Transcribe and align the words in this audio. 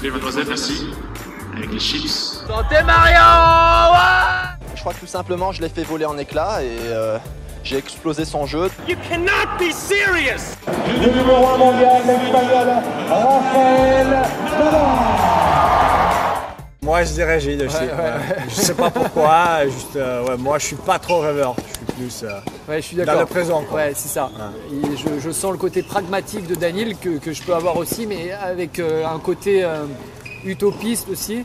Soufflez 0.00 0.12
mademoiselle, 0.12 0.46
merci. 0.48 0.86
Avec 1.54 1.70
les 1.70 1.78
chips. 1.78 2.42
Santé 2.48 2.76
Mario 2.86 3.18
Je 4.74 4.80
crois 4.80 4.94
que 4.94 5.00
tout 5.00 5.06
simplement, 5.06 5.52
je 5.52 5.60
l'ai 5.60 5.68
fait 5.68 5.82
voler 5.82 6.06
en 6.06 6.16
éclats 6.16 6.62
et 6.62 6.78
euh, 6.84 7.18
j'ai 7.62 7.76
explosé 7.76 8.24
son 8.24 8.46
jeu. 8.46 8.70
You 8.88 8.96
cannot 9.10 9.58
be 9.58 9.70
serious 9.70 10.56
du 10.86 11.06
numéro 11.06 11.48
1 11.48 11.58
mondial, 11.58 12.02
l'espagnol 12.06 12.68
Rafael 13.10 14.22
Moi, 16.82 17.04
je 17.04 17.12
dirais 17.12 17.38
Gilles 17.40 17.62
aussi. 17.66 17.76
ouais. 17.76 18.36
Je 18.48 18.54
sais 18.54 18.74
pas 18.74 18.90
pourquoi. 18.90 19.66
Juste, 19.68 19.96
euh, 19.96 20.24
ouais, 20.26 20.36
moi, 20.38 20.58
je 20.58 20.66
suis 20.66 20.76
pas 20.76 20.98
trop 20.98 21.20
rêveur. 21.20 21.54
Je 21.58 21.74
suis 21.74 21.84
plus 21.94 22.22
euh, 22.24 22.40
Ouais, 22.68 22.76
je 22.80 22.86
suis 22.86 22.96
dans 22.96 23.04
d'accord. 23.04 23.20
le 23.20 23.26
présent. 23.26 23.62
quoi. 23.68 23.76
Ouais, 23.80 23.92
c'est 23.94 24.08
ça. 24.08 24.30
Et 24.72 24.96
je, 24.96 25.20
je 25.20 25.30
sens 25.30 25.52
le 25.52 25.58
côté 25.58 25.82
pragmatique 25.82 26.46
de 26.46 26.54
Daniel 26.54 26.96
que, 26.96 27.18
que 27.18 27.32
je 27.32 27.42
peux 27.42 27.54
avoir 27.54 27.76
aussi, 27.76 28.06
mais 28.06 28.32
avec 28.32 28.78
euh, 28.78 29.04
un 29.06 29.18
côté 29.18 29.62
euh, 29.62 29.84
utopiste 30.44 31.08
aussi, 31.10 31.44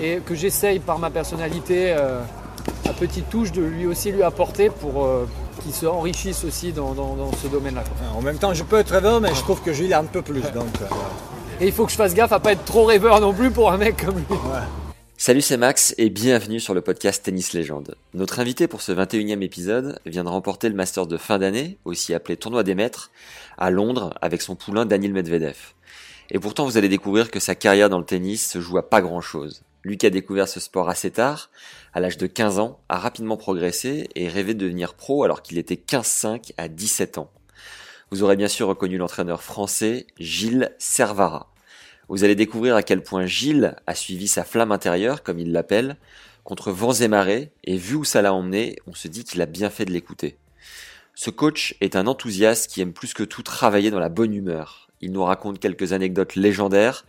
et 0.00 0.18
que 0.24 0.34
j'essaye 0.36 0.78
par 0.78 0.98
ma 1.00 1.10
personnalité, 1.10 1.92
à 1.92 2.92
petite 2.98 3.28
touche, 3.30 3.50
de 3.50 3.62
lui 3.62 3.86
aussi 3.86 4.12
lui 4.12 4.22
apporter 4.22 4.70
pour 4.70 5.08
qu'il 5.62 5.74
se 5.74 5.86
enrichisse 5.86 6.44
aussi 6.44 6.72
dans, 6.72 6.92
dans- 6.92 7.14
dans 7.16 7.32
ce 7.42 7.48
domaine-là. 7.48 7.82
En 8.16 8.22
même 8.22 8.38
temps, 8.38 8.54
je 8.54 8.62
peux 8.62 8.78
être 8.78 8.90
rêveur, 8.92 9.20
mais 9.20 9.34
je 9.34 9.40
trouve 9.40 9.60
que 9.60 9.72
Gilles 9.72 9.90
est 9.90 9.94
un 9.96 10.04
peu 10.04 10.22
plus. 10.22 10.42
Donc, 10.52 10.66
Et 11.60 11.66
il 11.66 11.72
faut 11.72 11.86
que 11.86 11.90
je 11.90 11.96
fasse 11.96 12.14
gaffe 12.14 12.30
à 12.30 12.38
pas 12.38 12.52
être 12.52 12.64
trop 12.64 12.84
rêveur 12.84 13.20
non 13.20 13.34
plus 13.34 13.50
pour 13.50 13.72
un 13.72 13.78
mec 13.78 13.96
comme 14.04 14.16
lui. 14.16 14.24
Salut, 15.16 15.40
c'est 15.40 15.56
Max 15.56 15.92
et 15.98 16.08
bienvenue 16.08 16.60
sur 16.60 16.72
le 16.72 16.82
podcast 16.82 17.24
Tennis 17.24 17.52
Légende. 17.52 17.96
Notre 18.14 18.38
invité 18.38 18.68
pour 18.68 18.80
ce 18.80 18.92
21e 18.92 19.42
épisode 19.42 19.98
vient 20.06 20.22
de 20.22 20.28
remporter 20.28 20.68
le 20.68 20.76
Masters 20.76 21.08
de 21.08 21.16
fin 21.16 21.40
d'année, 21.40 21.76
aussi 21.84 22.14
appelé 22.14 22.36
Tournoi 22.36 22.62
des 22.62 22.76
Maîtres, 22.76 23.10
à 23.56 23.70
Londres 23.70 24.14
avec 24.22 24.40
son 24.40 24.54
poulain 24.54 24.86
Daniel 24.86 25.12
Medvedev. 25.12 25.56
Et 26.30 26.38
pourtant, 26.38 26.64
vous 26.64 26.76
allez 26.76 26.88
découvrir 26.88 27.28
que 27.28 27.40
sa 27.40 27.56
carrière 27.56 27.90
dans 27.90 27.98
le 27.98 28.04
tennis 28.04 28.48
se 28.48 28.60
joue 28.60 28.78
à 28.78 28.88
pas 28.88 29.00
grand 29.00 29.20
chose. 29.20 29.62
Lui 29.82 29.98
qui 29.98 30.06
a 30.06 30.10
découvert 30.10 30.46
ce 30.46 30.60
sport 30.60 30.88
assez 30.88 31.10
tard, 31.10 31.50
à 31.92 31.98
l'âge 31.98 32.18
de 32.18 32.28
15 32.28 32.60
ans, 32.60 32.78
a 32.88 32.98
rapidement 32.98 33.36
progressé 33.36 34.08
et 34.14 34.28
rêvé 34.28 34.54
de 34.54 34.64
devenir 34.64 34.94
pro 34.94 35.24
alors 35.24 35.42
qu'il 35.42 35.58
était 35.58 35.74
15-5 35.74 36.52
à 36.56 36.68
17 36.68 37.18
ans. 37.18 37.30
Vous 38.10 38.22
aurez 38.22 38.36
bien 38.36 38.48
sûr 38.48 38.68
reconnu 38.68 38.96
l'entraîneur 38.96 39.42
français 39.42 40.06
Gilles 40.18 40.72
Servara. 40.78 41.52
Vous 42.08 42.24
allez 42.24 42.34
découvrir 42.34 42.74
à 42.74 42.82
quel 42.82 43.02
point 43.02 43.26
Gilles 43.26 43.76
a 43.86 43.94
suivi 43.94 44.28
sa 44.28 44.44
flamme 44.44 44.72
intérieure, 44.72 45.22
comme 45.22 45.38
il 45.38 45.52
l'appelle, 45.52 45.98
contre 46.42 46.72
vents 46.72 46.94
et 46.94 47.08
marées, 47.08 47.52
et 47.64 47.76
vu 47.76 47.96
où 47.96 48.04
ça 48.04 48.22
l'a 48.22 48.32
emmené, 48.32 48.76
on 48.86 48.94
se 48.94 49.08
dit 49.08 49.24
qu'il 49.24 49.42
a 49.42 49.46
bien 49.46 49.68
fait 49.68 49.84
de 49.84 49.92
l'écouter. 49.92 50.38
Ce 51.14 51.28
coach 51.28 51.74
est 51.82 51.96
un 51.96 52.06
enthousiaste 52.06 52.70
qui 52.70 52.80
aime 52.80 52.94
plus 52.94 53.12
que 53.12 53.24
tout 53.24 53.42
travailler 53.42 53.90
dans 53.90 54.00
la 54.00 54.08
bonne 54.08 54.32
humeur. 54.32 54.88
Il 55.02 55.12
nous 55.12 55.24
raconte 55.24 55.60
quelques 55.60 55.92
anecdotes 55.92 56.34
légendaires 56.34 57.04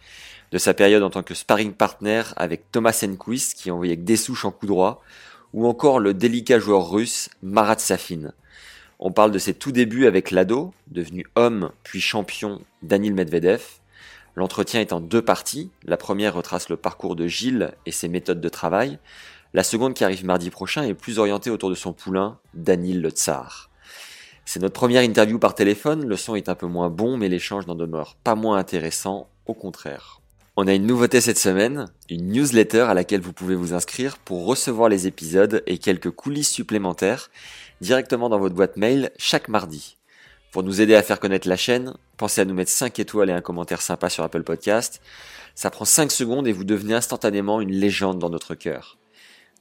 de 0.51 0.57
sa 0.57 0.73
période 0.73 1.03
en 1.03 1.09
tant 1.09 1.23
que 1.23 1.33
sparring 1.33 1.71
partner 1.71 2.23
avec 2.35 2.73
Thomas 2.73 3.05
Enquist 3.05 3.53
qui 3.53 3.71
envoyait 3.71 3.95
des 3.95 4.17
souches 4.17 4.43
en 4.43 4.51
coup 4.51 4.65
droit, 4.65 5.01
ou 5.53 5.65
encore 5.65 5.99
le 5.99 6.13
délicat 6.13 6.59
joueur 6.59 6.91
russe 6.91 7.29
Marat 7.41 7.77
Safin. 7.77 8.33
On 8.99 9.11
parle 9.11 9.31
de 9.31 9.39
ses 9.39 9.53
tout 9.53 9.71
débuts 9.71 10.07
avec 10.07 10.29
l'ado, 10.29 10.73
devenu 10.87 11.25
homme 11.35 11.71
puis 11.83 12.01
champion 12.01 12.61
Daniil 12.81 13.13
Medvedev, 13.13 13.79
L'entretien 14.39 14.79
est 14.79 14.93
en 14.93 15.01
deux 15.01 15.21
parties. 15.21 15.69
La 15.83 15.97
première 15.97 16.33
retrace 16.33 16.69
le 16.69 16.77
parcours 16.77 17.17
de 17.17 17.27
Gilles 17.27 17.71
et 17.85 17.91
ses 17.91 18.07
méthodes 18.07 18.39
de 18.39 18.47
travail. 18.47 18.99
La 19.53 19.63
seconde, 19.63 19.93
qui 19.93 20.05
arrive 20.05 20.23
mardi 20.23 20.49
prochain, 20.49 20.83
est 20.83 20.93
plus 20.93 21.19
orientée 21.19 21.49
autour 21.49 21.69
de 21.69 21.75
son 21.75 21.91
poulain, 21.91 22.39
Danil 22.53 23.01
le 23.01 23.09
Tsar. 23.09 23.69
C'est 24.45 24.61
notre 24.61 24.75
première 24.75 25.03
interview 25.03 25.39
par 25.39 25.55
téléphone, 25.55 26.07
le 26.07 26.15
son 26.15 26.35
est 26.35 26.47
un 26.47 26.55
peu 26.55 26.67
moins 26.67 26.89
bon, 26.89 27.17
mais 27.17 27.27
l'échange 27.27 27.67
n'en 27.67 27.75
demeure 27.75 28.15
pas 28.23 28.35
moins 28.35 28.57
intéressant, 28.57 29.27
au 29.45 29.53
contraire. 29.53 30.21
On 30.55 30.67
a 30.67 30.73
une 30.73 30.87
nouveauté 30.87 31.21
cette 31.21 31.37
semaine, 31.37 31.85
une 32.09 32.31
newsletter 32.31 32.81
à 32.81 32.93
laquelle 32.93 33.21
vous 33.21 33.33
pouvez 33.33 33.55
vous 33.55 33.73
inscrire 33.73 34.17
pour 34.17 34.45
recevoir 34.45 34.89
les 34.89 35.05
épisodes 35.05 35.63
et 35.67 35.77
quelques 35.77 36.11
coulisses 36.11 36.51
supplémentaires 36.51 37.29
directement 37.81 38.29
dans 38.29 38.39
votre 38.39 38.55
boîte 38.55 38.77
mail 38.77 39.11
chaque 39.17 39.47
mardi. 39.47 39.97
Pour 40.51 40.63
nous 40.63 40.81
aider 40.81 40.95
à 40.95 41.03
faire 41.03 41.19
connaître 41.19 41.47
la 41.47 41.57
chaîne, 41.57 41.93
pensez 42.17 42.41
à 42.41 42.45
nous 42.45 42.55
mettre 42.55 42.71
5 42.71 42.97
étoiles 42.99 43.29
et 43.29 43.33
un 43.33 43.41
commentaire 43.41 43.81
sympa 43.81 44.09
sur 44.09 44.23
Apple 44.23 44.43
Podcast. 44.43 45.01
Ça 45.53 45.69
prend 45.69 45.85
5 45.85 46.11
secondes 46.11 46.47
et 46.47 46.51
vous 46.51 46.63
devenez 46.63 46.95
instantanément 46.95 47.61
une 47.61 47.71
légende 47.71 48.17
dans 48.17 48.29
notre 48.29 48.55
cœur. 48.55 48.97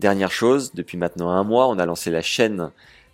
Dernière 0.00 0.32
chose, 0.32 0.72
depuis 0.74 0.96
maintenant 0.96 1.30
un 1.30 1.44
mois, 1.44 1.68
on 1.68 1.78
a 1.78 1.84
lancé 1.84 2.10
la 2.10 2.22
chaîne 2.22 2.70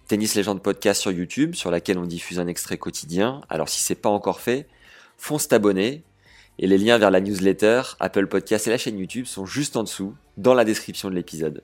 Tennis 0.06 0.34
Légende 0.34 0.62
Podcast 0.62 1.00
sur 1.00 1.10
YouTube, 1.10 1.54
sur 1.54 1.71
laquelle 1.71 1.98
on 1.98 2.04
diffuse 2.04 2.38
un 2.38 2.47
extrait 2.47 2.76
quotidien. 2.76 3.41
Alors 3.48 3.69
si 3.69 3.82
c'est 3.82 3.94
pas 3.94 4.10
encore 4.10 4.41
fait, 4.41 4.69
fonce 5.16 5.48
t'abonner. 5.48 6.04
Et 6.59 6.66
les 6.66 6.78
liens 6.78 6.98
vers 6.98 7.10
la 7.10 7.21
newsletter, 7.21 7.82
Apple 7.98 8.26
Podcast 8.28 8.66
et 8.66 8.71
la 8.71 8.78
chaîne 8.78 8.98
YouTube 8.98 9.26
sont 9.26 9.47
juste 9.47 9.76
en 9.76 9.82
dessous, 9.82 10.15
dans 10.36 10.54
la 10.54 10.65
description 10.65 11.10
de 11.10 11.15
l'épisode. 11.15 11.62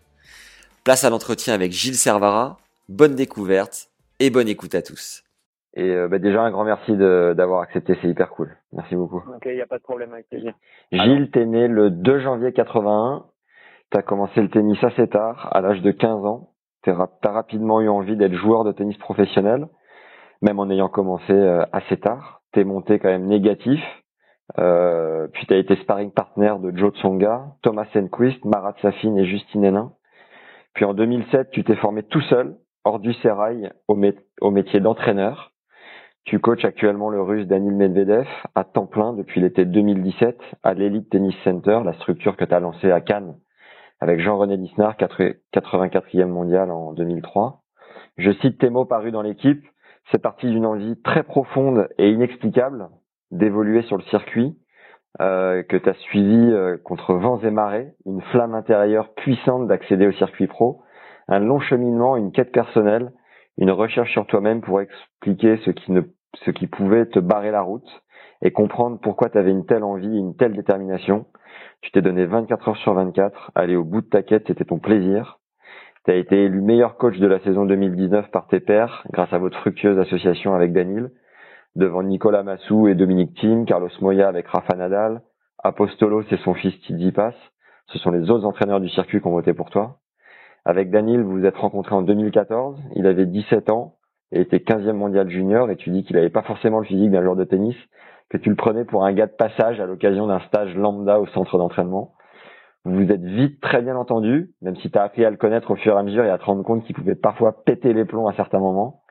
Place 0.82 1.04
à 1.04 1.10
l'entretien 1.10 1.54
avec 1.54 1.70
Gilles 1.70 1.98
Servara. 1.98 2.58
Bonne 2.90 3.14
découverte 3.14 3.86
et 4.18 4.30
bonne 4.30 4.48
écoute 4.48 4.74
à 4.74 4.82
tous. 4.82 5.22
Et 5.74 5.90
euh, 5.90 6.08
bah, 6.08 6.18
déjà 6.18 6.42
un 6.42 6.50
grand 6.50 6.64
merci 6.64 6.96
de- 6.96 7.34
d'avoir 7.36 7.60
accepté, 7.62 7.96
c'est 8.02 8.08
hyper 8.08 8.30
cool. 8.30 8.56
Merci 8.72 8.96
beaucoup. 8.96 9.22
Ok, 9.32 9.42
il 9.46 9.54
n'y 9.54 9.60
a 9.60 9.66
pas 9.66 9.78
de 9.78 9.82
problème 9.84 10.12
avec 10.12 10.28
plaisir. 10.28 10.54
Gilles, 10.90 11.30
t'es 11.30 11.46
né 11.46 11.68
le 11.68 11.90
2 11.90 12.18
janvier 12.18 12.52
81. 12.52 13.26
T'as 13.90 14.02
commencé 14.02 14.40
le 14.42 14.50
tennis 14.50 14.82
assez 14.82 15.06
tard, 15.06 15.48
à 15.52 15.60
l'âge 15.60 15.82
de 15.82 15.92
15 15.92 16.24
ans. 16.26 16.50
T'as 16.82 17.30
rapidement 17.30 17.80
eu 17.80 17.88
envie 17.88 18.16
d'être 18.16 18.34
joueur 18.34 18.64
de 18.64 18.72
tennis 18.72 18.96
professionnel, 18.98 19.68
même 20.42 20.58
en 20.58 20.68
ayant 20.68 20.88
commencé 20.88 21.32
euh, 21.32 21.64
assez 21.72 21.96
tard. 21.96 22.42
T'es 22.50 22.64
monté 22.64 22.98
quand 22.98 23.08
même 23.08 23.26
négatif. 23.26 23.80
Euh, 24.58 25.28
puis 25.28 25.46
t'as 25.46 25.58
été 25.58 25.76
sparring 25.76 26.10
partner 26.10 26.54
de 26.60 26.76
Joe 26.76 26.92
Tsonga, 26.94 27.52
Thomas 27.62 27.86
Enquist, 27.94 28.44
Marat 28.44 28.74
Safin 28.82 29.14
et 29.14 29.26
Justine 29.26 29.62
Hénin. 29.64 29.92
Puis 30.74 30.84
en 30.84 30.94
2007, 30.94 31.50
tu 31.52 31.62
t'es 31.62 31.76
formé 31.76 32.02
tout 32.02 32.20
seul, 32.22 32.56
hors 32.84 32.98
du 32.98 33.12
sérail, 33.14 33.70
au, 33.88 33.96
mé- 33.96 34.16
au 34.40 34.50
métier 34.50 34.80
d'entraîneur. 34.80 35.52
Tu 36.24 36.38
coaches 36.38 36.64
actuellement 36.64 37.08
le 37.08 37.22
russe 37.22 37.46
Danil 37.46 37.72
Medvedev 37.74 38.26
à 38.54 38.64
temps 38.64 38.86
plein 38.86 39.12
depuis 39.14 39.40
l'été 39.40 39.64
2017 39.64 40.38
à 40.62 40.74
l'Elite 40.74 41.10
Tennis 41.10 41.34
Center, 41.44 41.80
la 41.84 41.94
structure 41.94 42.36
que 42.36 42.44
tu 42.44 42.54
as 42.54 42.60
lancée 42.60 42.90
à 42.90 43.00
Cannes 43.00 43.36
avec 44.00 44.20
Jean-René 44.20 44.56
Lisnard, 44.56 44.96
84e 44.96 46.24
mondial 46.26 46.70
en 46.70 46.92
2003. 46.94 47.60
Je 48.16 48.30
cite 48.32 48.58
tes 48.58 48.70
mots 48.70 48.86
parus 48.86 49.12
dans 49.12 49.20
l'équipe, 49.22 49.62
c'est 50.10 50.22
parti 50.22 50.46
d'une 50.50 50.64
envie 50.66 51.00
très 51.02 51.22
profonde 51.22 51.88
et 51.98 52.10
inexplicable 52.10 52.88
d'évoluer 53.30 53.82
sur 53.82 53.96
le 53.98 54.02
circuit, 54.04 54.56
euh, 55.20 55.62
que 55.62 55.76
tu 55.76 55.88
as 55.88 55.94
suivi 55.94 56.50
euh, 56.50 56.78
contre 56.78 57.14
vents 57.14 57.40
et 57.40 57.50
marées, 57.50 57.92
une 58.06 58.22
flamme 58.22 58.54
intérieure 58.54 59.12
puissante 59.14 59.66
d'accéder 59.68 60.06
au 60.06 60.12
circuit 60.12 60.46
pro, 60.46 60.82
un 61.30 61.38
long 61.38 61.60
cheminement, 61.60 62.16
une 62.16 62.32
quête 62.32 62.52
personnelle, 62.52 63.12
une 63.56 63.70
recherche 63.70 64.12
sur 64.12 64.26
toi-même 64.26 64.60
pour 64.60 64.80
expliquer 64.80 65.56
ce 65.64 65.70
qui 65.70 65.92
ne 65.92 66.02
ce 66.44 66.50
qui 66.50 66.66
pouvait 66.66 67.06
te 67.06 67.18
barrer 67.18 67.50
la 67.50 67.62
route 67.62 68.02
et 68.42 68.52
comprendre 68.52 68.98
pourquoi 69.00 69.30
tu 69.30 69.38
avais 69.38 69.50
une 69.50 69.66
telle 69.66 69.82
envie, 69.82 70.16
une 70.16 70.36
telle 70.36 70.54
détermination. 70.54 71.26
Tu 71.82 71.90
t'es 71.90 72.02
donné 72.02 72.26
24 72.26 72.68
heures 72.68 72.76
sur 72.76 72.94
24, 72.94 73.50
aller 73.54 73.76
au 73.76 73.84
bout 73.84 74.00
de 74.00 74.06
ta 74.06 74.22
quête, 74.22 74.44
c'était 74.46 74.64
ton 74.64 74.78
plaisir. 74.78 75.38
Tu 76.04 76.12
as 76.12 76.14
été 76.14 76.44
élu 76.44 76.60
meilleur 76.60 76.96
coach 76.96 77.18
de 77.18 77.26
la 77.26 77.40
saison 77.40 77.66
2019 77.66 78.30
par 78.30 78.46
tes 78.46 78.60
pairs 78.60 79.04
grâce 79.12 79.32
à 79.32 79.38
votre 79.38 79.58
fructueuse 79.58 79.98
association 79.98 80.54
avec 80.54 80.72
Danil, 80.72 81.10
devant 81.76 82.02
Nicolas 82.02 82.42
Massou 82.42 82.88
et 82.88 82.94
Dominique 82.94 83.34
Thiem, 83.34 83.66
Carlos 83.66 83.90
Moya 84.00 84.28
avec 84.28 84.46
Rafa 84.46 84.76
Nadal, 84.76 85.22
Apostolos 85.62 86.24
et 86.30 86.36
son 86.38 86.54
fils 86.54 86.74
Tsitsipas. 86.82 87.34
Ce 87.86 87.98
sont 87.98 88.10
les 88.10 88.30
autres 88.30 88.46
entraîneurs 88.46 88.80
du 88.80 88.88
circuit 88.88 89.20
qui 89.20 89.26
ont 89.26 89.32
voté 89.32 89.52
pour 89.52 89.70
toi. 89.70 89.98
Avec 90.64 90.90
Danil, 90.90 91.22
vous 91.22 91.38
vous 91.38 91.46
êtes 91.46 91.56
rencontrés 91.56 91.94
en 91.94 92.02
2014. 92.02 92.78
Il 92.94 93.06
avait 93.06 93.26
17 93.26 93.70
ans 93.70 93.94
et 94.30 94.42
était 94.42 94.58
15e 94.58 94.92
mondial 94.92 95.28
junior 95.30 95.70
et 95.70 95.76
tu 95.76 95.90
dis 95.90 96.04
qu'il 96.04 96.16
n'avait 96.16 96.28
pas 96.28 96.42
forcément 96.42 96.80
le 96.80 96.84
physique 96.84 97.10
d'un 97.10 97.22
joueur 97.22 97.36
de 97.36 97.44
tennis, 97.44 97.76
que 98.28 98.36
tu 98.36 98.50
le 98.50 98.56
prenais 98.56 98.84
pour 98.84 99.04
un 99.04 99.12
gars 99.12 99.26
de 99.26 99.32
passage 99.32 99.80
à 99.80 99.86
l'occasion 99.86 100.26
d'un 100.26 100.40
stage 100.40 100.74
lambda 100.76 101.18
au 101.18 101.26
centre 101.28 101.56
d'entraînement. 101.56 102.12
Vous 102.84 102.94
vous 102.94 103.12
êtes 103.12 103.22
vite 103.22 103.60
très 103.60 103.82
bien 103.82 103.96
entendu, 103.96 104.52
même 104.62 104.76
si 104.76 104.90
tu 104.90 104.98
as 104.98 105.02
appris 105.02 105.24
à 105.24 105.30
le 105.30 105.36
connaître 105.36 105.70
au 105.70 105.76
fur 105.76 105.96
et 105.96 105.98
à 105.98 106.02
mesure 106.02 106.24
et 106.24 106.30
à 106.30 106.38
te 106.38 106.44
rendre 106.44 106.62
compte 106.62 106.84
qu'il 106.84 106.94
pouvait 106.94 107.14
parfois 107.14 107.64
péter 107.64 107.92
les 107.92 108.04
plombs 108.04 108.28
à 108.28 108.34
certains 108.34 108.60
moments. 108.60 109.02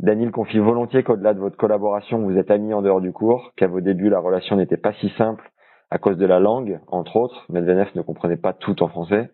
Daniel 0.00 0.32
confie 0.32 0.58
volontiers 0.58 1.02
qu'au-delà 1.02 1.34
de 1.34 1.38
votre 1.38 1.56
collaboration, 1.56 2.18
vous 2.18 2.36
êtes 2.36 2.50
amis 2.50 2.74
en 2.74 2.82
dehors 2.82 3.00
du 3.00 3.12
cours, 3.12 3.52
qu'à 3.56 3.68
vos 3.68 3.80
débuts, 3.80 4.08
la 4.10 4.18
relation 4.18 4.56
n'était 4.56 4.76
pas 4.76 4.92
si 4.94 5.08
simple 5.16 5.50
à 5.90 5.98
cause 5.98 6.16
de 6.16 6.26
la 6.26 6.40
langue, 6.40 6.80
entre 6.88 7.16
autres. 7.16 7.44
Medvedev 7.48 7.88
ne 7.94 8.02
comprenait 8.02 8.36
pas 8.36 8.52
tout 8.52 8.82
en 8.82 8.88
français. 8.88 9.30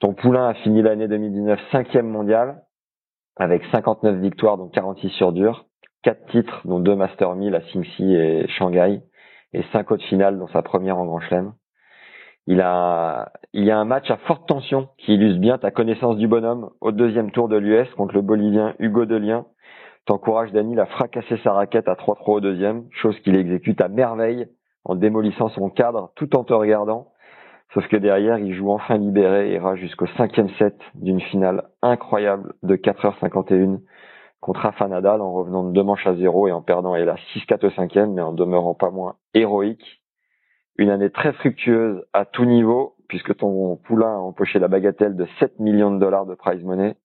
Ton 0.00 0.12
poulain 0.12 0.48
a 0.48 0.54
fini 0.54 0.82
l'année 0.82 1.08
2019 1.08 1.58
cinquième 1.72 2.08
mondial, 2.08 2.62
avec 3.36 3.62
59 3.72 4.16
victoires, 4.16 4.58
dont 4.58 4.68
46 4.68 5.08
sur 5.10 5.32
dur, 5.32 5.64
4 6.02 6.26
titres, 6.26 6.60
dont 6.66 6.80
2 6.80 6.94
Master 6.94 7.34
1000 7.34 7.54
à 7.54 7.62
Singsi 7.72 8.14
et 8.14 8.46
Shanghai, 8.48 9.02
et 9.54 9.62
5 9.72 9.90
autres 9.90 10.04
finales, 10.04 10.38
dont 10.38 10.48
sa 10.48 10.60
première 10.60 10.98
en 10.98 11.06
Grand 11.06 11.20
Chelem. 11.20 11.54
Il 12.46 12.60
a, 12.60 13.32
il 13.54 13.64
y 13.64 13.70
a 13.70 13.78
un 13.78 13.86
match 13.86 14.10
à 14.10 14.18
forte 14.18 14.46
tension 14.46 14.88
qui 14.98 15.14
illustre 15.14 15.40
bien 15.40 15.58
ta 15.58 15.70
connaissance 15.70 16.16
du 16.16 16.28
bonhomme 16.28 16.70
au 16.80 16.92
deuxième 16.92 17.30
tour 17.30 17.48
de 17.48 17.56
l'US 17.56 17.88
contre 17.96 18.14
le 18.14 18.20
Bolivien 18.20 18.74
Hugo 18.78 19.04
Delien. 19.04 19.46
T'encourages 20.04 20.52
Daniel 20.52 20.78
à 20.78 20.86
fracasser 20.86 21.38
sa 21.42 21.52
raquette 21.52 21.88
à 21.88 21.94
3-3 21.94 22.34
au 22.34 22.40
deuxième, 22.40 22.84
chose 22.92 23.18
qu'il 23.20 23.34
exécute 23.34 23.80
à 23.80 23.88
merveille 23.88 24.46
en 24.84 24.94
démolissant 24.94 25.48
son 25.48 25.70
cadre 25.70 26.12
tout 26.14 26.36
en 26.36 26.44
te 26.44 26.52
regardant. 26.52 27.08
Sauf 27.76 27.88
que 27.88 27.96
derrière, 27.96 28.38
il 28.38 28.54
joue 28.54 28.70
enfin 28.70 28.96
libéré 28.96 29.50
et 29.50 29.56
ira 29.56 29.76
jusqu'au 29.76 30.06
cinquième 30.16 30.48
set 30.58 30.80
d'une 30.94 31.20
finale 31.20 31.62
incroyable 31.82 32.54
de 32.62 32.74
4h51 32.74 33.80
contre 34.40 34.60
Rafa 34.60 34.88
Nadal 34.88 35.20
en 35.20 35.34
revenant 35.34 35.62
de 35.62 35.72
deux 35.72 35.82
manches 35.82 36.06
à 36.06 36.14
zéro 36.14 36.48
et 36.48 36.52
en 36.52 36.62
perdant 36.62 36.96
hélas 36.96 37.20
6-4 37.34 37.66
au 37.66 37.70
cinquième, 37.72 38.14
mais 38.14 38.22
en 38.22 38.32
demeurant 38.32 38.72
pas 38.72 38.90
moins 38.90 39.16
héroïque. 39.34 40.02
Une 40.78 40.88
année 40.88 41.10
très 41.10 41.34
fructueuse 41.34 42.02
à 42.14 42.24
tout 42.24 42.46
niveau, 42.46 42.94
puisque 43.10 43.36
ton 43.36 43.76
poulain 43.76 44.14
a 44.14 44.20
empoché 44.20 44.58
la 44.58 44.68
bagatelle 44.68 45.14
de 45.14 45.26
7 45.38 45.60
millions 45.60 45.90
de 45.90 45.98
dollars 45.98 46.24
de 46.24 46.34
prize 46.34 46.64
money. 46.64 46.96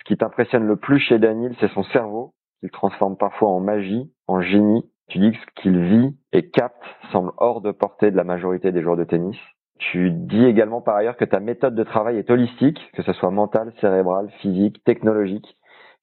Ce 0.00 0.04
qui 0.04 0.18
t'impressionne 0.18 0.66
le 0.66 0.76
plus 0.76 1.00
chez 1.00 1.18
Daniel, 1.18 1.56
c'est 1.58 1.72
son 1.72 1.84
cerveau, 1.84 2.34
qu'il 2.60 2.70
transforme 2.70 3.16
parfois 3.16 3.48
en 3.48 3.60
magie, 3.60 4.12
en 4.26 4.42
génie. 4.42 4.90
Tu 5.08 5.20
dis 5.20 5.32
que 5.32 5.38
ce 5.38 5.62
qu'il 5.62 5.80
vit 5.80 6.14
et 6.34 6.50
capte 6.50 6.84
semble 7.12 7.32
hors 7.38 7.62
de 7.62 7.70
portée 7.70 8.10
de 8.10 8.16
la 8.18 8.24
majorité 8.24 8.72
des 8.72 8.82
joueurs 8.82 8.98
de 8.98 9.04
tennis. 9.04 9.38
Tu 9.78 10.10
dis 10.10 10.44
également 10.44 10.80
par 10.80 10.96
ailleurs 10.96 11.16
que 11.16 11.24
ta 11.24 11.40
méthode 11.40 11.74
de 11.74 11.84
travail 11.84 12.18
est 12.18 12.30
holistique, 12.30 12.80
que 12.94 13.02
ce 13.02 13.12
soit 13.12 13.30
mentale, 13.30 13.72
cérébrale, 13.80 14.30
physique, 14.40 14.82
technologique. 14.84 15.56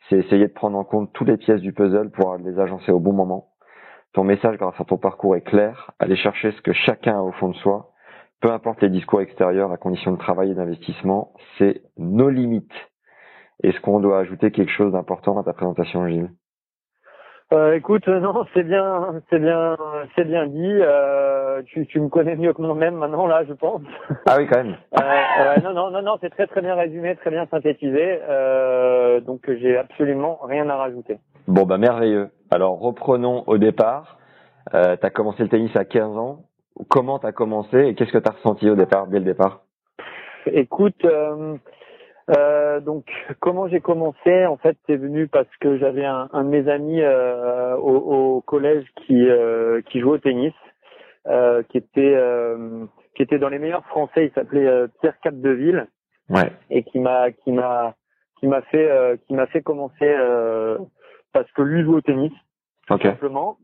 C'est 0.10 0.18
essayer 0.18 0.48
de 0.48 0.54
prendre 0.54 0.78
en 0.78 0.84
compte 0.84 1.12
toutes 1.14 1.30
les 1.30 1.38
pièces 1.38 1.62
du 1.62 1.74
puzzle 1.74 2.12
pour 2.12 2.36
les 2.38 2.60
agencer 2.60 2.92
au 2.92 3.00
bon 3.00 3.14
moment. 3.14 3.48
Ton 4.14 4.24
message 4.24 4.58
grâce 4.58 4.80
à 4.80 4.84
ton 4.84 4.98
parcours 4.98 5.36
est 5.36 5.42
clair, 5.42 5.92
aller 5.98 6.16
chercher 6.16 6.52
ce 6.52 6.62
que 6.62 6.74
chacun 6.74 7.18
a 7.18 7.22
au 7.22 7.32
fond 7.32 7.50
de 7.50 7.56
soi, 7.56 7.94
peu 8.42 8.52
importe 8.52 8.82
les 8.82 8.90
discours 8.90 9.22
extérieurs 9.22 9.72
à 9.72 9.78
condition 9.78 10.12
de 10.12 10.18
travail 10.18 10.52
et 10.52 10.54
d'investissement, 10.54 11.34
c'est 11.58 11.82
nos 11.98 12.30
limites. 12.30 12.74
Est-ce 13.64 13.80
qu'on 13.80 14.02
doit 14.02 14.20
ajouter 14.20 14.52
quelque 14.52 14.72
chose 14.72 14.92
d'important 14.92 15.40
à 15.40 15.44
ta 15.44 15.54
présentation, 15.54 16.08
Gilles? 16.08 16.30
Euh, 17.54 17.76
écoute, 17.76 18.08
euh, 18.08 18.20
non, 18.22 18.46
c'est 18.54 18.64
bien, 18.64 19.22
c'est 19.30 19.40
bien, 19.40 19.78
c'est 20.16 20.26
bien 20.26 20.48
dit. 20.48 20.80
Euh, 20.82 21.62
tu, 21.66 21.86
tu 21.88 22.00
me 22.00 22.10
connais 22.10 22.36
mieux 22.36 22.54
que 22.54 22.62
moi-même 22.62 22.96
maintenant 22.96 23.28
là, 23.28 23.44
je 23.48 23.54
pense. 23.54 23.82
Ah 24.28 24.36
oui, 24.38 24.48
quand 24.48 24.64
même. 24.64 24.76
euh, 25.00 25.56
non, 25.64 25.74
non, 25.74 25.92
non, 25.92 26.02
non, 26.02 26.18
c'est 26.22 26.30
très 26.30 26.48
très 26.48 26.62
bien 26.62 26.76
résumé, 26.76 27.16
très 27.16 27.30
bien 27.30 27.46
synthétisé. 27.48 28.20
Euh, 28.28 29.20
donc 29.22 29.42
j'ai 29.48 29.78
absolument 29.78 30.40
rien 30.44 30.70
à 30.70 30.76
rajouter. 30.76 31.18
Bon 31.48 31.66
bah 31.66 31.78
merveilleux. 31.78 32.30
Alors 32.52 32.80
reprenons 32.80 33.44
au 33.48 33.58
départ. 33.58 34.18
Euh, 34.74 34.96
tu 35.00 35.06
as 35.06 35.10
commencé 35.10 35.44
le 35.44 35.50
tennis 35.50 35.76
à 35.76 35.86
15 35.86 36.18
ans. 36.18 36.46
Comment 36.90 37.20
tu 37.20 37.28
as 37.28 37.32
commencé 37.32 37.78
et 37.88 37.96
qu'est-ce 37.96 38.12
que 38.12 38.18
tu 38.18 38.30
as 38.30 38.34
ressenti 38.34 38.70
au 38.70 38.76
départ, 38.76 39.08
dès 39.08 39.20
le 39.20 39.26
départ? 39.26 39.62
Écoute, 40.48 41.06
euh, 42.30 42.64
euh, 42.74 42.80
donc 42.80 43.06
comment 43.40 43.68
j'ai 43.68 43.80
commencé 43.80 44.46
En 44.46 44.58
fait, 44.58 44.78
c'est 44.88 44.96
venu 44.96 45.28
parce 45.28 45.50
que 45.60 45.78
j'avais 45.78 46.06
un, 46.06 46.30
un, 46.32 46.44
de 46.44 46.50
mes 46.50 46.70
amis 46.70 47.02
euh, 47.02 47.76
au, 47.78 47.96
au, 48.38 48.42
collège 48.42 48.86
qui 48.96 49.28
euh, 49.30 49.82
qui 49.90 50.00
jouait 50.00 50.14
au 50.14 50.18
tennis, 50.18 50.54
euh, 51.28 51.64
qui 51.70 51.78
était 51.78 52.16
euh, 52.16 52.86
qui 53.16 53.24
était 53.24 53.40
dans 53.40 53.50
les 53.50 53.60
meilleurs 53.60 53.86
français. 53.86 54.26
Il 54.26 54.32
s'appelait 54.34 54.88
Pierre 55.02 55.20
Capdeville. 55.22 55.88
Ouais. 56.30 56.52
Et 56.70 56.84
qui 56.84 57.00
m'a 57.00 57.32
qui 57.32 57.52
m'a 57.52 57.96
qui 58.40 58.48
m'a 58.48 58.62
fait 58.64 59.20
qui 59.28 59.34
m'a 59.34 59.48
fait 59.48 59.62
commencer 59.62 60.16
parce 61.34 61.52
que 61.52 61.62
lui 61.62 61.84
joue 61.84 61.98
au 61.98 62.02
tennis. 62.02 62.34
Okay. 62.90 63.10
Simplement. 63.10 63.58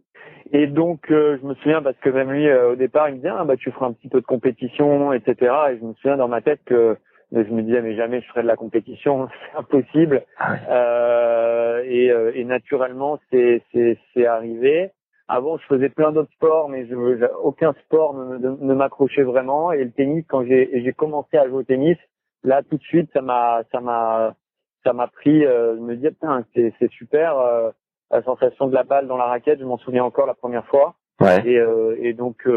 Et 0.51 0.67
donc, 0.67 1.05
je 1.09 1.45
me 1.45 1.53
souviens 1.55 1.81
parce 1.81 1.97
que 1.97 2.09
même 2.09 2.31
lui, 2.31 2.51
au 2.51 2.75
départ, 2.75 3.09
il 3.09 3.13
me 3.13 3.17
disait, 3.17 3.29
ah, 3.29 3.43
bah, 3.43 3.55
tu 3.57 3.71
feras 3.71 3.87
un 3.87 3.93
petit 3.93 4.09
peu 4.09 4.19
de 4.21 4.25
compétition, 4.25 5.13
etc. 5.13 5.53
Et 5.71 5.77
je 5.77 5.85
me 5.85 5.93
souviens 5.95 6.17
dans 6.17 6.27
ma 6.27 6.41
tête 6.41 6.61
que 6.65 6.97
je 7.31 7.53
me 7.53 7.61
disais 7.61 7.81
mais 7.81 7.95
jamais 7.95 8.21
je 8.21 8.27
ferais 8.27 8.41
de 8.41 8.47
la 8.47 8.55
compétition, 8.55 9.27
c'est 9.51 9.57
impossible. 9.57 10.23
Ah 10.37 10.55
euh, 10.69 11.83
et, 11.85 12.11
euh, 12.11 12.31
et, 12.35 12.43
naturellement 12.43 13.19
c'est 13.29 13.61
c'est 13.71 13.97
c'est 14.13 14.25
arrivé. 14.25 14.91
Avant 15.27 15.57
je 15.57 15.65
faisais 15.65 15.89
plein 15.89 16.11
d'autres 16.11 16.31
sports 16.33 16.69
mais 16.69 16.87
je, 16.87 16.95
aucun 17.43 17.73
sport 17.85 18.15
ne, 18.15 18.37
ne, 18.37 18.73
m'accrochait 18.73 19.23
vraiment 19.23 19.71
et 19.71 19.83
le 19.83 19.91
tennis 19.91 20.25
quand 20.27 20.43
j'ai 20.43 20.81
j'ai 20.83 20.93
commencé 20.93 21.37
à 21.37 21.47
jouer 21.47 21.59
au 21.59 21.63
tennis 21.63 21.97
là 22.43 22.63
tout 22.63 22.77
de 22.77 22.83
suite 22.83 23.11
ça 23.13 23.21
m'a 23.21 23.61
ça 23.71 23.79
m'a 23.79 24.35
ça 24.83 24.93
m'a 24.93 25.07
pris 25.07 25.45
euh, 25.45 25.75
de 25.75 25.81
me 25.81 25.95
dire 25.95 26.11
putain 26.11 26.43
c'est 26.55 26.73
c'est 26.79 26.89
super 26.89 27.37
euh, 27.37 27.69
la 28.09 28.23
sensation 28.23 28.65
de 28.65 28.73
la 28.73 28.81
balle 28.83 29.07
dans 29.07 29.17
la 29.17 29.25
raquette 29.25 29.59
je 29.59 29.65
m'en 29.65 29.77
souviens 29.77 30.03
encore 30.03 30.25
la 30.25 30.33
première 30.33 30.65
fois 30.65 30.95
ouais. 31.21 31.47
et 31.47 31.59
euh, 31.59 31.95
et 31.99 32.13
donc 32.13 32.47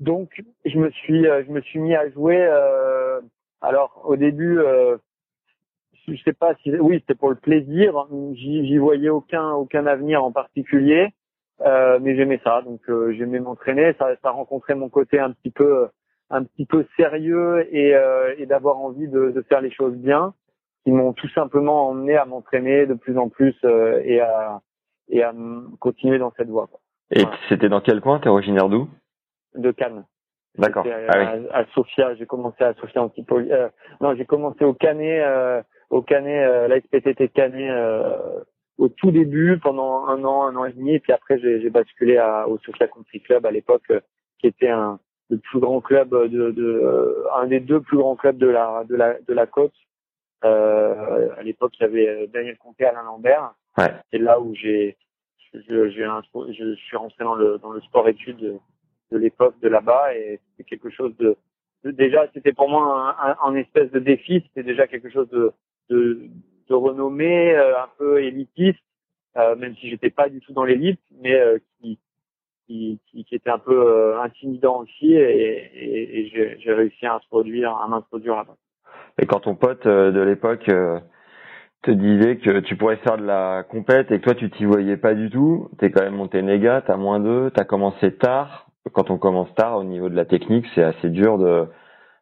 donc 0.00 0.42
je 0.64 0.78
me 0.78 0.90
suis 0.90 1.22
je 1.22 1.50
me 1.52 1.60
suis 1.60 1.78
mis 1.78 1.94
à 1.94 2.10
jouer 2.10 2.44
alors 3.60 4.02
au 4.04 4.16
début, 4.16 4.58
euh, 4.58 4.96
je 6.06 6.22
sais 6.22 6.32
pas 6.32 6.54
si 6.62 6.70
oui 6.76 6.98
c'était 7.00 7.14
pour 7.14 7.30
le 7.30 7.36
plaisir. 7.36 8.06
J'y 8.34 8.78
voyais 8.78 9.08
aucun 9.08 9.52
aucun 9.52 9.86
avenir 9.86 10.24
en 10.24 10.32
particulier, 10.32 11.08
euh, 11.62 11.98
mais 12.00 12.16
j'aimais 12.16 12.40
ça. 12.44 12.62
Donc 12.62 12.80
euh, 12.88 13.12
j'aimais 13.16 13.40
m'entraîner. 13.40 13.94
Ça, 13.98 14.08
ça 14.22 14.30
rencontrait 14.30 14.74
mon 14.74 14.88
côté 14.88 15.18
un 15.18 15.32
petit 15.32 15.50
peu 15.50 15.88
un 16.30 16.44
petit 16.44 16.66
peu 16.66 16.86
sérieux 16.96 17.66
et, 17.74 17.94
euh, 17.94 18.34
et 18.38 18.46
d'avoir 18.46 18.78
envie 18.78 19.08
de, 19.08 19.30
de, 19.30 19.42
faire 19.42 19.60
les 19.60 19.70
choses 19.70 19.94
bien, 19.94 20.34
qui 20.84 20.92
m'ont 20.92 21.14
tout 21.14 21.28
simplement 21.30 21.88
emmené 21.88 22.16
à 22.16 22.26
m'entraîner 22.26 22.86
de 22.86 22.94
plus 22.94 23.16
en 23.16 23.28
plus 23.28 23.56
euh, 23.64 24.00
et 24.04 24.20
à 24.20 24.60
et 25.08 25.22
à 25.22 25.32
continuer 25.80 26.18
dans 26.18 26.32
cette 26.36 26.48
voie. 26.48 26.68
Et 27.10 27.24
c'était 27.48 27.70
dans 27.70 27.80
quel 27.80 28.02
coin? 28.02 28.20
T'es 28.20 28.28
originaire 28.28 28.68
d'où? 28.68 28.88
De 29.54 29.70
Cannes. 29.70 30.04
D'accord. 30.58 30.84
Ah 31.08 31.36
à, 31.52 31.64
Sofia, 31.74 32.14
j'ai 32.16 32.26
commencé 32.26 32.64
à 32.64 32.74
Sofia 32.74 33.02
Antipoli. 33.02 33.50
Euh, 33.52 33.68
non, 34.00 34.14
j'ai 34.16 34.24
commencé 34.24 34.64
au 34.64 34.74
Canet, 34.74 35.22
euh, 35.22 35.62
au 35.90 36.02
Canet, 36.02 36.48
euh, 36.48 36.68
la 36.68 36.80
SPTT 36.80 37.28
Canet 37.28 37.70
euh, 37.70 38.40
au 38.76 38.88
tout 38.88 39.12
début 39.12 39.58
pendant 39.62 40.06
un 40.06 40.24
an, 40.24 40.48
un 40.48 40.56
an 40.56 40.64
et 40.64 40.72
demi, 40.72 40.94
et 40.94 41.00
puis 41.00 41.12
après 41.12 41.38
j'ai 41.38 41.70
basculé 41.70 42.16
à, 42.18 42.48
au 42.48 42.58
Sofia 42.58 42.88
Country 42.88 43.20
Club 43.20 43.46
à 43.46 43.50
l'époque, 43.50 43.84
euh, 43.90 44.00
qui 44.40 44.48
était 44.48 44.68
un 44.68 44.98
le 45.30 45.38
plus 45.38 45.60
grand 45.60 45.80
club 45.80 46.10
de, 46.10 46.50
de 46.50 47.24
un 47.36 47.46
des 47.46 47.60
deux 47.60 47.80
plus 47.80 47.98
grands 47.98 48.16
clubs 48.16 48.38
de 48.38 48.48
la 48.48 48.84
de 48.88 48.96
la 48.96 49.20
de 49.20 49.34
la 49.34 49.46
côte. 49.46 49.74
à 50.42 51.42
l'époque, 51.42 51.74
il 51.78 51.82
y 51.82 51.84
avait 51.84 52.26
Daniel 52.28 52.56
Conté, 52.56 52.86
Alain 52.86 53.02
Lambert. 53.02 53.52
Ouais. 53.76 53.92
C'est 54.10 54.18
là 54.18 54.40
où 54.40 54.54
j'ai 54.54 54.96
je, 55.52 55.60
je, 55.68 56.52
je 56.52 56.74
suis 56.74 56.96
rentré 56.96 57.24
dans 57.24 57.34
le 57.34 57.58
dans 57.58 57.70
le 57.70 57.80
sport 57.82 58.08
études 58.08 58.58
de 59.12 59.18
l'époque 59.18 59.58
de 59.60 59.68
là-bas 59.68 60.14
et 60.14 60.40
c'était 60.50 60.68
quelque 60.68 60.90
chose 60.90 61.16
de, 61.18 61.36
déjà 61.84 62.26
c'était 62.34 62.52
pour 62.52 62.68
moi 62.68 63.16
un, 63.22 63.36
un, 63.48 63.54
espèce 63.54 63.90
de 63.90 63.98
défi 63.98 64.42
c'était 64.46 64.66
déjà 64.66 64.86
quelque 64.86 65.10
chose 65.10 65.28
de 65.30 65.52
de, 65.90 66.28
de 66.68 66.74
renommé 66.74 67.54
euh, 67.54 67.78
un 67.78 67.88
peu 67.98 68.22
élitiste 68.22 68.78
euh, 69.36 69.56
même 69.56 69.74
si 69.76 69.88
j'étais 69.88 70.10
pas 70.10 70.28
du 70.28 70.40
tout 70.40 70.52
dans 70.52 70.64
l'élite 70.64 71.00
mais 71.22 71.34
euh, 71.34 71.58
qui, 71.80 71.98
qui, 72.66 73.00
qui 73.06 73.34
était 73.34 73.50
un 73.50 73.58
peu 73.58 74.18
intimidant 74.20 74.80
aussi 74.80 75.14
et, 75.14 75.70
et, 75.74 76.20
et 76.20 76.58
j'ai 76.60 76.72
réussi 76.72 77.06
à 77.06 77.14
introduire 77.14 77.74
à 77.76 77.88
m'introduire 77.88 78.36
là-bas. 78.36 78.56
Et 79.20 79.26
quand 79.26 79.40
ton 79.40 79.54
pote 79.54 79.86
de 79.86 80.20
l'époque 80.20 80.68
te 81.82 81.90
disait 81.90 82.36
que 82.36 82.60
tu 82.60 82.76
pourrais 82.76 82.96
faire 82.96 83.16
de 83.16 83.24
la 83.24 83.62
compète 83.62 84.10
et 84.10 84.18
que 84.18 84.24
toi 84.24 84.34
tu 84.34 84.50
t'y 84.50 84.64
voyais 84.64 84.96
pas 84.96 85.14
du 85.14 85.30
tout, 85.30 85.70
t'es 85.78 85.90
quand 85.90 86.02
même 86.02 86.16
monté 86.16 86.42
négat, 86.42 86.82
t'as 86.82 86.96
moins 86.96 87.20
deux, 87.20 87.50
t'as 87.50 87.64
commencé 87.64 88.14
tard, 88.14 88.67
quand 88.92 89.10
on 89.10 89.18
commence 89.18 89.52
tard 89.54 89.76
au 89.78 89.84
niveau 89.84 90.08
de 90.08 90.16
la 90.16 90.24
technique, 90.24 90.66
c'est 90.74 90.82
assez 90.82 91.10
dur 91.10 91.38
de 91.38 91.66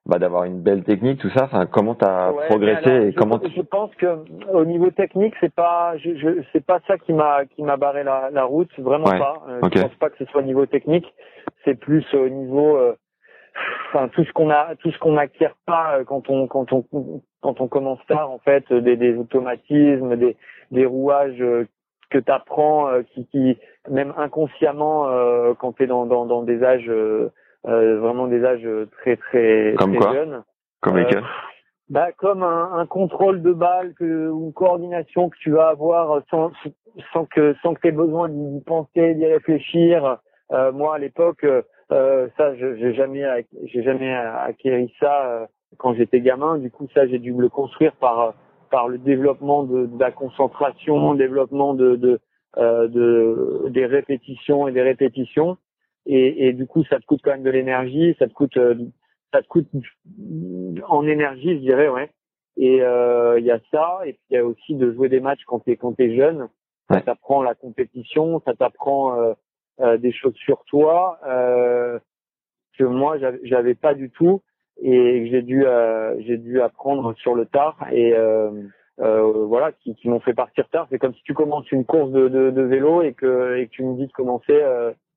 bah, 0.06 0.18
d'avoir 0.18 0.44
une 0.44 0.61
belle 0.61 0.85
technique, 0.85 1.20
tout 1.20 1.30
ça. 1.30 1.44
Enfin, 1.44 1.66
comment 1.66 1.94
t'as 1.94 2.30
ouais, 2.30 2.46
progressé 2.46 2.90
alors, 2.90 3.04
et 3.04 3.12
je, 3.12 3.16
comment 3.16 3.40
Je 3.42 3.62
pense 3.62 3.94
que 3.96 4.18
au 4.52 4.64
niveau 4.64 4.90
technique, 4.90 5.35
c'est 5.40 5.52
pas, 5.52 5.96
je, 5.99 6.16
je 6.16 6.42
c'est 6.52 6.64
pas 6.64 6.80
ça 6.87 6.96
qui 6.96 7.12
m'a 7.12 7.44
qui 7.44 7.62
m'a 7.62 7.76
barré 7.76 8.04
la, 8.04 8.30
la 8.30 8.44
route, 8.44 8.70
vraiment 8.78 9.06
ouais. 9.06 9.18
pas. 9.18 9.42
Euh, 9.49 9.61
okay. 9.62 9.80
Je 9.80 9.85
pense 9.85 9.94
pas 9.96 10.11
que 10.11 10.18
ce 10.18 10.25
soit 10.26 10.42
au 10.42 10.44
niveau 10.44 10.66
technique. 10.66 11.12
C'est 11.64 11.75
plus 11.75 12.04
au 12.14 12.28
niveau, 12.28 12.76
euh, 12.76 12.96
enfin 13.88 14.08
tout 14.08 14.25
ce 14.25 14.32
qu'on 14.32 14.50
a, 14.50 14.76
tout 14.76 14.92
ce 14.92 14.99
qu'on 14.99 15.12
n'acquiert 15.12 15.56
pas 15.66 15.99
euh, 15.99 16.04
quand 16.04 16.30
on 16.30 16.46
quand 16.46 16.73
on 16.73 16.85
quand 17.40 17.61
on 17.61 17.68
commence 17.68 18.04
tard 18.06 18.30
en 18.30 18.38
fait, 18.38 18.73
des, 18.73 18.96
des 18.96 19.16
automatismes, 19.16 20.14
des 20.16 20.37
des 20.70 20.87
rouages 20.87 21.40
euh, 21.40 21.66
que 22.11 22.18
tu 22.18 22.30
apprends 22.30 22.88
euh, 22.88 23.02
qui, 23.02 23.26
qui 23.26 23.58
même 23.90 24.12
inconsciemment 24.16 25.08
euh, 25.08 25.54
quand 25.54 25.72
tu 25.72 25.84
es 25.84 25.86
dans, 25.86 26.06
dans, 26.06 26.26
dans 26.26 26.42
des 26.42 26.62
âges 26.62 26.88
euh, 26.88 27.30
vraiment 27.64 28.26
des 28.26 28.44
âges 28.44 28.68
très 28.98 29.16
très, 29.16 29.74
Comme 29.78 29.92
très 29.92 29.98
quoi 29.98 30.12
jeunes 30.12 30.42
comme 30.80 30.96
lesquels 30.96 31.24
bah, 31.88 32.10
comme 32.12 32.42
un, 32.42 32.72
un, 32.72 32.86
contrôle 32.86 33.42
de 33.42 33.52
balle 33.52 33.94
que, 33.94 34.28
ou 34.28 34.46
une 34.46 34.52
coordination 34.52 35.28
que 35.28 35.36
tu 35.38 35.52
vas 35.52 35.68
avoir 35.68 36.20
sans, 36.30 36.50
sans 37.12 37.24
que 37.26 37.54
sans 37.62 37.74
que 37.74 37.80
tu 37.80 37.88
aies 37.88 37.92
besoin 37.92 38.28
d'y 38.28 38.60
penser, 38.62 39.14
d'y 39.14 39.26
réfléchir. 39.26 40.18
Euh, 40.52 40.72
moi, 40.72 40.96
à 40.96 40.98
l'époque, 40.98 41.44
euh, 41.92 42.28
ça, 42.36 42.56
j'ai 42.56 42.94
jamais 42.94 43.24
j'ai 43.66 43.82
jamais 43.82 44.12
acquéri 44.14 44.92
ça 44.98 45.26
euh, 45.26 45.46
quand 45.78 45.94
j'étais 45.94 46.20
gamin. 46.20 46.58
Du 46.58 46.70
coup, 46.70 46.88
ça, 46.92 47.06
j'ai 47.06 47.18
dû 47.18 47.32
le 47.32 47.48
construire 47.48 47.92
par 47.96 48.34
par 48.70 48.88
le 48.88 48.98
développement 48.98 49.62
de, 49.62 49.86
de 49.86 50.00
la 50.00 50.10
concentration, 50.10 51.12
le 51.12 51.18
développement 51.18 51.74
de, 51.74 51.94
de, 51.94 52.18
euh, 52.58 52.88
de 52.88 53.68
des 53.68 53.86
répétitions 53.86 54.68
et 54.68 54.72
des 54.72 54.82
répétitions. 54.82 55.56
Et, 56.08 56.46
et, 56.46 56.52
du 56.52 56.66
coup, 56.66 56.84
ça 56.84 57.00
te 57.00 57.04
coûte 57.04 57.20
quand 57.22 57.32
même 57.32 57.42
de 57.42 57.50
l'énergie, 57.50 58.14
ça 58.18 58.28
te 58.28 58.32
coûte 58.32 58.56
ça 59.32 59.42
te 59.42 59.48
coûte 59.48 59.68
en 60.88 61.06
énergie, 61.06 61.54
je 61.54 61.60
dirais, 61.60 61.88
ouais. 61.88 62.10
Et 62.56 62.76
il 62.76 62.82
euh, 62.82 63.38
y 63.40 63.50
a 63.50 63.60
ça, 63.70 64.00
et 64.06 64.14
puis 64.14 64.22
il 64.30 64.34
y 64.34 64.38
a 64.38 64.44
aussi 64.44 64.75
de 64.75 64.92
jouer 64.92 65.08
des 65.08 65.20
matchs 65.20 65.44
quand 65.46 65.60
t'es 65.60 65.76
quand 65.76 65.92
t'es 65.92 66.16
jeune. 66.16 66.48
Ça 66.88 67.00
t'apprend 67.00 67.42
la 67.42 67.54
compétition, 67.54 68.40
ça 68.46 68.54
t'apprend 68.54 69.18
euh, 69.18 69.34
euh, 69.80 69.98
des 69.98 70.12
choses 70.12 70.36
sur 70.36 70.64
toi 70.64 71.18
euh, 71.26 71.98
que 72.78 72.84
moi 72.84 73.18
j'avais 73.42 73.75
pas 73.75 73.94
du 73.94 74.10
tout 74.10 74.42
et 74.80 75.25
que 75.25 75.30
j'ai 75.30 75.42
dû 75.42 75.66
euh, 75.66 76.14
j'ai 76.20 76.38
dû 76.38 76.60
apprendre 76.60 77.14
sur 77.16 77.34
le 77.34 77.44
tard 77.46 77.76
et 77.92 78.14
euh, 79.00 79.44
voilà 79.46 79.72
qui, 79.72 79.94
qui 79.94 80.08
m'ont 80.08 80.20
fait 80.20 80.34
partir 80.34 80.68
tard. 80.68 80.86
C'est 80.90 80.98
comme 80.98 81.14
si 81.14 81.22
tu 81.22 81.34
commences 81.34 81.70
une 81.70 81.84
course 81.84 82.10
de, 82.10 82.28
de, 82.28 82.50
de, 82.50 82.62
vélo 82.62 83.02
et 83.02 83.12
que 83.12 83.56
et 83.56 83.66
que 83.66 83.70
tu 83.72 83.84
me 83.84 83.96
dis 83.96 84.06
de 84.06 84.12
commencer 84.12 84.58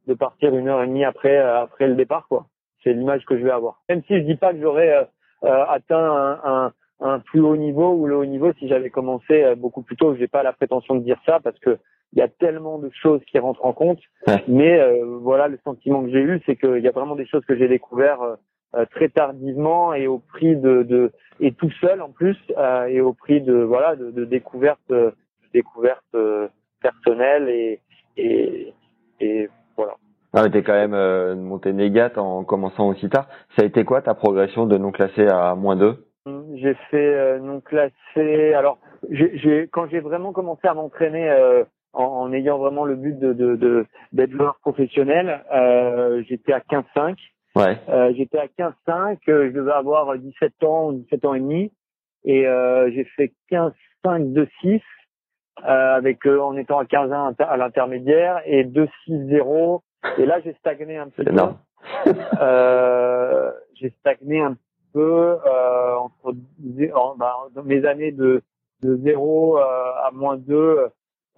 de 0.08 0.14
partir 0.14 0.56
une 0.56 0.68
heure 0.68 0.84
et 0.84 0.88
demie 0.88 1.06
après 1.06 1.38
après 1.38 1.88
le 1.88 1.96
départ 1.96 2.28
quoi 2.28 2.48
c'est 2.84 2.94
l'image 2.94 3.26
que 3.26 3.38
je 3.38 3.44
vais 3.44 3.52
avoir. 3.52 3.82
Même 3.90 4.02
si 4.08 4.16
je 4.16 4.24
dis 4.24 4.36
pas 4.36 4.54
que 4.54 4.62
j'aurais 4.62 4.92
euh, 4.92 5.04
euh, 5.44 5.66
atteint 5.68 5.98
un, 5.98 6.40
un, 6.44 6.74
un, 7.02 7.20
plus 7.20 7.42
haut 7.42 7.56
niveau 7.56 7.94
ou 7.94 8.08
le 8.08 8.16
haut 8.16 8.26
niveau 8.26 8.52
si 8.54 8.68
j'avais 8.68 8.90
commencé 8.90 9.44
euh, 9.44 9.56
beaucoup 9.56 9.82
plus 9.82 9.96
tôt, 9.96 10.16
j'ai 10.16 10.28
pas 10.28 10.44
la 10.44 10.54
prétention 10.54 10.96
de 10.96 11.04
dire 11.04 11.20
ça 11.26 11.40
parce 11.40 11.60
que 11.60 11.78
il 12.14 12.18
y 12.18 12.24
a 12.24 12.28
tellement 12.28 12.80
de 12.80 12.90
choses 12.90 13.22
qui 13.26 13.38
rentrent 13.38 13.64
en 13.66 13.74
compte. 13.74 14.00
Mais 14.48 14.82
voilà, 15.22 15.48
le 15.48 15.60
sentiment 15.64 16.04
que 16.04 16.10
j'ai 16.10 16.22
eu, 16.22 16.42
c'est 16.44 16.56
qu'il 16.56 16.80
y 16.80 16.88
a 16.88 16.92
vraiment 16.92 17.16
des 17.16 17.28
choses 17.28 17.46
que 17.46 17.56
j'ai 17.56 17.68
découvert 17.68 18.18
très 18.92 19.10
tardivement 19.10 19.94
et 19.94 20.08
au 20.08 20.20
prix 20.20 20.56
de, 20.56 20.84
de 20.84 21.12
et 21.40 21.54
tout 21.54 21.72
seul 21.82 22.02
en 22.02 22.10
plus 22.10 22.38
et 22.88 23.02
au 23.02 23.14
prix 23.14 23.42
de 23.42 23.56
voilà 23.56 23.96
de, 23.96 24.12
de 24.12 24.26
découvertes 24.26 24.80
de 24.90 25.14
découvertes 25.54 26.16
personnelles 26.82 27.50
et 27.50 27.80
et, 28.20 28.74
et 29.20 29.50
voilà. 29.78 29.94
Ah, 30.34 30.48
t'es 30.50 30.62
quand 30.62 30.74
même 30.74 30.94
euh, 30.94 31.36
monté 31.36 31.74
négate 31.74 32.18
en 32.18 32.44
commençant 32.44 32.88
aussi 32.88 33.10
tard. 33.10 33.28
Ça 33.56 33.64
a 33.64 33.66
été 33.66 33.84
quoi 33.84 34.02
ta 34.02 34.14
progression 34.14 34.68
de 34.68 34.78
non 34.78 34.92
classé 34.92 35.28
à 35.28 35.56
moins 35.56 35.76
2 35.76 36.06
J'ai 36.56 36.76
fait 36.92 37.16
euh, 37.16 37.40
non 37.40 37.62
classé. 37.62 38.54
Alors, 38.54 38.78
j'ai, 39.10 39.68
quand 39.72 39.88
j'ai 39.90 40.02
vraiment 40.02 40.32
commencé 40.32 40.68
à 40.68 40.74
m'entraîner 40.76 41.30
euh, 41.30 41.64
en, 41.94 42.04
en, 42.04 42.34
ayant 42.34 42.60
vraiment 42.60 42.86
le 42.86 42.96
but 42.96 43.18
de, 43.18 43.34
de, 43.34 43.56
de 43.56 43.86
d'être 44.14 44.32
joueur 44.32 44.58
professionnel, 44.62 45.44
euh, 45.52 46.22
j'étais 46.28 46.54
à 46.54 46.60
15-5. 46.60 47.16
Ouais. 47.60 47.78
Euh, 47.90 48.14
j'étais 48.16 48.40
à 48.40 48.48
15-5. 48.48 49.18
je 49.28 49.52
devais 49.52 49.72
avoir 49.72 50.18
17 50.18 50.64
ans, 50.64 50.92
17 50.94 51.26
ans 51.26 51.34
et 51.34 51.40
demi, 51.40 51.72
et 52.26 52.44
j'ai 52.94 53.04
fait 53.16 53.34
15-5 53.52 54.34
de 54.34 54.48
6 54.62 54.82
avec 55.64 56.26
en 56.26 56.56
étant 56.58 56.80
à 56.80 56.86
15-1 56.86 57.36
à 57.40 57.58
l'intermédiaire 57.58 58.42
et 58.46 58.64
2-6-0 58.64 59.82
et 60.18 60.26
là, 60.26 60.40
j'ai 60.42 60.54
stagné 60.54 60.98
un 60.98 61.10
peu. 61.10 61.24
euh, 62.42 63.52
j'ai 63.76 63.90
stagné 64.00 64.42
un 64.42 64.56
peu 64.94 65.38
euh, 65.46 65.96
entre 65.98 66.34
en, 66.96 67.16
bah, 67.16 67.36
dans 67.54 67.64
mes 67.64 67.86
années 67.86 68.12
de 68.12 68.42
de 68.82 68.96
0 68.96 69.58
euh, 69.58 69.62
à 69.62 70.12
moins 70.14 70.38
2. 70.38 70.88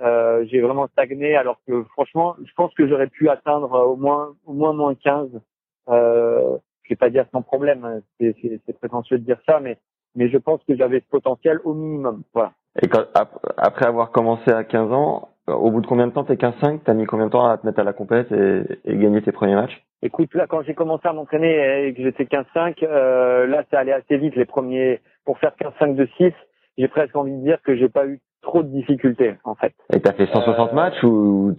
Euh, 0.01 0.45
j'ai 0.49 0.61
vraiment 0.61 0.87
stagné 0.87 1.35
alors 1.35 1.57
que 1.67 1.83
franchement, 1.93 2.35
je 2.43 2.51
pense 2.55 2.73
que 2.75 2.87
j'aurais 2.87 3.07
pu 3.07 3.29
atteindre 3.29 3.71
au 3.71 3.95
moins 3.95 4.35
au 4.45 4.53
moins 4.53 4.73
moins 4.73 4.95
15. 4.95 5.41
Euh, 5.91 6.57
je 6.83 6.89
vais 6.93 6.97
pas 6.97 7.09
dire 7.09 7.25
sans 7.31 7.41
problème, 7.41 7.85
hein, 7.85 7.99
c'est, 8.19 8.77
prétentieux 8.79 9.17
de 9.17 9.23
dire 9.23 9.39
ça, 9.47 9.59
mais 9.59 9.77
mais 10.15 10.29
je 10.29 10.37
pense 10.37 10.61
que 10.67 10.75
j'avais 10.75 10.99
ce 10.99 11.09
potentiel 11.09 11.59
au 11.63 11.73
minimum. 11.73 12.23
Voilà. 12.33 12.51
Et 12.81 12.87
quand, 12.87 13.05
après 13.57 13.85
avoir 13.85 14.11
commencé 14.11 14.51
à 14.51 14.65
15 14.65 14.91
ans, 14.91 15.29
au 15.47 15.71
bout 15.71 15.81
de 15.81 15.87
combien 15.87 16.07
de 16.07 16.11
temps 16.11 16.25
t'es 16.25 16.35
15-5 16.35 16.81
T'as 16.83 16.93
mis 16.93 17.05
combien 17.05 17.27
de 17.27 17.31
temps 17.31 17.45
à 17.45 17.57
te 17.57 17.65
mettre 17.65 17.79
à 17.79 17.83
la 17.83 17.93
compète 17.93 18.31
et, 18.31 18.63
et 18.85 18.97
gagner 18.97 19.21
tes 19.21 19.31
premiers 19.31 19.55
matchs? 19.55 19.81
Écoute, 20.03 20.33
là, 20.33 20.47
quand 20.47 20.63
j'ai 20.63 20.73
commencé 20.73 21.07
à 21.07 21.13
m'entraîner 21.13 21.87
et 21.87 21.93
que 21.93 22.01
j'étais 22.01 22.23
15-5, 22.23 22.83
euh, 22.83 23.45
là, 23.45 23.63
ça 23.69 23.79
allait 23.79 23.93
assez 23.93 24.17
vite. 24.17 24.35
Les 24.35 24.45
premiers, 24.45 24.99
pour 25.25 25.37
faire 25.37 25.53
15-5 25.59 25.95
de 25.95 26.07
6, 26.17 26.33
j'ai 26.77 26.87
presque 26.87 27.15
envie 27.15 27.35
de 27.35 27.43
dire 27.43 27.61
que 27.63 27.75
j'ai 27.75 27.89
pas 27.89 28.07
eu 28.07 28.19
trop 28.41 28.63
de 28.63 28.69
difficultés, 28.69 29.35
en 29.43 29.53
fait. 29.53 29.73
Et 29.93 30.01
t'as 30.01 30.13
fait 30.13 30.25
160 30.25 30.71
euh, 30.71 30.73
matchs 30.73 31.03
ou 31.03 31.55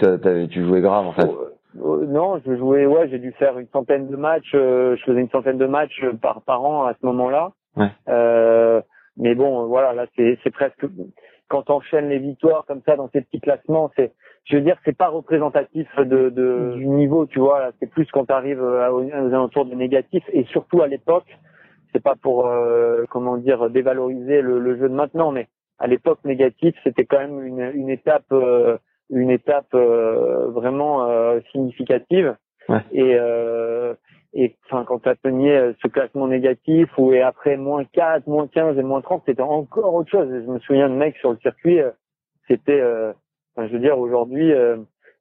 tu 0.51 0.65
jouais 0.65 0.81
grave, 0.81 1.07
en 1.07 1.13
fait? 1.13 1.29
oh, 1.29 1.39
euh, 1.41 1.52
Non, 1.75 2.41
je 2.45 2.57
jouais, 2.57 2.87
ouais, 2.87 3.09
j'ai 3.09 3.19
dû 3.19 3.33
faire 3.33 3.59
une 3.59 3.69
centaine 3.69 4.09
de 4.09 4.17
matchs. 4.17 4.53
je 4.53 5.01
faisais 5.05 5.21
une 5.21 5.31
centaine 5.31 5.59
de 5.59 5.67
matchs 5.67 6.05
par 6.21 6.43
par 6.43 6.65
an 6.65 6.85
à 6.85 6.95
ce 6.95 7.07
moment-là. 7.07 7.53
Ouais. 7.77 7.89
mais 9.17 9.35
bon, 9.35 9.67
voilà, 9.67 9.93
là, 9.93 10.07
c'est 10.17 10.39
c'est 10.43 10.51
presque 10.51 10.87
quand 11.53 11.69
on 11.69 11.75
enchaîne 11.75 12.09
les 12.09 12.19
victoires 12.19 12.65
comme 12.67 12.81
ça 12.87 12.97
dans 12.97 13.11
ces 13.13 13.21
petits 13.21 13.41
classements, 13.41 13.91
c'est, 13.95 14.15
je 14.45 14.57
veux 14.57 14.63
dire, 14.63 14.79
c'est 14.87 14.97
pas 14.97 15.09
représentatif 15.09 15.87
de, 15.99 16.31
de, 16.31 16.77
du 16.77 16.87
niveau, 16.87 17.27
tu 17.27 17.41
vois. 17.41 17.73
C'est 17.79 17.91
plus 17.91 18.07
quand 18.11 18.25
tu 18.25 18.33
arrives 18.33 18.63
aux, 18.63 19.13
alentours 19.13 19.67
de 19.67 19.75
négatifs 19.75 20.25
et 20.33 20.45
surtout 20.45 20.81
à 20.81 20.87
l'époque, 20.87 21.27
c'est 21.93 22.03
pas 22.03 22.17
pour 22.17 22.47
euh, 22.47 23.05
comment 23.11 23.37
dire 23.37 23.69
dévaloriser 23.69 24.41
le, 24.41 24.59
le, 24.61 24.79
jeu 24.79 24.89
de 24.89 24.95
maintenant, 24.95 25.31
mais 25.31 25.49
à 25.79 25.87
l'époque 25.89 26.21
négatif, 26.25 26.75
c'était 26.85 27.05
quand 27.05 27.19
même 27.19 27.45
une, 27.45 27.71
une 27.75 27.91
étape, 27.91 28.33
euh, 28.33 28.79
une 29.13 29.31
étape 29.31 29.75
euh, 29.75 30.49
vraiment 30.49 31.07
significative. 31.53 32.37
Ouais. 32.69 32.81
Et 32.93 33.19
et 34.35 34.57
enfin 34.65 34.85
quand 34.85 35.07
euh, 35.07 35.73
ce 35.83 35.89
classement 35.89 36.27
négatif 36.27 36.89
ou 36.97 37.13
et 37.13 37.21
après 37.21 37.57
moins 37.57 37.85
4, 37.85 38.27
moins 38.27 38.47
15 38.47 38.79
et 38.79 38.83
moins 38.83 39.03
30, 39.03 39.25
c'était 39.27 39.43
encore 39.43 39.95
autre 39.95 40.11
chose. 40.11 40.29
Je 40.31 40.51
me 40.51 40.59
souviens 40.61 40.89
de 40.89 40.95
mecs 40.95 41.17
sur 41.19 41.33
le 41.33 41.39
circuit, 41.39 41.81
euh, 41.81 41.91
c'était 42.49 42.81
euh, 42.81 43.13
enfin, 43.55 43.69
je 43.69 43.75
veux 43.75 43.79
dire 43.79 43.99
aujourd'hui 43.99 44.53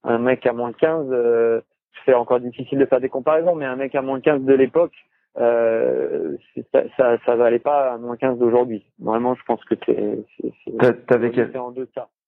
un 0.03 0.17
mec 0.17 0.45
à 0.45 0.53
moins 0.53 0.71
15 0.71 1.63
c'est 2.05 2.13
encore 2.13 2.39
difficile 2.39 2.79
de 2.79 2.85
faire 2.85 3.01
des 3.01 3.09
comparaisons 3.09 3.53
mais 3.53 3.65
un 3.65 3.75
mec 3.75 3.93
à 3.95 4.01
moins 4.01 4.19
15 4.21 4.43
de 4.43 4.53
l'époque 4.53 4.93
euh, 5.37 6.35
ça, 6.73 6.83
ça, 6.97 7.17
ça 7.25 7.35
valait 7.35 7.59
pas 7.59 7.93
à 7.93 7.97
moins 7.97 8.17
15 8.17 8.37
d'aujourd'hui. 8.37 8.85
Vraiment, 8.99 9.33
je 9.35 9.43
pense 9.43 9.63
que 9.63 9.75
c'est 9.85 11.05
t'avais 11.07 11.31
quel 11.31 11.57
en 11.57 11.71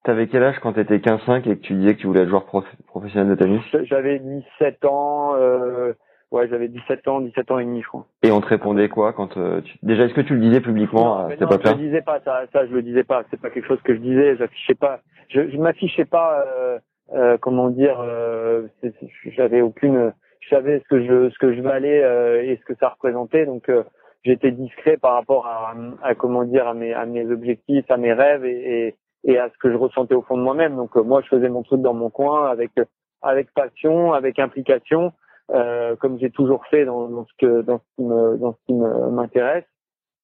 T'avais 0.03 0.27
quel 0.27 0.43
âge 0.43 0.59
quand 0.61 0.73
t'étais 0.73 0.97
15-5 0.97 1.49
et 1.49 1.55
que 1.57 1.61
tu 1.61 1.73
disais 1.73 1.95
que 1.95 2.01
tu 2.01 2.07
voulais 2.07 2.21
être 2.21 2.29
joueur 2.29 2.45
professionnel 2.87 3.29
de 3.29 3.35
tennis? 3.35 3.61
J'avais 3.83 4.19
17 4.19 4.85
ans. 4.85 5.35
Euh, 5.35 5.93
Ouais, 6.33 6.47
j'avais 6.47 6.67
17 6.67 7.07
ans, 7.09 7.21
17 7.21 7.51
ans 7.51 7.59
et 7.59 7.63
demi, 7.63 7.83
je 7.83 7.87
crois. 7.87 8.07
Et 8.23 8.31
on 8.31 8.41
te 8.41 8.47
répondait 8.47 8.89
quoi 8.89 9.13
quand 9.13 9.37
euh, 9.37 9.61
tu... 9.61 9.77
déjà 9.83 10.05
est-ce 10.05 10.15
que 10.15 10.21
tu 10.21 10.33
le 10.33 10.39
disais 10.39 10.61
publiquement 10.61 11.29
Non, 11.29 11.35
non 11.39 11.47
pas 11.47 11.59
je 11.63 11.69
le 11.69 11.75
disais 11.75 12.01
pas 12.01 12.19
ça, 12.21 12.41
ça 12.51 12.65
je 12.65 12.73
le 12.73 12.81
disais 12.81 13.03
pas, 13.03 13.23
c'est 13.29 13.39
pas 13.39 13.51
quelque 13.51 13.67
chose 13.67 13.81
que 13.83 13.93
je 13.93 13.99
disais, 13.99 14.35
j'affichais 14.37 14.73
pas, 14.73 15.01
je, 15.29 15.47
je 15.47 15.57
m'affichais 15.57 16.05
pas, 16.05 16.43
euh, 16.47 16.79
euh, 17.13 17.37
comment 17.39 17.69
dire, 17.69 17.99
euh, 18.01 18.63
j'avais 19.37 19.61
aucune, 19.61 20.11
je 20.39 20.49
savais 20.49 20.79
ce 20.79 20.87
que 20.87 21.05
je 21.05 21.29
ce 21.29 21.37
que 21.37 21.53
je 21.53 21.61
valais 21.61 22.03
euh, 22.03 22.41
et 22.41 22.57
ce 22.57 22.65
que 22.65 22.79
ça 22.79 22.89
représentait, 22.89 23.45
donc 23.45 23.69
euh, 23.69 23.83
j'étais 24.25 24.49
discret 24.49 24.97
par 24.97 25.13
rapport 25.13 25.45
à, 25.45 25.75
à, 26.01 26.15
comment 26.15 26.45
dire 26.45 26.67
à 26.67 26.73
mes 26.73 26.95
à 26.95 27.05
mes 27.05 27.27
objectifs, 27.27 27.85
à 27.91 27.97
mes 27.97 28.11
rêves 28.11 28.43
et, 28.43 28.87
et, 28.87 28.95
et 29.23 29.37
à 29.37 29.49
ce 29.49 29.57
que 29.57 29.71
je 29.71 29.77
ressentais 29.77 30.15
au 30.15 30.21
fond 30.21 30.37
de 30.37 30.43
moi-même. 30.43 30.75
Donc 30.75 30.95
moi 30.95 31.21
je 31.21 31.27
faisais 31.27 31.49
mon 31.49 31.63
truc 31.63 31.81
dans 31.81 31.93
mon 31.93 32.09
coin 32.09 32.49
avec 32.49 32.71
avec 33.21 33.53
passion, 33.53 34.13
avec 34.13 34.39
implication. 34.39 35.13
Euh, 35.51 35.95
comme 35.97 36.17
j'ai 36.19 36.31
toujours 36.31 36.65
fait 36.67 36.85
dans, 36.85 37.09
dans, 37.09 37.25
ce 37.25 37.33
que 37.37 37.61
dans 37.61 37.79
ce 37.79 37.95
qui 37.95 38.03
me 38.03 38.37
dans 38.37 38.53
ce 38.53 38.65
qui 38.65 38.73
m'intéresse. 38.73 39.65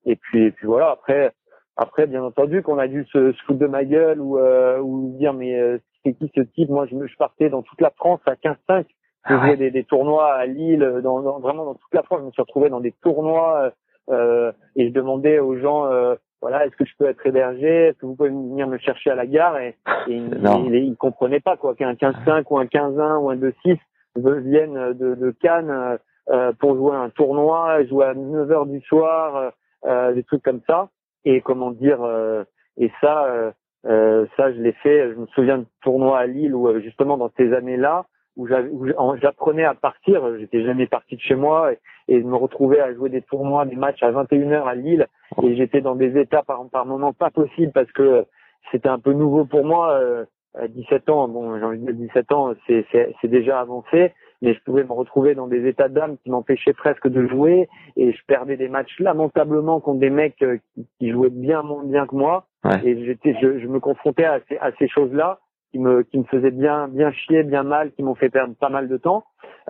Et 0.05 0.15
puis 0.15 0.45
et 0.45 0.51
puis 0.51 0.67
voilà. 0.67 0.91
Après 0.91 1.33
après 1.77 2.07
bien 2.07 2.23
entendu 2.23 2.61
qu'on 2.61 2.77
a 2.77 2.87
dû 2.87 3.05
se, 3.05 3.31
se, 3.31 3.43
foutre 3.43 3.59
de 3.59 3.67
ma 3.67 3.85
gueule 3.85 4.19
ou 4.21 4.37
euh, 4.37 4.79
ou 4.79 5.15
dire 5.17 5.33
mais 5.33 5.59
euh, 5.59 5.77
c'est 6.03 6.13
qui 6.13 6.31
ce 6.35 6.41
type? 6.41 6.69
Moi 6.69 6.85
je 6.87 6.95
me 6.95 7.07
je 7.07 7.15
partais 7.17 7.49
dans 7.49 7.61
toute 7.61 7.81
la 7.81 7.91
France 7.91 8.21
à 8.25 8.33
15-5. 8.35 8.85
Je 9.27 9.37
faisais 9.37 9.57
des, 9.57 9.69
des, 9.69 9.83
tournois 9.83 10.33
à 10.33 10.45
Lille, 10.45 11.01
dans, 11.03 11.21
dans, 11.21 11.39
vraiment 11.39 11.65
dans 11.65 11.75
toute 11.75 11.93
la 11.93 12.03
France. 12.03 12.21
Je 12.21 12.25
me 12.27 12.31
suis 12.31 12.41
retrouvé 12.41 12.69
dans 12.69 12.79
des 12.79 12.93
tournois 13.03 13.73
euh, 14.09 14.51
et 14.75 14.87
je 14.87 14.93
demandais 14.93 15.39
aux 15.39 15.57
gens, 15.57 15.85
euh, 15.85 16.15
voilà, 16.41 16.65
est-ce 16.65 16.75
que 16.75 16.85
je 16.85 16.93
peux 16.97 17.07
être 17.07 17.25
hébergé? 17.25 17.87
Est-ce 17.87 17.97
que 17.97 18.05
vous 18.05 18.15
pouvez 18.15 18.29
venir 18.29 18.67
me 18.67 18.77
chercher 18.77 19.11
à 19.11 19.15
la 19.15 19.25
gare? 19.25 19.57
Et, 19.59 19.75
et 20.07 20.15
ils, 20.15 20.39
ils, 20.65 20.75
ils, 20.75 20.95
comprenaient 20.95 21.41
pas 21.41 21.57
quoi 21.57 21.75
qu'un 21.75 21.93
15-5 21.93 22.43
ou 22.49 22.57
un 22.57 22.65
15-1 22.65 23.17
ou 23.17 23.29
un 23.29 23.35
2-6 23.35 23.77
viennent 24.15 24.93
de, 24.93 25.15
de 25.15 25.31
Cannes 25.31 25.97
euh, 26.29 26.51
pour 26.59 26.75
jouer 26.75 26.95
un 26.95 27.09
tournoi, 27.09 27.83
jouer 27.85 28.05
à 28.05 28.13
9 28.13 28.51
heures 28.51 28.65
du 28.65 28.81
soir, 28.81 29.51
euh, 29.85 30.13
des 30.13 30.23
trucs 30.23 30.43
comme 30.43 30.61
ça. 30.67 30.89
Et 31.25 31.41
comment 31.41 31.71
dire, 31.71 32.01
euh, 32.03 32.43
et 32.77 32.91
ça, 33.01 33.53
ça 33.83 34.53
je 34.53 34.61
l'ai 34.61 34.71
fait. 34.71 35.11
Je 35.11 35.15
me 35.15 35.27
souviens 35.27 35.59
de 35.59 35.65
tournoi 35.81 36.19
à 36.19 36.25
Lille 36.25 36.55
où 36.55 36.79
justement 36.79 37.17
dans 37.17 37.31
ces 37.35 37.53
années-là, 37.53 38.05
où 38.35 38.47
j'apprenais 38.47 39.65
à 39.65 39.73
partir. 39.73 40.37
J'étais 40.39 40.63
jamais 40.63 40.87
parti 40.87 41.15
de 41.15 41.21
chez 41.21 41.35
moi 41.35 41.73
et, 41.73 41.79
et 42.07 42.23
me 42.23 42.35
retrouvais 42.35 42.79
à 42.79 42.93
jouer 42.93 43.09
des 43.09 43.21
tournois, 43.21 43.65
des 43.65 43.75
matchs 43.75 44.03
à 44.03 44.11
21h 44.11 44.63
à 44.63 44.75
Lille 44.75 45.07
et 45.43 45.55
j'étais 45.55 45.81
dans 45.81 45.95
des 45.95 46.17
états 46.19 46.43
par, 46.43 46.63
par 46.69 46.85
moments 46.85 47.13
pas 47.13 47.29
possibles 47.29 47.71
parce 47.73 47.91
que 47.91 48.25
c'était 48.71 48.89
un 48.89 48.99
peu 48.99 49.13
nouveau 49.13 49.45
pour 49.45 49.65
moi. 49.65 49.91
Euh, 49.93 50.25
à 50.55 50.67
17 50.67 51.09
ans, 51.09 51.27
bon, 51.27 51.57
j'ai 51.59 51.63
envie 51.63 51.79
de 51.79 51.91
dire 51.91 52.07
17 52.07 52.31
ans, 52.31 52.53
c'est, 52.65 52.83
déjà 53.23 53.59
avancé, 53.59 54.13
mais 54.41 54.55
je 54.55 54.59
pouvais 54.63 54.83
me 54.83 54.91
retrouver 54.91 55.35
dans 55.35 55.47
des 55.47 55.67
états 55.67 55.89
d'âme 55.89 56.17
qui 56.23 56.31
m'empêchaient 56.31 56.73
presque 56.73 57.07
de 57.07 57.27
jouer 57.27 57.69
et 57.95 58.11
je 58.11 58.17
perdais 58.25 58.57
des 58.57 58.67
matchs 58.67 58.99
lamentablement 58.99 59.79
contre 59.79 59.99
des 59.99 60.09
mecs 60.09 60.41
euh, 60.41 60.57
qui, 60.73 60.87
qui 60.97 61.11
jouaient 61.11 61.29
bien 61.29 61.61
moins 61.61 61.83
bien 61.83 62.07
que 62.07 62.15
moi 62.15 62.45
et 62.83 63.05
j'étais, 63.05 63.37
je, 63.41 63.59
je 63.59 63.67
me 63.67 63.79
confrontais 63.79 64.25
à 64.25 64.39
ces, 64.49 64.57
à 64.57 64.71
ces 64.79 64.87
choses-là 64.87 65.39
qui 65.71 65.79
me 65.79 66.03
qui 66.03 66.17
me 66.17 66.23
faisaient 66.25 66.51
bien 66.51 66.87
bien 66.87 67.11
chier, 67.11 67.43
bien 67.43 67.63
mal, 67.63 67.91
qui 67.91 68.03
m'ont 68.03 68.15
fait 68.15 68.29
perdre 68.29 68.55
pas 68.55 68.69
mal 68.69 68.87
de 68.87 68.97
temps. 68.97 69.23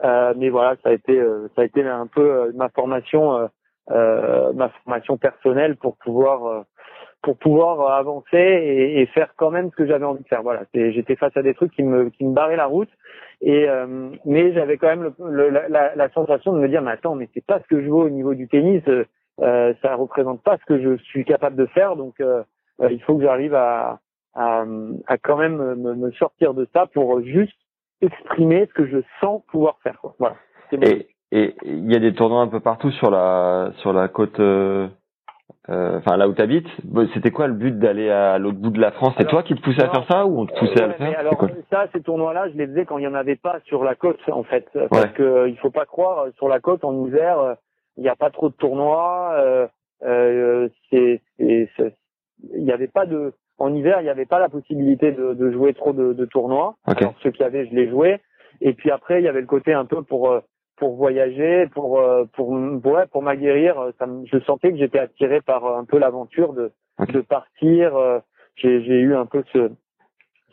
Euh, 0.03 0.33
mais 0.37 0.49
voilà, 0.49 0.75
ça 0.83 0.89
a 0.89 0.93
été 0.93 1.19
euh, 1.19 1.47
ça 1.55 1.61
a 1.61 1.65
été 1.65 1.83
un 1.83 2.07
peu 2.07 2.21
euh, 2.21 2.51
ma 2.55 2.69
formation 2.69 3.49
euh, 3.91 4.53
ma 4.53 4.69
formation 4.69 5.17
personnelle 5.17 5.75
pour 5.75 5.97
pouvoir 5.97 6.65
pour 7.21 7.37
pouvoir 7.37 7.91
avancer 7.97 8.37
et, 8.37 9.01
et, 9.01 9.05
faire 9.07 9.33
quand 9.35 9.51
même 9.51 9.71
ce 9.71 9.75
que 9.75 9.85
j'avais 9.85 10.05
envie 10.05 10.23
de 10.23 10.27
faire. 10.27 10.41
Voilà, 10.41 10.63
j'étais 10.73 11.17
face 11.17 11.35
à 11.35 11.41
des 11.41 11.53
trucs 11.53 11.73
qui 11.73 11.83
me 11.83 12.09
qui 12.09 12.23
me 12.23 12.33
barraient 12.33 12.55
la 12.55 12.67
route 12.67 12.89
et 13.41 13.67
mais 14.25 14.53
j'avais 14.53 14.77
quand 14.77 14.87
même 14.87 15.13
le, 15.19 15.49
la, 15.49 15.95
la, 15.95 16.09
sensation 16.09 16.53
de 16.53 16.59
me 16.59 16.67
dire 16.69 16.81
mais 16.81 16.91
attends 16.91 17.15
mais 17.15 17.27
c'est 17.33 17.45
pas 17.45 17.59
ce 17.59 17.67
que 17.67 17.81
je 17.81 17.87
veux 17.87 17.93
au 17.93 18.09
niveau 18.09 18.35
du 18.35 18.47
tennis, 18.47 18.83
euh, 19.41 19.73
ça 19.81 19.95
représente 19.95 20.43
pas 20.43 20.57
ce 20.57 20.65
que 20.65 20.81
je 20.81 20.97
suis 21.03 21.25
capable 21.25 21.55
de 21.55 21.65
faire 21.67 21.95
donc 21.95 22.21
il 22.89 23.01
faut 23.03 23.17
que 23.17 23.23
j'arrive 23.23 23.55
à 23.55 23.99
à, 24.33 24.63
à 25.07 25.17
quand 25.17 25.37
même 25.37 25.57
me, 25.57 25.95
me, 25.95 26.11
sortir 26.11 26.53
de 26.53 26.67
ça 26.73 26.85
pour 26.87 27.21
juste 27.21 27.57
exprimer 28.01 28.65
ce 28.67 28.73
que 28.73 28.87
je 28.87 28.99
sens 29.21 29.41
pouvoir 29.47 29.77
faire. 29.83 29.99
Quoi. 29.99 30.15
Voilà. 30.19 30.35
Et 30.71 31.07
et 31.31 31.55
il 31.63 31.91
y 31.91 31.95
a 31.95 31.99
des 31.99 32.13
tournois 32.13 32.41
un 32.41 32.47
peu 32.47 32.59
partout 32.59 32.91
sur 32.91 33.11
la 33.11 33.71
sur 33.77 33.93
la 33.93 34.07
côte. 34.07 34.39
Euh, 34.39 34.87
euh 35.69 35.97
enfin 35.97 36.17
là 36.17 36.27
où 36.27 36.33
tu 36.33 36.41
habites, 36.41 36.67
c'était 37.13 37.29
quoi 37.29 37.47
le 37.47 37.53
but 37.53 37.77
d'aller 37.77 38.09
à 38.09 38.39
l'autre 38.39 38.57
bout 38.57 38.71
de 38.71 38.81
la 38.81 38.91
France? 38.91 39.13
C'est 39.17 39.27
toi 39.27 39.43
qui 39.43 39.53
te 39.53 39.61
poussais 39.61 39.83
à 39.83 39.89
faire 39.89 40.05
ça 40.09 40.25
ou 40.25 40.39
on 40.39 40.45
te 40.47 40.57
poussait 40.57 40.81
à 40.81 40.87
le 40.87 40.93
faire? 40.93 41.19
Alors 41.19 41.47
ça, 41.69 41.87
ces 41.93 42.01
tournois-là, 42.01 42.49
je 42.49 42.57
les 42.57 42.65
faisais 42.65 42.85
quand 42.85 42.97
il 42.97 43.03
y 43.03 43.07
en 43.07 43.13
avait 43.13 43.35
pas 43.35 43.59
sur 43.65 43.83
la 43.83 43.93
côte 43.93 44.19
en 44.31 44.43
fait, 44.43 44.67
parce 44.89 45.11
que 45.13 45.23
euh, 45.23 45.49
il 45.49 45.57
faut 45.57 45.69
pas 45.69 45.85
croire 45.85 46.27
sur 46.37 46.47
la 46.47 46.59
côte 46.59 46.83
en 46.83 47.05
hiver, 47.05 47.57
il 47.97 48.03
n'y 48.03 48.09
a 48.09 48.15
pas 48.15 48.31
trop 48.31 48.49
de 48.49 48.55
tournois. 48.55 49.33
Euh, 49.35 49.67
euh, 50.03 50.69
c'est 50.89 51.21
il 51.39 52.63
n'y 52.63 52.71
avait 52.71 52.87
pas 52.87 53.05
de 53.05 53.33
en 53.59 53.73
hiver, 53.73 53.99
il 53.99 54.05
n'y 54.05 54.09
avait 54.09 54.25
pas 54.25 54.39
la 54.39 54.49
possibilité 54.49 55.11
de, 55.11 55.33
de 55.33 55.51
jouer 55.51 55.73
trop 55.73 55.93
de, 55.93 56.13
de 56.13 56.25
tournois. 56.25 56.75
Alors, 56.85 57.13
ceux 57.21 57.31
qui 57.31 57.43
avaient, 57.43 57.67
je 57.67 57.75
les 57.75 57.89
jouais. 57.89 58.21
Et 58.61 58.73
puis 58.73 58.91
après, 58.91 59.21
il 59.21 59.25
y 59.25 59.27
avait 59.27 59.41
le 59.41 59.47
côté 59.47 59.73
un 59.73 59.85
peu 59.85 60.01
pour 60.01 60.31
euh, 60.31 60.39
pour 60.77 60.95
voyager, 60.95 61.67
pour 61.67 61.99
euh, 61.99 62.25
pour 62.33 62.49
ouais, 62.49 63.05
pour 63.11 63.21
m'aguerrir. 63.21 63.75
Ça, 63.99 64.07
je 64.25 64.39
sentais 64.39 64.71
que 64.71 64.77
j'étais 64.77 64.99
attiré 64.99 65.41
par 65.41 65.65
un 65.65 65.85
peu 65.85 65.99
l'aventure 65.99 66.53
de 66.53 66.71
de 67.09 67.21
partir. 67.21 67.95
Euh, 67.95 68.19
j'ai 68.55 68.83
j'ai 68.83 68.99
eu 68.99 69.15
un 69.15 69.25
peu 69.25 69.43
ce 69.53 69.71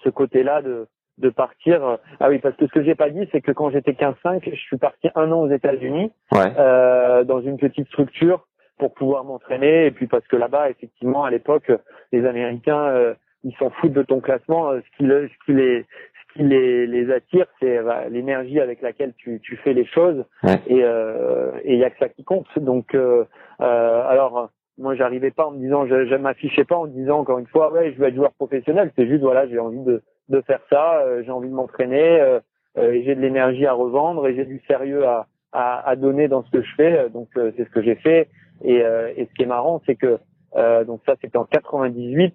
ce 0.04 0.08
côté-là 0.08 0.62
de 0.62 0.86
de 1.18 1.30
partir. 1.30 1.98
Ah 2.20 2.28
oui, 2.28 2.38
parce 2.38 2.56
que 2.56 2.66
ce 2.66 2.72
que 2.72 2.82
j'ai 2.82 2.94
pas 2.94 3.10
dit, 3.10 3.26
c'est 3.32 3.40
que 3.40 3.52
quand 3.52 3.70
j'étais 3.70 3.92
15-5, 3.92 4.42
je 4.44 4.60
suis 4.60 4.76
parti 4.76 5.08
un 5.14 5.32
an 5.32 5.40
aux 5.40 5.50
États-Unis 5.50 6.12
ouais. 6.32 6.52
euh, 6.58 7.24
dans 7.24 7.40
une 7.40 7.56
petite 7.56 7.88
structure 7.88 8.46
pour 8.78 8.94
pouvoir 8.94 9.24
m'entraîner. 9.24 9.86
Et 9.86 9.90
puis 9.90 10.06
parce 10.06 10.26
que 10.28 10.36
là-bas 10.36 10.70
effectivement 10.70 11.24
à 11.24 11.30
l'époque 11.30 11.70
les 12.12 12.24
Américains 12.26 12.84
euh, 12.88 13.14
ils 13.44 13.54
s'en 13.56 13.70
foutent 13.70 13.92
de 13.92 14.02
ton 14.02 14.20
classement. 14.20 14.70
Euh, 14.70 14.80
ce 14.80 14.96
qui, 14.96 15.04
le, 15.04 15.28
ce 15.28 15.44
qui 15.44 15.52
les 15.54 15.82
ce 15.82 16.32
qui 16.34 16.42
les, 16.42 16.86
les 16.86 17.10
attire 17.12 17.46
c'est 17.60 17.82
bah, 17.82 18.08
l'énergie 18.10 18.60
avec 18.60 18.82
laquelle 18.82 19.14
tu, 19.16 19.40
tu 19.40 19.56
fais 19.56 19.72
les 19.72 19.86
choses. 19.86 20.24
Et 20.66 20.82
euh, 20.82 21.52
et 21.64 21.74
il 21.74 21.78
y 21.78 21.84
a 21.84 21.90
que 21.90 21.98
ça 21.98 22.08
qui 22.08 22.24
compte. 22.24 22.46
Donc 22.58 22.94
euh, 22.94 23.24
alors 23.58 24.50
moi 24.78 24.94
j'arrivais 24.94 25.30
pas 25.30 25.46
en 25.46 25.52
me 25.52 25.58
disant 25.58 25.86
je, 25.86 26.06
je 26.06 26.14
m'affichais 26.16 26.64
pas 26.64 26.76
en 26.76 26.86
disant 26.86 27.20
encore 27.20 27.38
une 27.38 27.46
fois 27.46 27.72
ouais 27.72 27.92
je 27.92 27.98
veux 27.98 28.08
être 28.08 28.14
joueur 28.16 28.32
professionnel. 28.32 28.90
C'est 28.96 29.06
juste 29.06 29.22
voilà 29.22 29.46
j'ai 29.48 29.58
envie 29.58 29.82
de 29.82 30.02
de 30.28 30.40
faire 30.42 30.60
ça 30.70 31.02
j'ai 31.24 31.30
envie 31.30 31.48
de 31.48 31.54
m'entraîner 31.54 32.38
et 32.78 33.02
j'ai 33.04 33.14
de 33.14 33.20
l'énergie 33.20 33.64
à 33.64 33.72
revendre 33.72 34.26
et 34.26 34.34
j'ai 34.34 34.44
du 34.44 34.60
sérieux 34.66 35.06
à, 35.06 35.26
à, 35.52 35.88
à 35.88 35.96
donner 35.96 36.28
dans 36.28 36.42
ce 36.42 36.50
que 36.50 36.62
je 36.62 36.74
fais. 36.74 37.08
Donc 37.10 37.28
c'est 37.34 37.64
ce 37.64 37.70
que 37.70 37.80
j'ai 37.80 37.94
fait 37.94 38.28
et, 38.62 38.82
euh, 38.82 39.12
et 39.16 39.26
ce 39.26 39.34
qui 39.34 39.42
est 39.42 39.46
marrant, 39.46 39.82
c'est 39.86 39.96
que 39.96 40.18
euh, 40.56 40.84
donc 40.84 41.00
ça 41.06 41.14
c'était 41.20 41.38
en 41.38 41.44
98 41.44 42.34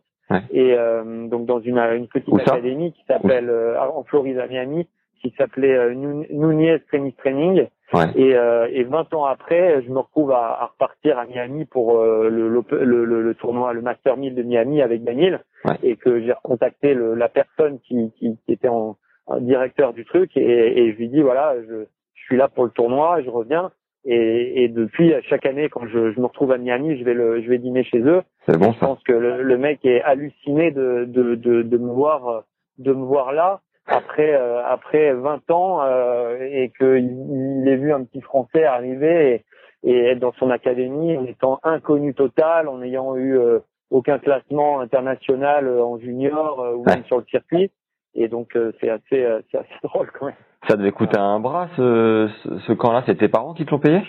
et 0.52 0.74
euh, 0.74 1.28
donc 1.28 1.46
dans 1.46 1.60
une, 1.60 1.78
une 1.78 2.08
petite 2.08 2.34
académie 2.40 2.94
qui 2.94 3.04
s'appelle 3.06 3.52
en 3.78 4.04
Floride 4.04 4.40
à 4.40 4.48
Miami, 4.48 4.88
qui 5.22 5.34
s'appelait 5.38 5.94
Nunez 5.96 6.80
Tennis 6.90 7.16
Training. 7.18 7.68
Et, 8.16 8.36
euh, 8.36 8.70
et 8.72 8.84
20 8.84 9.14
ans 9.14 9.26
après, 9.26 9.82
je 9.86 9.90
me 9.90 10.00
retrouve 10.00 10.32
à, 10.32 10.62
à 10.62 10.66
repartir 10.68 11.20
à 11.20 11.26
Miami 11.26 11.66
pour 11.66 12.00
euh, 12.00 12.30
le, 12.30 12.48
le, 12.48 12.64
le, 12.86 13.22
le, 13.22 13.36
tournoi, 13.36 13.74
le 13.74 13.82
Master 13.82 14.16
1000 14.16 14.34
de 14.34 14.44
Miami 14.44 14.82
avec 14.82 15.04
Daniel, 15.04 15.44
et 15.84 15.98
que 15.98 16.22
j'ai 16.22 16.32
recontacté 16.32 16.94
le, 16.94 17.16
la 17.16 17.28
personne 17.28 17.80
qui, 17.82 18.12
qui, 18.18 18.38
qui 18.46 18.54
était 18.54 18.70
en, 18.70 18.96
en, 19.26 19.42
directeur 19.42 19.92
du 19.94 20.06
truc, 20.06 20.38
et, 20.38 20.42
et 20.84 20.94
je 20.94 20.98
lui 20.98 21.10
dis 21.10 21.22
voilà, 21.22 21.56
je, 21.68 21.84
je 22.14 22.24
suis 22.24 22.38
là 22.38 22.48
pour 22.48 22.64
le 22.64 22.72
tournoi, 22.72 23.22
je 23.24 23.30
reviens. 23.30 23.72
Et, 24.04 24.64
et, 24.64 24.68
depuis 24.68 25.14
chaque 25.30 25.46
année, 25.46 25.70
quand 25.70 25.86
je, 25.86 26.12
je, 26.12 26.20
me 26.20 26.26
retrouve 26.26 26.52
à 26.52 26.58
Miami, 26.58 26.98
je 26.98 27.04
vais 27.04 27.14
le, 27.14 27.42
je 27.42 27.48
vais 27.48 27.60
dîner 27.60 27.84
chez 27.84 28.00
eux. 28.00 28.24
C'est 28.48 28.58
bon. 28.58 28.72
Je 28.72 28.80
pense 28.80 29.02
que 29.04 29.12
le, 29.12 29.44
le, 29.44 29.58
mec 29.58 29.86
est 29.86 30.02
halluciné 30.02 30.72
de, 30.72 31.06
de, 31.08 31.36
de, 31.36 31.62
de, 31.62 31.78
me 31.78 31.92
voir, 31.92 32.44
de 32.80 32.94
me 32.94 33.04
voir 33.04 33.32
là 33.32 33.62
après 33.86 34.34
euh, 34.34 34.64
après 34.66 35.14
20 35.14 35.52
ans 35.52 35.82
euh, 35.84 36.38
et 36.40 36.72
qu'il 36.78 37.62
il 37.62 37.68
ait 37.68 37.78
vu 37.78 37.94
un 37.94 38.04
petit 38.04 38.22
Français 38.22 38.64
arriver 38.64 39.46
et, 39.84 39.92
et, 39.92 40.06
être 40.12 40.20
dans 40.20 40.34
son 40.34 40.50
académie 40.50 41.18
en 41.18 41.26
étant 41.26 41.60
inconnu 41.64 42.14
total, 42.14 42.68
en 42.68 42.80
n'ayant 42.80 43.16
eu 43.16 43.38
euh, 43.38 43.60
aucun 43.90 44.20
classement 44.20 44.80
international 44.80 45.68
en 45.68 46.00
junior 46.00 46.76
ou 46.78 46.84
même 46.86 47.04
sur 47.06 47.18
le 47.18 47.26
circuit. 47.26 47.72
Et 48.16 48.28
donc 48.28 48.58
c'est 48.80 48.90
assez, 48.90 49.28
c'est 49.52 49.58
assez 49.58 49.74
drôle 49.84 50.10
quand 50.12 50.28
même. 50.28 50.36
Ça 50.68 50.76
devait 50.76 50.92
coûter 50.92 51.18
un 51.18 51.40
bras 51.40 51.70
ce, 51.76 52.30
ce, 52.68 52.74
camp-là. 52.74 53.04
C'est 53.06 53.16
tes 53.16 53.30
parents 53.30 53.54
qui 53.54 53.66
te 53.66 53.72
l'ont 53.72 53.80
payé? 53.80 54.02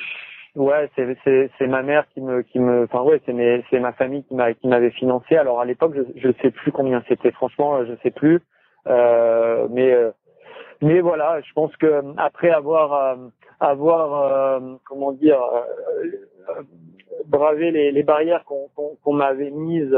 Ouais, 0.54 0.90
c'est 0.94 1.16
c'est 1.24 1.50
c'est 1.58 1.66
ma 1.66 1.82
mère 1.82 2.04
qui 2.12 2.20
me 2.20 2.42
qui 2.42 2.58
me 2.58 2.84
enfin 2.84 3.00
ouais, 3.02 3.22
c'est 3.24 3.32
mes 3.32 3.64
c'est 3.70 3.80
ma 3.80 3.92
famille 3.92 4.22
qui 4.24 4.34
m'a 4.34 4.52
qui 4.52 4.68
m'avait 4.68 4.90
financé. 4.90 5.36
Alors 5.36 5.60
à 5.60 5.64
l'époque, 5.64 5.94
je 5.96 6.02
je 6.16 6.28
sais 6.42 6.50
plus 6.50 6.72
combien 6.72 7.02
c'était 7.08 7.30
franchement, 7.30 7.84
je 7.86 7.94
sais 8.02 8.10
plus. 8.10 8.40
Euh, 8.86 9.66
mais 9.70 9.92
euh, 9.92 10.10
mais 10.82 11.00
voilà, 11.00 11.40
je 11.40 11.52
pense 11.54 11.74
que 11.76 12.02
après 12.18 12.50
avoir 12.50 12.92
euh, 12.92 13.28
avoir 13.60 14.60
euh, 14.60 14.74
comment 14.84 15.12
dire 15.12 15.40
bravé 17.26 17.70
les, 17.70 17.90
les 17.90 18.02
barrières 18.02 18.44
qu'on 18.44 18.68
qu'on 19.02 19.12
m'avait 19.14 19.50
mises 19.50 19.96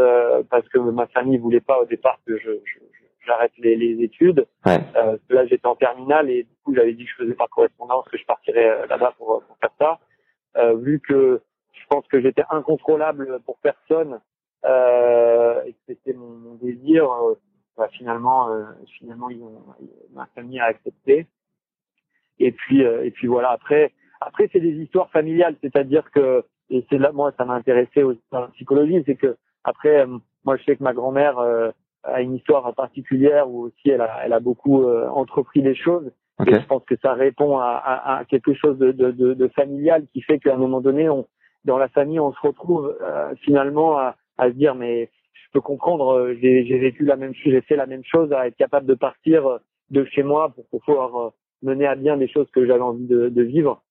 parce 0.50 0.68
que 0.68 0.78
ma 0.78 1.06
famille 1.08 1.38
voulait 1.38 1.60
pas 1.60 1.80
au 1.80 1.86
départ 1.86 2.18
que 2.26 2.38
je, 2.38 2.50
je 2.64 2.78
j'arrête 3.26 3.52
les, 3.58 3.76
les, 3.76 4.02
études. 4.02 4.46
Ouais. 4.66 4.80
Euh, 4.96 5.16
là, 5.30 5.46
j'étais 5.46 5.66
en 5.66 5.76
terminale 5.76 6.30
et 6.30 6.44
du 6.44 6.54
coup, 6.64 6.74
j'avais 6.74 6.92
dit 6.92 7.04
que 7.04 7.10
je 7.10 7.24
faisais 7.24 7.34
par 7.34 7.48
correspondance, 7.48 8.06
que 8.08 8.18
je 8.18 8.24
partirais 8.24 8.68
euh, 8.68 8.86
là-bas 8.86 9.14
pour, 9.18 9.42
pour, 9.42 9.56
faire 9.58 9.70
ça. 9.78 9.98
Euh, 10.56 10.74
vu 10.74 11.00
que 11.00 11.40
je 11.72 11.86
pense 11.88 12.06
que 12.08 12.20
j'étais 12.20 12.44
incontrôlable 12.50 13.40
pour 13.44 13.58
personne 13.58 14.20
euh, 14.64 15.62
et 15.64 15.72
que 15.72 15.78
c'était 15.88 16.12
mon, 16.12 16.30
mon, 16.30 16.54
désir, 16.54 17.10
euh, 17.10 17.34
bah, 17.76 17.88
finalement, 17.92 18.50
euh, 18.50 18.64
finalement, 18.98 19.30
ils 19.30 19.42
ont, 19.42 19.62
ma 20.12 20.26
famille 20.34 20.60
a 20.60 20.66
accepté. 20.66 21.26
Et 22.38 22.52
puis, 22.52 22.80
et 22.80 23.10
puis 23.12 23.28
voilà. 23.28 23.50
Après, 23.50 23.92
après, 24.20 24.48
c'est 24.52 24.60
des 24.60 24.72
histoires 24.72 25.10
familiales, 25.10 25.56
c'est-à-dire 25.62 26.10
que 26.10 26.44
et 26.70 26.84
c'est 26.90 26.98
là, 26.98 27.12
moi, 27.12 27.32
ça 27.36 27.44
m'a 27.44 27.54
intéressé 27.54 28.02
aussi 28.02 28.22
dans 28.32 28.40
la 28.40 28.48
psychologie, 28.48 29.02
c'est 29.06 29.14
que 29.14 29.36
après, 29.62 30.04
moi, 30.44 30.56
je 30.56 30.64
sais 30.64 30.76
que 30.76 30.82
ma 30.82 30.94
grand-mère 30.94 31.38
a 32.04 32.20
une 32.20 32.34
histoire 32.34 32.74
particulière 32.74 33.48
où 33.48 33.64
aussi 33.64 33.90
elle 33.90 34.00
a, 34.00 34.20
elle 34.24 34.32
a 34.32 34.40
beaucoup 34.40 34.82
euh, 34.82 35.08
entrepris 35.08 35.62
des 35.62 35.74
choses. 35.74 36.10
Et 36.46 36.52
je 36.52 36.66
pense 36.66 36.84
que 36.84 36.96
ça 37.00 37.12
répond 37.14 37.58
à, 37.58 37.80
à, 37.84 38.18
à 38.18 38.24
quelque 38.24 38.54
chose 38.54 38.76
de, 38.78 38.90
de, 38.90 39.12
de, 39.12 39.34
de, 39.34 39.48
familial 39.48 40.04
qui 40.12 40.20
fait 40.20 40.40
qu'à 40.40 40.54
un 40.54 40.58
moment 40.58 40.80
donné, 40.80 41.08
on, 41.08 41.28
dans 41.64 41.78
la 41.78 41.88
famille, 41.88 42.18
on 42.18 42.32
se 42.32 42.40
retrouve 42.40 42.96
euh, 43.00 43.32
finalement 43.42 43.96
à, 43.98 44.16
à, 44.36 44.48
se 44.48 44.54
dire 44.54 44.74
mais 44.74 45.10
je 45.32 45.42
peux 45.52 45.60
comprendre, 45.60 46.12
euh, 46.12 46.36
j'ai 46.40 46.78
vécu 46.78 47.04
la 47.04 47.14
même 47.14 47.34
chose, 47.34 47.52
j'ai 47.52 47.60
fait 47.60 47.76
la 47.76 47.86
même 47.86 48.02
chose, 48.04 48.32
à 48.32 48.48
être 48.48 48.56
capable 48.56 48.86
de 48.86 48.94
partir 48.94 49.60
de 49.90 50.04
chez 50.06 50.24
moi 50.24 50.48
pour, 50.48 50.66
pour 50.66 50.80
pouvoir 50.82 51.32
mener 51.62 51.86
à 51.86 51.94
bien 51.94 52.16
des 52.16 52.28
choses 52.28 52.50
que 52.50 52.66
j'avais 52.66 52.80
envie 52.80 53.06
de, 53.06 53.28
de 53.28 53.42
vivre. 53.42 53.82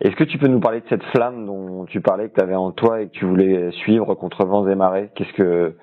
Est-ce 0.00 0.16
que 0.16 0.24
tu 0.24 0.38
peux 0.38 0.48
nous 0.48 0.60
parler 0.60 0.80
de 0.80 0.88
cette 0.88 1.04
flamme 1.04 1.44
dont 1.44 1.84
tu 1.84 2.00
parlais 2.00 2.30
que 2.30 2.34
tu 2.34 2.40
avais 2.40 2.54
en 2.54 2.72
toi 2.72 3.02
et 3.02 3.08
que 3.08 3.12
tu 3.12 3.26
voulais 3.26 3.70
suivre 3.72 4.14
contre 4.14 4.46
vents 4.46 4.66
et 4.66 4.74
marées? 4.74 5.10
Qu'est-ce 5.14 5.34
que 5.34 5.74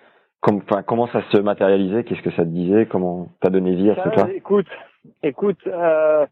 enfin, 0.42 0.84
comment 0.84 1.08
ça 1.08 1.22
se 1.32 1.38
matérialisait? 1.38 2.04
Qu'est-ce 2.04 2.22
que 2.22 2.32
ça 2.32 2.44
te 2.44 2.50
disait? 2.50 2.86
Comment 2.86 3.30
t'as 3.42 3.50
donné 3.50 3.76
vie 3.76 3.90
à 3.90 3.96
ce 3.96 4.02
truc-là? 4.02 4.28
Écoute, 4.34 4.68
écoute, 5.24 5.60
euh, 5.68 6.26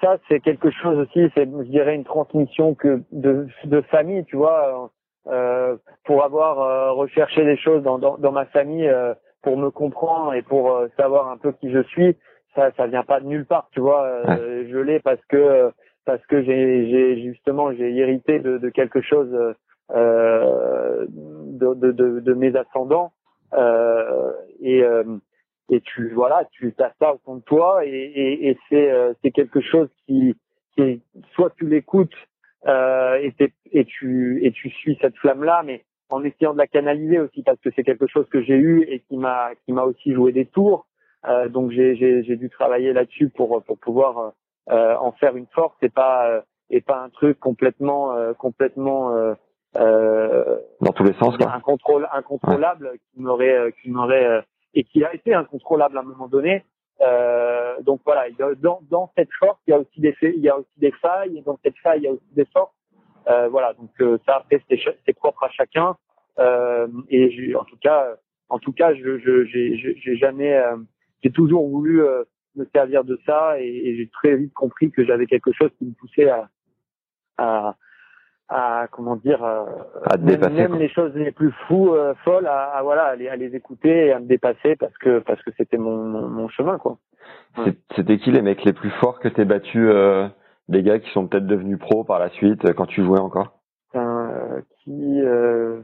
ça 0.00 0.18
c'est 0.28 0.40
quelque 0.40 0.70
chose 0.70 0.98
aussi, 0.98 1.30
c'est 1.34 1.44
je 1.44 1.70
dirais 1.70 1.94
une 1.94 2.04
transmission 2.04 2.74
que 2.74 3.02
de, 3.12 3.46
de 3.64 3.80
famille, 3.82 4.24
tu 4.24 4.36
vois, 4.36 4.90
euh, 5.26 5.76
pour 6.04 6.24
avoir 6.24 6.60
euh, 6.60 6.92
recherché 6.92 7.44
des 7.44 7.56
choses 7.56 7.82
dans, 7.82 7.98
dans, 7.98 8.18
dans 8.18 8.32
ma 8.32 8.46
famille, 8.46 8.88
euh, 8.88 9.14
pour 9.42 9.56
me 9.58 9.70
comprendre 9.70 10.34
et 10.34 10.42
pour 10.42 10.72
euh, 10.72 10.88
savoir 10.96 11.28
un 11.28 11.36
peu 11.36 11.52
qui 11.52 11.70
je 11.70 11.82
suis. 11.84 12.16
ça 12.54 12.70
ça 12.76 12.86
vient 12.86 13.04
pas 13.04 13.20
de 13.20 13.26
nulle 13.26 13.46
part, 13.46 13.68
tu 13.72 13.80
vois. 13.80 14.04
Euh, 14.04 14.64
Je 14.70 14.78
l'ai 14.78 15.00
parce 15.00 15.24
que 15.28 15.70
parce 16.06 16.24
que 16.26 16.42
j'ai 16.42 16.90
j'ai 16.90 17.22
justement 17.22 17.72
j'ai 17.72 17.94
hérité 17.96 18.38
de, 18.38 18.58
de 18.58 18.68
quelque 18.70 19.00
chose 19.00 19.54
euh, 19.90 21.06
de, 21.10 21.74
de, 21.74 22.20
de, 22.20 22.34
mes 22.34 22.56
ascendants 22.56 23.12
et 24.60 24.82
euh, 24.82 25.04
et 25.70 25.80
tu 25.80 26.10
voilà 26.10 26.46
tu 26.52 26.74
as 26.78 26.92
ça 26.98 27.14
au 27.14 27.18
fond 27.24 27.36
de 27.36 27.42
toi 27.42 27.84
et, 27.84 28.56
c'est 28.68 28.90
euh, 28.90 29.14
c'est 29.22 29.30
quelque 29.30 29.60
chose 29.60 29.88
qui, 30.06 30.34
soit 31.34 31.50
tu 31.56 31.66
l'écoutes 31.66 32.14
euh, 32.66 33.18
et, 33.72 33.84
tu 33.84 34.44
et 34.44 34.52
tu 34.52 34.70
suis 34.70 34.98
cette 35.00 35.16
flamme 35.16 35.44
là 35.44 35.62
mais 35.64 35.84
en 36.10 36.22
essayant 36.22 36.52
de 36.52 36.58
la 36.58 36.66
canaliser 36.66 37.18
aussi 37.18 37.42
parce 37.42 37.58
que 37.60 37.70
c'est 37.74 37.82
quelque 37.82 38.06
chose 38.06 38.28
que 38.28 38.42
j'ai 38.42 38.56
eu 38.56 38.82
et 38.88 39.00
qui 39.00 39.16
m'a 39.16 39.50
qui 39.64 39.72
m'a 39.72 39.84
aussi 39.84 40.12
joué 40.12 40.32
des 40.32 40.46
tours. 40.46 40.86
Euh, 41.26 41.48
donc 41.48 41.70
j'ai 41.70 41.96
j'ai 41.96 42.36
dû 42.36 42.50
travailler 42.50 42.92
là-dessus 42.92 43.30
pour 43.30 43.62
pour 43.64 43.78
pouvoir 43.78 44.32
euh, 44.70 44.96
en 44.96 45.12
faire 45.12 45.36
une 45.36 45.46
force 45.46 45.76
et 45.82 45.88
pas 45.88 46.28
euh, 46.28 46.40
et 46.70 46.82
pas 46.82 47.02
un 47.02 47.08
truc 47.08 47.38
euh, 47.38 48.34
complètement 48.34 49.34
euh, 49.76 50.58
Dans 50.80 50.92
tous 50.92 51.04
les 51.04 51.14
sens, 51.14 51.36
quoi. 51.36 51.52
incontrôle, 51.52 52.08
incontrôlable 52.12 52.92
qui 53.12 53.20
m'aurait 53.20 53.56
euh, 53.56 53.70
qui 53.82 53.90
m'aurait 53.90 54.26
euh, 54.26 54.40
et 54.74 54.84
qui 54.84 55.04
a 55.04 55.14
été 55.14 55.34
incontrôlable 55.34 55.96
à 55.98 56.00
un 56.00 56.04
moment 56.04 56.28
donné. 56.28 56.64
Euh, 57.00 57.80
donc 57.82 58.00
voilà, 58.04 58.26
dans, 58.60 58.80
dans 58.88 59.12
cette 59.16 59.32
force, 59.38 59.58
il 59.66 59.70
y 59.72 59.74
a 59.74 59.78
aussi 59.80 60.00
des 60.00 60.12
faits, 60.12 60.34
il 60.36 60.42
y 60.42 60.48
a 60.48 60.56
aussi 60.56 60.78
des 60.78 60.92
failles, 60.92 61.38
et 61.38 61.42
dans 61.42 61.58
cette 61.64 61.76
faille, 61.78 62.00
il 62.00 62.04
y 62.04 62.08
a 62.08 62.12
aussi 62.12 62.34
des 62.34 62.44
forces. 62.46 62.72
Euh, 63.28 63.48
voilà, 63.48 63.72
donc 63.74 63.90
euh, 64.00 64.18
ça 64.26 64.36
après 64.36 64.62
c'est 64.68 65.12
propre 65.16 65.44
à 65.44 65.48
chacun. 65.50 65.96
Euh, 66.38 66.86
et 67.10 67.54
en 67.56 67.64
tout 67.64 67.76
cas, 67.80 68.16
en 68.48 68.58
tout 68.58 68.72
cas, 68.72 68.94
je 68.94 69.18
j'ai 69.18 69.76
j'ai- 69.76 69.96
j'ai 69.96 70.16
jamais, 70.16 70.54
euh, 70.54 70.76
j'ai 71.22 71.30
toujours 71.32 71.68
voulu 71.68 72.02
euh, 72.02 72.22
me 72.56 72.64
servir 72.72 73.02
de 73.04 73.18
ça, 73.26 73.60
et, 73.60 73.66
et 73.66 73.96
j'ai 73.96 74.08
très 74.10 74.36
vite 74.36 74.52
compris 74.54 74.90
que 74.92 75.04
j'avais 75.04 75.26
quelque 75.26 75.52
chose 75.52 75.70
qui 75.78 75.86
me 75.86 75.92
poussait 75.94 76.28
à 76.30 76.48
à, 77.38 77.74
à 78.54 78.86
comment 78.88 79.16
dire 79.16 79.42
euh, 79.42 79.64
À 80.04 80.16
même, 80.16 80.26
dépasser, 80.26 80.54
même 80.54 80.76
les 80.76 80.88
choses 80.88 81.12
les 81.14 81.32
plus 81.32 81.50
fous 81.66 81.92
euh, 81.92 82.14
folles 82.24 82.46
à, 82.46 82.66
à, 82.76 82.82
voilà 82.82 83.06
à 83.06 83.16
les, 83.16 83.28
à 83.28 83.34
les 83.34 83.56
écouter 83.56 84.06
et 84.06 84.12
à 84.12 84.20
me 84.20 84.26
dépasser 84.26 84.76
parce 84.76 84.96
que 84.98 85.18
parce 85.18 85.42
que 85.42 85.50
c'était 85.56 85.76
mon, 85.76 85.96
mon 85.96 86.28
mon 86.28 86.48
chemin 86.48 86.78
quoi. 86.78 86.98
C'était 87.96 88.18
qui 88.18 88.30
les 88.30 88.42
mecs 88.42 88.64
les 88.64 88.72
plus 88.72 88.90
forts 88.90 89.18
que 89.18 89.28
t'es 89.28 89.44
battus 89.44 89.88
euh, 89.90 90.28
Des 90.68 90.82
gars 90.84 91.00
qui 91.00 91.10
sont 91.10 91.26
peut-être 91.26 91.46
devenus 91.46 91.78
pros 91.80 92.04
par 92.04 92.20
la 92.20 92.28
suite 92.30 92.64
euh, 92.64 92.72
quand 92.72 92.86
tu 92.86 93.02
jouais 93.04 93.18
encore? 93.18 93.58
Euh, 93.96 94.60
qui 94.78 95.20
euh, 95.20 95.80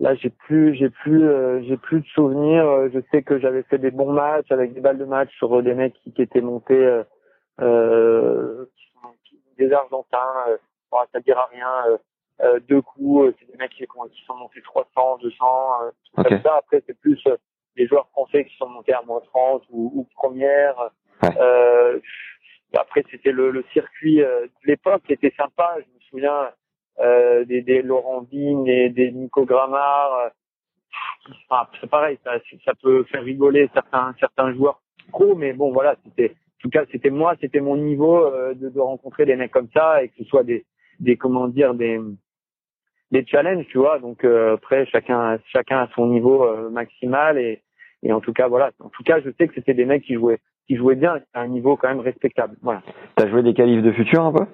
là 0.00 0.16
j'ai 0.16 0.30
plus 0.30 0.74
j'ai 0.74 0.90
plus 0.90 1.24
j'ai 1.66 1.76
plus 1.76 2.00
de 2.00 2.06
souvenirs 2.06 2.88
je 2.92 2.98
sais 3.12 3.22
que 3.22 3.38
j'avais 3.38 3.62
fait 3.62 3.78
des 3.78 3.92
bons 3.92 4.12
matchs 4.12 4.50
avec 4.50 4.74
des 4.74 4.80
balles 4.80 4.98
de 4.98 5.04
match 5.04 5.30
sur 5.36 5.62
des 5.62 5.74
mecs 5.74 5.94
qui, 6.02 6.12
qui 6.12 6.22
étaient 6.22 6.40
montés 6.40 6.84
euh, 6.84 7.04
euh, 7.60 8.64
des 9.56 9.72
argentins 9.72 10.58
euh, 10.94 11.00
bon, 11.00 11.08
ça 11.12 11.18
ne 11.18 11.24
dira 11.24 11.46
rien 11.52 11.68
euh, 11.88 11.98
euh, 12.42 12.60
deux 12.68 12.82
coups 12.82 13.26
euh, 13.28 13.34
c'est 13.38 13.50
des 13.50 13.56
mecs 13.56 13.70
qui, 13.72 13.84
qui 13.86 14.24
sont 14.26 14.36
montés 14.36 14.60
300 14.62 15.18
200 15.22 15.82
euh, 15.82 15.90
Ok. 16.18 16.28
comme 16.28 16.42
ça. 16.42 16.56
Après 16.56 16.82
c'est 16.86 16.98
plus 16.98 17.22
les 17.76 17.86
joueurs 17.86 18.08
français 18.10 18.44
qui 18.44 18.56
sont 18.56 18.68
montés 18.68 18.92
à 18.92 19.02
moins 19.02 19.20
30 19.20 19.64
ou, 19.70 19.92
ou 19.94 20.04
première. 20.14 20.90
Après 21.22 23.04
c'était 23.10 23.32
le, 23.32 23.50
le 23.50 23.64
circuit 23.72 24.16
de 24.16 24.50
l'époque 24.64 25.02
qui 25.06 25.12
était 25.12 25.32
sympa. 25.36 25.76
Je 25.78 25.94
me 25.94 26.00
souviens 26.10 26.50
des, 27.46 27.62
des 27.62 27.82
Laurent 27.82 28.22
Vigne 28.22 28.66
et 28.66 28.88
des 28.90 29.10
Nico 29.12 29.44
Grammar 29.44 30.30
enfin, 31.50 31.68
c'est 31.80 31.90
pareil 31.90 32.18
ça, 32.24 32.32
ça 32.64 32.72
peut 32.82 33.04
faire 33.04 33.22
rigoler 33.22 33.68
certains 33.72 34.14
certains 34.20 34.52
joueurs 34.54 34.80
pro 35.10 35.34
mais 35.34 35.52
bon 35.52 35.72
voilà 35.72 35.96
c'était 36.04 36.30
en 36.30 36.60
tout 36.60 36.70
cas 36.70 36.84
c'était 36.92 37.10
moi 37.10 37.34
c'était 37.40 37.60
mon 37.60 37.76
niveau 37.76 38.24
euh, 38.24 38.54
de, 38.54 38.68
de 38.68 38.80
rencontrer 38.80 39.26
des 39.26 39.36
mecs 39.36 39.50
comme 39.52 39.68
ça 39.74 40.02
et 40.02 40.08
que 40.08 40.14
ce 40.18 40.24
soit 40.24 40.44
des 40.44 40.64
des 41.00 41.16
comment 41.16 41.48
dire 41.48 41.74
des 41.74 42.00
des 43.10 43.24
challenges 43.26 43.66
tu 43.68 43.78
vois. 43.78 43.98
Donc 43.98 44.24
euh, 44.24 44.54
après 44.54 44.86
chacun 44.86 45.38
chacun 45.46 45.78
a 45.82 45.88
son 45.94 46.06
niveau 46.06 46.44
euh, 46.44 46.70
maximal 46.70 47.38
et 47.38 47.62
et 48.02 48.12
en 48.12 48.20
tout 48.20 48.32
cas 48.32 48.48
voilà. 48.48 48.70
En 48.80 48.88
tout 48.88 49.02
cas 49.02 49.20
je 49.20 49.30
sais 49.38 49.48
que 49.48 49.54
c'était 49.54 49.74
des 49.74 49.84
mecs 49.86 50.02
qui 50.04 50.14
jouaient 50.14 50.38
qui 50.66 50.76
jouaient 50.76 50.94
bien 50.96 51.20
à 51.34 51.40
un 51.42 51.48
niveau 51.48 51.76
quand 51.76 51.88
même 51.88 52.00
respectable 52.00 52.56
voilà. 52.62 52.82
T'as 53.16 53.28
joué 53.28 53.42
des 53.42 53.54
qualifs 53.54 53.82
de 53.82 53.92
futur 53.92 54.22
un 54.22 54.32
peu? 54.32 54.46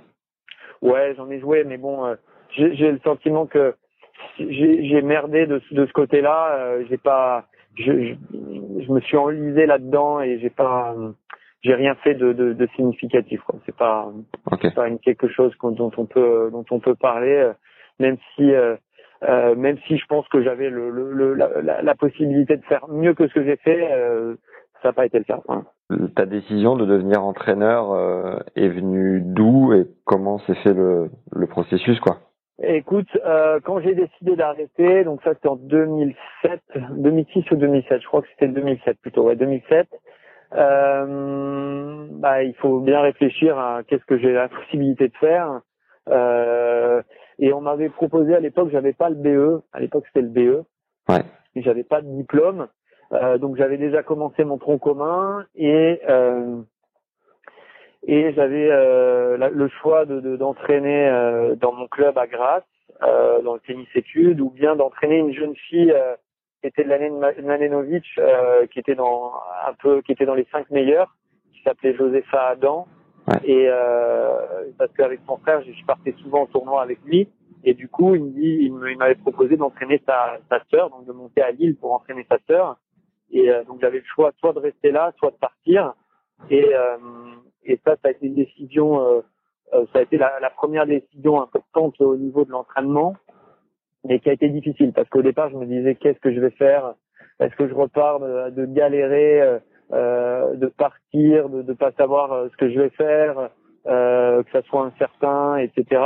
Ouais, 0.83 1.15
j'en 1.17 1.31
ai 1.31 1.41
joué, 1.41 1.65
mais 1.65 1.77
bon, 1.77 2.07
euh, 2.07 2.15
j'ai 2.57 2.75
j'ai 2.75 2.91
le 2.91 2.99
sentiment 3.01 3.47
que 3.47 3.75
j'ai 4.39 4.85
j'ai 4.89 5.03
merdé 5.03 5.47
de, 5.47 5.61
ce- 5.69 5.75
de 5.75 5.87
ce 5.87 5.93
côté-là. 5.93 6.57
euh, 6.59 6.85
j'ai 6.89 6.97
pas, 6.97 7.47
je, 7.77 7.85
je, 7.93 8.15
je 8.87 8.91
me 8.93 9.01
suis 9.01 9.17
enlisé 9.19 9.67
là-dedans 9.67 10.21
et 10.21 10.39
j'ai 10.41 10.49
pas, 10.51 10.95
euh, 10.97 11.13
j'ai 11.63 11.75
rien 11.75 11.95
fait 11.97 12.15
de, 12.15 12.33
de, 12.33 12.53
de 12.53 12.67
significatif. 12.77 13.41
quoi. 13.43 13.59
C'est 13.67 13.77
pas, 13.77 14.11
c'est 14.63 14.75
pas 14.75 14.89
une, 14.89 14.99
quelque 14.99 15.29
chose 15.29 15.53
dont 15.63 15.91
on 15.97 16.07
peut, 16.07 16.49
dont 16.53 16.65
on 16.71 16.81
peut 16.81 16.95
parler, 16.95 17.35
euh, 17.35 17.53
même 17.99 18.17
si, 18.35 18.51
euh, 18.53 18.77
euh, 19.29 19.55
même 19.55 19.77
si 19.87 19.99
je 19.99 20.07
pense 20.07 20.27
que 20.29 20.43
j'avais 20.43 20.71
le, 20.71 20.91
le, 20.91 21.13
le- 21.13 21.35
la, 21.35 21.83
la, 21.83 21.95
possibilité 21.95 22.57
de 22.57 22.65
faire 22.65 22.89
mieux 22.89 23.15
que 23.15 23.29
ce 23.29 23.35
que 23.35 23.45
j'ai 23.45 23.57
fait, 23.57 23.93
euh, 23.93 24.37
ça 24.83 24.89
n'a 24.89 24.93
pas 24.95 25.07
été 25.07 25.19
le 25.19 25.25
cas. 25.25 25.41
voilà. 25.47 25.63
Ta 26.17 26.25
décision 26.25 26.77
de 26.77 26.87
devenir 26.87 27.23
entraîneur 27.25 27.93
euh, 27.93 28.39
est 28.57 28.69
venue 28.69 29.21
d'où 29.23 29.75
et 29.75 29.87
comment 30.05 30.39
s'est 30.39 30.55
fait 30.55 30.73
le, 30.73 31.11
le 31.33 31.47
processus 31.47 31.99
quoi? 32.01 32.19
Écoute, 32.63 33.09
euh, 33.25 33.59
quand 33.65 33.81
j'ai 33.81 33.95
décidé 33.95 34.37
d'arrêter, 34.37 35.03
donc 35.05 35.23
ça 35.23 35.35
c'était 35.35 35.49
en 35.49 35.57
2007, 35.57 36.61
2006 36.93 37.51
ou 37.51 37.57
2007, 37.57 38.01
je 38.03 38.07
crois 38.07 38.23
que 38.23 38.29
c'était 38.33 38.49
2007 38.49 38.99
plutôt, 39.01 39.25
ouais 39.25 39.37
2007. 39.37 39.89
Euh, 40.55 42.07
bah, 42.11 42.43
il 42.43 42.55
faut 42.57 42.81
bien 42.81 43.01
réfléchir 43.01 43.59
à 43.59 43.83
qu'est-ce 43.85 44.05
que 44.05 44.19
j'ai 44.19 44.33
la 44.33 44.49
possibilité 44.49 45.09
de 45.09 45.17
faire. 45.17 45.61
Euh, 46.09 47.03
et 47.39 47.53
on 47.53 47.61
m'avait 47.61 47.89
proposé 47.89 48.35
à 48.35 48.41
l'époque, 48.41 48.71
j'avais 48.73 48.93
pas 48.93 49.11
le 49.11 49.15
BE, 49.17 49.63
à 49.73 49.81
l'époque 49.81 50.05
c'était 50.07 50.23
le 50.23 50.29
BE, 50.29 50.65
Ouais. 51.09 51.23
j'avais 51.57 51.85
pas 51.85 52.01
de 52.03 52.09
diplôme, 52.09 52.69
Euh, 53.13 53.39
donc 53.39 53.57
j'avais 53.57 53.77
déjà 53.77 54.05
commencé 54.05 54.45
mon 54.45 54.57
tronc 54.57 54.79
commun 54.79 55.45
et 55.57 56.01
euh, 56.09 56.63
et 58.07 58.33
j'avais 58.35 58.69
euh, 58.71 59.37
le 59.37 59.69
choix 59.69 60.05
de 60.07 60.21
de- 60.21 60.37
d'entraîner 60.37 61.09
euh, 61.09 61.57
dans 61.57 61.73
mon 61.73 61.89
club 61.89 62.17
à 62.19 62.29
Grasse 62.29 62.63
euh, 63.03 63.43
dans 63.43 63.55
le 63.55 63.61
tennis 63.67 63.89
études 63.97 64.41
ou 64.41 64.51
bien 64.51 64.77
d'entraîner 64.77 65.19
une 65.19 65.33
jeune 65.33 65.57
fille 65.57 65.91
euh, 65.91 66.15
qui 66.61 66.67
était 66.67 66.85
de 66.85 66.89
l'année 66.89 67.11
de 67.11 67.15
Ma- 67.15 67.33
Mladenovic 67.33 68.05
euh, 68.19 68.67
qui 68.67 68.79
était 68.79 68.95
dans 68.95 69.33
un 69.67 69.73
peu 69.75 70.03
qui 70.03 70.13
était 70.13 70.27
dans 70.27 70.35
les 70.35 70.47
cinq 70.53 70.71
meilleurs 70.71 71.17
qui 71.55 71.63
s'appelait 71.63 71.95
Josepha 71.95 72.49
Adam. 72.49 72.87
Et 73.45 73.67
euh, 73.69 74.71
parce 74.79 74.93
qu'avec 74.93 75.21
son 75.27 75.37
frère 75.39 75.63
je 75.63 75.85
partais 75.87 76.15
souvent 76.23 76.43
au 76.43 76.47
tournoi 76.47 76.83
avec 76.83 76.99
lui. 77.05 77.29
Et 77.65 77.75
du 77.75 77.89
coup 77.89 78.15
il 78.15 78.25
me 78.25 78.31
dit 78.31 78.59
il 78.63 78.97
m'avait 78.97 79.15
proposé 79.15 79.57
d'entraîner 79.57 80.03
sa 80.07 80.39
sa 80.49 80.63
sœur 80.71 80.91
donc 80.91 81.07
de 81.07 81.13
monter 81.13 81.43
à 81.43 81.51
Lille 81.51 81.77
pour 81.77 81.93
entraîner 81.93 82.27
sa 82.31 82.39
sœur. 82.47 82.77
Et 83.31 83.51
euh, 83.51 83.65
donc 83.65 83.81
j'avais 83.81 83.99
le 83.99 84.05
choix 84.05 84.33
soit 84.39 84.53
de 84.53 84.59
rester 84.59 84.91
là 84.91 85.13
soit 85.19 85.31
de 85.31 85.37
partir. 85.37 85.95
Et 86.51 86.75
euh, 86.75 86.97
et 87.65 87.79
ça 87.85 87.97
ça 88.03 88.09
a 88.09 88.11
été 88.11 88.27
une 88.27 88.35
décision 88.35 89.01
euh, 89.01 89.21
euh, 89.75 89.85
ça 89.93 90.01
a 90.01 90.03
été 90.03 90.17
la, 90.19 90.41
la 90.41 90.51
première 90.51 90.87
décision 90.87 91.41
importante 91.41 92.01
au 92.01 92.17
niveau 92.17 92.45
de 92.45 92.51
l'entraînement 92.51 93.15
mais 94.09 94.19
qui 94.21 94.31
a 94.31 94.33
été 94.33 94.49
difficile 94.49 94.93
parce 94.93 95.09
qu'au 95.09 95.23
départ 95.23 95.51
je 95.51 95.57
me 95.57 95.67
disais 95.67 95.95
qu'est-ce 95.95 96.21
que 96.21 96.33
je 96.33 96.41
vais 96.41 96.51
faire? 96.51 96.95
Est-ce 97.41 97.55
que 97.57 97.69
je 97.69 97.75
repars 97.75 98.21
de, 98.21 98.51
de 98.51 98.67
galérer 98.67 99.41
euh, 99.43 99.59
euh, 99.93 100.55
de 100.57 100.67
partir 100.67 101.49
de 101.49 101.63
ne 101.63 101.73
pas 101.73 101.93
savoir 101.93 102.33
euh, 102.33 102.49
ce 102.51 102.57
que 102.57 102.71
je 102.71 102.79
vais 102.81 102.91
faire 102.91 103.51
euh, 103.87 104.43
que 104.43 104.51
ça 104.53 104.63
soit 104.63 104.85
incertain 104.85 105.57
etc 105.57 106.03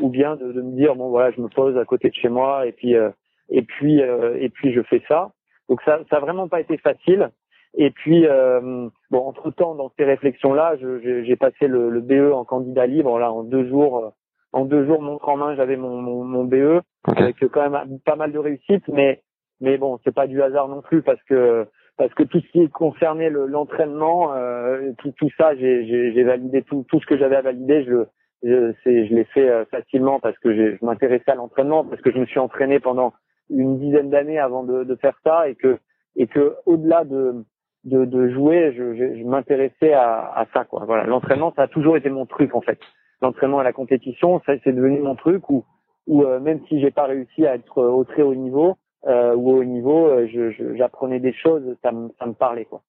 ou 0.00 0.08
bien 0.08 0.36
de, 0.36 0.52
de 0.52 0.62
me 0.62 0.72
dire 0.76 0.94
bon 0.94 1.10
voilà 1.10 1.32
je 1.32 1.40
me 1.40 1.48
pose 1.48 1.76
à 1.76 1.84
côté 1.84 2.08
de 2.08 2.14
chez 2.14 2.28
moi 2.28 2.66
et 2.66 2.72
puis 2.72 2.94
euh, 2.96 3.10
et 3.48 3.62
puis 3.62 4.02
euh, 4.02 4.36
et 4.40 4.48
puis 4.48 4.72
je 4.72 4.82
fais 4.82 5.02
ça. 5.08 5.30
Donc 5.68 5.80
ça 5.84 6.00
ça 6.10 6.16
a 6.16 6.20
vraiment 6.20 6.48
pas 6.48 6.60
été 6.60 6.76
facile. 6.78 7.30
Et 7.78 7.90
puis 7.90 8.26
euh, 8.26 8.88
bon 9.10 9.18
entre 9.18 9.50
temps 9.50 9.74
dans 9.74 9.92
ces 9.98 10.04
réflexions 10.04 10.54
là 10.54 10.76
j'ai 10.76 11.36
passé 11.36 11.66
le, 11.66 11.90
le 11.90 12.00
BE 12.00 12.32
en 12.32 12.44
candidat 12.44 12.86
libre 12.86 13.18
là 13.18 13.30
en 13.30 13.42
deux 13.42 13.68
jours 13.68 13.98
euh, 13.98 14.10
en 14.56 14.64
deux 14.64 14.84
jours 14.86 15.02
montre 15.02 15.28
en 15.28 15.36
main 15.36 15.54
j'avais 15.56 15.76
mon, 15.76 16.00
mon, 16.00 16.24
mon 16.24 16.44
BE 16.44 16.80
avec 17.16 17.36
quand 17.52 17.68
même 17.70 17.98
pas 18.04 18.16
mal 18.16 18.32
de 18.32 18.38
réussite 18.38 18.84
mais 18.88 19.22
mais 19.60 19.78
bon 19.78 19.98
c'est 20.04 20.14
pas 20.14 20.26
du 20.26 20.42
hasard 20.42 20.68
non 20.68 20.82
plus 20.82 21.02
parce 21.02 21.22
que 21.24 21.66
parce 21.98 22.12
que 22.14 22.24
tout 22.24 22.40
ce 22.40 22.48
qui 22.52 22.68
concernait 22.70 23.30
le- 23.30 23.46
l'entraînement 23.46 24.34
euh, 24.34 24.92
tout 24.98 25.12
tout 25.18 25.30
ça 25.38 25.54
j'ai 25.56 26.22
validé 26.24 26.62
tout 26.62 26.84
tout 26.88 27.00
ce 27.00 27.06
que 27.06 27.16
j'avais 27.18 27.36
à 27.36 27.42
valider 27.42 27.84
je 27.84 27.90
le 27.90 28.06
je, 28.42 28.72
c'est- 28.84 29.06
je 29.06 29.14
l'ai 29.14 29.24
fait 29.24 29.48
euh, 29.48 29.64
facilement 29.66 30.20
parce 30.20 30.38
que 30.38 30.54
je 30.54 30.84
m'intéressais 30.84 31.30
à 31.30 31.34
l'entraînement 31.36 31.84
parce 31.84 32.02
que 32.02 32.12
je 32.12 32.18
me 32.18 32.26
suis 32.26 32.38
entraîné 32.40 32.80
pendant 32.80 33.12
une 33.50 33.78
dizaine 33.78 34.10
d'années 34.10 34.38
avant 34.38 34.62
de, 34.64 34.84
de 34.84 34.94
faire 34.96 35.16
ça 35.24 35.48
et 35.48 35.54
que 35.54 35.78
et 36.16 36.26
que 36.26 36.54
au-delà 36.66 37.04
de 37.04 37.44
de, 37.84 38.04
de 38.04 38.28
jouer, 38.30 38.74
je, 38.76 38.94
je, 38.96 39.18
je 39.20 39.24
m'intéressais 39.24 39.92
à, 39.92 40.32
à 40.34 40.44
ça 40.52 40.64
quoi. 40.64 40.82
Voilà, 40.86 41.04
l'entraînement 41.04 41.52
ça 41.56 41.62
a 41.62 41.68
toujours 41.68 41.96
été 41.96 42.10
mon 42.10 42.26
truc 42.26 42.54
en 42.54 42.60
fait. 42.60 42.78
L'entraînement 43.22 43.60
et 43.60 43.64
la 43.64 43.72
compétition, 43.72 44.40
ça 44.46 44.52
c'est 44.64 44.72
devenu 44.72 45.00
mon 45.00 45.14
truc 45.16 45.48
où 45.50 45.64
où 46.06 46.22
euh, 46.22 46.38
même 46.40 46.60
si 46.68 46.80
j'ai 46.80 46.90
pas 46.90 47.04
réussi 47.04 47.46
à 47.46 47.54
être 47.54 47.82
au 47.82 48.04
très 48.04 48.22
haut 48.22 48.34
niveau 48.34 48.76
euh, 49.06 49.34
ou 49.34 49.50
au 49.52 49.56
haut 49.60 49.64
niveau, 49.64 50.06
euh, 50.08 50.26
je- 50.32 50.50
je- 50.50 50.74
j'apprenais 50.76 51.18
des 51.20 51.32
choses, 51.32 51.76
ça 51.82 51.92
me 51.92 52.10
ça 52.18 52.26
me 52.26 52.34
parlait 52.34 52.64
quoi. 52.66 52.82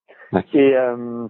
Et 0.53 0.75
euh, 0.75 1.27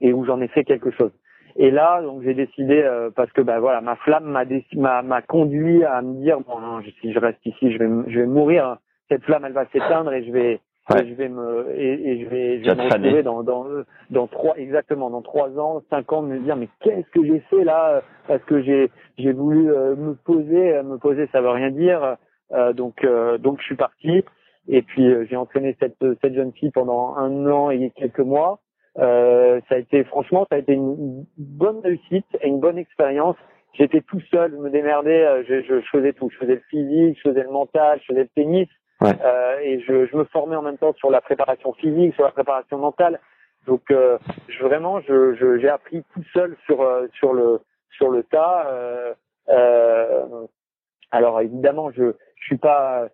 et 0.00 0.12
où 0.12 0.24
j'en 0.24 0.40
ai 0.40 0.48
fait 0.48 0.64
quelque 0.64 0.90
chose. 0.90 1.12
Et 1.56 1.70
là, 1.70 2.00
donc 2.02 2.22
j'ai 2.22 2.34
décidé 2.34 2.82
euh, 2.82 3.10
parce 3.14 3.30
que 3.32 3.42
ben 3.42 3.60
voilà, 3.60 3.80
ma 3.80 3.96
flamme 3.96 4.24
m'a 4.24 4.44
m'a 4.76 5.02
m'a 5.02 5.22
conduit 5.22 5.84
à 5.84 6.00
me 6.02 6.14
dire 6.22 6.40
bon, 6.40 6.82
si 7.00 7.12
je 7.12 7.18
reste 7.18 7.44
ici, 7.44 7.72
je 7.72 7.78
vais 7.78 7.88
je 8.10 8.20
vais 8.20 8.26
mourir. 8.26 8.78
Cette 9.10 9.24
flamme, 9.24 9.44
elle 9.44 9.52
va 9.52 9.66
s'éteindre 9.66 10.12
et 10.14 10.24
je 10.24 10.32
vais 10.32 10.60
et 10.90 11.08
je 11.08 11.14
vais 11.14 11.28
me 11.28 11.70
et, 11.74 12.24
je 12.24 12.28
vais, 12.28 12.62
je 12.62 12.70
vais 12.70 12.74
me 12.74 12.82
retrouver 12.82 13.22
dans 13.22 13.42
dans 13.42 13.66
dans 14.10 14.26
trois 14.26 14.56
exactement 14.56 15.10
dans 15.10 15.22
trois 15.22 15.58
ans, 15.58 15.82
cinq 15.90 16.12
ans, 16.12 16.22
me 16.22 16.38
dire 16.40 16.56
mais 16.56 16.68
qu'est-ce 16.80 17.08
que 17.10 17.24
j'ai 17.24 17.40
fait 17.50 17.64
là 17.64 18.02
Parce 18.26 18.42
que 18.44 18.62
j'ai 18.62 18.90
j'ai 19.18 19.32
voulu 19.32 19.72
euh, 19.72 19.94
me 19.94 20.14
poser, 20.14 20.82
me 20.82 20.98
poser, 20.98 21.28
ça 21.32 21.40
veut 21.40 21.50
rien 21.50 21.70
dire. 21.70 22.16
Euh, 22.52 22.72
donc 22.72 23.06
donc 23.40 23.60
je 23.60 23.64
suis 23.64 23.76
parti 23.76 24.24
et 24.68 24.82
puis 24.82 25.08
j'ai 25.28 25.36
entraîné 25.36 25.76
cette 25.80 26.04
cette 26.20 26.34
jeune 26.34 26.52
fille 26.52 26.70
pendant 26.70 27.14
un 27.16 27.46
an 27.50 27.70
et 27.70 27.90
quelques 27.90 28.20
mois. 28.20 28.60
Euh, 28.98 29.60
ça 29.68 29.76
a 29.76 29.78
été 29.78 30.04
franchement, 30.04 30.46
ça 30.50 30.56
a 30.56 30.58
été 30.58 30.74
une 30.74 31.24
bonne 31.38 31.78
réussite 31.80 32.26
et 32.40 32.48
une 32.48 32.60
bonne 32.60 32.78
expérience. 32.78 33.36
J'étais 33.74 34.02
tout 34.02 34.20
seul, 34.30 34.52
je 34.52 34.56
me 34.56 34.68
démerdais, 34.68 35.24
euh, 35.24 35.42
je, 35.48 35.62
je, 35.62 35.80
faisais 35.90 36.12
tout. 36.12 36.28
Je 36.30 36.36
faisais 36.36 36.56
le 36.56 36.62
physique, 36.68 37.16
je 37.16 37.30
faisais 37.30 37.42
le 37.42 37.50
mental, 37.50 37.98
je 38.00 38.12
faisais 38.12 38.24
le 38.24 38.28
tennis. 38.34 38.68
Euh, 39.04 39.58
et 39.62 39.80
je, 39.80 40.06
je, 40.06 40.16
me 40.16 40.24
formais 40.24 40.56
en 40.56 40.62
même 40.62 40.78
temps 40.78 40.92
sur 40.94 41.10
la 41.10 41.20
préparation 41.20 41.72
physique, 41.74 42.14
sur 42.14 42.24
la 42.24 42.30
préparation 42.30 42.78
mentale. 42.78 43.20
Donc 43.66 43.90
euh, 43.90 44.18
je, 44.48 44.62
vraiment, 44.64 45.00
je, 45.00 45.58
j'ai 45.60 45.68
appris 45.68 46.02
tout 46.14 46.24
seul 46.32 46.56
sur 46.64 46.84
sur 47.14 47.32
le 47.32 47.60
sur 47.90 48.10
le 48.10 48.22
tas. 48.24 48.66
alors 51.10 51.40
évidemment, 51.40 51.90
je 51.90 52.12
je 52.36 52.44
suis 52.44 52.58
pas 52.58 53.08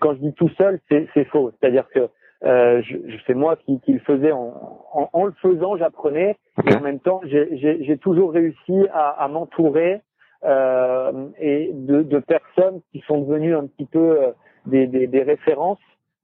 quand 0.00 0.14
je 0.14 0.18
dis 0.20 0.34
tout 0.34 0.50
seul, 0.50 0.80
c'est 0.88 1.24
faux. 1.26 1.52
C'est-à-dire 1.58 1.88
que 1.88 2.08
euh, 2.44 2.80
je, 2.82 2.96
c'est 3.26 3.34
moi 3.34 3.56
qui, 3.56 3.80
qui, 3.80 3.92
le 3.92 4.00
faisais 4.00 4.32
en, 4.32 4.86
en, 4.92 5.10
en 5.12 5.24
le 5.26 5.32
faisant, 5.42 5.76
j'apprenais. 5.76 6.36
Et 6.66 6.74
en 6.74 6.80
même 6.80 7.00
temps, 7.00 7.20
j'ai 7.24 7.98
toujours 7.98 8.32
réussi 8.32 8.86
à, 8.92 9.10
à 9.22 9.28
m'entourer 9.28 10.00
euh, 10.44 11.28
et 11.38 11.70
de, 11.74 12.02
de, 12.02 12.18
personnes 12.18 12.80
qui 12.92 13.00
sont 13.06 13.20
devenues 13.20 13.54
un 13.54 13.66
petit 13.66 13.84
peu 13.84 14.22
euh, 14.22 14.32
des, 14.66 14.86
des, 14.86 15.06
des 15.06 15.22
références. 15.22 15.78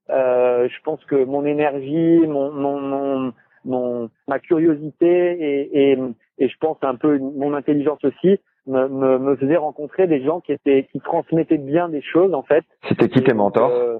Euh, 0.09 0.67
je 0.69 0.81
pense 0.83 1.03
que 1.05 1.23
mon 1.23 1.45
énergie, 1.45 2.19
mon, 2.27 2.51
mon, 2.51 2.79
mon, 2.79 3.33
mon 3.65 4.09
ma 4.27 4.39
curiosité 4.39 5.05
et, 5.05 5.91
et, 5.91 5.97
et, 6.37 6.47
je 6.47 6.57
pense 6.59 6.77
un 6.81 6.95
peu 6.95 7.17
mon 7.19 7.53
intelligence 7.53 8.03
aussi 8.05 8.39
me, 8.67 8.87
me, 8.87 9.19
me 9.19 9.35
faisait 9.35 9.57
rencontrer 9.57 10.07
des 10.07 10.23
gens 10.23 10.39
qui 10.39 10.53
étaient 10.53 10.87
qui 10.91 11.01
transmettaient 11.01 11.57
bien 11.57 11.89
des 11.89 12.01
choses 12.01 12.33
en 12.33 12.43
fait. 12.43 12.63
C'était 12.87 13.09
qui 13.09 13.21
tes 13.21 13.33
mentors 13.33 13.71
euh, 13.71 13.97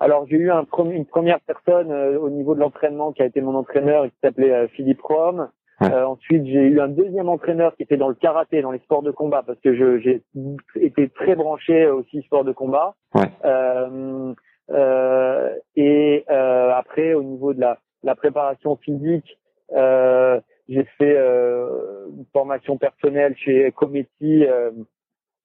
alors 0.00 0.26
j'ai 0.26 0.36
eu 0.36 0.50
un, 0.50 0.66
une 0.90 1.06
première 1.06 1.40
personne 1.40 1.90
euh, 1.90 2.18
au 2.18 2.30
niveau 2.30 2.54
de 2.54 2.60
l'entraînement 2.60 3.12
qui 3.12 3.22
a 3.22 3.26
été 3.26 3.40
mon 3.40 3.54
entraîneur 3.54 4.04
qui 4.04 4.16
s'appelait 4.22 4.52
euh, 4.52 4.68
Philippe 4.68 5.00
Euh, 5.82 6.04
ensuite 6.04 6.46
j'ai 6.46 6.62
eu 6.68 6.80
un 6.80 6.88
deuxième 6.88 7.28
entraîneur 7.28 7.76
qui 7.76 7.82
était 7.82 7.98
dans 7.98 8.08
le 8.08 8.14
karaté, 8.14 8.62
dans 8.62 8.70
les 8.70 8.78
sports 8.78 9.02
de 9.02 9.10
combat, 9.10 9.42
parce 9.46 9.60
que 9.60 9.74
j'ai 10.00 10.22
été 10.74 11.08
très 11.10 11.34
branché 11.34 11.86
aussi 11.86 12.22
sport 12.22 12.44
de 12.44 12.52
combat. 12.52 12.94
Ouais. 13.14 13.30
et 15.76 16.24
après 16.28 17.14
au 17.14 17.22
niveau 17.22 17.52
de 17.52 17.60
la, 17.60 17.78
la 18.02 18.14
préparation 18.14 18.76
physique, 18.76 19.38
j'ai 19.70 20.84
fait 20.98 21.16
une 21.16 22.24
formation 22.32 22.78
personnelle 22.78 23.36
chez 23.36 23.70
Cometti 23.72 24.46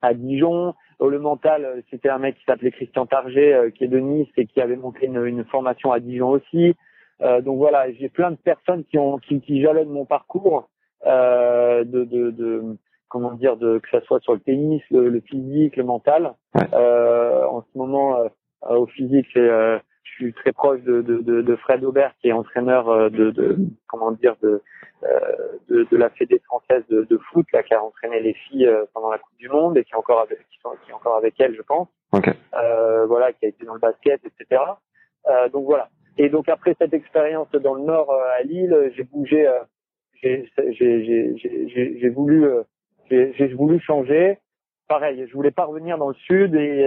à 0.02 0.14
Dijon. 0.14 0.74
le 1.00 1.18
mental, 1.18 1.64
euh, 1.64 1.80
c'était 1.90 2.08
un 2.08 2.18
mec 2.18 2.36
qui 2.36 2.44
s'appelait 2.44 2.72
Christian 2.72 3.06
Target, 3.06 3.54
euh, 3.54 3.70
qui 3.70 3.84
est 3.84 3.88
de 3.88 3.98
Nice 3.98 4.28
et 4.36 4.46
qui 4.46 4.60
avait 4.60 4.76
monté 4.76 5.06
une, 5.06 5.24
une 5.24 5.44
formation 5.44 5.92
à 5.92 6.00
Dijon 6.00 6.30
aussi. 6.30 6.74
Euh, 7.22 7.40
donc 7.40 7.58
voilà, 7.58 7.90
j'ai 7.92 8.08
plein 8.08 8.30
de 8.30 8.36
personnes 8.36 8.84
qui 8.84 8.98
ont 8.98 9.18
qui, 9.18 9.40
qui 9.40 9.62
jalonnent 9.62 9.90
mon 9.90 10.04
parcours 10.04 10.68
euh, 11.06 11.84
de, 11.84 12.04
de, 12.04 12.30
de, 12.30 12.76
comment 13.08 13.32
dire 13.32 13.56
de 13.56 13.78
que 13.78 13.88
ça 13.90 14.00
soit 14.02 14.20
sur 14.20 14.34
le 14.34 14.40
tennis, 14.40 14.82
le, 14.90 15.20
physique, 15.20 15.76
le 15.76 15.84
mental. 15.84 16.34
Euh, 16.72 17.44
en 17.46 17.62
ce 17.62 17.78
moment, 17.78 18.18
au 18.68 18.86
physique, 18.86 19.26
c'est 19.32 19.48
je 20.04 20.10
suis 20.14 20.32
très 20.34 20.52
proche 20.52 20.82
de, 20.82 21.00
de, 21.00 21.18
de, 21.18 21.42
de, 21.42 21.56
Fred 21.56 21.84
Aubert, 21.84 22.12
qui 22.20 22.28
est 22.28 22.32
entraîneur 22.32 23.10
de, 23.10 23.30
de 23.30 23.56
comment 23.86 24.12
dire 24.12 24.34
de 24.42 24.62
euh, 25.04 25.58
de, 25.68 25.84
de, 25.90 25.96
la 25.96 26.10
Fédé 26.10 26.38
française 26.44 26.84
de, 26.88 27.02
de, 27.02 27.18
foot, 27.18 27.44
là, 27.52 27.64
qui 27.64 27.74
a 27.74 27.82
entraîné 27.82 28.20
les 28.20 28.34
filles 28.34 28.66
euh, 28.66 28.84
pendant 28.94 29.10
la 29.10 29.18
Coupe 29.18 29.36
du 29.36 29.48
Monde 29.48 29.76
et 29.76 29.82
qui 29.82 29.92
est 29.92 29.96
encore 29.96 30.20
avec, 30.20 30.38
qui, 30.48 30.58
sont, 30.60 30.70
qui 30.84 30.92
est 30.92 30.94
encore 30.94 31.16
avec 31.16 31.34
elle, 31.40 31.56
je 31.56 31.62
pense. 31.62 31.88
Okay. 32.12 32.30
Euh, 32.54 33.04
voilà, 33.06 33.32
qui 33.32 33.46
a 33.46 33.48
été 33.48 33.64
dans 33.64 33.74
le 33.74 33.80
basket, 33.80 34.20
etc. 34.24 34.62
Euh, 35.28 35.48
donc 35.48 35.64
voilà. 35.64 35.88
Et 36.18 36.28
donc 36.28 36.48
après 36.48 36.74
cette 36.78 36.94
expérience 36.94 37.50
dans 37.52 37.74
le 37.74 37.82
Nord 37.82 38.12
à 38.38 38.42
Lille, 38.42 38.92
j'ai 38.96 39.04
bougé, 39.04 39.50
j'ai 40.22 42.08
voulu, 42.14 42.46
j'ai 43.10 43.54
voulu 43.54 43.80
changer. 43.80 44.38
Pareil, 44.88 45.24
je 45.26 45.32
voulais 45.32 45.50
pas 45.50 45.64
revenir 45.64 45.96
dans 45.96 46.08
le 46.08 46.14
Sud 46.14 46.54
et 46.54 46.86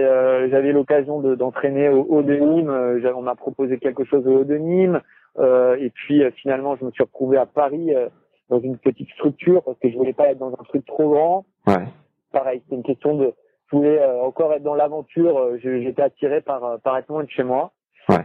j'avais 0.50 0.72
l'occasion 0.72 1.20
d'entraîner 1.20 1.88
au 1.88 2.02
Haut 2.08 2.22
de 2.22 2.36
Nîmes. 2.36 3.02
on 3.16 3.22
m'a 3.22 3.34
proposé 3.34 3.78
quelque 3.78 4.04
chose 4.04 4.26
au 4.26 4.40
Haut 4.40 4.44
de 4.44 4.56
Nîmes. 4.56 5.00
Euh, 5.38 5.76
et 5.78 5.90
puis 5.90 6.22
euh, 6.22 6.30
finalement, 6.30 6.76
je 6.76 6.84
me 6.84 6.90
suis 6.90 7.02
retrouvé 7.02 7.36
à 7.36 7.46
Paris 7.46 7.94
euh, 7.94 8.08
dans 8.48 8.60
une 8.60 8.78
petite 8.78 9.10
structure 9.10 9.62
parce 9.62 9.78
que 9.78 9.90
je 9.90 9.96
voulais 9.96 10.12
pas 10.12 10.28
être 10.30 10.38
dans 10.38 10.52
un 10.52 10.64
truc 10.64 10.84
trop 10.86 11.10
grand. 11.10 11.44
Ouais. 11.66 11.84
Pareil, 12.32 12.62
c'est 12.68 12.74
une 12.74 12.82
question 12.82 13.16
de, 13.16 13.34
je 13.70 13.76
voulais 13.76 14.04
encore 14.22 14.52
être 14.52 14.62
dans 14.62 14.74
l'aventure. 14.74 15.58
J'étais 15.58 16.02
attiré 16.02 16.40
par 16.40 16.80
par 16.80 16.96
être 16.96 17.08
loin 17.08 17.24
de 17.24 17.30
chez 17.30 17.42
moi. 17.42 17.72
Ouais. 18.08 18.24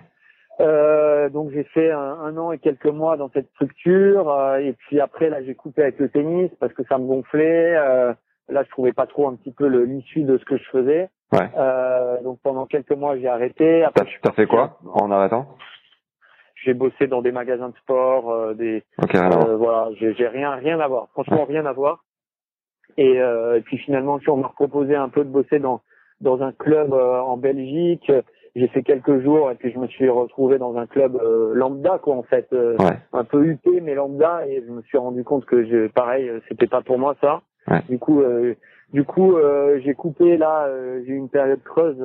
Euh, 0.61 1.29
donc 1.29 1.51
j'ai 1.51 1.63
fait 1.63 1.91
un, 1.91 1.99
un, 1.99 2.37
an 2.37 2.51
et 2.51 2.59
quelques 2.59 2.85
mois 2.85 3.17
dans 3.17 3.29
cette 3.31 3.49
structure 3.49 4.29
euh, 4.29 4.57
et 4.57 4.73
puis 4.73 4.99
après 4.99 5.29
là 5.29 5.43
j'ai 5.43 5.55
coupé 5.55 5.81
avec 5.81 5.99
le 5.99 6.09
tennis 6.09 6.51
parce 6.59 6.73
que 6.73 6.83
ça 6.83 6.97
me 6.97 7.05
gonflait. 7.07 7.75
Euh, 7.75 8.13
là 8.47 8.63
je 8.63 8.69
trouvais 8.69 8.93
pas 8.93 9.07
trop 9.07 9.27
un 9.27 9.35
petit 9.35 9.51
peu 9.51 9.67
l'issue 9.83 10.23
de 10.23 10.37
ce 10.37 10.45
que 10.45 10.57
je 10.57 10.69
faisais. 10.71 11.09
Ouais. 11.33 11.49
donc 12.23 12.39
pendant 12.43 12.65
quelques 12.65 12.91
mois 12.91 13.17
j'ai 13.17 13.27
arrêté. 13.27 13.85
T'as 14.21 14.31
fait 14.33 14.47
quoi 14.47 14.77
en 14.93 15.11
arrêtant? 15.11 15.57
J'ai 16.63 16.73
bossé 16.73 17.07
dans 17.07 17.21
des 17.21 17.31
magasins 17.31 17.69
de 17.69 17.75
sport, 17.77 18.31
euh, 18.31 18.53
des 18.53 18.83
euh, 19.15 19.55
voilà, 19.55 19.89
j'ai 19.99 20.27
rien 20.27 20.51
rien 20.51 20.79
à 20.79 20.87
voir, 20.87 21.07
franchement 21.11 21.45
rien 21.45 21.65
à 21.65 21.73
voir. 21.73 22.03
Et, 22.97 23.19
euh, 23.19 23.57
et 23.57 23.61
puis 23.61 23.77
finalement, 23.77 24.19
on 24.27 24.37
m'a 24.37 24.49
proposé 24.49 24.95
un 24.95 25.09
peu 25.09 25.23
de 25.23 25.29
bosser 25.29 25.59
dans 25.59 25.81
dans 26.19 26.43
un 26.43 26.51
club 26.51 26.93
euh, 26.93 27.19
en 27.19 27.37
Belgique. 27.37 28.11
J'ai 28.55 28.67
fait 28.67 28.83
quelques 28.83 29.21
jours 29.21 29.49
et 29.49 29.55
puis 29.55 29.71
je 29.71 29.79
me 29.79 29.87
suis 29.87 30.09
retrouvé 30.09 30.57
dans 30.57 30.75
un 30.75 30.85
club 30.85 31.15
euh, 31.15 31.53
lambda 31.53 31.99
quoi 31.99 32.15
en 32.15 32.23
fait, 32.23 32.53
un 33.13 33.23
peu 33.23 33.45
huppé 33.45 33.79
mais 33.81 33.95
lambda 33.95 34.45
et 34.47 34.63
je 34.65 34.71
me 34.71 34.81
suis 34.81 34.97
rendu 34.97 35.23
compte 35.23 35.45
que 35.45 35.63
je, 35.63 35.87
pareil, 35.87 36.29
c'était 36.49 36.67
pas 36.67 36.81
pour 36.81 36.99
moi 36.99 37.15
ça. 37.21 37.41
Du 37.87 37.97
coup, 37.99 38.21
du 38.91 39.03
coup, 39.05 39.35
j'ai 39.83 39.93
coupé 39.93 40.35
là, 40.37 40.67
j'ai 41.05 41.13
eu 41.13 41.15
une 41.15 41.29
période 41.29 41.63
creuse 41.63 42.03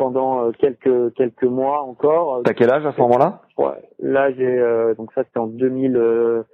pendant 0.00 0.46
euh, 0.46 0.52
quelques 0.52 1.12
quelques 1.14 1.44
mois 1.44 1.82
encore. 1.82 2.40
T'as 2.42 2.54
quel 2.54 2.70
âge 2.72 2.86
à 2.86 2.92
ce 2.92 3.00
moment-là? 3.02 3.42
Ouais, 3.58 3.86
là 3.98 4.32
j'ai 4.32 4.46
euh, 4.46 4.94
donc 4.94 5.12
ça 5.12 5.24
c'était 5.24 5.38
en 5.38 5.46
2000 5.46 6.44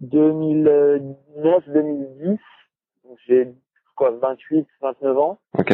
2009 0.00 1.68
2010. 1.68 2.38
Donc 3.04 3.16
j'ai 3.28 3.54
quoi 3.94 4.10
28 4.20 4.66
29 4.82 5.18
ans. 5.18 5.38
OK. 5.56 5.72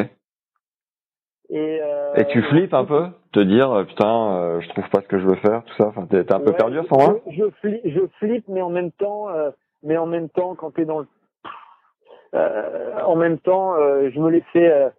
Et, 1.49 1.81
euh, 1.81 2.15
et 2.17 2.27
tu 2.27 2.43
flippes 2.43 2.75
un 2.75 2.85
peu 2.85 3.07
Te 3.33 3.41
dire, 3.41 3.71
euh, 3.71 3.85
putain, 3.85 4.61
je 4.61 4.69
trouve 4.71 4.89
pas 4.91 5.01
ce 5.01 5.07
que 5.07 5.19
je 5.19 5.27
veux 5.27 5.37
faire, 5.37 5.63
tout 5.65 5.75
ça. 5.75 5.87
Enfin, 5.89 6.07
t'es 6.07 6.33
un 6.33 6.41
peu 6.41 6.53
perdu 6.53 6.79
à 6.79 6.83
ce 6.83 6.89
moment-là? 6.95 7.19
je, 7.31 7.37
je, 7.37 7.51
flippe, 7.61 7.81
je 7.85 8.01
flippe, 8.19 8.45
mais 8.49 8.63
en 8.63 8.71
même 8.71 8.91
temps, 8.93 9.27
mais 9.83 9.97
en 9.97 10.07
même 10.07 10.29
temps, 10.29 10.55
quand 10.55 10.73
t'es 10.73 10.85
dans 10.85 11.01
le, 11.01 11.07
en 13.05 13.17
même 13.17 13.39
temps, 13.39 13.75
je 13.77 14.19
me 14.19 14.31
laissais, 14.31 14.93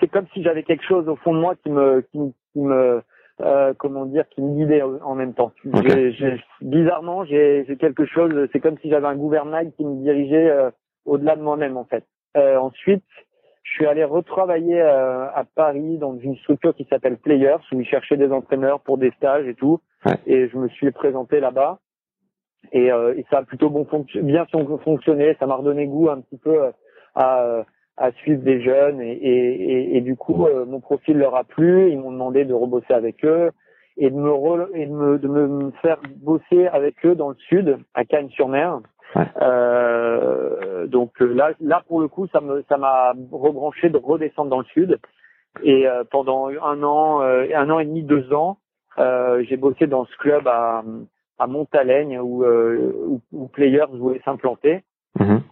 c'est 0.00 0.08
comme 0.10 0.26
si 0.34 0.42
j'avais 0.42 0.62
quelque 0.64 0.84
chose 0.84 1.08
au 1.08 1.16
fond 1.16 1.32
de 1.34 1.38
moi 1.38 1.54
qui 1.56 1.70
me, 1.70 2.00
qui, 2.12 2.60
me, 2.60 3.02
euh, 3.40 3.72
comment 3.78 4.04
dire, 4.06 4.28
qui 4.30 4.42
me 4.42 4.56
guidait 4.56 4.82
en 4.82 5.14
même 5.14 5.34
temps. 5.34 5.52
bizarrement, 6.60 7.24
j'ai 7.24 7.64
quelque 7.78 8.04
chose. 8.04 8.48
C'est 8.52 8.60
comme 8.60 8.78
si 8.78 8.90
j'avais 8.90 9.06
un 9.06 9.16
gouvernail 9.16 9.72
qui 9.76 9.84
me 9.84 10.02
dirigeait 10.02 10.50
euh, 10.50 10.70
au-delà 11.04 11.36
de 11.36 11.42
moi-même 11.42 11.76
en 11.76 11.84
fait. 11.84 12.04
Euh, 12.36 12.56
ensuite, 12.58 13.04
je 13.62 13.72
suis 13.72 13.86
allé 13.86 14.04
retravailler 14.04 14.80
à 14.80 15.44
Paris 15.54 15.98
dans 15.98 16.16
une 16.16 16.36
structure 16.36 16.74
qui 16.74 16.86
s'appelle 16.90 17.18
Players 17.18 17.58
où 17.72 17.80
ils 17.80 17.86
cherchaient 17.86 18.16
des 18.16 18.32
entraîneurs 18.32 18.80
pour 18.80 18.98
des 18.98 19.10
stages 19.12 19.46
et 19.46 19.54
tout. 19.54 19.80
Et 20.26 20.48
je 20.48 20.56
me 20.56 20.68
suis 20.68 20.90
présenté 20.90 21.38
là-bas. 21.38 21.78
Et, 22.72 22.86
et, 22.86 23.26
ça 23.30 23.38
a 23.38 23.42
plutôt 23.42 23.68
bon 23.68 23.86
bien 24.22 24.46
fonctionné. 24.84 25.36
Ça 25.38 25.46
m'a 25.46 25.56
redonné 25.56 25.86
goût 25.86 26.08
un 26.08 26.20
petit 26.20 26.38
peu 26.38 26.70
à 27.14 27.64
à 27.98 28.12
suivre 28.12 28.42
des 28.42 28.62
jeunes 28.62 29.00
et, 29.00 29.12
et, 29.12 29.96
et, 29.96 30.00
du 30.00 30.16
coup 30.16 30.46
euh, 30.46 30.64
mon 30.64 30.80
profil 30.80 31.18
leur 31.18 31.34
a 31.34 31.44
plu, 31.44 31.90
ils 31.90 31.98
m'ont 31.98 32.12
demandé 32.12 32.44
de 32.44 32.54
rebosser 32.54 32.94
avec 32.94 33.24
eux 33.24 33.50
et 33.96 34.10
de 34.10 34.14
me, 34.14 34.76
et 34.76 34.86
de 34.86 34.92
me, 34.92 35.18
de 35.18 35.28
me 35.28 35.70
faire 35.82 35.98
bosser 36.16 36.68
avec 36.68 37.04
eux 37.04 37.16
dans 37.16 37.30
le 37.30 37.36
sud 37.48 37.78
à 37.94 38.04
Cannes-sur-Mer. 38.04 38.80
Euh, 39.40 40.86
donc 40.86 41.20
euh, 41.22 41.32
là 41.32 41.52
là 41.60 41.82
pour 41.88 42.00
le 42.00 42.08
coup 42.08 42.26
ça 42.28 42.40
me 42.40 42.62
ça 42.68 42.76
m'a 42.76 43.14
rebranché 43.32 43.88
de 43.88 43.96
redescendre 43.96 44.50
dans 44.50 44.58
le 44.58 44.64
sud 44.66 44.98
et 45.62 45.88
euh, 45.88 46.04
pendant 46.10 46.48
un 46.48 46.82
an 46.82 47.20
un 47.20 47.70
an 47.70 47.78
et 47.78 47.86
demi 47.86 48.02
deux 48.02 48.32
ans 48.32 48.58
j'ai 48.98 49.56
bossé 49.56 49.86
dans 49.86 50.04
ce 50.04 50.16
club 50.18 50.46
à 50.46 50.84
à 51.38 51.46
Montalaigne 51.46 52.18
où, 52.18 52.44
euh, 52.44 52.92
où, 53.06 53.20
où 53.32 53.48
Players 53.48 53.86
voulait 53.92 54.20
s'implanter. 54.24 54.82
Mhm. 55.18 55.42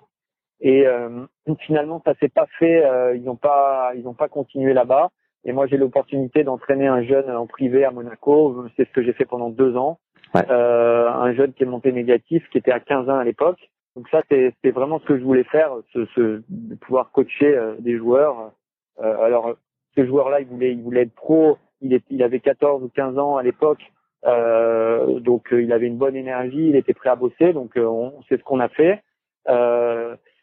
Et 0.61 0.87
euh, 0.87 1.27
finalement, 1.61 2.03
ça 2.05 2.15
s'est 2.15 2.29
pas 2.29 2.47
fait. 2.59 2.85
euh, 2.85 3.15
ils 3.15 3.23
n'ont 3.25 3.37
pas, 3.37 3.93
ils 3.95 4.03
n'ont 4.03 4.15
pas 4.15 4.29
continué 4.29 4.73
là-bas. 4.73 5.11
Et 5.45 5.53
moi, 5.53 5.67
j'ai 5.67 5.77
l'opportunité 5.77 6.43
d'entraîner 6.45 6.89
un 6.89 7.03
jeune 7.03 7.31
en 7.31 7.47
privé 7.47 7.85
à 7.85 7.91
Monaco. 7.91 8.67
C'est 8.77 8.89
ce 8.89 8.93
que 8.93 9.03
j'ai 9.03 9.13
fait 9.13 9.27
pendant 9.27 9.49
deux 9.51 9.77
ans. 9.77 9.99
Euh, 10.35 11.09
un 11.09 11.35
jeune 11.35 11.53
qui 11.53 11.63
est 11.63 11.67
monté 11.67 11.93
négatif, 11.93 12.49
qui 12.51 12.59
était 12.59 12.73
à 12.73 12.81
15 12.81 13.09
ans 13.09 13.19
à 13.19 13.25
l'époque. 13.25 13.71
Donc 13.95 14.09
ça, 14.11 14.23
c'est 14.29 14.71
vraiment 14.71 14.99
ce 14.99 15.07
que 15.07 15.19
je 15.19 15.25
voulais 15.25 15.45
faire, 15.45 15.73
ce, 15.93 16.05
ce, 16.15 16.43
de 16.49 16.75
pouvoir 16.75 17.11
coacher 17.13 17.57
euh, 17.57 17.77
des 17.79 17.97
joueurs. 17.97 18.53
Euh, 19.01 19.23
alors, 19.23 19.55
ce 19.97 20.05
joueur-là, 20.05 20.41
il 20.41 20.47
voulait, 20.47 20.73
il 20.73 20.83
voulait 20.83 21.03
être 21.03 21.15
pro. 21.15 21.57
Il, 21.81 21.95
est, 21.95 22.05
il 22.11 22.23
avait 22.23 22.41
14 22.41 22.83
ou 22.83 22.89
15 22.89 23.19
ans 23.19 23.37
à 23.37 23.43
l'époque. 23.43 23.81
Euh, 24.27 25.21
donc, 25.21 25.53
euh, 25.53 25.63
il 25.63 25.73
avait 25.73 25.87
une 25.87 25.97
bonne 25.97 26.17
énergie. 26.17 26.69
Il 26.69 26.77
était 26.77 26.93
prêt 26.93 27.09
à 27.09 27.17
bosser. 27.17 27.53
Donc, 27.55 27.77
euh, 27.77 27.87
on, 27.87 28.21
c'est 28.29 28.39
ce 28.39 28.45
qu'on 28.45 28.61
a 28.61 28.69
fait. 28.69 29.03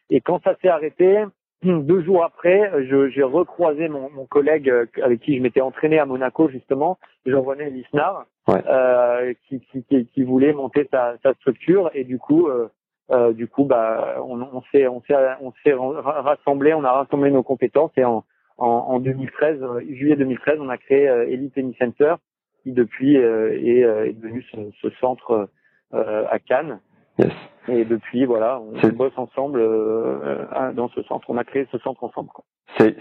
Et 0.10 0.22
quand 0.22 0.42
ça 0.44 0.56
s'est 0.62 0.70
arrêté, 0.70 1.24
deux 1.64 2.02
jours 2.04 2.24
après, 2.24 2.72
j'ai 2.88 3.24
recroisé 3.24 3.88
mon, 3.88 4.10
mon 4.10 4.26
collègue 4.26 4.72
avec 5.02 5.22
qui 5.22 5.38
je 5.38 5.42
m'étais 5.42 5.62
entraîné 5.62 6.00
à 6.00 6.06
Monaco 6.06 6.50
justement, 6.50 6.98
Jean-René 7.26 7.70
Lisnard, 7.70 8.26
Ouais. 8.48 8.62
euh, 8.68 9.34
qui, 9.48 9.62
qui, 9.72 9.84
qui, 9.84 10.06
qui 10.08 10.24
voulait 10.24 10.52
monter 10.54 10.88
sa, 10.92 11.16
sa 11.24 11.34
structure 11.36 11.90
et 11.94 12.04
du 12.04 12.20
coup, 12.20 12.48
euh, 12.48 12.70
euh, 13.12 13.32
du 13.32 13.48
coup, 13.48 13.64
bah, 13.64 14.18
on, 14.26 14.42
on 14.42 14.62
s'est 14.72 14.88
on 14.88 15.02
s'est 15.04 15.16
on 15.42 15.54
s'est 15.64 15.74
ra- 15.74 16.22
rassemblé, 16.22 16.74
on 16.74 16.84
a 16.84 16.92
rassemblé 16.92 17.32
nos 17.32 17.44
compétences 17.44 17.92
et 17.98 18.04
en 18.04 18.26
en, 18.58 18.68
en 18.68 19.00
2013, 19.00 19.64
euh, 19.64 19.82
juillet 19.90 20.16
2013, 20.16 20.60
on 20.60 20.70
a 20.70 20.78
créé 20.78 21.10
euh, 21.10 21.26
Elite 21.28 21.56
Tennis 21.56 21.76
Center, 21.80 22.16
qui 22.62 22.72
depuis 22.72 23.18
euh, 23.18 23.52
est, 23.60 23.84
euh, 23.84 24.06
est 24.08 24.14
devenu 24.14 24.44
ce, 24.52 24.58
ce 24.82 24.90
centre 24.98 25.50
euh, 25.94 26.26
à 26.30 26.38
Cannes. 26.40 26.80
Yes. 27.18 27.32
Et 27.70 27.86
depuis, 27.86 28.26
voilà, 28.26 28.60
on 28.62 28.88
bosse 28.90 29.18
ensemble 29.18 29.60
euh, 29.62 30.46
dans 30.74 30.90
ce 30.90 31.02
centre. 31.04 31.30
On 31.30 31.38
a 31.38 31.44
créé 31.44 31.68
ce 31.72 31.78
centre 31.80 32.04
ensemble. 32.04 32.30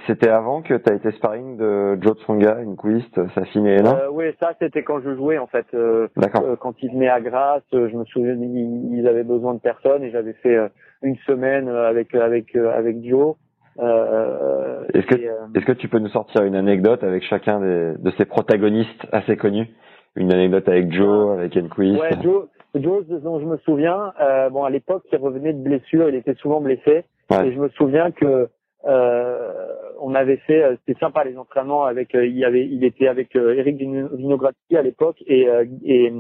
C'était 0.07 0.29
avant 0.29 0.63
que 0.63 0.75
tu 0.75 0.93
as 0.93 0.95
été 0.95 1.11
sparring 1.13 1.57
de 1.57 1.99
Joe 2.01 2.17
Tsonga, 2.19 2.61
une 2.61 2.77
quiziste, 2.77 3.21
Safine 3.35 3.67
et 3.67 3.77
Hénin 3.77 3.99
Euh, 4.03 4.09
oui, 4.11 4.27
ça 4.39 4.53
c'était 4.61 4.83
quand 4.83 5.01
je 5.01 5.15
jouais 5.17 5.39
en 5.39 5.47
fait. 5.47 5.67
Euh, 5.75 6.09
D'accord. 6.17 6.45
euh, 6.45 6.57
quand 6.57 6.75
ils 6.83 6.93
venaient 6.93 7.09
à 7.09 7.21
Grasse, 7.21 7.63
euh, 7.73 7.89
je 7.91 7.97
me 7.97 8.05
souviens, 8.05 8.35
ils, 8.35 9.09
avaient 9.09 9.25
besoin 9.25 9.55
de 9.55 9.61
personne 9.61 10.03
et 10.05 10.11
j'avais 10.11 10.35
fait 10.35 10.55
euh, 10.55 10.69
une 11.03 11.17
semaine 11.27 11.69
avec 11.69 12.15
avec 12.15 12.55
avec 12.55 13.03
Joe. 13.05 13.37
Euh, 13.79 14.85
Est-ce 14.93 15.07
que, 15.07 15.15
est-ce 15.15 15.65
que 15.65 15.73
tu 15.73 15.89
peux 15.89 15.99
nous 15.99 16.09
sortir 16.11 16.45
une 16.45 16.55
anecdote 16.55 17.03
avec 17.03 17.23
chacun 17.25 17.59
des, 17.61 17.95
de 17.99 18.11
ces 18.19 18.27
protagonistes 18.27 19.07
assez 19.13 19.37
connus? 19.37 19.69
Une 20.15 20.31
anecdote 20.31 20.69
avec 20.69 20.93
Joe, 20.93 21.39
avec 21.39 21.57
Enquist 21.57 21.99
Ouais, 21.99 22.23
Joe, 22.23 22.49
Joe, 22.75 23.07
dont 23.07 23.41
je 23.41 23.45
me 23.47 23.59
souviens, 23.59 24.13
euh, 24.21 24.49
bon, 24.51 24.65
à 24.65 24.71
l'époque, 24.71 25.05
il 25.13 25.19
revenait 25.19 25.53
de 25.53 25.63
blessure, 25.63 26.09
il 26.09 26.15
était 26.15 26.35
souvent 26.35 26.61
blessé. 26.61 27.05
Ouais. 27.31 27.47
Et 27.49 27.53
je 27.53 27.59
me 27.59 27.69
souviens 27.71 28.11
que 28.11 28.49
euh, 28.85 29.53
on 30.01 30.15
avait 30.15 30.39
fait, 30.39 30.63
euh, 30.63 30.77
c'était 30.85 30.99
sympa 30.99 31.23
les 31.25 31.37
entraînements 31.39 31.85
avec, 31.85 32.15
euh, 32.15 32.27
il 32.27 32.37
y 32.37 32.45
avait, 32.45 32.67
il 32.67 32.85
était 32.85 33.09
avec 33.09 33.37
euh, 33.37 33.55
Eric 33.55 33.77
Vino- 33.77 34.09
Vinogradski 34.17 34.77
à 34.77 34.83
l'époque 34.83 35.23
et 35.27 35.49
euh, 35.49 35.65
et 35.85 36.13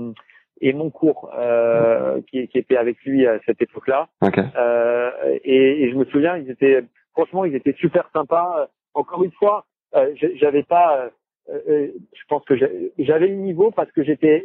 et 0.60 0.72
Moncourt 0.72 1.32
euh, 1.36 2.20
qui, 2.30 2.46
qui 2.46 2.58
était 2.58 2.76
avec 2.76 2.96
lui 3.04 3.26
à 3.26 3.40
cette 3.46 3.60
époque-là. 3.60 4.06
Ok. 4.22 4.38
Euh, 4.38 5.10
et, 5.42 5.82
et 5.82 5.90
je 5.90 5.96
me 5.96 6.04
souviens, 6.04 6.36
ils 6.36 6.48
étaient, 6.50 6.84
franchement, 7.14 7.44
ils 7.44 7.56
étaient 7.56 7.74
super 7.78 8.08
sympas. 8.12 8.68
Encore 8.94 9.24
une 9.24 9.32
fois, 9.32 9.64
euh, 9.96 10.14
j'avais 10.36 10.62
pas, 10.62 11.10
je 11.48 12.24
pense 12.28 12.44
que 12.44 12.54
j'avais 12.98 13.26
le 13.28 13.34
niveau 13.36 13.70
parce 13.70 13.90
que 13.92 14.02
j'étais, 14.02 14.44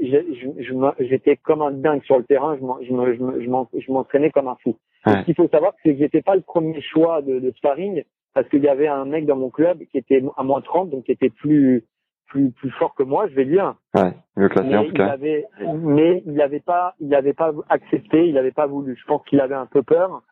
j'étais 0.99 1.37
comme 1.37 1.61
un 1.61 1.71
dingue 1.71 2.03
sur 2.03 2.17
le 2.17 2.23
terrain. 2.23 2.55
Je 2.57 2.63
m'en- 2.65 2.81
je 2.81 2.91
me- 2.91 3.13
je 3.15 3.23
me- 3.23 3.41
je 3.41 3.49
m'en- 3.49 3.69
je 3.77 3.91
m'entraînais 3.91 4.31
comme 4.31 4.47
un 4.47 4.57
fou. 4.63 4.75
Ouais. 5.05 5.19
Ce 5.19 5.25
qu'il 5.25 5.35
faut 5.35 5.47
savoir, 5.49 5.73
c'est 5.83 5.93
que 5.93 5.99
j'étais 5.99 6.21
pas 6.21 6.35
le 6.35 6.41
premier 6.41 6.81
choix 6.81 7.21
de, 7.21 7.39
de 7.39 7.51
sparring 7.51 8.03
parce 8.33 8.47
qu'il 8.49 8.63
y 8.63 8.67
avait 8.67 8.87
un 8.87 9.05
mec 9.05 9.25
dans 9.25 9.35
mon 9.37 9.49
club 9.49 9.79
qui 9.91 9.97
était 9.97 10.21
à 10.35 10.43
moins 10.43 10.61
30, 10.61 10.89
donc 10.89 11.05
qui 11.05 11.11
était 11.11 11.29
plus 11.29 11.85
plus 12.29 12.51
plus 12.51 12.71
fort 12.71 12.93
que 12.93 13.03
moi, 13.03 13.27
je 13.29 13.35
vais 13.35 13.45
dire. 13.45 13.75
Ouais, 13.95 14.11
mieux 14.35 14.49
classé 14.49 14.67
Mais 14.67 14.75
en 14.77 14.83
tout 14.83 14.89
il 14.91 14.97
cas. 14.97 15.07
avait, 15.07 15.45
mais 15.75 16.23
il 16.25 16.33
n'avait 16.33 16.59
pas, 16.59 16.93
il 16.99 17.07
n'avait 17.07 17.33
pas 17.33 17.53
accepté, 17.69 18.27
il 18.27 18.33
n'avait 18.33 18.51
pas 18.51 18.67
voulu. 18.67 18.97
Je 18.99 19.05
pense 19.05 19.23
qu'il 19.25 19.39
avait 19.39 19.55
un 19.55 19.65
peu 19.65 19.81
peur. 19.81 20.23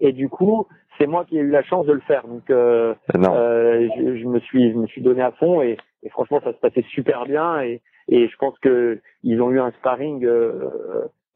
Et 0.00 0.12
du 0.12 0.28
coup, 0.28 0.66
c'est 0.98 1.06
moi 1.06 1.24
qui 1.24 1.38
ai 1.38 1.40
eu 1.40 1.48
la 1.50 1.62
chance 1.62 1.86
de 1.86 1.92
le 1.92 2.00
faire. 2.00 2.26
Donc, 2.28 2.50
euh, 2.50 2.94
euh, 3.16 3.88
je, 3.96 4.16
je 4.18 4.24
me 4.26 4.38
suis, 4.40 4.72
je 4.72 4.76
me 4.76 4.86
suis 4.86 5.00
donné 5.00 5.22
à 5.22 5.32
fond 5.32 5.62
et, 5.62 5.78
et 6.02 6.08
franchement, 6.10 6.40
ça 6.42 6.52
se 6.52 6.58
passait 6.58 6.84
super 6.90 7.24
bien. 7.26 7.60
Et, 7.62 7.80
et 8.08 8.28
je 8.28 8.36
pense 8.36 8.58
que 8.60 9.00
ils 9.22 9.40
ont 9.42 9.50
eu 9.50 9.60
un 9.60 9.70
sparring 9.72 10.24
euh, 10.24 10.70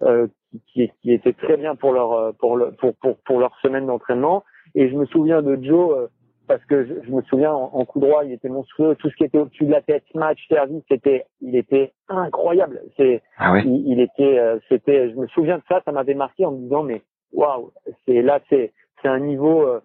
euh, 0.03 0.27
qui, 0.69 0.91
qui 1.01 1.13
était 1.13 1.33
très 1.33 1.57
bien 1.57 1.75
pour 1.75 1.93
leur, 1.93 2.13
euh, 2.13 2.33
pour 2.33 2.57
le, 2.57 2.73
pour, 2.73 2.95
pour, 2.97 3.17
pour 3.25 3.41
leur 3.41 3.57
semaine 3.61 3.87
d'entraînement. 3.87 4.45
Et 4.75 4.89
je 4.89 4.95
me 4.97 5.07
souviens 5.07 5.43
de 5.43 5.59
Joe. 5.63 5.99
euh, 5.99 6.07
parce 6.49 6.65
que 6.65 6.85
je, 6.85 6.95
je 7.07 7.11
me 7.13 7.23
souviens 7.23 7.53
en, 7.53 7.71
en 7.73 7.85
coup 7.85 8.01
droit, 8.01 8.25
il 8.25 8.33
était 8.33 8.49
monstrueux. 8.49 8.95
Tout 8.97 9.09
ce 9.11 9.17
qui 9.17 9.25
était 9.25 9.39
au-dessus 9.39 9.65
de 9.65 9.71
la 9.71 9.81
tête, 9.81 10.05
match, 10.15 10.39
service, 10.49 10.83
c'était, 10.91 11.25
il 11.41 11.57
était 11.57 11.93
incroyable. 12.09 12.83
C'est, 12.97 13.23
Ah 13.39 13.53
oui 13.53 13.63
il, 13.65 13.93
il 13.93 14.01
était, 14.01 14.39
euh, 14.39 14.59
c'était, 14.69 15.11
je 15.11 15.15
me 15.17 15.27
souviens 15.29 15.59
de 15.59 15.63
ça, 15.69 15.81
ça 15.85 15.93
m'avait 15.93 16.15
marqué 16.15 16.45
en 16.45 16.53
me 16.53 16.59
disant 16.59 16.83
mais 16.83 17.03
waouh, 17.33 17.71
c'est 18.07 18.23
là, 18.23 18.41
c'est, 18.51 18.73
c'est 19.01 19.09
un 19.09 19.21
niveau, 19.21 19.63
euh, 19.63 19.81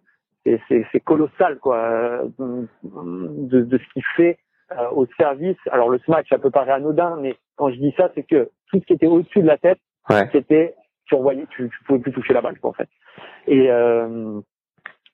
c'est, 0.46 0.60
c'est, 0.68 0.86
c'est 0.92 1.00
colossal 1.00 1.58
quoi, 1.60 1.78
euh, 1.78 2.24
de, 2.40 3.62
de 3.62 3.78
ce 3.78 3.94
qu'il 3.94 4.04
fait 4.16 4.38
euh, 4.72 4.90
au 4.92 5.06
service. 5.18 5.58
Alors 5.72 5.90
le 5.90 6.00
smash, 6.00 6.26
ça 6.30 6.38
peut 6.40 6.52
paraître 6.52 6.74
anodin, 6.78 7.18
mais 7.22 7.36
quand 7.56 7.70
je 7.70 7.76
dis 7.76 7.94
ça, 7.98 8.10
c'est 8.16 8.24
que 8.24 8.50
tout 8.70 8.80
ce 8.80 8.86
qui 8.86 8.94
était 8.94 9.08
au-dessus 9.08 9.42
de 9.42 9.48
la 9.48 9.58
tête, 9.58 9.80
Ouais. 10.10 10.28
c'était, 10.32 10.74
tu 11.06 11.16
revoyais, 11.16 11.46
tu, 11.50 11.70
tu 11.70 11.84
pouvais 11.86 12.00
plus 12.00 12.14
toucher 12.14 12.34
la 12.34 12.42
balle 12.42 12.60
quoi 12.60 12.70
en 12.70 12.74
fait. 12.74 12.88
Et 13.48 13.70
euh, 13.72 14.40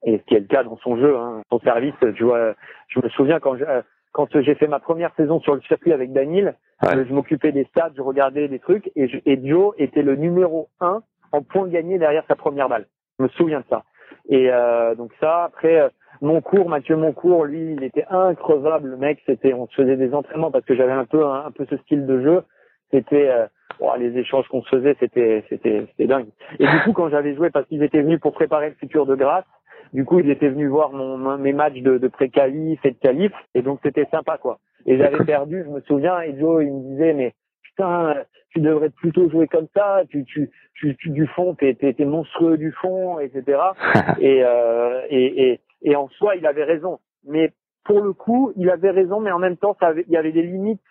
et 0.03 0.17
ce 0.19 0.23
qui 0.25 0.35
est 0.35 0.39
le 0.41 0.47
cas 0.47 0.63
dans 0.63 0.77
son 0.77 0.97
jeu, 0.97 1.15
hein, 1.17 1.41
son 1.49 1.59
service, 1.61 1.95
tu 2.15 2.23
vois, 2.23 2.53
je 2.89 2.99
me 3.01 3.07
souviens 3.09 3.39
quand 3.39 3.55
je, 3.57 3.63
euh, 3.63 3.81
quand 4.11 4.27
j'ai 4.41 4.53
fait 4.55 4.67
ma 4.67 4.79
première 4.79 5.13
saison 5.15 5.39
sur 5.39 5.55
le 5.55 5.61
circuit 5.61 5.93
avec 5.93 6.11
Daniel, 6.13 6.55
Ouais. 6.83 7.05
je 7.07 7.13
m'occupais 7.13 7.53
des 7.53 7.63
stats, 7.65 7.91
je 7.95 8.01
regardais 8.01 8.49
des 8.49 8.59
trucs 8.59 8.91
et, 8.97 9.07
je, 9.07 9.17
et 9.25 9.39
Joe 9.47 9.73
était 9.77 10.01
le 10.01 10.15
numéro 10.17 10.67
un 10.81 11.01
en 11.31 11.41
points 11.41 11.67
gagnés 11.69 11.97
derrière 11.97 12.25
sa 12.27 12.35
première 12.35 12.67
balle. 12.67 12.85
Je 13.17 13.23
me 13.23 13.29
souviens 13.29 13.61
de 13.61 13.65
ça. 13.69 13.83
Et 14.27 14.51
euh, 14.51 14.93
donc 14.95 15.11
ça, 15.21 15.45
après 15.45 15.79
euh, 15.79 15.89
Moncourt, 16.21 16.69
Mathieu 16.69 16.95
Moncourt, 16.95 17.45
lui, 17.45 17.73
il 17.73 17.83
était 17.83 18.05
increvable, 18.09 18.89
le 18.89 18.97
mec. 18.97 19.21
C'était, 19.25 19.53
on 19.53 19.67
se 19.67 19.75
faisait 19.75 19.97
des 19.97 20.13
entraînements 20.13 20.51
parce 20.51 20.65
que 20.65 20.75
j'avais 20.75 20.91
un 20.91 21.05
peu 21.05 21.25
un, 21.25 21.45
un 21.45 21.51
peu 21.51 21.65
ce 21.69 21.77
style 21.77 22.05
de 22.05 22.21
jeu. 22.21 22.43
C'était 22.91 23.29
euh, 23.29 23.47
oh, 23.79 23.91
les 23.97 24.17
échanges 24.17 24.47
qu'on 24.47 24.61
se 24.63 24.69
faisait, 24.69 24.95
c'était 24.99 25.43
c'était 25.49 25.85
c'était 25.89 26.07
dingue. 26.07 26.27
Et 26.59 26.67
du 26.67 26.79
coup, 26.83 26.93
quand 26.93 27.09
j'avais 27.09 27.35
joué, 27.35 27.49
parce 27.49 27.67
qu'ils 27.67 27.83
étaient 27.83 28.01
venus 28.01 28.19
pour 28.19 28.33
préparer 28.33 28.69
le 28.69 28.75
futur 28.75 29.05
de 29.05 29.15
Grasse, 29.15 29.45
du 29.93 30.05
coup, 30.05 30.19
ils 30.19 30.29
étaient 30.29 30.49
venus 30.49 30.69
voir 30.69 30.91
mon, 30.91 31.37
mes 31.37 31.53
matchs 31.53 31.81
de, 31.81 31.97
de 31.97 32.07
pré-qualif 32.07 32.79
et 32.83 32.91
de 32.91 32.97
qualif, 32.97 33.31
et 33.53 33.61
donc 33.61 33.79
c'était 33.83 34.07
sympa, 34.11 34.37
quoi. 34.37 34.59
Et 34.85 34.97
j'avais 34.97 35.23
perdu, 35.23 35.63
je 35.65 35.69
me 35.69 35.81
souviens, 35.81 36.19
et 36.21 36.37
Joe, 36.37 36.63
il 36.63 36.73
me 36.73 36.89
disait, 36.91 37.13
mais 37.13 37.33
putain, 37.63 38.15
tu 38.49 38.59
devrais 38.59 38.89
plutôt 38.89 39.29
jouer 39.29 39.47
comme 39.47 39.67
ça, 39.75 40.01
tu, 40.09 40.25
tu, 40.25 40.49
tu, 40.75 40.95
tu 40.97 41.09
du 41.09 41.27
fond, 41.27 41.55
t'es, 41.55 41.75
t'es, 41.75 41.93
t'es 41.93 42.05
monstrueux 42.05 42.57
du 42.57 42.71
fond, 42.71 43.19
etc. 43.19 43.59
et, 44.19 44.43
euh, 44.43 45.01
et, 45.09 45.51
et, 45.51 45.59
et 45.83 45.95
en 45.95 46.07
soi, 46.09 46.35
il 46.35 46.45
avait 46.45 46.63
raison. 46.63 46.99
Mais 47.25 47.53
pour 47.83 48.01
le 48.01 48.13
coup, 48.13 48.53
il 48.55 48.69
avait 48.69 48.91
raison, 48.91 49.19
mais 49.19 49.31
en 49.31 49.39
même 49.39 49.57
temps, 49.57 49.75
ça 49.79 49.87
avait, 49.87 50.05
il 50.07 50.13
y 50.13 50.17
avait 50.17 50.31
des 50.31 50.43
limites. 50.43 50.81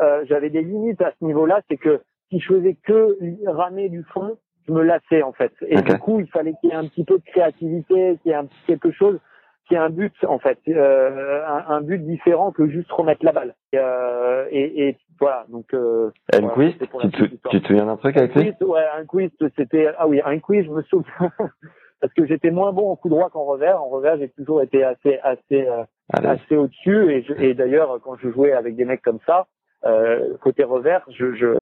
Euh, 0.00 0.24
j'avais 0.26 0.50
des 0.50 0.62
limites 0.62 1.00
à 1.02 1.12
ce 1.18 1.24
niveau-là, 1.24 1.60
c'est 1.68 1.76
que 1.76 2.00
si 2.30 2.40
je 2.40 2.46
faisais 2.46 2.76
que 2.84 3.16
ramer 3.46 3.88
du 3.88 4.02
fond, 4.04 4.38
je 4.66 4.72
me 4.72 4.82
lassais 4.82 5.22
en 5.22 5.32
fait. 5.32 5.52
Et 5.66 5.80
du 5.80 5.98
coup, 5.98 6.20
il 6.20 6.28
fallait 6.28 6.54
qu'il 6.60 6.70
y 6.70 6.72
ait 6.72 6.76
un 6.76 6.86
petit 6.86 7.04
peu 7.04 7.18
de 7.18 7.24
créativité, 7.24 8.18
qu'il 8.22 8.30
y 8.30 8.34
ait 8.34 8.36
un 8.36 8.44
petit 8.44 8.58
quelque 8.66 8.92
chose, 8.92 9.18
qu'il 9.66 9.76
y 9.76 9.80
ait 9.80 9.82
un 9.82 9.90
but 9.90 10.12
en 10.24 10.38
fait, 10.38 10.58
euh, 10.68 11.44
un, 11.46 11.74
un 11.74 11.80
but 11.80 11.98
différent 11.98 12.52
que 12.52 12.68
juste 12.68 12.90
remettre 12.92 13.24
la 13.24 13.32
balle. 13.32 13.54
Et, 13.72 13.78
euh, 13.78 14.46
et, 14.50 14.88
et 14.88 14.96
voilà, 15.18 15.46
donc. 15.48 15.72
Euh, 15.74 16.10
voilà, 16.32 16.54
la 16.56 17.10
tu, 17.10 17.38
tu 17.50 17.60
te 17.60 17.66
souviens 17.66 17.86
d'un 17.86 17.96
truc 17.96 18.16
avec 18.16 18.34
lui? 18.34 18.52
quiz, 18.54 18.68
ouais, 18.68 18.84
un 18.96 19.04
quiz, 19.04 19.30
c'était 19.56 19.88
ah 19.98 20.06
oui, 20.06 20.20
un 20.24 20.38
quiz, 20.38 20.64
je 20.64 20.70
me 20.70 20.82
souviens 20.82 21.32
parce 22.00 22.12
que 22.14 22.26
j'étais 22.26 22.50
moins 22.50 22.72
bon 22.72 22.90
en 22.90 22.96
coup 22.96 23.08
droit 23.08 23.30
qu'en 23.30 23.44
revers. 23.44 23.80
En 23.82 23.88
revers, 23.88 24.18
j'ai 24.18 24.28
toujours 24.30 24.62
été 24.62 24.82
assez 24.84 25.18
assez 25.22 25.66
euh, 25.66 25.84
assez 26.12 26.56
au-dessus 26.56 27.12
et, 27.12 27.22
je- 27.24 27.34
et 27.42 27.54
d'ailleurs 27.54 27.98
quand 28.02 28.16
je 28.22 28.30
jouais 28.30 28.52
avec 28.52 28.76
des 28.76 28.84
mecs 28.84 29.02
comme 29.02 29.18
ça, 29.26 29.46
euh, 29.84 30.36
côté 30.42 30.64
revers, 30.64 31.04
je, 31.10 31.34
je 31.34 31.56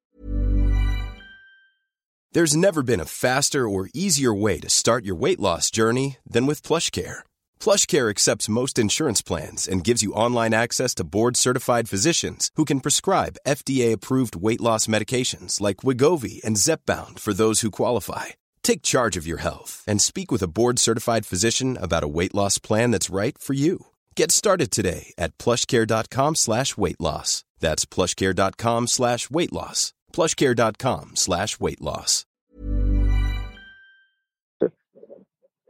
There's 2.32 2.54
never 2.56 2.82
been 2.82 3.00
a 3.00 3.06
faster 3.06 3.66
or 3.68 3.88
easier 3.94 4.34
way 4.34 4.60
to 4.60 4.68
start 4.68 5.04
your 5.06 5.16
weight 5.16 5.40
loss 5.40 5.70
journey 5.70 6.18
than 6.30 6.44
with 6.46 6.62
PlushCare. 6.62 7.20
PlushCare 7.58 8.10
accepts 8.10 8.48
most 8.50 8.78
insurance 8.78 9.22
plans 9.22 9.66
and 9.66 9.82
gives 9.82 10.02
you 10.02 10.12
online 10.12 10.52
access 10.52 10.94
to 10.96 11.04
board-certified 11.04 11.88
physicians 11.88 12.50
who 12.56 12.66
can 12.66 12.80
prescribe 12.80 13.38
FDA-approved 13.46 14.36
weight 14.36 14.60
loss 14.60 14.86
medications 14.86 15.62
like 15.62 15.78
Wigovi 15.78 16.44
and 16.44 16.56
Zepbound 16.56 17.18
for 17.20 17.32
those 17.32 17.62
who 17.62 17.70
qualify. 17.70 18.26
Take 18.66 18.82
charge 18.82 19.16
of 19.16 19.28
your 19.28 19.38
health 19.38 19.84
and 19.86 20.02
speak 20.02 20.32
with 20.32 20.42
a 20.42 20.48
board-certified 20.48 21.24
physician 21.24 21.78
about 21.80 22.02
a 22.02 22.08
weight 22.08 22.34
loss 22.34 22.58
plan 22.58 22.90
that's 22.90 23.08
right 23.08 23.38
for 23.38 23.54
you. 23.54 23.86
Get 24.16 24.32
started 24.32 24.72
today 24.72 25.12
at 25.16 25.38
plushcare.com 25.38 26.34
slash 26.34 26.76
weight 26.76 26.98
loss. 27.00 27.44
That's 27.60 27.84
plushcare.com 27.86 28.88
slash 28.88 29.30
weight 29.30 29.52
loss. 29.52 29.92
plushcare.com 30.12 31.10
slash 31.14 31.60
weight 31.60 31.80
loss. 31.80 32.24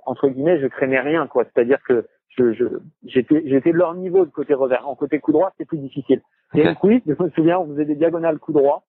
Entre 0.06 0.28
guillemets, 0.30 0.60
je 0.62 0.68
craignais 0.68 1.00
rien, 1.00 1.26
quoi. 1.26 1.44
C'est-à-dire 1.52 1.82
que 1.86 2.06
je, 2.38 2.54
je, 2.54 2.64
j'étais, 3.04 3.42
j'étais 3.44 3.72
de 3.72 3.76
leur 3.76 3.92
niveau 3.94 4.24
de 4.24 4.30
côté 4.30 4.54
revers. 4.54 4.88
En 4.88 4.94
côté 4.94 5.20
coup 5.20 5.32
droit, 5.32 5.50
c'était 5.52 5.66
plus 5.66 5.78
difficile. 5.80 6.22
Et 6.54 6.62
Ok. 6.62 6.66
un 6.66 6.74
quiz, 6.76 7.02
je 7.06 7.22
me 7.22 7.28
souviens, 7.32 7.58
on 7.58 7.66
faisait 7.74 7.84
des 7.84 7.96
diagonales 7.96 8.38
coup 8.38 8.54
droit. 8.54 8.86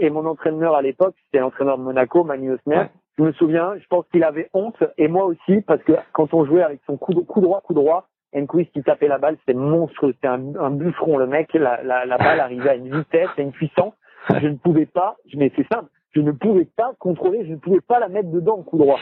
Et 0.00 0.10
mon 0.10 0.26
entraîneur 0.26 0.74
à 0.74 0.82
l'époque, 0.82 1.14
c'était 1.26 1.38
l'entraîneur 1.38 1.78
de 1.78 1.84
Monaco, 1.84 2.24
Manu 2.24 2.54
Osner. 2.54 2.86
Je 3.18 3.24
me 3.24 3.32
souviens, 3.32 3.74
je 3.78 3.86
pense 3.88 4.06
qu'il 4.12 4.22
avait 4.22 4.48
honte, 4.54 4.82
et 4.96 5.08
moi 5.08 5.24
aussi, 5.24 5.60
parce 5.66 5.82
que 5.82 5.92
quand 6.12 6.32
on 6.34 6.44
jouait 6.44 6.62
avec 6.62 6.80
son 6.86 6.96
coup, 6.96 7.12
coup 7.12 7.40
droit, 7.40 7.60
coup 7.62 7.74
droit, 7.74 8.06
Enquist 8.34 8.70
qui 8.72 8.82
tapait 8.82 9.08
la 9.08 9.18
balle, 9.18 9.36
c'était 9.40 9.58
monstrueux, 9.58 10.12
c'était 10.12 10.28
un, 10.28 10.54
un 10.56 10.70
bûcheron, 10.70 11.16
le 11.16 11.26
mec, 11.26 11.52
la, 11.54 11.82
la, 11.82 12.04
la 12.04 12.18
balle 12.18 12.40
arrivait 12.40 12.70
à 12.70 12.74
une 12.74 12.94
vitesse, 12.96 13.30
à 13.36 13.40
une 13.40 13.52
puissance, 13.52 13.94
je 14.30 14.46
ne 14.46 14.56
pouvais 14.56 14.86
pas, 14.86 15.16
mais 15.34 15.50
c'est 15.56 15.66
simple, 15.66 15.88
je 16.12 16.20
ne 16.20 16.32
pouvais 16.32 16.66
pas 16.76 16.92
contrôler, 16.98 17.44
je 17.46 17.52
ne 17.52 17.56
pouvais 17.56 17.80
pas 17.80 17.98
la 17.98 18.08
mettre 18.08 18.30
dedans, 18.30 18.62
coup 18.62 18.78
droit. 18.78 18.98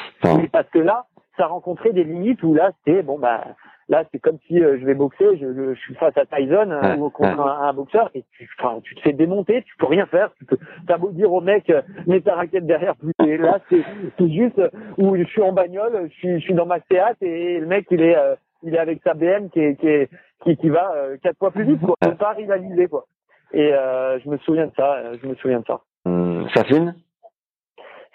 Parce 0.53 0.69
que 0.71 0.79
là, 0.79 1.07
ça 1.37 1.47
rencontrait 1.47 1.93
des 1.93 2.05
limites 2.05 2.43
où 2.43 2.55
là, 2.55 2.71
c'était, 2.79 3.03
bon, 3.03 3.19
bah, 3.19 3.45
là, 3.89 4.05
c'est 4.11 4.19
comme 4.19 4.39
si 4.47 4.63
euh, 4.63 4.79
je 4.81 4.85
vais 4.87 4.95
boxer, 4.95 5.37
je, 5.39 5.53
je- 5.53 5.75
je 5.75 5.81
suis 5.81 5.95
face 5.95 6.17
à 6.17 6.27
Tyson 6.27 6.71
euh, 6.71 6.83
Ouais, 6.83 6.97
ou 6.99 7.11
contre 7.11 7.39
ouais. 7.39 7.51
un, 7.51 7.69
un 7.69 7.73
boxeur 7.73 8.11
et 8.15 8.25
tu, 8.33 8.49
enfin, 8.59 8.81
tu 8.83 8.95
te 8.95 9.01
fais 9.01 9.13
démonter, 9.13 9.63
tu 9.63 9.77
peux 9.77 9.87
rien 9.87 10.07
faire, 10.07 10.33
tu 10.35 10.45
peux, 10.45 10.59
t'as 10.87 10.99
beau 10.99 11.11
dire 11.11 11.33
au 11.33 11.41
mec, 11.41 11.71
euh, 11.71 11.83
mets 12.07 12.21
ta 12.21 12.35
raquette 12.35 12.67
derrière, 12.67 12.97
plus 12.97 13.13
et 13.25 13.37
là, 13.37 13.61
c'est, 13.71 13.83
c'est 14.19 14.31
juste 14.31 14.59
euh, 14.59 14.71
où 14.99 15.17
je 15.17 15.25
suis 15.25 15.43
en 15.43 15.53
bagnole, 15.53 16.09
je 16.09 16.15
suis, 16.15 16.33
je 16.41 16.45
suis 16.45 16.55
dans 16.55 16.67
ma 16.67 16.81
Seat 16.81 17.17
et 17.23 17.59
le 17.61 17.67
mec, 17.67 17.87
il 17.91 18.03
est, 18.03 18.17
euh, 18.17 18.35
il 18.63 18.75
est 18.75 18.79
avec 18.79 19.01
sa 19.05 19.15
BM 19.15 19.51
qui 19.51 19.61
est, 19.61 19.77
qui 19.77 19.87
est, 19.89 20.11
qui, 20.43 20.57
qui 20.57 20.69
va 20.69 20.93
euh, 20.97 21.17
quatre 21.23 21.39
fois 21.39 21.51
plus 21.51 21.65
vite, 21.65 21.81
quoi. 21.81 21.95
On 22.05 22.11
pas 22.17 22.33
rivaliser, 22.33 22.89
quoi. 22.89 23.07
Et 23.53 23.73
euh, 23.73 24.19
je 24.21 24.29
me 24.29 24.37
souviens 24.39 24.67
de 24.67 24.73
ça, 24.77 25.17
je 25.23 25.27
me 25.29 25.35
souviens 25.37 25.61
de 25.61 25.67
ça. 25.67 25.81
Hum, 26.05 26.49
Safine? 26.55 26.95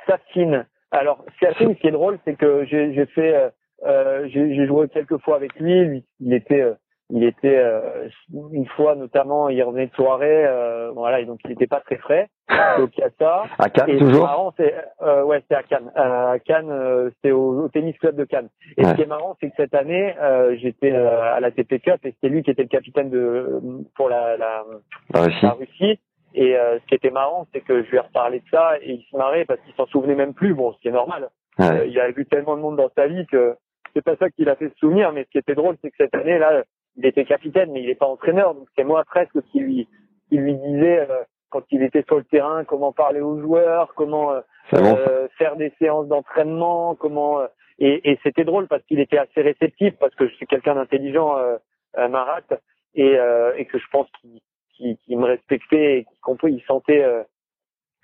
Safine. 0.07 0.65
Alors, 0.91 1.23
Safine, 1.39 1.73
ce 1.75 1.79
qui 1.79 1.87
est 1.87 1.91
drôle, 1.91 2.19
c'est 2.25 2.35
que 2.35 2.65
j'ai 2.65 2.93
j'ai 2.93 3.05
fait, 3.05 3.51
j'ai 3.85 4.55
j'ai 4.55 4.65
joué 4.67 4.87
quelques 4.89 5.17
fois 5.19 5.35
avec 5.35 5.55
lui. 5.59 5.85
lui 5.85 6.05
il 6.19 6.33
était, 6.33 6.61
euh, 6.61 6.73
il 7.09 7.23
était 7.23 7.57
euh, 7.57 8.07
une 8.53 8.67
fois 8.67 8.95
notamment, 8.95 9.49
il 9.49 9.61
revenait 9.63 9.87
de 9.87 9.93
soirée, 9.95 10.45
euh, 10.45 10.91
voilà, 10.91 11.19
et 11.19 11.25
donc 11.25 11.39
il 11.43 11.49
n'était 11.49 11.67
pas 11.67 11.81
très 11.81 11.97
frais. 11.97 12.29
Donc 12.77 12.97
il 12.97 13.01
y 13.01 13.03
a 13.03 13.09
ça. 13.17 13.43
À 13.59 13.69
Cannes, 13.69 13.89
et 13.89 13.97
toujours 13.97 14.25
marrant, 14.25 14.53
c'est, 14.57 14.73
euh, 15.01 15.23
ouais, 15.23 15.41
c'est 15.49 15.55
à 15.55 15.63
Cannes. 15.63 15.91
Euh, 15.97 16.31
à 16.33 16.39
Cannes, 16.39 16.69
euh, 16.69 17.09
c'est 17.21 17.31
au, 17.31 17.63
au 17.63 17.69
tennis 17.69 17.97
club 17.97 18.15
de 18.15 18.23
Cannes. 18.25 18.49
Et 18.77 18.83
ce 18.83 18.93
qui 18.93 19.01
est 19.01 19.07
marrant, 19.07 19.35
c'est 19.39 19.49
que 19.49 19.55
cette 19.57 19.73
année, 19.73 20.15
euh, 20.21 20.55
j'étais 20.57 20.91
euh, 20.91 21.33
à 21.33 21.39
la 21.39 21.51
TP 21.51 21.79
Cup 21.81 21.99
et 22.05 22.11
c'était 22.11 22.29
lui 22.29 22.43
qui 22.43 22.51
était 22.51 22.63
le 22.63 22.67
capitaine 22.67 23.09
de 23.09 23.59
pour 23.95 24.09
la, 24.09 24.37
la, 24.37 24.63
La 25.13 25.21
Russie. 25.21 25.43
la 25.45 25.51
Russie. 25.51 25.99
Et 26.33 26.55
euh, 26.55 26.79
ce 26.79 26.85
qui 26.85 26.95
était 26.95 27.09
marrant, 27.09 27.45
c'est 27.53 27.59
que 27.61 27.83
je 27.83 27.89
lui 27.89 27.97
ai 27.97 28.01
reparlé 28.01 28.39
de 28.39 28.45
ça 28.51 28.77
et 28.81 28.91
il 28.91 29.05
se 29.11 29.17
marrait 29.17 29.43
parce 29.45 29.59
qu'il 29.61 29.73
s'en 29.75 29.85
souvenait 29.87 30.15
même 30.15 30.33
plus. 30.33 30.53
Bon, 30.53 30.71
ce 30.73 30.79
qui 30.79 30.87
est 30.87 30.91
normal. 30.91 31.29
Ouais. 31.59 31.65
Euh, 31.69 31.85
il 31.85 31.99
a 31.99 32.09
vu 32.11 32.25
tellement 32.25 32.55
de 32.55 32.61
monde 32.61 32.77
dans 32.77 32.89
sa 32.95 33.07
vie 33.07 33.25
que 33.27 33.55
c'est 33.93 34.03
pas 34.03 34.15
ça 34.17 34.29
qui 34.29 34.43
l'a 34.45 34.55
fait 34.55 34.69
se 34.69 34.75
souvenir. 34.75 35.11
Mais 35.11 35.23
ce 35.25 35.29
qui 35.29 35.37
était 35.37 35.55
drôle, 35.55 35.77
c'est 35.81 35.89
que 35.91 35.97
cette 35.97 36.15
année, 36.15 36.37
là, 36.39 36.63
il 36.97 37.05
était 37.05 37.25
capitaine, 37.25 37.71
mais 37.71 37.81
il 37.81 37.87
n'est 37.87 37.95
pas 37.95 38.07
entraîneur. 38.07 38.53
Donc 38.55 38.67
c'est 38.75 38.83
moi 38.83 39.03
presque 39.05 39.41
qui 39.51 39.59
lui, 39.59 39.87
qui 40.29 40.37
lui 40.37 40.55
disait 40.55 41.07
euh, 41.09 41.23
quand 41.49 41.63
il 41.71 41.83
était 41.83 42.03
sur 42.03 42.17
le 42.17 42.23
terrain 42.23 42.63
comment 42.65 42.91
parler 42.93 43.21
aux 43.21 43.39
joueurs, 43.39 43.93
comment 43.95 44.31
euh, 44.31 44.41
bon. 44.71 44.97
euh, 44.97 45.27
faire 45.37 45.55
des 45.55 45.71
séances 45.79 46.07
d'entraînement, 46.07 46.95
comment. 46.95 47.39
euh, 47.41 47.47
et 47.79 48.11
et 48.11 48.19
c'était 48.23 48.43
drôle 48.43 48.67
parce 48.67 48.83
qu'il 48.83 48.99
était 48.99 49.17
assez 49.17 49.41
réceptif 49.41 49.93
parce 49.99 50.13
que 50.15 50.27
je 50.27 50.33
suis 50.35 50.45
quelqu'un 50.47 50.75
d'intelligent, 50.75 51.37
euh, 51.37 51.57
euh, 51.97 52.07
Marat, 52.09 52.41
et, 52.95 53.17
euh, 53.17 53.53
et 53.57 53.65
que 53.65 53.77
je 53.79 53.85
pense 53.91 54.07
qu'il 54.19 54.39
qui, 54.75 54.97
qui 55.05 55.15
me 55.15 55.25
respectait 55.25 55.99
et 55.99 56.05
qui 56.05 56.19
compris, 56.21 56.53
il 56.53 56.61
sentait, 56.63 57.03
euh, 57.03 57.23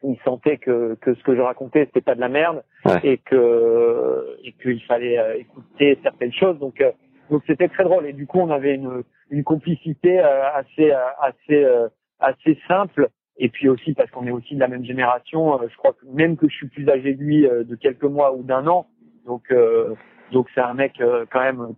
il 0.04 0.18
sentait 0.24 0.58
que, 0.58 0.96
que 1.02 1.14
ce 1.16 1.24
que 1.24 1.36
je 1.36 1.42
racontais 1.42 1.86
c'était 1.86 2.02
pas 2.02 2.16
de 2.16 2.20
la 2.22 2.30
merde 2.30 2.64
Ouais. 2.86 3.00
et 3.04 3.18
que 3.18 4.38
et 4.44 4.52
qu'il 4.54 4.82
fallait 4.84 5.18
euh, 5.20 5.36
écouter 5.38 5.98
certaines 6.04 6.34
choses. 6.34 6.58
Donc 6.60 6.80
euh, 6.82 6.92
donc 7.30 7.44
c'était 7.48 7.68
très 7.68 7.84
drôle 7.84 8.06
et 8.06 8.14
du 8.14 8.26
coup 8.28 8.40
on 8.40 8.50
avait 8.52 8.76
une 8.76 9.04
une 9.30 9.44
complicité 9.44 10.20
euh, 10.20 10.50
assez 10.54 10.92
assez 11.20 11.64
euh, 11.64 11.88
assez 12.20 12.58
simple 12.68 13.10
et 13.38 13.50
puis 13.50 13.70
aussi 13.70 13.94
parce 13.94 14.10
qu'on 14.12 14.26
est 14.28 14.32
aussi 14.32 14.56
de 14.56 14.60
la 14.60 14.68
même 14.68 14.86
génération. 14.86 15.62
euh, 15.62 15.68
je 15.70 15.76
crois 15.78 15.94
que 15.94 16.06
même 16.14 16.38
que 16.38 16.48
je 16.48 16.56
suis 16.56 16.68
plus 16.70 16.88
âgé 16.90 17.16
que 17.16 17.22
lui 17.22 17.46
euh, 17.48 17.64
de 17.64 17.76
quelques 17.76 18.04
mois 18.04 18.34
ou 18.34 18.44
d'un 18.44 18.66
an, 18.68 18.88
donc 19.26 19.44
euh, 19.52 19.96
donc 20.32 20.48
c'est 20.56 20.62
un 20.62 20.74
mec 20.74 20.94
euh, 21.02 21.26
quand 21.32 21.42
même 21.42 21.74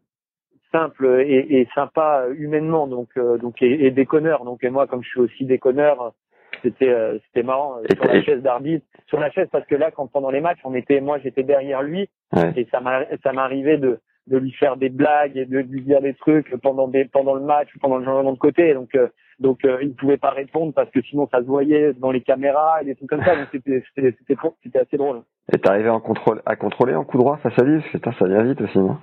simple 0.72 1.24
et, 1.26 1.60
et 1.62 1.68
sympa 1.74 2.28
humainement 2.38 2.86
donc 2.86 3.10
euh, 3.18 3.38
donc 3.40 3.62
et, 3.64 3.86
et 3.88 3.92
déconneur 3.92 4.44
donc 4.46 4.64
et 4.64 4.70
moi 4.70 4.86
comme 4.86 5.02
je 5.04 5.10
suis 5.10 5.20
aussi 5.20 5.46
déconneur 5.46 6.14
c'était 6.62 6.90
euh, 6.90 7.18
c'était 7.28 7.44
marrant 7.46 7.78
euh, 7.78 7.84
sur 7.96 8.06
la 8.06 8.22
chaise 8.24 8.42
d'arbitre 8.42 8.86
sur 9.08 9.20
la 9.20 9.30
chaise 9.32 9.48
parce 9.52 9.66
que 9.66 9.76
là 9.76 9.92
quand 9.92 10.08
pendant 10.08 10.30
les 10.32 10.42
matchs 10.42 10.60
on 10.64 10.74
était 10.76 11.02
moi 11.02 11.18
j'étais 11.20 11.44
derrière 11.44 11.82
lui 11.84 12.10
Ouais. 12.36 12.54
et 12.56 12.68
ça 12.72 12.80
m'a 12.80 13.06
ça 13.24 13.34
m'arrivait 13.34 13.78
de 13.78 14.00
de 14.28 14.38
lui 14.38 14.52
faire 14.52 14.78
des 14.78 14.90
blagues 14.90 15.36
et 15.36 15.46
de 15.46 15.58
lui 15.60 15.82
dire 15.82 16.00
des 16.02 16.14
trucs 16.14 16.56
pendant 16.62 16.88
des 16.88 17.06
pendant 17.06 17.34
le 17.34 17.42
match 17.42 17.70
ou 17.76 17.80
pendant 17.80 17.98
le 17.98 18.06
changement 18.06 18.34
de 18.34 18.38
côté 18.38 18.74
donc 18.76 18.94
euh, 18.96 19.08
donc 19.40 19.66
euh, 19.66 19.80
il 19.82 19.96
pouvait 19.96 20.18
pas 20.18 20.30
répondre 20.30 20.72
parce 20.74 20.92
que 20.92 21.02
sinon 21.02 21.28
ça 21.32 21.40
se 21.40 21.46
voyait 21.46 21.94
dans 21.94 22.12
les 22.12 22.22
caméras 22.22 22.82
et 22.82 22.86
des 22.86 22.96
trucs 22.96 23.10
comme 23.10 23.24
ça 23.24 23.36
donc 23.36 23.48
c'était 23.52 23.84
c'était 23.96 24.80
assez 24.80 24.98
drôle 24.98 25.22
Et 25.52 25.58
t'arrivais 25.58 25.90
en 25.90 26.00
contrôle, 26.00 26.42
à 26.46 26.56
contrôler 26.56 26.94
en 26.94 27.04
coup 27.04 27.18
droit 27.18 27.38
face 27.38 27.58
à 27.58 27.64
lui 27.64 27.82
Parce 28.04 28.16
que 28.16 28.24
ça 28.26 28.30
vient 28.30 28.44
vite 28.44 28.62
aussi, 28.62 28.78
non? 28.78 28.98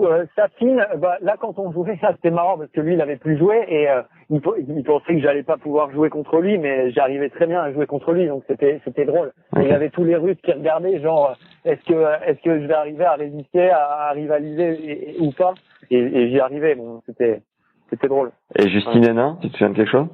Euh, 0.00 0.24
Safine, 0.36 0.84
bah, 0.98 1.16
là 1.20 1.36
quand 1.40 1.58
on 1.58 1.72
jouait, 1.72 1.96
ça 2.00 2.12
c'était 2.14 2.30
marrant 2.30 2.56
parce 2.58 2.70
que 2.70 2.80
lui 2.80 2.94
il 2.94 3.00
avait 3.00 3.16
plus 3.16 3.36
joué 3.38 3.64
et 3.68 3.88
euh, 3.90 4.02
il, 4.30 4.40
pe- 4.40 4.58
il 4.58 4.82
pensait 4.84 5.14
que 5.14 5.20
j'allais 5.20 5.42
pas 5.42 5.56
pouvoir 5.56 5.90
jouer 5.90 6.10
contre 6.10 6.38
lui, 6.38 6.58
mais 6.58 6.90
j'arrivais 6.92 7.28
très 7.30 7.46
bien 7.46 7.60
à 7.60 7.72
jouer 7.72 7.86
contre 7.86 8.12
lui, 8.12 8.26
donc 8.26 8.44
c'était 8.46 8.80
c'était 8.84 9.04
drôle. 9.04 9.32
Et 9.58 9.62
il 9.62 9.68
y 9.68 9.72
avait 9.72 9.90
tous 9.90 10.04
les 10.04 10.16
Russes 10.16 10.40
qui 10.42 10.52
regardaient, 10.52 11.00
genre 11.00 11.30
euh, 11.66 11.70
est-ce 11.70 11.82
que 11.84 12.28
est-ce 12.28 12.40
que 12.42 12.60
je 12.60 12.66
vais 12.66 12.74
arriver 12.74 13.04
à 13.04 13.14
résister, 13.14 13.70
à, 13.70 14.08
à 14.08 14.10
rivaliser 14.12 14.72
et- 14.74 15.16
et- 15.16 15.20
ou 15.20 15.32
pas 15.32 15.54
Et, 15.90 15.98
et 15.98 16.30
j'y 16.30 16.40
arrivais, 16.40 16.74
bon 16.74 17.02
c'était 17.06 17.42
c'était 17.90 18.08
drôle. 18.08 18.30
Et 18.56 18.68
Justine 18.68 19.04
Hénin, 19.04 19.38
tu 19.42 19.48
te 19.48 19.52
souviens 19.54 19.70
de 19.70 19.76
quelque 19.76 19.90
chose? 19.90 20.06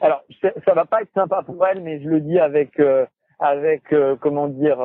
Alors 0.00 0.22
ça 0.64 0.74
va 0.74 0.84
pas 0.84 1.02
être 1.02 1.12
sympa 1.14 1.42
pour 1.42 1.66
elle, 1.66 1.80
mais 1.82 2.00
je 2.00 2.08
le 2.08 2.20
dis 2.20 2.38
avec 2.38 2.78
euh, 2.80 3.04
avec 3.40 3.92
euh, 3.92 4.16
comment 4.20 4.48
dire. 4.48 4.78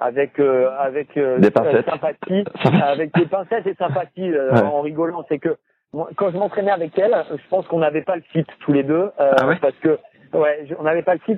Euh, 0.00 0.04
avec 0.04 0.38
euh, 0.40 0.70
avec 0.78 1.16
euh, 1.16 1.38
Des 1.38 1.50
pincettes. 1.50 1.86
euh, 1.88 1.90
sympathie, 1.90 2.44
avec 2.82 3.14
des 3.14 3.26
pincettes 3.26 3.66
et 3.66 3.74
sympathie 3.74 4.30
euh, 4.32 4.52
Ouais. 4.52 4.60
en 4.62 4.80
rigolant, 4.80 5.24
c'est 5.28 5.38
que 5.38 5.56
moi, 5.92 6.08
quand 6.16 6.30
je 6.30 6.38
m'entraînais 6.38 6.70
avec 6.70 6.98
elle, 6.98 7.14
je 7.30 7.48
pense 7.50 7.66
qu'on 7.68 7.78
n'avait 7.80 8.02
pas 8.02 8.16
le 8.16 8.22
fit 8.22 8.44
tous 8.60 8.72
les 8.72 8.82
deux 8.82 9.10
euh, 9.20 9.32
Ah 9.36 9.46
ouais 9.46 9.58
parce 9.60 9.76
que 9.76 9.98
ouais, 10.32 10.64
je- 10.68 10.74
on 10.78 10.82
n'avait 10.84 11.02
pas 11.02 11.14
le 11.14 11.20
fit. 11.20 11.36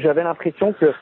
J'avais 0.00 0.22
l'impression 0.22 0.72
que 0.72 0.92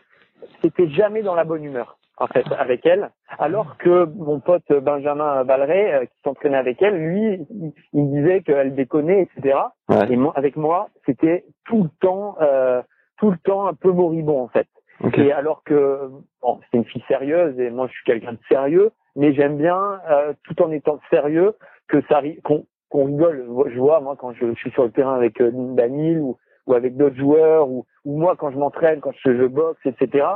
c'était 0.63 0.89
jamais 0.89 1.23
dans 1.23 1.35
la 1.35 1.45
bonne 1.45 1.65
humeur 1.65 1.99
en 2.19 2.27
fait 2.29 2.45
avec 2.57 2.87
elle, 2.87 3.11
alors 3.39 3.79
que 3.79 4.05
mon 4.05 4.39
pote 4.39 4.71
Benjamin 4.71 5.45
Balleret 5.45 5.93
euh, 5.95 6.05
qui 6.05 6.13
s'entraînait 6.23 6.59
avec 6.59 6.81
elle, 6.81 6.95
lui, 6.97 7.47
il, 7.51 7.73
il 7.95 8.05
me 8.05 8.21
disait 8.21 8.43
qu'elle 8.43 8.75
déconnait, 8.77 9.23
etc. 9.23 9.59
Ouais. 9.89 10.07
Et 10.13 10.17
moi, 10.17 10.33
avec 10.37 10.57
moi, 10.57 10.89
c'était 11.07 11.45
tout 11.65 11.83
le 11.85 11.89
temps, 12.01 12.37
euh, 12.41 12.81
tout 13.19 13.31
le 13.31 13.39
temps 13.39 13.67
un 13.67 13.75
peu 13.75 13.91
moribond 13.91 14.41
en 14.43 14.49
fait. 14.49 14.69
Et 15.17 15.33
alors 15.33 15.63
que 15.65 16.09
bon, 16.43 16.61
c'est 16.71 16.79
une 16.79 16.85
fille 16.85 17.05
sérieuse 17.09 17.59
et 17.59 17.71
moi 17.71 17.87
je 17.89 17.93
suis 17.93 18.05
quelqu'un 18.05 18.33
de 18.33 18.39
sérieux, 18.49 18.91
mais 19.17 19.35
j'aime 19.35 19.57
bien 19.57 20.01
euh, 20.11 20.33
tout 20.45 20.61
en 20.63 20.71
étant 20.71 21.01
sérieux 21.11 21.55
que 21.89 22.01
ça 22.09 22.21
qu'on 22.45 22.67
qu'on 22.89 23.07
rigole. 23.07 23.47
Je 23.73 23.79
vois 23.79 24.01
moi 24.01 24.17
quand 24.17 24.33
je, 24.33 24.47
je 24.53 24.59
suis 24.59 24.71
sur 24.73 24.85
le 24.85 24.91
terrain 24.91 25.15
avec 25.15 25.41
euh, 25.41 25.51
Daniel 25.53 26.21
ou, 26.21 26.37
ou 26.67 26.75
avec 26.75 26.97
d'autres 26.97 27.17
joueurs 27.17 27.69
ou, 27.69 27.85
ou 28.05 28.19
moi 28.19 28.37
quand 28.37 28.51
je 28.51 28.59
m'entraîne, 28.59 29.01
quand 29.01 29.13
je, 29.25 29.37
je 29.37 29.45
boxe, 29.47 29.81
etc. 29.85 30.27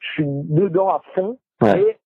Je 0.00 0.08
suis 0.12 0.24
dedans 0.26 0.88
à 0.88 1.02
fond 1.14 1.38
Ouais. 1.62 1.80
et 1.80 1.96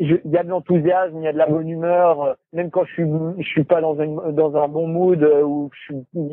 il 0.00 0.20
y 0.24 0.36
a 0.36 0.42
de 0.42 0.48
l'enthousiasme, 0.48 1.16
il 1.18 1.22
y 1.22 1.28
a 1.28 1.32
de 1.32 1.38
la 1.38 1.46
bonne 1.46 1.68
humeur, 1.68 2.20
euh, 2.22 2.34
même 2.52 2.72
quand 2.72 2.84
je 2.86 2.92
suis 2.92 3.04
je 3.38 3.46
suis 3.46 3.62
pas 3.62 3.80
dans 3.80 4.00
un 4.00 4.32
dans 4.32 4.56
un 4.56 4.66
bon 4.66 4.88
mood 4.88 5.22
euh, 5.22 5.42
ou 5.42 5.70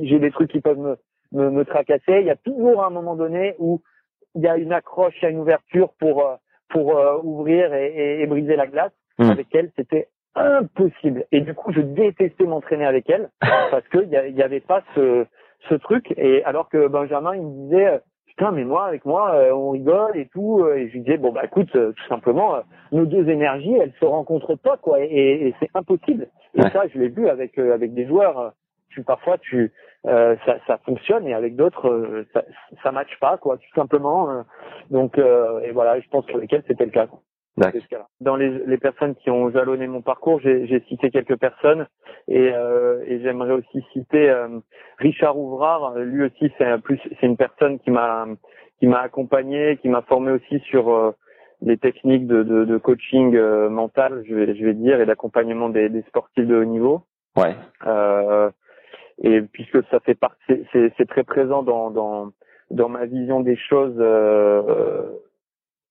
j'ai 0.02 0.18
des 0.18 0.32
trucs 0.32 0.50
qui 0.50 0.60
peuvent 0.60 0.80
me, 0.80 0.98
me 1.34 1.52
me 1.52 1.64
tracasser, 1.64 2.20
il 2.22 2.26
y 2.26 2.32
a 2.32 2.36
toujours 2.36 2.84
un 2.84 2.90
moment 2.90 3.16
donné 3.16 3.56
où 3.60 3.82
il 4.36 4.42
y 4.42 4.48
a 4.48 4.58
une 4.58 4.74
accroche, 4.74 5.14
il 5.22 5.26
y 5.26 5.28
a 5.28 5.32
une 5.32 5.40
ouverture 5.40 5.94
pour 6.00 6.26
euh, 6.26 6.36
pour 6.70 6.98
euh, 6.98 7.18
ouvrir 7.24 7.74
et, 7.74 7.88
et- 7.88 8.22
et 8.22 8.26
briser 8.28 8.56
la 8.56 8.68
glace. 8.68 8.92
Mm. 9.20 9.30
Avec 9.30 9.48
elle, 9.54 9.72
c'était 9.76 10.08
impossible. 10.36 11.26
Et 11.32 11.42
du 11.42 11.54
coup, 11.54 11.72
je 11.72 11.82
détestais 11.82 12.46
m'entraîner 12.46 12.86
avec 12.86 13.10
elle 13.10 13.30
parce 13.72 13.88
que 13.90 14.00
il 14.04 14.10
y, 14.36 14.42
avait 14.42 14.60
pas 14.60 14.82
ce 14.96 15.26
ce 15.70 15.76
truc. 15.76 16.14
Et 16.18 16.44
alors 16.46 16.70
que 16.70 16.88
Benjamin, 16.88 17.36
il 17.36 17.42
me 17.44 17.64
disait 17.68 18.02
putain, 18.26 18.52
mais 18.52 18.64
moi 18.64 18.86
avec 18.86 19.06
moi, 19.06 19.36
euh, 19.36 19.52
on 19.54 19.70
rigole 19.72 20.18
et 20.18 20.28
tout. 20.28 20.66
Et 20.76 20.88
je 20.88 20.94
lui 20.94 21.02
disais 21.02 21.18
bon 21.18 21.32
bah 21.32 21.46
écoute, 21.46 21.74
euh, 21.76 21.92
tout 21.92 22.08
simplement, 22.08 22.56
nos 22.92 23.06
deux 23.06 23.30
énergies, 23.30 23.76
elles 23.80 23.94
se 24.00 24.06
rencontrent 24.06 24.56
pas 24.56 24.78
quoi. 24.78 25.00
Et, 25.02 25.06
et- 25.48 25.56
c'est 25.60 25.70
impossible. 25.76 26.28
Et 26.56 26.62
Ouais. 26.62 26.70
ça, 26.72 26.84
je 26.88 26.98
l'ai 27.00 27.10
vu 27.10 27.28
avec 27.30 27.58
avec 27.58 27.94
des 27.94 28.08
joueurs. 28.08 28.54
Tu 28.90 29.04
parfois 29.04 29.38
tu 29.40 29.72
euh, 30.06 30.36
ça, 30.46 30.58
ça 30.68 30.78
fonctionne 30.80 31.28
et 31.28 31.34
avec 31.34 31.56
d'autres 31.56 31.88
euh, 31.88 32.28
ça 32.34 32.44
ça 32.84 32.92
matche 32.92 33.18
pas 33.22 33.38
quoi 33.38 33.58
tout 33.58 33.74
simplement 33.74 34.30
euh. 34.30 34.42
donc 34.90 35.18
euh, 35.18 35.62
et 35.62 35.72
voilà 35.72 36.00
je 36.02 36.10
pense 36.10 36.26
qu'avec 36.26 36.52
elle 36.52 36.64
c'était 36.68 36.86
le 36.86 36.92
cas. 36.92 37.08
C'était 37.72 37.98
dans 38.20 38.36
les, 38.36 38.50
les 38.66 38.78
personnes 38.78 39.14
qui 39.16 39.30
ont 39.30 39.50
jalonné 39.52 39.86
mon 39.88 40.02
parcours 40.02 40.42
j'ai 40.42 40.84
cité 40.90 41.10
quelques 41.12 41.38
personnes 41.38 41.88
et, 42.28 42.52
euh, 42.52 43.04
et 43.06 43.22
j'aimerais 43.22 43.54
aussi 43.54 43.86
citer 43.94 44.30
euh, 44.30 44.60
Richard 44.98 45.38
Ouvrard, 45.38 45.94
lui 46.00 46.24
aussi, 46.26 46.52
c'est 46.58 46.82
plus, 46.82 47.00
c'est 47.22 47.28
une 47.28 47.38
personne 47.38 47.78
qui 47.80 47.92
m'a 47.92 48.26
qui 48.80 48.88
m'a 48.88 49.02
accompagné, 49.02 49.78
qui 49.78 49.88
m'a 49.88 50.02
formé 50.02 50.32
aussi 50.32 50.60
sur 50.62 51.14
les 51.62 51.78
techniques 51.78 52.26
de, 52.26 52.42
de, 52.42 52.66
de 52.66 52.78
coaching 52.78 53.40
mental, 53.70 54.24
je 54.28 54.34
vais, 54.34 54.56
je 54.56 54.66
vais 54.66 54.74
dire, 54.74 55.00
et 55.00 55.06
d'accompagnement 55.06 55.70
des, 55.70 55.90
des 55.90 56.02
sportifs 56.04 56.48
de 56.48 56.56
haut 56.56 56.66
niveau. 56.66 57.04
Ouais. 57.38 57.56
Euh, 59.24 59.30
et 59.30 59.42
puisque 59.42 59.84
ça 59.90 60.00
fait 60.00 60.16
partie, 60.16 60.66
c'est 60.72 61.08
très 61.08 61.24
présent 61.24 61.64
dans, 61.64 61.92
dans 61.92 62.32
dans 62.72 62.90
ma 62.90 63.06
vision 63.06 63.42
des 63.42 63.56
choses 63.56 63.96
euh, 64.00 65.04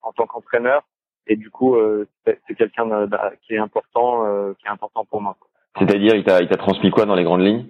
en 0.02 0.12
tant 0.12 0.26
qu'entraîneur. 0.26 0.82
Et 1.28 1.36
du 1.36 1.50
coup, 1.50 1.76
euh, 1.76 2.08
c'est 2.24 2.54
quelqu'un 2.56 3.08
qui 3.42 3.54
est 3.54 3.58
important, 3.58 4.26
euh, 4.26 4.54
qui 4.58 4.66
est 4.66 4.70
important 4.70 5.04
pour 5.04 5.20
moi. 5.20 5.36
C'est-à-dire, 5.78 6.14
il 6.16 6.24
t'a, 6.24 6.40
il 6.40 6.48
t'a 6.48 6.56
transmis 6.56 6.90
quoi 6.90 7.06
dans 7.06 7.14
les 7.14 7.22
grandes 7.22 7.42
lignes? 7.42 7.66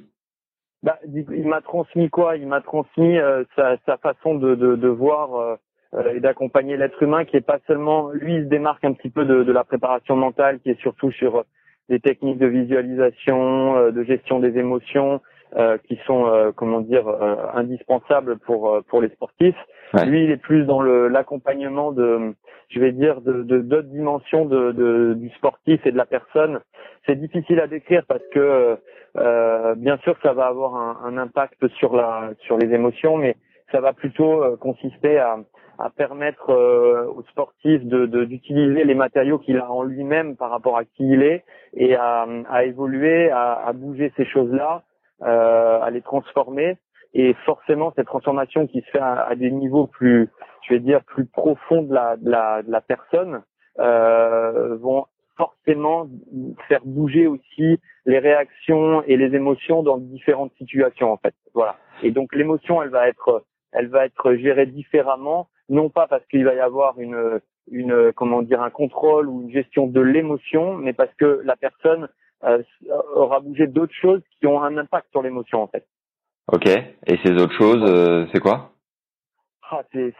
Bah, 0.82 0.98
il 1.06 1.46
m'a 1.46 1.60
transmis 1.60 2.08
quoi? 2.08 2.36
Il 2.36 2.48
m'a 2.48 2.62
transmis 2.62 3.18
euh, 3.18 3.44
sa, 3.54 3.76
sa, 3.84 3.98
façon 3.98 4.34
de, 4.36 4.54
de, 4.54 4.76
de 4.76 4.88
voir 4.88 5.58
et 6.14 6.20
d'accompagner 6.20 6.78
l'être 6.78 7.02
humain, 7.02 7.26
qui 7.26 7.36
est 7.36 7.42
pas 7.42 7.58
seulement 7.66 8.08
lui, 8.10 8.36
il 8.36 8.44
se 8.44 8.48
démarque 8.48 8.82
un 8.84 8.94
petit 8.94 9.10
peu 9.10 9.26
de, 9.26 9.44
de 9.44 9.52
la 9.52 9.62
préparation 9.62 10.16
mentale, 10.16 10.58
qui 10.60 10.70
est 10.70 10.80
surtout 10.80 11.12
sur 11.12 11.44
des 11.90 12.00
techniques 12.00 12.38
de 12.38 12.46
visualisation, 12.46 13.90
de 13.90 14.02
gestion 14.02 14.40
des 14.40 14.56
émotions, 14.56 15.20
euh, 15.54 15.76
qui 15.86 16.00
sont 16.06 16.24
euh, 16.28 16.50
comment 16.50 16.80
dire 16.80 17.06
euh, 17.06 17.36
indispensables 17.52 18.38
pour 18.38 18.80
pour 18.88 19.02
les 19.02 19.10
sportifs. 19.10 19.58
Lui, 20.06 20.24
il 20.24 20.30
est 20.30 20.38
plus 20.38 20.64
dans 20.64 20.80
le 20.80 21.08
l'accompagnement 21.08 21.92
de, 21.92 22.34
je 22.70 22.80
vais 22.80 22.92
dire, 22.92 23.20
de 23.20 23.42
d'autres 23.42 23.88
dimensions 23.88 24.46
de, 24.46 24.72
de, 24.72 25.12
du 25.12 25.28
sportif 25.30 25.84
et 25.84 25.92
de 25.92 25.96
la 25.98 26.06
personne. 26.06 26.60
C'est 27.06 27.16
difficile 27.16 27.60
à 27.60 27.66
décrire 27.66 28.02
parce 28.08 28.26
que 28.32 28.78
bien 29.76 29.98
sûr 29.98 30.16
ça 30.22 30.32
va 30.32 30.46
avoir 30.46 30.74
un, 30.74 30.96
un, 31.04 31.18
impact 31.18 31.68
sur 31.76 31.94
la 31.94 32.30
sur 32.46 32.56
les 32.56 32.72
émotions, 32.72 33.18
mais 33.18 33.36
ça 33.72 33.82
va 33.82 33.92
plutôt 33.92 34.56
consister 34.56 35.18
à 35.18 35.36
à 35.78 35.90
permettre 35.90 36.50
au 37.14 37.22
sportif 37.24 37.84
de 37.84 38.06
d'utiliser 38.24 38.84
les 38.84 38.94
matériaux 38.94 39.38
qu'il 39.38 39.58
a 39.58 39.70
en 39.70 39.82
lui-même 39.82 40.36
par 40.36 40.48
rapport 40.48 40.78
à 40.78 40.84
qui 40.84 41.06
il 41.06 41.22
est 41.22 41.44
et 41.74 41.94
à, 41.94 42.26
à 42.48 42.64
évoluer, 42.64 43.30
à, 43.30 43.66
à 43.66 43.72
bouger 43.74 44.10
ces 44.16 44.24
choses-là 44.24 44.82
euh, 44.82 44.91
à 45.24 45.88
les 45.90 46.02
transformer. 46.02 46.76
Et 47.14 47.34
forcément, 47.44 47.92
cette 47.94 48.06
transformation 48.06 48.66
qui 48.66 48.80
se 48.80 48.90
fait 48.90 49.00
à, 49.00 49.34
des 49.36 49.50
niveaux 49.50 49.86
plus, 49.86 50.30
je 50.66 50.74
vais 50.74 50.80
dire, 50.80 51.04
plus 51.04 51.26
profonds 51.26 51.82
de 51.82 51.94
la, 51.94 52.16
de 52.16 52.30
la, 52.30 52.62
de 52.62 52.70
la 52.70 52.80
personne, 52.80 53.42
euh, 53.78 54.76
vont 54.76 55.06
forcément 55.36 56.08
faire 56.68 56.80
bouger 56.84 57.26
aussi 57.26 57.78
les 58.04 58.18
réactions 58.18 59.02
et 59.04 59.16
les 59.16 59.34
émotions 59.34 59.82
dans 59.82 59.98
différentes 59.98 60.52
situations 60.58 61.12
en 61.12 61.16
fait. 61.16 61.34
Voilà. 61.54 61.76
Et 62.02 62.10
donc 62.10 62.34
l'émotion, 62.34 62.82
elle 62.82 62.90
va 62.90 63.08
être, 63.08 63.44
elle 63.72 63.88
va 63.88 64.04
être 64.04 64.34
gérée 64.34 64.66
différemment, 64.66 65.48
non 65.68 65.88
pas 65.88 66.06
parce 66.06 66.24
qu'il 66.26 66.44
va 66.44 66.54
y 66.54 66.60
avoir 66.60 66.98
une, 66.98 67.40
une, 67.70 68.12
comment 68.12 68.42
dire, 68.42 68.62
un 68.62 68.70
contrôle 68.70 69.28
ou 69.28 69.42
une 69.42 69.50
gestion 69.50 69.86
de 69.86 70.00
l'émotion, 70.00 70.74
mais 70.74 70.92
parce 70.92 71.12
que 71.14 71.40
la 71.44 71.56
personne 71.56 72.04
euh, 72.04 72.08
aura 73.14 73.40
bougé 73.40 73.66
d'autres 73.66 73.94
choses 73.94 74.22
qui 74.38 74.46
ont 74.46 74.62
un 74.62 74.76
impact 74.76 75.08
sur 75.10 75.22
l'émotion 75.22 75.62
en 75.62 75.66
fait. 75.68 75.86
Ok. 76.50 76.66
Et 76.66 77.18
ces 77.24 77.32
autres 77.32 77.56
choses, 77.56 77.82
euh, 77.88 78.26
c'est 78.32 78.40
quoi? 78.40 78.72
Ah, 79.70 79.82
c'est 79.92 80.12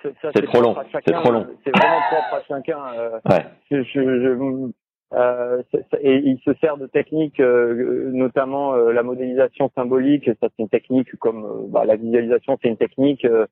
trop 0.46 0.62
long. 0.62 0.74
C'est 1.04 1.12
trop 1.12 1.30
long. 1.30 1.46
C'est 1.62 1.76
vraiment 1.76 2.00
propre 2.10 2.34
à 2.34 2.42
chacun. 2.48 2.80
Euh, 2.94 3.20
ouais. 3.28 3.44
Je, 3.70 3.82
je, 3.82 4.70
euh, 5.14 5.62
et 6.00 6.16
il 6.16 6.38
se 6.42 6.54
sert 6.54 6.78
de 6.78 6.86
techniques, 6.86 7.38
euh, 7.38 8.10
notamment 8.12 8.74
la 8.74 9.02
modélisation 9.02 9.70
symbolique. 9.74 10.24
Ça, 10.40 10.48
c'est 10.48 10.62
une 10.62 10.70
technique 10.70 11.14
comme 11.16 11.66
bah, 11.68 11.84
la 11.84 11.96
visualisation, 11.96 12.58
c'est 12.62 12.68
une 12.68 12.78
technique 12.78 13.26
de, 13.26 13.46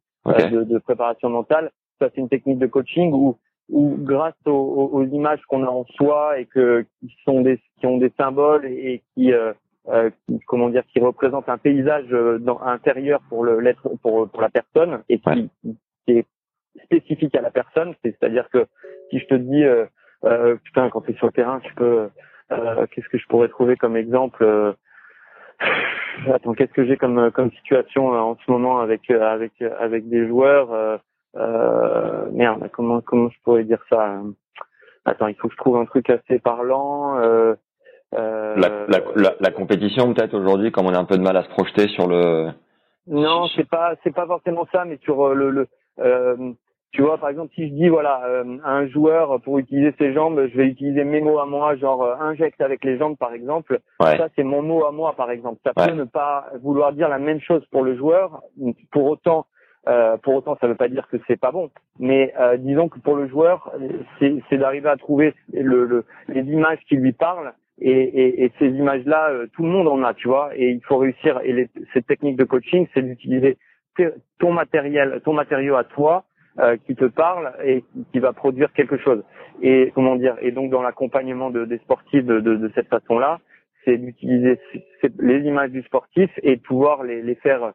de, 0.64 0.78
préparation 0.78 1.28
mentale. 1.28 1.70
Ça, 1.98 2.08
c'est 2.14 2.20
une 2.22 2.30
technique 2.30 2.58
de 2.58 2.66
coaching 2.66 3.12
où 3.12 3.36
ou 3.70 3.96
grâce 3.98 4.34
aux, 4.46 4.90
aux 4.92 5.04
images 5.04 5.40
qu'on 5.48 5.64
a 5.64 5.68
en 5.68 5.84
soi 5.84 6.38
et 6.38 6.46
que 6.46 6.84
qui 7.00 7.14
sont 7.24 7.40
des 7.40 7.58
qui 7.78 7.86
ont 7.86 7.98
des 7.98 8.12
symboles 8.18 8.66
et, 8.66 9.02
qui, 9.14 9.32
euh, 9.32 9.52
euh, 9.88 10.10
qui, 10.26 10.40
comment 10.46 10.68
dire 10.68 10.84
qui 10.92 11.00
représentent 11.00 11.48
un 11.48 11.58
paysage 11.58 12.06
euh, 12.12 12.38
dans, 12.38 12.60
intérieur 12.60 13.20
pour 13.28 13.44
le 13.44 13.60
l'être 13.60 13.88
pour 14.02 14.28
pour 14.28 14.42
la 14.42 14.50
personne 14.50 15.02
et 15.08 15.18
qui, 15.18 15.50
qui 15.62 16.12
est 16.18 16.26
spécifique 16.84 17.34
à 17.34 17.42
la 17.42 17.50
personne. 17.50 17.94
C'est-à-dire 18.02 18.48
que 18.50 18.66
si 19.10 19.18
je 19.18 19.26
te 19.26 19.34
dis 19.34 19.64
euh, 19.64 19.86
euh, 20.24 20.56
putain 20.64 20.90
quand 20.90 21.02
tu 21.02 21.12
es 21.12 21.14
sur 21.14 21.26
le 21.26 21.32
terrain 21.32 21.60
tu 21.60 21.74
peux 21.74 22.10
euh, 22.52 22.86
qu'est-ce 22.90 23.08
que 23.08 23.18
je 23.18 23.26
pourrais 23.28 23.48
trouver 23.48 23.76
comme 23.76 23.96
exemple 23.96 24.74
attends 26.32 26.54
qu'est-ce 26.54 26.72
que 26.72 26.84
j'ai 26.84 26.96
comme 26.96 27.30
comme 27.30 27.52
situation 27.52 28.08
en 28.08 28.36
ce 28.36 28.50
moment 28.50 28.80
avec 28.80 29.10
avec 29.10 29.62
avec 29.62 30.08
des 30.08 30.26
joueurs 30.26 30.72
euh, 30.72 30.98
merde, 31.34 32.68
comment 32.72 33.00
comment 33.00 33.28
je 33.30 33.38
pourrais 33.44 33.64
dire 33.64 33.82
ça 33.88 34.18
euh, 34.18 34.32
Attends, 35.04 35.28
il 35.28 35.34
faut 35.36 35.48
que 35.48 35.54
je 35.54 35.58
trouve 35.58 35.76
un 35.76 35.86
truc 35.86 36.10
assez 36.10 36.38
parlant. 36.38 37.18
Euh, 37.18 37.54
euh, 38.14 38.56
la, 38.56 38.68
la, 38.88 39.00
la, 39.14 39.34
la, 39.38 39.50
compétition 39.50 40.12
peut-être 40.12 40.34
aujourd'hui, 40.34 40.72
comme 40.72 40.86
on 40.86 40.94
a 40.94 40.98
un 40.98 41.04
peu 41.04 41.16
de 41.16 41.22
mal 41.22 41.36
à 41.36 41.44
se 41.44 41.48
projeter 41.50 41.88
sur 41.88 42.08
le. 42.08 42.48
Non, 43.06 43.46
c'est 43.54 43.68
pas 43.68 43.94
c'est 44.02 44.14
pas 44.14 44.26
forcément 44.26 44.66
ça, 44.72 44.84
mais 44.84 44.98
sur 45.04 45.28
euh, 45.28 45.34
le, 45.34 45.50
le 45.50 45.68
euh, 46.00 46.52
tu 46.92 47.02
vois, 47.02 47.18
par 47.18 47.28
exemple, 47.28 47.52
si 47.54 47.68
je 47.68 47.72
dis 47.72 47.88
voilà 47.88 48.20
un 48.64 48.88
joueur 48.88 49.40
pour 49.42 49.58
utiliser 49.58 49.94
ses 49.96 50.12
jambes, 50.12 50.44
je 50.52 50.56
vais 50.56 50.66
utiliser 50.66 51.04
mes 51.04 51.20
mots 51.20 51.38
à 51.38 51.46
moi, 51.46 51.76
genre 51.76 52.04
injecte 52.20 52.60
avec 52.60 52.84
les 52.84 52.98
jambes 52.98 53.16
par 53.16 53.32
exemple. 53.32 53.78
Ça 54.00 54.28
c'est 54.34 54.42
mon 54.42 54.60
mot 54.60 54.84
à 54.84 54.90
moi 54.90 55.14
par 55.16 55.30
exemple. 55.30 55.60
Ça 55.64 55.72
peut 55.72 55.94
ne 55.94 56.02
pas 56.02 56.46
vouloir 56.60 56.92
dire 56.92 57.08
la 57.08 57.20
même 57.20 57.40
chose 57.40 57.64
pour 57.70 57.84
le 57.84 57.96
joueur. 57.96 58.42
Pour 58.90 59.04
autant, 59.04 59.46
euh, 59.88 60.16
pour 60.18 60.34
autant, 60.34 60.56
ça 60.60 60.66
ne 60.66 60.72
veut 60.72 60.76
pas 60.76 60.88
dire 60.88 61.08
que 61.08 61.16
c'est 61.26 61.40
pas 61.40 61.52
bon, 61.52 61.70
mais 61.98 62.32
euh, 62.38 62.56
disons 62.58 62.88
que 62.88 62.98
pour 62.98 63.16
le 63.16 63.28
joueur, 63.28 63.72
c'est 64.18 64.58
d'arriver 64.58 64.88
à 64.88 64.96
trouver 64.96 65.34
le, 65.52 65.84
le, 65.84 66.04
les 66.28 66.42
images 66.42 66.80
qui 66.88 66.96
lui 66.96 67.12
parlent. 67.12 67.52
Et, 67.82 67.90
et, 67.90 68.44
et 68.44 68.52
ces 68.58 68.68
images-là, 68.68 69.30
euh, 69.30 69.46
tout 69.54 69.62
le 69.62 69.70
monde 69.70 69.88
en 69.88 70.02
a, 70.02 70.12
tu 70.12 70.28
vois. 70.28 70.50
Et 70.54 70.68
il 70.68 70.82
faut 70.84 70.98
réussir. 70.98 71.40
Et 71.44 71.54
les, 71.54 71.68
cette 71.94 72.06
technique 72.06 72.36
de 72.36 72.44
coaching, 72.44 72.86
c'est 72.92 73.00
d'utiliser 73.00 73.56
ton 74.38 74.52
matériel, 74.52 75.20
ton 75.24 75.32
matériau 75.32 75.76
à 75.76 75.84
toi, 75.84 76.24
euh, 76.58 76.76
qui 76.86 76.94
te 76.94 77.06
parle 77.06 77.52
et 77.64 77.84
qui 78.12 78.18
va 78.18 78.32
produire 78.32 78.72
quelque 78.72 78.98
chose. 78.98 79.22
Et 79.62 79.92
comment 79.94 80.16
dire 80.16 80.36
Et 80.42 80.50
donc 80.50 80.70
dans 80.70 80.82
l'accompagnement 80.82 81.50
de, 81.50 81.64
des 81.64 81.78
sportifs 81.78 82.24
de, 82.24 82.40
de, 82.40 82.56
de 82.56 82.70
cette 82.74 82.88
façon-là, 82.88 83.40
c'est 83.84 83.96
d'utiliser 83.96 84.58
les 85.20 85.40
images 85.40 85.70
du 85.70 85.82
sportif 85.82 86.30
et 86.42 86.56
pouvoir 86.58 87.02
les, 87.02 87.22
les 87.22 87.34
faire 87.36 87.72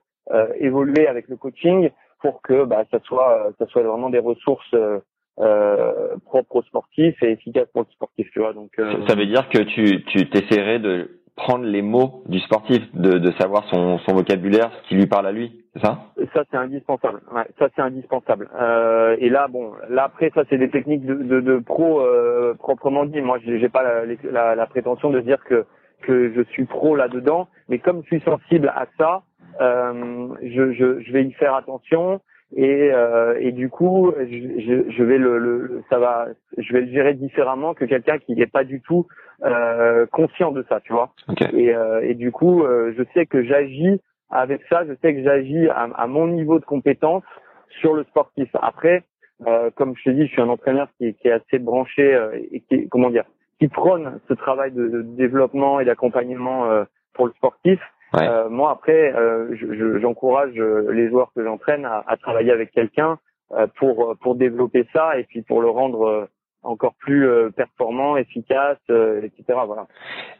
évoluer 0.59 1.07
avec 1.07 1.27
le 1.27 1.37
coaching 1.37 1.89
pour 2.25 2.41
que 2.41 2.65
bah, 2.65 2.83
ça 2.91 2.99
soit 3.03 3.51
ça 3.59 3.65
soit 3.67 3.83
vraiment 3.83 4.09
des 4.09 4.19
ressources 4.19 4.73
euh, 4.73 4.99
euh, 5.39 6.15
propres 6.25 6.57
aux 6.57 6.63
sportifs 6.63 7.21
et 7.21 7.31
efficaces 7.31 7.67
pour 7.71 7.83
le 7.83 7.91
sportif 7.91 8.27
tu 8.31 8.39
vois. 8.39 8.53
Donc 8.53 8.71
ça 9.07 9.15
veut 9.15 9.27
dire 9.27 9.47
que 9.49 9.59
tu 9.59 10.03
tu 10.05 10.29
t'essaierais 10.29 10.79
de 10.79 11.19
prendre 11.35 11.65
les 11.65 11.81
mots 11.81 12.23
du 12.27 12.39
sportif 12.39 12.81
de, 12.95 13.17
de 13.17 13.31
savoir 13.33 13.65
son, 13.65 13.99
son 13.99 14.13
vocabulaire 14.13 14.71
ce 14.71 14.87
qui 14.87 14.95
lui 14.95 15.05
parle 15.05 15.27
à 15.27 15.33
lui 15.33 15.65
c'est 15.73 15.85
ça? 15.85 15.99
Ça 16.33 16.43
c'est 16.49 16.57
indispensable. 16.57 17.21
Ouais, 17.33 17.45
ça 17.59 17.67
c'est 17.75 17.81
indispensable. 17.81 18.49
Euh, 18.59 19.17
et 19.19 19.29
là 19.29 19.47
bon 19.47 19.73
là 19.89 20.05
après 20.05 20.31
ça 20.33 20.43
c'est 20.49 20.57
des 20.57 20.69
techniques 20.69 21.05
de, 21.05 21.15
de, 21.15 21.41
de 21.41 21.59
pro 21.59 21.99
euh, 21.99 22.55
proprement 22.55 23.05
dit. 23.05 23.21
Moi 23.21 23.37
j'ai 23.45 23.69
pas 23.69 23.83
la, 23.83 24.05
la, 24.31 24.55
la, 24.55 24.65
prétention 24.65 25.11
de 25.11 25.19
dire 25.19 25.43
que 25.43 25.65
que 26.01 26.33
je 26.33 26.41
suis 26.53 26.65
pro 26.65 26.95
là 26.95 27.07
dedans 27.07 27.49
mais 27.69 27.79
comme 27.79 28.01
je 28.03 28.07
suis 28.17 28.21
sensible 28.21 28.69
à 28.69 28.87
ça 28.97 29.11
euh, 29.11 29.34
je, 29.59 30.73
je, 30.73 30.99
je, 31.01 31.11
vais 31.11 31.23
y 31.23 31.31
faire 31.33 31.55
attention 31.55 32.21
et, 32.55 32.91
euh, 32.93 33.37
et 33.39 33.51
du 33.51 33.69
coup 33.69 34.13
je, 34.17 34.89
je 34.89 35.03
vais 35.03 35.17
le, 35.17 35.37
le, 35.37 35.83
ça 35.89 35.97
va 35.97 36.27
je 36.57 36.73
vais 36.73 36.81
le 36.81 36.91
gérer 36.91 37.13
différemment 37.13 37.73
que 37.73 37.85
quelqu'un 37.85 38.19
qui 38.19 38.33
n'est 38.33 38.47
pas 38.47 38.63
du 38.63 38.81
tout 38.81 39.07
euh, 39.43 40.05
conscient 40.11 40.51
de 40.51 40.63
ça 40.69 40.79
tu 40.81 40.93
vois. 40.93 41.11
Et, 41.53 41.75
euh, 41.75 42.01
et 42.03 42.13
du 42.13 42.31
coup 42.31 42.63
euh, 42.63 42.93
je 42.97 43.03
sais 43.13 43.25
que 43.25 43.43
j'agis 43.43 43.99
avec 44.29 44.61
ça 44.69 44.85
je 44.85 44.93
sais 45.01 45.15
que 45.15 45.23
j'agis 45.23 45.67
à, 45.69 45.89
à, 45.95 46.07
mon 46.07 46.27
niveau 46.27 46.59
de 46.59 46.65
compétence 46.65 47.23
sur 47.81 47.93
le 47.93 48.03
sportif. 48.05 48.49
Après 48.61 49.03
euh, 49.47 49.69
comme 49.75 49.95
je 49.97 50.03
te 50.03 50.09
dis 50.11 50.27
je 50.27 50.31
suis 50.31 50.41
un 50.41 50.49
entraîneur 50.49 50.87
qui, 50.97 51.13
qui 51.15 51.27
est 51.27 51.33
assez 51.33 51.59
branché 51.59 52.17
et 52.51 52.61
qui 52.61 52.87
comment 52.89 53.09
dire 53.09 53.25
qui 53.59 53.69
prône 53.69 54.19
ce 54.27 54.33
travail 54.33 54.71
de, 54.71 54.87
de 54.87 55.01
développement 55.01 55.79
et 55.79 55.85
d'accompagnement 55.85 56.85
pour 57.13 57.25
le 57.25 57.33
sportif 57.33 57.79
euh, 58.13 58.49
moi 58.49 58.71
après, 58.71 59.13
euh, 59.15 59.55
j'encourage 59.99 60.53
euh, 60.57 60.91
les 60.91 61.09
joueurs 61.09 61.31
que 61.35 61.43
j'entraîne 61.43 61.85
à, 61.85 62.03
à, 62.07 62.17
travailler 62.17 62.51
avec 62.51 62.71
quelqu'un 62.71 63.17
pour 63.77 64.15
pour 64.21 64.35
développer 64.35 64.87
ça 64.91 65.19
et 65.19 65.23
puis 65.23 65.43
pour 65.43 65.61
le 65.61 65.69
rendre 65.69 66.27
encore 66.63 66.95
plus 66.95 67.29
performant, 67.55 68.17
efficace, 68.17 68.79
etc. 68.89 69.59
Voilà. 69.67 69.85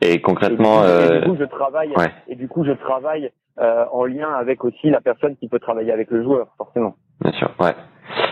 Et 0.01 0.21
concrètement, 0.21 0.83
et, 0.83 1.19
du 1.19 1.27
coup, 1.27 1.37
je 1.39 1.45
travaille 1.45 1.93
et 2.27 2.35
du 2.35 2.47
coup 2.47 2.65
je 2.65 2.71
travaille 2.71 3.31
en 3.57 4.05
lien 4.05 4.33
avec 4.33 4.65
aussi 4.65 4.89
la 4.89 5.01
personne 5.01 5.35
qui 5.37 5.47
peut 5.47 5.59
travailler 5.59 5.91
avec 5.91 6.09
le 6.09 6.23
joueur, 6.23 6.47
forcément. 6.57 6.95
Bien 7.21 7.31
sûr, 7.33 7.51
ouais. 7.59 7.75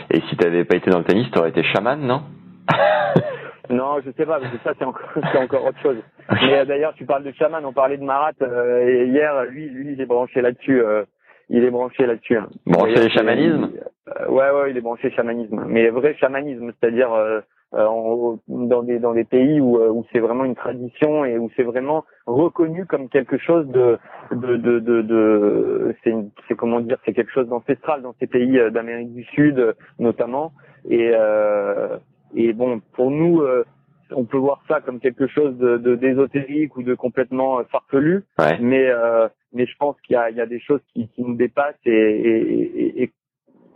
Et 0.09 0.21
si 0.21 0.35
tu 0.35 0.43
n'avais 0.43 0.65
pas 0.65 0.75
été 0.75 0.89
dans 0.89 0.99
le 0.99 1.05
tennis, 1.05 1.29
tu 1.31 1.37
aurais 1.37 1.49
été 1.49 1.63
chaman, 1.63 1.99
non? 2.01 2.23
Non, 3.69 3.99
je 4.05 4.11
sais 4.11 4.25
pas, 4.25 4.39
parce 4.39 4.51
que 4.51 4.57
ça 4.63 4.73
c'est 4.77 4.85
encore, 4.85 5.09
c'est 5.31 5.37
encore 5.37 5.65
autre 5.65 5.79
chose. 5.81 5.97
Mais 6.29 6.59
euh, 6.59 6.65
d'ailleurs, 6.65 6.93
tu 6.95 7.05
parles 7.05 7.23
de 7.23 7.31
chaman, 7.31 7.63
on 7.65 7.73
parlait 7.73 7.97
de 7.97 8.03
Marat 8.03 8.31
euh, 8.41 8.85
et 8.87 9.05
hier, 9.07 9.45
lui, 9.45 9.69
lui, 9.69 9.93
il 9.93 10.01
est 10.01 10.05
branché 10.05 10.41
là-dessus. 10.41 10.81
euh, 10.81 11.03
il 11.49 11.63
est 11.63 11.71
branché 11.71 12.05
là-dessus. 12.05 12.37
hein. 12.37 12.47
Branché 12.65 13.05
Et, 13.05 13.09
chamanisme 13.09 13.69
euh, 14.07 14.27
Ouais, 14.29 14.49
ouais, 14.51 14.71
il 14.71 14.77
est 14.77 14.81
branché 14.81 15.11
chamanisme, 15.11 15.63
mais 15.67 15.89
vrai 15.89 16.15
chamanisme, 16.15 16.71
c'est-à-dire 16.79 17.11
euh, 17.13 17.41
euh, 17.75 17.85
en- 17.85 18.37
dans 18.47 18.83
des 18.83 18.99
dans 18.99 19.13
des 19.13 19.23
pays 19.23 19.59
où 19.59 19.77
euh, 19.77 19.89
où 19.89 20.05
c'est 20.11 20.19
vraiment 20.19 20.45
une 20.45 20.55
tradition 20.55 21.25
et 21.25 21.37
où 21.37 21.49
c'est 21.55 21.63
vraiment 21.63 22.03
reconnu 22.27 22.85
comme 22.85 23.09
quelque 23.09 23.37
chose 23.37 23.67
de 23.69 23.97
de 24.31 24.57
de 24.57 24.79
de, 24.79 25.01
de- 25.01 25.95
c'est 26.03 26.11
une- 26.11 26.29
c'est 26.47 26.55
comment 26.55 26.79
dire, 26.81 26.97
c'est 27.05 27.13
quelque 27.13 27.31
chose 27.31 27.47
d'ancestral 27.47 28.01
dans 28.01 28.13
ces 28.19 28.27
pays 28.27 28.59
euh, 28.59 28.69
d'Amérique 28.69 29.13
du 29.13 29.23
Sud 29.23 29.57
euh, 29.59 29.73
notamment 29.99 30.51
et 30.89 31.11
euh, 31.13 31.97
et 32.35 32.53
bon 32.53 32.81
pour 32.93 33.11
nous 33.11 33.41
euh, 33.41 33.63
on 34.11 34.25
peut 34.25 34.37
voir 34.37 34.61
ça 34.67 34.81
comme 34.81 34.99
quelque 34.99 35.27
chose 35.27 35.57
de 35.57 35.77
de- 35.77 35.95
d'ésotérique 35.95 36.75
ou 36.77 36.83
de 36.83 36.93
complètement 36.95 37.59
euh, 37.59 37.63
farfelu 37.71 38.23
Ouais. 38.39 38.57
mais 38.59 38.87
euh, 38.89 39.27
mais 39.53 39.65
je 39.65 39.75
pense 39.77 39.99
qu'il 40.01 40.13
y 40.15 40.17
a, 40.17 40.29
il 40.29 40.35
y 40.37 40.41
a 40.41 40.45
des 40.45 40.59
choses 40.59 40.81
qui, 40.93 41.07
qui 41.09 41.21
nous 41.23 41.35
dépassent 41.35 41.75
et, 41.85 41.91
et, 41.91 42.61
et, 42.81 43.03
et, 43.03 43.11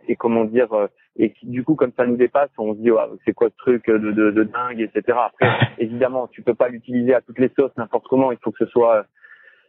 et 0.10 0.16
comment 0.16 0.46
dire 0.46 0.72
euh, 0.74 0.88
et 1.20 1.32
qui 1.32 1.48
du 1.48 1.64
coup 1.64 1.76
comme 1.76 1.92
ça 1.98 2.06
nous 2.06 2.18
dépasse 2.18 2.50
on 2.58 2.74
se 2.76 2.80
dit 2.80 2.92
ouais, 2.92 3.02
c'est 3.26 3.34
quoi 3.34 3.50
ce 3.50 3.58
truc 3.58 3.88
de, 3.88 3.98
de, 4.12 4.32
de 4.32 4.44
dingue 4.44 4.82
etc 4.82 5.18
après 5.26 5.50
évidemment 5.80 6.28
tu 6.28 6.42
peux 6.42 6.54
pas 6.56 6.70
l'utiliser 6.70 7.14
à 7.14 7.22
toutes 7.22 7.40
les 7.40 7.52
sauces 7.58 7.76
n'importe 7.78 8.08
comment 8.08 8.32
il 8.32 8.38
faut 8.44 8.52
que 8.52 8.64
ce 8.66 8.72
soit 8.72 9.06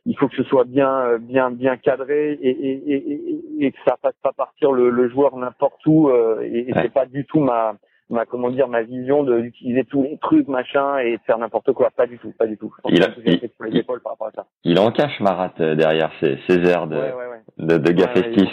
il 0.07 0.17
faut 0.17 0.29
que 0.29 0.37
ce 0.37 0.45
soit 0.45 0.65
bien 0.65 0.93
euh, 1.07 1.19
bien 1.19 1.51
bien 1.51 1.77
cadré 1.77 2.33
et, 2.33 2.49
et, 2.51 2.93
et, 2.95 3.41
et, 3.67 3.73
que 3.73 3.79
ça 3.87 3.97
fasse 4.01 4.17
pas 4.23 4.33
partir 4.33 4.73
le, 4.73 4.91
le 4.91 5.09
joueur 5.09 5.37
n'importe 5.37 5.81
où 5.87 6.09
euh, 6.09 6.41
et, 6.43 6.69
et 6.71 6.73
Ouais. 6.75 6.83
c'est 6.83 6.93
pas 6.93 7.07
du 7.07 7.25
tout 7.27 7.41
ma 7.41 7.75
ma 8.11 8.25
comment 8.27 8.51
dire 8.51 8.69
ma 8.69 8.83
vision 8.83 9.23
de 9.23 9.41
d'utiliser 9.41 9.85
tous 9.85 10.03
les 10.03 10.19
trucs 10.19 10.49
machin 10.49 10.99
et 10.99 11.17
de 11.17 11.23
faire 11.27 11.39
n'importe 11.39 11.73
quoi 11.73 11.91
pas 11.91 12.07
du 12.07 12.19
tout 12.19 12.33
pas 12.39 12.47
du 12.47 12.57
tout 12.57 12.73
je 12.77 12.83
pense 12.83 12.93
Il 12.93 13.03
a- 13.03 13.09
les 13.25 13.41
il- 13.71 13.77
épaules 13.79 14.01
par 14.01 14.13
rapport 14.13 14.29
à 14.29 14.33
ça 14.33 14.47
Il 14.65 14.79
en 14.79 14.91
cache 14.91 15.21
Marat 15.21 15.53
euh, 15.61 15.75
derrière 15.75 16.11
ses, 16.21 16.39
ses 16.49 16.59
airs 16.69 16.87
de, 16.87 16.97
Ouais, 16.97 17.13
ouais, 17.13 17.27
ouais. 17.31 17.67
de, 17.67 17.77
de 17.79 17.93
gars 17.93 18.09
festif. 18.09 18.49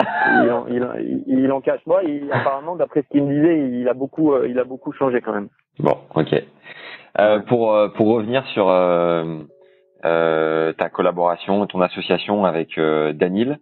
Il, 0.00 0.50
en, 0.50 0.66
il, 0.68 0.82
en- 0.84 0.94
il- 0.98 1.24
il 1.26 1.52
en 1.52 1.60
cache. 1.60 1.80
Moi, 1.86 2.02
il, 2.04 2.30
apparemment, 2.32 2.74
d'après 2.76 3.02
ce 3.02 3.08
qu'il 3.08 3.22
me 3.22 3.34
disait, 3.34 3.68
il 3.80 3.88
a 3.88 3.92
beaucoup, 3.94 4.32
euh, 4.32 4.48
il 4.48 4.58
a 4.58 4.64
beaucoup 4.64 4.92
changé 4.92 5.20
quand 5.20 5.32
même. 5.32 5.48
Bon, 5.78 5.96
ok. 6.14 6.34
Euh, 7.18 7.40
pour 7.40 7.74
euh, 7.74 7.88
pour 7.88 8.08
revenir 8.08 8.44
sur 8.46 8.68
euh, 8.70 9.40
euh, 10.04 10.72
ta 10.74 10.88
collaboration, 10.88 11.66
ton 11.66 11.80
association 11.80 12.44
avec 12.44 12.78
euh, 12.78 13.12
Danil. 13.12 13.58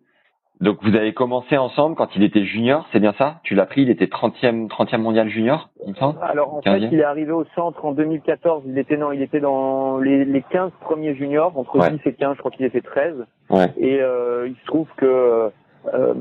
Donc 0.60 0.78
vous 0.82 0.96
avez 0.96 1.12
commencé 1.14 1.56
ensemble 1.56 1.94
quand 1.94 2.08
il 2.16 2.24
était 2.24 2.44
junior, 2.44 2.84
c'est 2.92 2.98
bien 2.98 3.14
ça? 3.16 3.36
Tu 3.44 3.54
l'as 3.54 3.66
pris, 3.66 3.82
il 3.82 3.90
était 3.90 4.06
30e 4.06 4.66
30e 4.68 4.98
mondial 4.98 5.28
junior, 5.28 5.68
il 5.86 5.90
me 5.90 5.94
semble? 5.94 6.18
Alors 6.20 6.54
en 6.54 6.62
fait, 6.62 6.70
15e? 6.70 6.88
il 6.90 6.98
est 6.98 7.04
arrivé 7.04 7.30
au 7.30 7.44
centre 7.54 7.84
en 7.84 7.92
2014. 7.92 8.64
Il 8.66 8.76
était 8.76 8.96
non, 8.96 9.12
il 9.12 9.22
était 9.22 9.38
dans 9.40 9.98
les, 9.98 10.24
les 10.24 10.42
15 10.42 10.72
premiers 10.80 11.14
juniors, 11.14 11.56
entre 11.56 11.78
Ouais. 11.78 11.90
10 11.90 12.00
et 12.06 12.12
15. 12.14 12.34
Je 12.34 12.38
crois 12.40 12.50
qu'il 12.50 12.66
était 12.66 12.80
13. 12.80 13.24
Ouais. 13.50 13.66
Et 13.76 14.00
euh, 14.00 14.48
il 14.48 14.56
se 14.56 14.66
trouve 14.66 14.88
que 14.96 15.50
euh, 15.94 16.14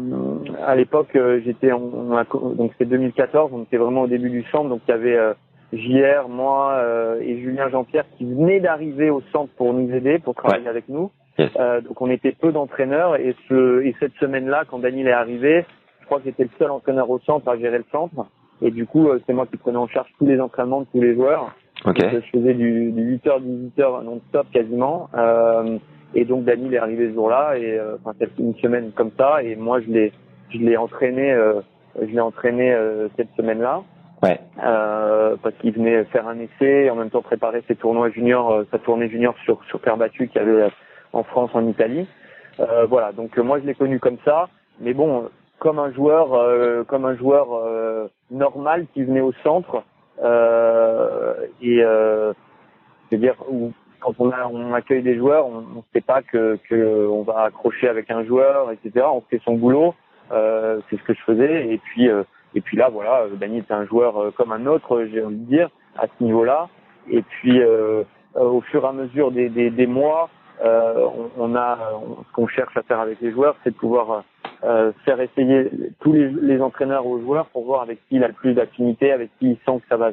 à 0.65 0.75
l'époque, 0.75 1.15
euh, 1.15 1.41
j'étais 1.43 1.71
en, 1.71 1.79
donc 1.79 2.71
c'était 2.73 2.85
2014. 2.85 3.51
On 3.53 3.63
était 3.63 3.77
vraiment 3.77 4.01
au 4.03 4.07
début 4.07 4.29
du 4.29 4.43
centre. 4.51 4.69
Donc 4.69 4.81
il 4.87 4.91
y 4.91 4.93
avait 4.93 5.17
euh, 5.17 5.33
JR, 5.73 6.29
moi 6.29 6.73
euh, 6.77 7.19
et 7.21 7.39
Julien 7.41 7.69
Jean-Pierre 7.69 8.05
qui 8.17 8.25
venaient 8.25 8.59
d'arriver 8.59 9.09
au 9.09 9.21
centre 9.33 9.51
pour 9.57 9.73
nous 9.73 9.91
aider, 9.93 10.19
pour 10.19 10.35
travailler 10.35 10.67
avec 10.67 10.87
nous. 10.89 11.09
Yes. 11.37 11.51
Euh, 11.59 11.81
donc 11.81 12.01
on 12.01 12.09
était 12.09 12.31
peu 12.31 12.51
d'entraîneurs 12.51 13.15
et, 13.15 13.35
ce, 13.47 13.81
et 13.83 13.95
cette 13.99 14.13
semaine-là, 14.15 14.63
quand 14.69 14.79
Daniel 14.79 15.07
est 15.07 15.11
arrivé, 15.11 15.65
je 16.01 16.05
crois 16.05 16.19
que 16.19 16.25
j'étais 16.25 16.43
le 16.43 16.49
seul 16.57 16.71
entraîneur 16.71 17.09
au 17.09 17.19
centre 17.19 17.47
à 17.47 17.57
gérer 17.57 17.77
le 17.77 17.85
centre. 17.91 18.25
Et 18.61 18.71
du 18.71 18.85
coup, 18.85 19.07
euh, 19.07 19.21
c'est 19.27 19.33
moi 19.33 19.45
qui 19.45 19.57
prenais 19.57 19.77
en 19.77 19.87
charge 19.87 20.09
tous 20.17 20.25
les 20.25 20.39
entraînements 20.39 20.81
de 20.81 20.87
tous 20.91 21.01
les 21.01 21.13
joueurs. 21.13 21.53
Ok. 21.85 21.99
Donc, 21.99 22.13
euh, 22.13 22.21
je 22.25 22.39
faisais 22.39 22.53
du, 22.53 22.91
du 22.91 23.17
8h, 23.17 23.41
18h 23.77 24.03
non-stop 24.03 24.47
quasiment. 24.51 25.09
Euh, 25.15 25.77
et 26.15 26.25
donc 26.25 26.45
Daniel 26.45 26.73
est 26.73 26.77
arrivé 26.77 27.09
ce 27.09 27.13
jour-là 27.13 27.57
et 27.57 27.77
euh, 27.77 27.97
enfin 27.99 28.15
c'était 28.19 28.41
une 28.41 28.55
semaine 28.55 28.91
comme 28.95 29.11
ça. 29.17 29.43
Et 29.43 29.55
moi 29.55 29.81
je 29.81 29.87
l'ai 29.91 30.11
je 30.49 30.57
l'ai 30.57 30.77
entraîné 30.77 31.31
euh, 31.31 31.61
je 31.99 32.07
l'ai 32.07 32.19
entraîné 32.19 32.73
euh, 32.73 33.07
cette 33.17 33.29
semaine-là. 33.35 33.83
Ouais. 34.23 34.39
Euh, 34.63 35.35
parce 35.43 35.53
qu'il 35.57 35.73
venait 35.73 36.03
faire 36.05 36.27
un 36.27 36.39
essai 36.39 36.85
et 36.85 36.89
en 36.89 36.95
même 36.95 37.11
temps 37.11 37.21
préparer 37.21 37.61
ses 37.67 37.75
tournois 37.75 38.09
juniors, 38.09 38.51
euh, 38.51 38.67
sa 38.71 38.79
tournée 38.79 39.09
junior 39.09 39.35
sur 39.43 39.63
sur 39.65 39.79
terre 39.81 39.97
battue 39.97 40.27
qu'il 40.27 40.41
y 40.41 40.43
avait 40.43 40.63
euh, 40.63 40.69
en 41.13 41.23
France, 41.23 41.51
en 41.53 41.67
Italie. 41.67 42.07
Euh, 42.59 42.85
voilà, 42.85 43.11
donc 43.11 43.37
euh, 43.37 43.43
moi 43.43 43.59
je 43.59 43.65
l'ai 43.65 43.75
connu 43.75 43.99
comme 43.99 44.17
ça, 44.25 44.49
mais 44.79 44.93
bon, 44.93 45.29
comme 45.59 45.79
un 45.79 45.91
joueur, 45.91 46.33
euh, 46.33 46.83
comme 46.83 47.05
un 47.05 47.15
joueur 47.15 47.47
normal 48.31 48.85
qui 48.93 49.03
venait 49.03 49.21
au 49.21 49.33
centre 49.43 49.83
et 51.61 51.83
c'est-à-dire 53.09 53.35
quand 53.99 54.13
on 54.19 54.31
a 54.31 54.47
on 54.47 54.73
accueille 54.73 55.03
des 55.03 55.17
joueurs, 55.17 55.47
on 55.47 55.61
ne 55.61 55.81
sait 55.93 56.01
pas 56.01 56.21
que 56.21 56.57
que 56.69 57.07
on 57.07 57.21
va 57.23 57.43
accrocher 57.43 57.87
avec 57.87 58.09
un 58.09 58.23
joueur, 58.25 58.71
etc. 58.71 59.05
On 59.11 59.21
fait 59.21 59.41
son 59.45 59.55
boulot, 59.55 59.93
euh, 60.31 60.79
c'est 60.89 60.97
ce 60.97 61.03
que 61.03 61.13
je 61.13 61.21
faisais 61.21 61.67
et 61.71 61.77
puis 61.77 62.09
euh, 62.09 62.23
et 62.55 62.61
puis 62.61 62.77
là 62.77 62.89
voilà, 62.89 63.25
Dany 63.39 63.59
est 63.59 63.71
un 63.71 63.85
joueur 63.85 64.33
comme 64.35 64.51
un 64.51 64.65
autre, 64.65 65.05
j'ai 65.11 65.23
envie 65.23 65.37
de 65.37 65.45
dire 65.45 65.69
à 65.97 66.07
ce 66.07 66.23
niveau-là. 66.23 66.69
Et 67.09 67.21
puis 67.21 67.61
euh, 67.61 68.03
au 68.35 68.61
fur 68.61 68.83
et 68.83 68.87
à 68.87 68.91
mesure 68.91 69.31
des, 69.31 69.49
des, 69.49 69.69
des 69.69 69.87
mois, 69.87 70.29
on, 70.65 71.29
on 71.37 71.55
a 71.55 71.77
ce 72.27 72.31
qu'on 72.33 72.47
cherche 72.47 72.75
à 72.77 72.83
faire 72.83 72.99
avec 72.99 73.19
les 73.21 73.31
joueurs, 73.31 73.55
c'est 73.63 73.71
de 73.71 73.75
pouvoir 73.75 74.23
euh, 74.63 74.91
faire 75.05 75.19
essayer 75.21 75.69
tous 76.01 76.13
les, 76.13 76.29
les 76.29 76.61
entraîneurs 76.61 77.05
aux 77.05 77.19
joueurs 77.19 77.45
pour 77.47 77.65
voir 77.65 77.81
avec 77.83 77.99
qui 78.07 78.15
il 78.15 78.23
a 78.23 78.27
le 78.27 78.33
plus 78.33 78.53
d'affinité, 78.53 79.11
avec 79.11 79.29
qui 79.39 79.51
il 79.51 79.57
sent 79.65 79.79
que 79.81 79.87
ça 79.89 79.97
va, 79.97 80.11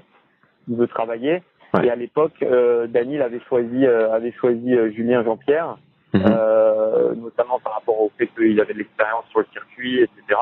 il 0.69 0.77
veut 0.77 0.87
travailler. 0.89 1.43
Et 1.83 1.91
à 1.91 1.97
l'époque, 1.97 2.35
euh, 2.43 2.87
Daniel 2.87 3.23
avait 3.23 3.41
choisi 3.49 3.85
euh, 3.87 4.13
avait 4.13 4.33
choisi 4.33 4.73
euh, 4.75 4.91
Julien 4.93 5.25
Jean-Pierre, 5.25 5.77
euh, 6.15 7.15
notamment 7.17 7.59
par 7.59 7.75
rapport 7.75 8.01
au 8.01 8.11
fait 8.17 8.29
qu'il 8.29 8.61
avait 8.61 8.75
de 8.75 8.79
l'expérience 8.79 9.25
sur 9.31 9.41
le 9.41 9.47
circuit, 9.53 10.01
etc. 10.03 10.39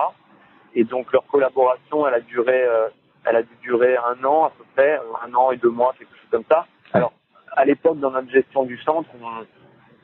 Et 0.74 0.84
donc 0.84 1.12
leur 1.12 1.24
collaboration, 1.26 2.06
elle 2.06 2.14
a 2.14 2.20
duré, 2.20 2.64
euh, 2.64 2.88
elle 3.24 3.36
a 3.36 3.42
dû 3.42 3.54
durer 3.62 3.96
un 3.96 4.22
an 4.24 4.44
à 4.44 4.50
peu 4.50 4.64
près, 4.76 4.98
euh, 4.98 5.26
un 5.26 5.32
an 5.34 5.50
et 5.52 5.56
deux 5.56 5.70
mois, 5.70 5.94
quelque 5.98 6.10
chose 6.16 6.30
comme 6.30 6.44
ça. 6.50 6.66
Alors 6.92 7.12
à 7.56 7.64
l'époque, 7.64 7.98
dans 8.00 8.10
notre 8.10 8.30
gestion 8.30 8.64
du 8.64 8.76
centre, 8.78 9.08
on- 9.22 9.46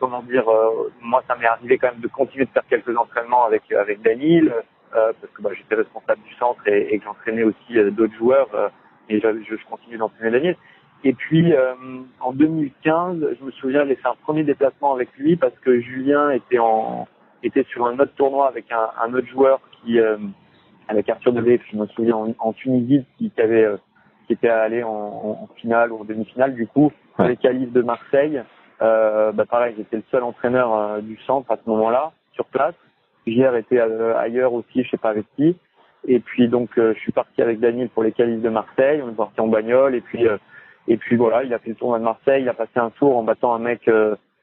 comment 0.01 0.23
dire, 0.23 0.49
euh, 0.49 0.91
moi 1.01 1.23
ça 1.27 1.37
m'est 1.37 1.47
arrivé 1.47 1.79
quand 1.79 1.93
même 1.93 2.01
de 2.01 2.09
continuer 2.09 2.45
de 2.47 2.51
faire 2.51 2.67
quelques 2.69 2.97
entraînements 2.97 3.45
avec 3.45 3.71
avec 3.73 4.03
Daniel, 4.03 4.53
euh, 4.97 5.13
parce 5.21 5.33
que 5.33 5.43
bah, 5.43 5.51
j'étais 5.57 5.75
responsable 5.75 6.23
du 6.23 6.35
centre 6.35 6.61
et, 6.67 6.95
et 6.95 6.99
que 6.99 7.05
j'entraînais 7.05 7.45
aussi 7.45 7.79
euh, 7.79 7.91
d'autres 7.91 8.15
joueurs, 8.17 8.49
euh, 8.55 8.69
et 9.09 9.21
je, 9.21 9.29
je, 9.49 9.65
continue 9.69 9.97
d'entraîner 9.99 10.31
Daniel. 10.31 10.57
Et 11.05 11.13
puis 11.13 11.53
euh, 11.55 11.75
en 12.21 12.33
2015, 12.33 13.37
je 13.39 13.45
me 13.45 13.51
souviens, 13.53 13.87
j'ai 13.87 13.95
fait 13.97 14.09
un 14.09 14.17
premier 14.23 14.43
déplacement 14.45 14.93
avec 14.95 15.09
lui 15.17 15.37
parce 15.37 15.57
que 15.61 15.81
Julien 15.81 16.31
était 16.31 16.59
en 16.59 17.07
était 17.43 17.65
sur 17.65 17.87
un 17.87 17.95
autre 17.99 18.15
tournoi 18.17 18.49
avec 18.49 18.71
un, 18.73 18.91
un 19.05 19.15
autre 19.15 19.29
joueur 19.29 19.61
qui 19.83 20.01
euh, 20.01 20.17
avec 20.89 21.09
Arthur 21.09 21.33
Deleuve, 21.33 21.61
je 21.71 21.77
me 21.77 21.87
souviens 21.89 22.17
en, 22.17 22.35
en 22.39 22.53
Tunisie 22.53 23.05
qui, 23.19 23.31
qui 23.31 23.41
avait 23.41 23.65
euh, 23.65 23.77
qui 24.27 24.33
était 24.35 24.49
allé 24.49 24.83
en, 24.83 24.91
en- 24.91 25.49
finale 25.57 25.93
ou 25.93 26.01
en 26.01 26.05
demi-finale 26.05 26.55
du 26.55 26.67
coup 26.67 26.93
pour 27.17 27.25
les 27.27 27.37
qualifs 27.37 27.73
de 27.73 27.83
Marseille. 27.83 28.43
Euh, 28.81 29.33
bah 29.33 29.45
pareil, 29.45 29.75
j'étais 29.77 29.97
le 29.97 30.03
seul 30.11 30.23
entraîneur 30.23 30.73
euh, 30.75 31.01
du 31.01 31.19
centre 31.27 31.51
à 31.51 31.57
ce 31.57 31.69
moment-là 31.69 32.13
sur 32.33 32.45
place. 32.47 32.75
JR 33.27 33.57
était 33.57 33.81
euh, 33.81 34.17
ailleurs 34.17 34.53
aussi, 34.53 34.85
je 34.85 34.91
sais 34.91 34.97
pas 34.97 35.11
avec 35.11 35.27
qui. 35.37 35.57
Et 36.07 36.21
puis 36.21 36.49
donc 36.49 36.71
euh, 36.79 36.95
je 36.95 37.01
suis 37.01 37.13
parti 37.13 37.43
avec 37.43 37.59
Daniel 37.61 37.89
pour 37.91 38.03
les 38.05 38.13
qualifs 38.13 38.41
de 38.41 38.49
Marseille. 38.49 39.03
On 39.05 39.11
est 39.11 39.17
parti 39.17 39.41
en 39.41 39.49
bagnole 39.49 39.95
et 39.95 40.01
puis 40.01 40.27
euh, 40.29 40.39
et 40.87 40.97
puis 40.97 41.17
voilà, 41.17 41.43
il 41.43 41.53
a 41.53 41.59
fait 41.59 41.71
le 41.71 41.77
tournoi 41.77 41.99
de 41.99 42.05
Marseille. 42.05 42.43
Il 42.43 42.49
a 42.49 42.55
passé 42.55 42.71
un 42.77 42.91
tour 42.91 43.17
en 43.17 43.23
battant 43.25 43.55
un 43.55 43.59
mec 43.59 43.91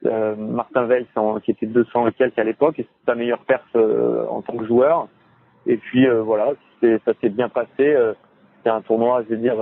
Martin 0.03 0.87
en- 1.15 1.39
qui 1.39 1.51
était 1.51 1.65
200 1.65 2.07
et 2.07 2.11
quelques 2.11 2.37
à 2.37 2.43
l'époque. 2.43 2.77
Et 2.77 2.83
c'était 2.83 3.11
sa 3.11 3.15
meilleure 3.15 3.39
perf 3.39 3.63
en 3.75 4.41
tant 4.43 4.55
que 4.55 4.65
joueur. 4.67 5.07
Et 5.65 5.77
puis 5.77 6.05
voilà, 6.07 6.51
c'est- 6.79 7.01
ça 7.03 7.13
s'est 7.19 7.29
bien 7.29 7.49
passé. 7.49 7.97
C'était 8.57 8.69
un 8.69 8.81
tournoi, 8.81 9.23
je 9.23 9.29
veux 9.33 9.41
dire, 9.41 9.55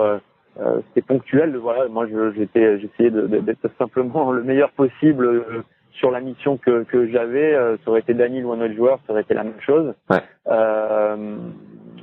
euh, 0.59 0.81
c'était 0.87 1.05
ponctuel. 1.05 1.55
Voilà, 1.57 1.87
moi 1.87 2.05
j'étais, 2.35 2.79
j'essayais 2.79 3.11
d'être 3.11 3.69
simplement 3.77 4.31
le 4.31 4.43
meilleur 4.43 4.71
possible 4.71 5.25
euh, 5.25 5.63
sur 5.91 6.11
la 6.11 6.19
mission 6.19 6.57
que, 6.57 6.83
que 6.83 7.07
j'avais. 7.07 7.53
Euh, 7.53 7.77
ça 7.83 7.91
aurait 7.91 8.01
été 8.01 8.13
Daniel 8.13 8.45
ou 8.45 8.53
un 8.53 8.61
autre 8.61 8.75
joueur, 8.75 8.99
ça 9.05 9.13
aurait 9.13 9.21
été 9.21 9.33
la 9.33 9.43
même 9.43 9.61
chose. 9.61 9.93
Euh, 10.47 11.37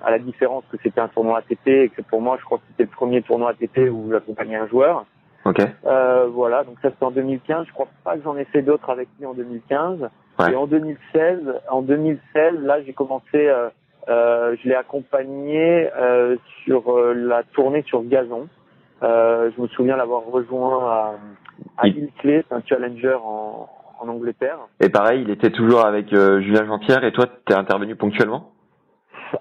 à 0.03 0.11
la 0.11 0.19
différence 0.19 0.65
que 0.71 0.79
c'était 0.83 1.01
un 1.01 1.09
tournoi 1.09 1.39
ATP 1.39 1.69
et 1.69 1.89
que 1.91 2.03
pour 2.03 2.21
moi, 2.21 2.37
je 2.39 2.45
crois 2.45 2.59
que 2.59 2.65
c'était 2.71 2.85
le 2.85 2.97
premier 2.97 3.23
tournoi 3.23 3.51
ATP 3.51 3.91
où 3.91 4.11
j'accompagnais 4.11 4.57
un 4.57 4.69
joueur. 4.69 5.05
Ok. 5.45 5.61
Euh, 5.87 6.27
voilà, 6.33 6.65
donc 6.65 6.77
ça 6.83 6.91
c'était 6.91 7.05
en 7.05 7.11
2015. 7.11 7.67
Je 7.67 7.73
crois 7.73 7.89
pas 8.05 8.17
que 8.17 8.23
j'en 8.23 8.37
ai 8.37 8.45
fait 8.47 8.63
d'autres 8.63 8.91
avec 8.91 9.09
lui 9.19 9.27
en 9.27 9.35
2015. 9.35 10.09
Ouais. 10.39 10.53
Et 10.53 10.57
en 10.57 10.67
2016, 10.67 11.39
en 11.71 11.83
2016, 11.83 12.61
là 12.63 12.83
j'ai 12.83 12.93
commencé, 12.93 13.25
euh, 13.35 13.69
je 14.09 14.69
l'ai 14.69 14.75
accompagné 14.75 15.91
euh, 15.97 16.37
sur 16.65 16.93
euh, 16.93 17.15
la 17.15 17.43
tournée 17.43 17.83
sur 17.83 18.03
gazon. 18.05 18.49
Euh, 19.03 19.51
je 19.57 19.63
me 19.63 19.67
souviens 19.69 19.97
l'avoir 19.97 20.25
rejoint 20.25 20.87
à, 20.87 21.15
à 21.79 21.85
c'est 22.23 22.45
un 22.51 22.63
challenger 22.67 23.15
en, 23.15 23.69
en 24.01 24.09
Angleterre. 24.09 24.59
Et 24.81 24.89
pareil, 24.89 25.23
il 25.23 25.31
était 25.31 25.51
toujours 25.51 25.85
avec 25.87 26.13
euh, 26.13 26.41
Julien 26.41 26.67
Jean-Pierre 26.67 27.05
et 27.05 27.13
toi, 27.13 27.27
t'es 27.47 27.55
intervenu 27.55 27.97
ponctuellement? 27.97 28.51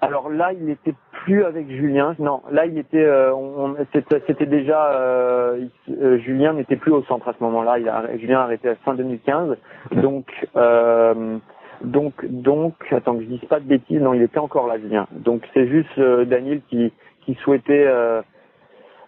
Alors 0.00 0.30
là, 0.30 0.52
il 0.52 0.70
était 0.70 0.94
plus 1.24 1.44
avec 1.44 1.68
Julien. 1.68 2.14
Non, 2.18 2.42
là 2.50 2.66
il 2.66 2.78
était, 2.78 3.04
euh, 3.04 3.34
on, 3.34 3.76
c'était, 3.92 4.46
déjà 4.46 4.92
euh, 4.92 5.66
euh, 5.90 6.18
Julien 6.18 6.52
n'était 6.52 6.76
plus 6.76 6.92
au 6.92 7.02
centre 7.04 7.28
à 7.28 7.34
ce 7.38 7.42
moment-là. 7.42 7.78
Julien 8.18 8.40
a 8.40 8.44
arrêté 8.44 8.68
à 8.68 8.76
fin 8.76 8.94
2015. 8.94 9.56
Donc, 9.96 10.26
euh, 10.56 11.38
donc, 11.82 12.24
donc, 12.26 12.74
attends 12.90 13.16
que 13.16 13.22
je 13.22 13.28
dise 13.28 13.44
pas 13.48 13.60
de 13.60 13.66
bêtises. 13.66 14.00
Non, 14.00 14.14
il 14.14 14.22
était 14.22 14.38
encore 14.38 14.66
là, 14.66 14.78
Julien. 14.78 15.06
Donc 15.12 15.42
c'est 15.54 15.66
juste 15.66 15.98
Daniel 15.98 16.60
qui, 16.68 16.92
qui 17.24 17.34
souhaitait. 17.36 17.86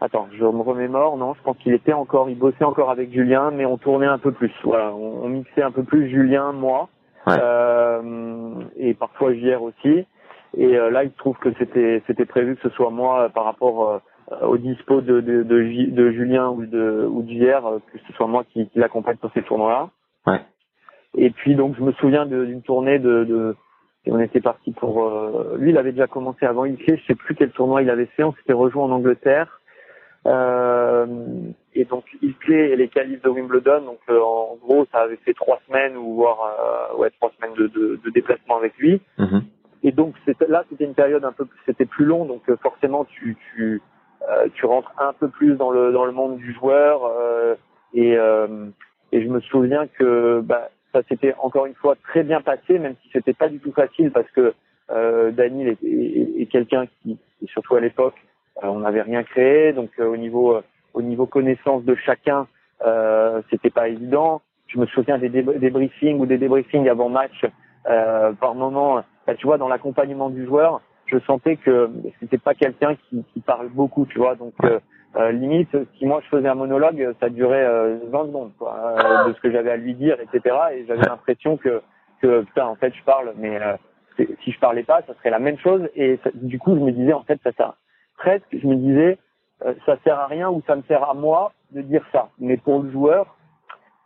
attends, 0.01 0.29
je 0.33 0.45
me 0.45 0.62
remémore. 0.62 1.16
Non, 1.16 1.35
je 1.35 1.43
pense 1.43 1.57
qu'il 1.59 1.75
était 1.75 1.93
encore, 1.93 2.31
il 2.31 2.39
bossait 2.39 2.64
encore 2.64 2.91
avec 2.91 3.12
Julien, 3.12 3.51
mais 3.51 3.66
on 3.66 3.79
tournait 3.79 4.07
un 4.07 4.18
peu 4.18 4.33
plus. 4.33 4.53
Voilà, 4.64 4.93
on, 4.95 5.25
on 5.25 5.29
mixait 5.29 5.62
un 5.62 5.70
peu 5.70 5.83
plus 5.83 6.09
Julien, 6.09 6.53
moi, 6.53 6.89
et 8.77 8.95
parfois 8.95 9.35
JR 9.35 9.62
aussi. 9.62 10.07
Et 10.57 10.77
euh, 10.77 10.91
là, 10.91 11.05
il 11.05 11.11
se 11.11 11.16
trouve 11.16 11.37
que 11.39 11.53
c'était 11.59 12.03
c'était 12.07 12.27
prévu 12.27 12.57
que 12.57 12.68
ce 12.68 12.75
soit 12.75 12.91
moi 12.91 13.23
euh, 13.23 13.29
par 13.29 13.45
rapport 13.45 14.03
euh, 14.31 14.47
au 14.47 14.59
dispo 14.59 15.01
de 15.01 15.20
de, 15.20 15.43
de, 15.43 15.91
de, 15.91 16.11
Julien 16.12 16.51
ou 16.51 16.66
de 16.66 17.07
ou 17.11 17.23
d'hier, 17.23 17.62
que 17.93 17.99
ce 18.07 18.12
soit 18.14 18.27
moi 18.27 18.45
qui, 18.53 18.68
qui 18.68 18.79
l'accompagne 18.79 19.16
sur 19.18 19.33
ces 19.33 19.43
tournois-là. 19.43 19.89
Ouais. 20.27 20.41
Et 21.17 21.31
puis 21.31 21.55
donc 21.55 21.77
je 21.77 21.83
me 21.83 21.93
souviens 21.93 22.27
d'une 22.27 22.63
tournée 22.63 22.99
de, 22.99 23.25
de 23.25 23.57
et 24.05 24.13
on 24.13 24.19
était 24.19 24.41
parti 24.41 24.73
pour 24.73 25.09
lui 25.57 25.71
il 25.71 25.79
avait 25.79 25.93
déjà 25.93 26.07
commencé 26.07 26.45
avant 26.45 26.65
il 26.65 26.77
je 26.81 26.97
sais 27.07 27.15
plus 27.15 27.35
quel 27.35 27.51
tournoi 27.51 27.83
il 27.83 27.91
avait 27.91 28.07
fait, 28.07 28.25
on 28.25 28.33
s'était 28.33 28.53
rejoint 28.53 28.85
en 28.85 28.91
Angleterre. 28.91 29.61
Euh, 30.27 31.07
et 31.75 31.85
donc 31.85 32.05
Ilkley 32.23 32.71
et 32.71 32.77
les 32.77 32.89
qualifs 32.89 33.23
de 33.23 33.29
Wimbledon, 33.29 33.83
donc 33.83 34.01
en 34.09 34.57
gros 34.61 34.87
ça 34.93 35.01
avait 35.01 35.19
fait 35.25 35.35
trois 35.35 35.61
semaines 35.69 35.97
ou 35.97 36.15
voire 36.15 36.97
ouais 36.97 37.11
trois 37.11 37.33
semaines 37.37 37.55
de, 37.55 37.67
de, 37.69 38.01
de 38.05 38.11
déplacement 38.11 38.57
avec 38.57 38.77
lui. 38.79 39.01
Mm 39.19 39.41
et 39.85 39.93
donc 39.93 40.15
là, 40.49 40.65
c'était 40.71 40.85
une 40.85 40.95
période 40.95 41.25
un 41.25 41.33
peu, 41.33 41.47
c'était 41.67 41.87
plus 41.87 42.05
long, 42.05 42.25
donc 42.25 42.43
euh, 42.49 42.57
forcément 42.63 43.05
tu 43.05 43.37
tu 43.53 43.83
euh, 44.29 44.47
tu 44.55 44.67
rentres 44.67 44.93
un 44.99 45.13
peu 45.13 45.29
plus 45.29 45.57
dans 45.57 45.71
le 45.71 45.93
dans 45.93 46.05
le 46.05 46.13
monde 46.13 46.37
du 46.37 46.53
joueur 46.55 47.05
euh, 47.05 47.57
et 47.93 48.17
euh, 48.17 48.69
et 49.11 49.23
je 49.23 49.29
me 49.29 49.41
souviens 49.41 49.87
que 49.89 50.41
bah, 50.41 50.69
ça 50.93 51.03
s'était 51.09 51.34
encore 51.40 51.66
une 51.66 51.74
fois 51.74 51.97
très 51.97 52.22
bien 52.22 52.40
passé, 52.40 52.78
même 52.78 52.95
si 53.03 53.11
c'était 53.12 53.32
pas 53.32 53.49
du 53.49 53.59
tout 53.59 53.72
facile 53.72 54.11
parce 54.11 54.30
que 54.32 54.55
euh, 54.90 55.30
Daniel 55.30 55.76
est, 55.82 56.47
quelqu'un 56.51 56.86
qui, 57.03 57.18
surtout 57.47 57.76
à 57.76 57.80
l'époque, 57.80 58.16
on 58.62 58.80
n'avait 58.80 59.03
rien 59.03 59.22
créé, 59.22 59.72
donc 59.72 59.90
au 59.99 60.16
niveau 60.16 60.61
au 60.95 61.03
niveau 61.03 61.24
connaissance 61.24 61.84
de 61.84 61.95
chacun, 61.95 62.47
euh, 62.84 63.40
c'était 63.51 63.70
pas 63.70 63.88
évident. 63.88 64.43
Je 64.66 64.78
me 64.78 64.86
souviens 64.86 65.18
des, 65.18 65.30
des 65.30 65.70
briefings 65.70 66.18
ou 66.18 66.26
des 66.26 66.36
débriefings 66.36 66.88
avant 66.88 67.09
match. 67.09 67.47
par 67.84 68.55
moment, 68.55 69.03
bah, 69.26 69.34
tu 69.34 69.47
vois, 69.47 69.59
dans 69.59 69.68
l'accompagnement 69.68 70.30
du 70.30 70.45
joueur, 70.45 70.82
je 71.07 71.18
sentais 71.20 71.57
que 71.57 71.90
c'était 72.20 72.38
pas 72.38 72.55
quelqu'un 72.55 72.97
qui, 73.09 73.24
qui, 73.32 73.40
parle 73.40 73.68
beaucoup, 73.68 74.07
tu 74.07 74.18
vois. 74.18 74.34
Donc 74.34 74.55
euh, 74.64 74.68
euh, 74.70 74.80
limite, 75.33 75.77
si 75.99 76.07
moi 76.07 76.21
je 76.23 76.29
faisais 76.29 76.49
un 76.49 76.55
monologue, 76.55 77.15
ça 77.21 77.29
durait 77.29 77.65
euh, 77.65 77.99
20 78.11 78.27
secondes, 78.27 78.53
quoi, 78.59 78.77
euh, 78.77 79.29
de 79.29 79.35
ce 79.35 79.41
que 79.41 79.51
j'avais 79.51 79.71
à 79.71 79.77
lui 79.77 79.95
dire, 79.95 80.17
etc. 80.21 80.57
Et 80.75 80.87
j'avais 80.87 81.03
l'impression 81.03 81.57
que, 81.57 81.83
que 82.21 82.43
putain, 82.43 82.67
en 82.67 82.77
fait, 82.77 82.95
je 82.95 83.03
parle, 83.05 83.33
mais 83.37 83.61
euh, 83.61 84.25
si 84.43 84.53
je 84.53 84.59
parlais 84.59 84.85
pas, 84.85 85.03
ça 85.03 85.15
serait 85.15 85.31
la 85.31 85.39
même 85.39 85.59
chose. 85.59 85.89
Et 85.97 86.19
du 86.35 86.59
coup, 86.59 86.75
je 86.75 86.81
me 86.81 86.93
disais, 86.93 87.13
en 87.13 87.25
fait, 87.25 87.41
ça 87.43 87.53
sert 87.53 87.75
presque. 88.17 88.47
Je 88.53 88.67
me 88.67 88.77
disais, 88.77 89.19
ça 89.87 89.97
sert 90.05 90.19
à 90.19 90.27
rien 90.27 90.51
ou 90.51 90.63
ça 90.67 90.77
me 90.77 90.83
sert 90.83 91.09
à 91.09 91.15
moi 91.15 91.53
de 91.73 91.83
dire 91.83 92.05
ça. 92.13 92.29
Mais 92.39 92.57
pour 92.57 92.83
le 92.83 92.91
joueur, 92.91 93.37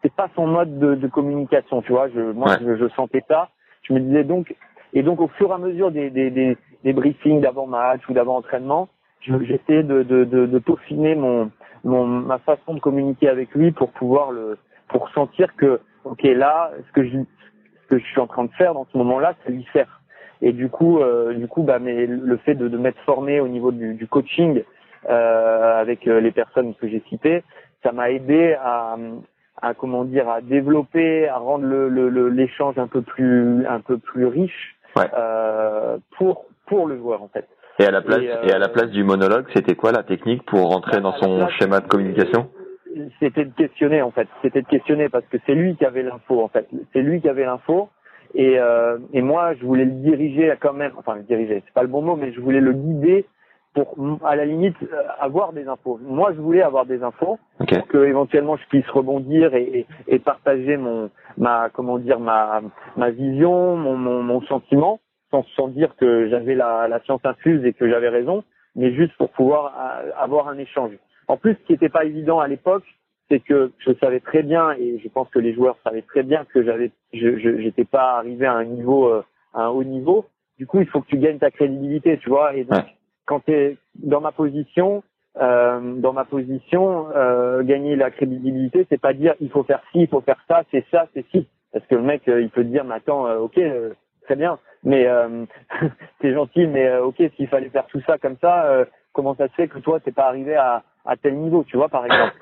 c'est 0.03 0.13
pas 0.13 0.29
son 0.35 0.47
mode 0.47 0.79
de, 0.79 0.95
de 0.95 1.07
communication, 1.09 1.83
tu 1.83 1.93
vois. 1.93 2.09
Je, 2.09 2.21
moi, 2.21 2.57
je, 2.61 2.77
je 2.77 2.89
sentais 2.91 3.25
ça. 3.29 3.49
Je 3.83 3.93
me 3.93 4.01
disais 4.01 4.25
donc, 4.25 4.55
et 4.93 5.03
donc, 5.03 5.21
au 5.21 5.29
fur 5.29 5.51
et 5.51 5.53
à 5.53 5.59
mesure 5.59 5.91
des, 5.91 6.11
des, 6.11 6.31
des, 6.31 6.57
des 6.85 6.93
briefings 6.93 7.41
d'avant-match 7.41 8.01
ou 8.09 8.13
d'avant-entraînement, 8.13 8.89
j'essayais 9.27 9.83
de, 9.83 10.03
de, 10.03 10.25
de, 10.25 10.47
de, 10.47 10.59
peaufiner 10.59 11.15
mon, 11.15 11.51
mon, 11.85 12.07
ma 12.07 12.39
façon 12.39 12.75
de 12.75 12.81
communiquer 12.81 13.29
avec 13.29 13.55
lui 13.55 13.73
pour 13.73 13.91
pouvoir 13.91 14.31
le, 14.33 14.59
pour 14.89 15.09
sentir 15.11 15.55
que, 15.57 15.81
ok, 16.05 16.23
là, 16.23 16.71
ce 16.87 16.93
que 16.93 17.05
je, 17.05 17.19
ce 17.83 17.89
que 17.89 17.99
je 17.99 18.05
suis 18.05 18.21
en 18.21 18.27
train 18.27 18.45
de 18.45 18.53
faire 18.53 18.75
dans 18.75 18.87
ce 18.93 18.99
moment-là, 18.99 19.35
ça 19.45 19.51
lui 19.51 19.67
sert. 19.73 20.01
Et 20.43 20.53
du 20.53 20.69
coup, 20.69 20.99
euh, 21.01 21.35
du 21.35 21.49
coup, 21.49 21.63
bah, 21.63 21.79
mais 21.79 22.07
le 22.07 22.37
fait 22.39 22.55
de, 22.55 22.69
de 22.69 22.77
m'être 22.77 23.01
formé 23.01 23.41
au 23.41 23.49
niveau 23.49 23.73
du, 23.73 23.95
du 23.95 24.07
coaching 24.07 24.63
euh, 25.09 25.81
avec 25.81 26.07
euh, 26.07 26.21
les 26.21 26.33
personnes 26.33 26.75
que 26.75 26.89
j'ai 26.89 27.03
citées, 27.09 27.43
ça 27.83 27.93
m'a 27.93 28.11
aidé 28.11 28.55
à, 28.61 28.97
à 29.63 29.75
comment 29.75 30.05
dire, 30.05 30.29
à 30.29 30.41
développer, 30.41 31.29
à 31.29 31.39
rendre 31.39 31.65
le 31.65 32.29
l'échange 32.29 32.79
un 32.79 32.87
peu 32.87 33.03
plus, 33.03 33.67
un 33.67 33.81
peu 33.81 33.99
plus 33.99 34.27
riche 34.27 34.77
ouais. 34.97 35.07
euh, 35.17 35.99
pour 36.17 36.47
pour 36.67 36.87
le 36.87 36.99
joueur 36.99 37.23
en 37.23 37.29
fait. 37.29 37.47
Et 37.79 37.85
à 37.85 37.91
la 37.91 38.01
place 38.01 38.23
et, 38.23 38.31
euh, 38.31 38.55
à 38.55 38.59
la 38.59 38.69
place 38.69 38.91
du 38.91 39.05
monologue, 39.05 39.47
c'était 39.55 39.75
quoi 39.75 39.93
la 39.93 40.03
technique 40.03 40.43
pour 40.45 40.71
rentrer 40.71 41.01
dans 41.01 41.13
son 41.15 41.49
schéma 41.49 41.81
de 41.81 41.89
communication 41.89 42.49
C'était 43.21 43.45
de 43.45 43.53
questionner 43.53 44.03
en 44.03 44.11
fait. 44.11 44.29
C'était 44.43 44.63
de 44.63 44.67
questionner 44.69 45.09
parce 45.09 45.27
que 45.27 45.37
c'est 45.47 45.55
lui 45.55 45.77
qui 45.77 45.85
avait 45.85 46.03
l'info 46.03 46.43
en 46.43 46.49
fait. 46.49 46.67
C'est 46.93 47.03
lui 47.03 47.21
qui 47.21 47.29
avait 47.29 47.45
l'info. 47.45 47.89
Et, 48.35 48.59
euh, 48.59 48.99
et 49.13 49.23
moi, 49.23 49.55
je 49.55 49.65
voulais 49.65 49.85
le 49.85 49.93
diriger 49.93 50.53
quand 50.61 50.73
même. 50.73 50.93
Enfin, 50.97 51.17
le 51.17 51.23
diriger, 51.23 51.63
c'est 51.65 51.75
pas 51.75 51.83
le 51.83 51.89
bon 51.89 52.03
mot, 52.03 52.17
mais 52.17 52.33
je 52.33 52.41
voulais 52.41 52.61
le 52.61 52.73
guider 52.73 53.25
pour, 53.77 54.19
à 54.25 54.37
la 54.37 54.45
limite, 54.45 54.77
euh, 54.83 55.03
avoir 55.21 55.53
des 55.53 55.69
infos. 55.69 56.01
Moi, 56.03 56.33
je 56.35 56.41
voulais 56.41 56.63
avoir 56.63 56.87
des 56.87 57.03
infos 57.03 57.39
okay. 57.61 57.79
pour 57.79 57.89
que 57.89 58.05
éventuellement 58.05 58.57
je 58.57 58.67
puisse 58.69 58.89
rebondir 58.89 59.55
et, 59.55 59.63
et, 59.81 59.87
et, 60.09 60.19
partager 60.19 60.77
mon, 60.77 61.11
ma, 61.37 61.69
comment 61.71 61.99
dire, 61.99 62.19
ma, 62.19 62.63
ma 62.97 63.11
vision, 63.11 63.77
mon, 63.77 63.97
mon, 63.97 64.23
mon 64.23 64.41
sentiment, 64.43 64.99
sans, 65.43 65.47
sans 65.57 65.69
dire 65.69 65.95
que 65.97 66.29
j'avais 66.29 66.55
la, 66.55 66.89
la 66.89 67.01
science 67.01 67.21
infuse 67.25 67.65
et 67.65 67.73
que 67.73 67.89
j'avais 67.89 68.09
raison, 68.09 68.45
mais 68.75 68.95
juste 68.95 69.17
pour 69.17 69.31
pouvoir 69.31 69.75
euh, 69.79 70.11
avoir 70.17 70.49
un 70.49 70.59
échange. 70.59 70.93
En 71.29 71.37
plus, 71.37 71.55
ce 71.55 71.67
qui 71.67 71.73
n'était 71.73 71.89
pas 71.89 72.05
évident 72.05 72.41
à 72.41 72.49
l'époque, 72.49 72.85
c'est 73.29 73.41
que 73.41 73.73
je 73.79 73.93
savais 74.01 74.21
très 74.21 74.43
bien, 74.43 74.73
et 74.73 75.01
je 75.03 75.09
pense 75.09 75.29
que 75.31 75.41
les 75.41 75.53
joueurs 75.53 75.77
savaient 75.83 76.03
très 76.03 76.23
bien 76.23 76.45
que 76.45 76.63
j'avais, 76.63 76.93
je, 77.13 77.39
j'étais 77.39 77.85
pas 77.85 78.19
arrivé 78.19 78.47
à 78.47 78.53
un 78.55 78.65
niveau, 78.65 79.09
euh, 79.09 79.25
à 79.53 79.65
un 79.65 79.69
haut 79.69 79.85
niveau. 79.85 80.27
Du 80.59 80.67
coup, 80.67 80.81
il 80.81 80.87
faut 80.87 81.01
que 81.01 81.09
tu 81.09 81.19
gagnes 81.19 81.39
ta 81.39 81.51
crédibilité, 81.51 82.19
tu 82.19 82.29
vois. 82.29 82.55
Et 82.55 82.65
donc, 82.65 82.79
ouais 82.79 82.97
quand 83.27 83.41
tu 83.41 83.53
es 83.53 83.77
dans 83.97 84.21
ma 84.21 84.33
position, 84.33 85.03
euh, 85.37 85.95
dans 85.97 86.13
ma 86.13 86.25
position, 86.25 87.09
euh, 87.15 87.63
gagner 87.63 87.97
la 87.97 88.11
crédibilité, 88.11 88.87
c'est 88.89 89.01
pas 89.01 89.13
dire 89.13 89.35
il 89.41 89.51
faut 89.51 89.65
faire 89.65 89.83
ci, 89.93 90.03
il 90.03 90.09
faut 90.09 90.23
faire 90.23 90.43
ça, 90.49 90.63
c'est 90.71 90.85
ça, 90.91 91.09
c'est 91.13 91.27
ci. 91.31 91.47
Parce 91.73 91.85
que 91.89 91.97
le 91.97 92.03
mec, 92.03 92.27
euh, 92.29 92.41
il 92.41 92.49
peut 92.49 92.63
te 92.63 92.69
dire, 92.69 92.85
mais 92.85 92.95
attends, 92.95 93.27
euh, 93.27 93.39
ok, 93.39 93.59
euh, 93.59 93.91
très 94.23 94.37
bien, 94.37 94.59
mais 94.87 95.07
c'est 96.23 96.33
gentil, 96.33 96.67
mais 96.67 96.97
ok, 96.99 97.23
s'il 97.37 97.49
fallait 97.49 97.69
faire 97.69 97.87
tout 97.87 98.01
ça 98.07 98.17
comme 98.17 98.37
ça, 98.41 98.87
comment 99.13 99.35
ça 99.35 99.49
se 99.49 99.53
fait 99.53 99.69
que 99.69 99.79
toi, 99.81 100.01
t'es 100.01 100.13
pas 100.13 100.29
arrivé 100.29 100.57
à, 100.57 100.83
à 101.05 101.17
tel 101.17 101.37
niveau, 101.37 101.65
tu 101.65 101.77
vois, 101.77 101.91
par 101.91 102.07
exemple? 102.07 102.33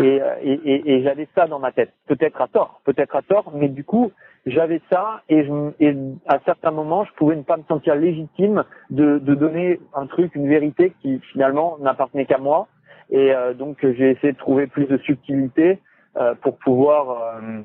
Et, 0.00 0.20
et, 0.42 0.52
et, 0.64 0.92
et 0.92 1.02
j'avais 1.02 1.28
ça 1.34 1.46
dans 1.46 1.58
ma 1.58 1.72
tête. 1.72 1.92
Peut-être 2.06 2.40
à 2.40 2.48
tort, 2.48 2.80
peut-être 2.84 3.16
à 3.16 3.22
tort, 3.22 3.52
mais 3.54 3.68
du 3.68 3.84
coup, 3.84 4.12
j'avais 4.46 4.80
ça 4.90 5.22
et, 5.28 5.44
je, 5.44 5.70
et 5.80 5.96
à 6.26 6.38
certains 6.44 6.70
moments, 6.70 7.04
je 7.04 7.12
pouvais 7.14 7.36
ne 7.36 7.42
pas 7.42 7.56
me 7.56 7.64
sentir 7.64 7.94
légitime 7.94 8.64
de, 8.90 9.18
de 9.18 9.34
donner 9.34 9.80
un 9.94 10.06
truc, 10.06 10.34
une 10.34 10.48
vérité 10.48 10.92
qui 11.00 11.20
finalement 11.32 11.78
n'appartenait 11.80 12.26
qu'à 12.26 12.38
moi. 12.38 12.68
Et 13.10 13.32
euh, 13.32 13.54
donc 13.54 13.78
j'ai 13.80 14.10
essayé 14.10 14.32
de 14.32 14.38
trouver 14.38 14.66
plus 14.66 14.86
de 14.86 14.98
subtilité 14.98 15.78
euh, 16.16 16.34
pour 16.42 16.58
pouvoir 16.58 17.38
euh, 17.42 17.60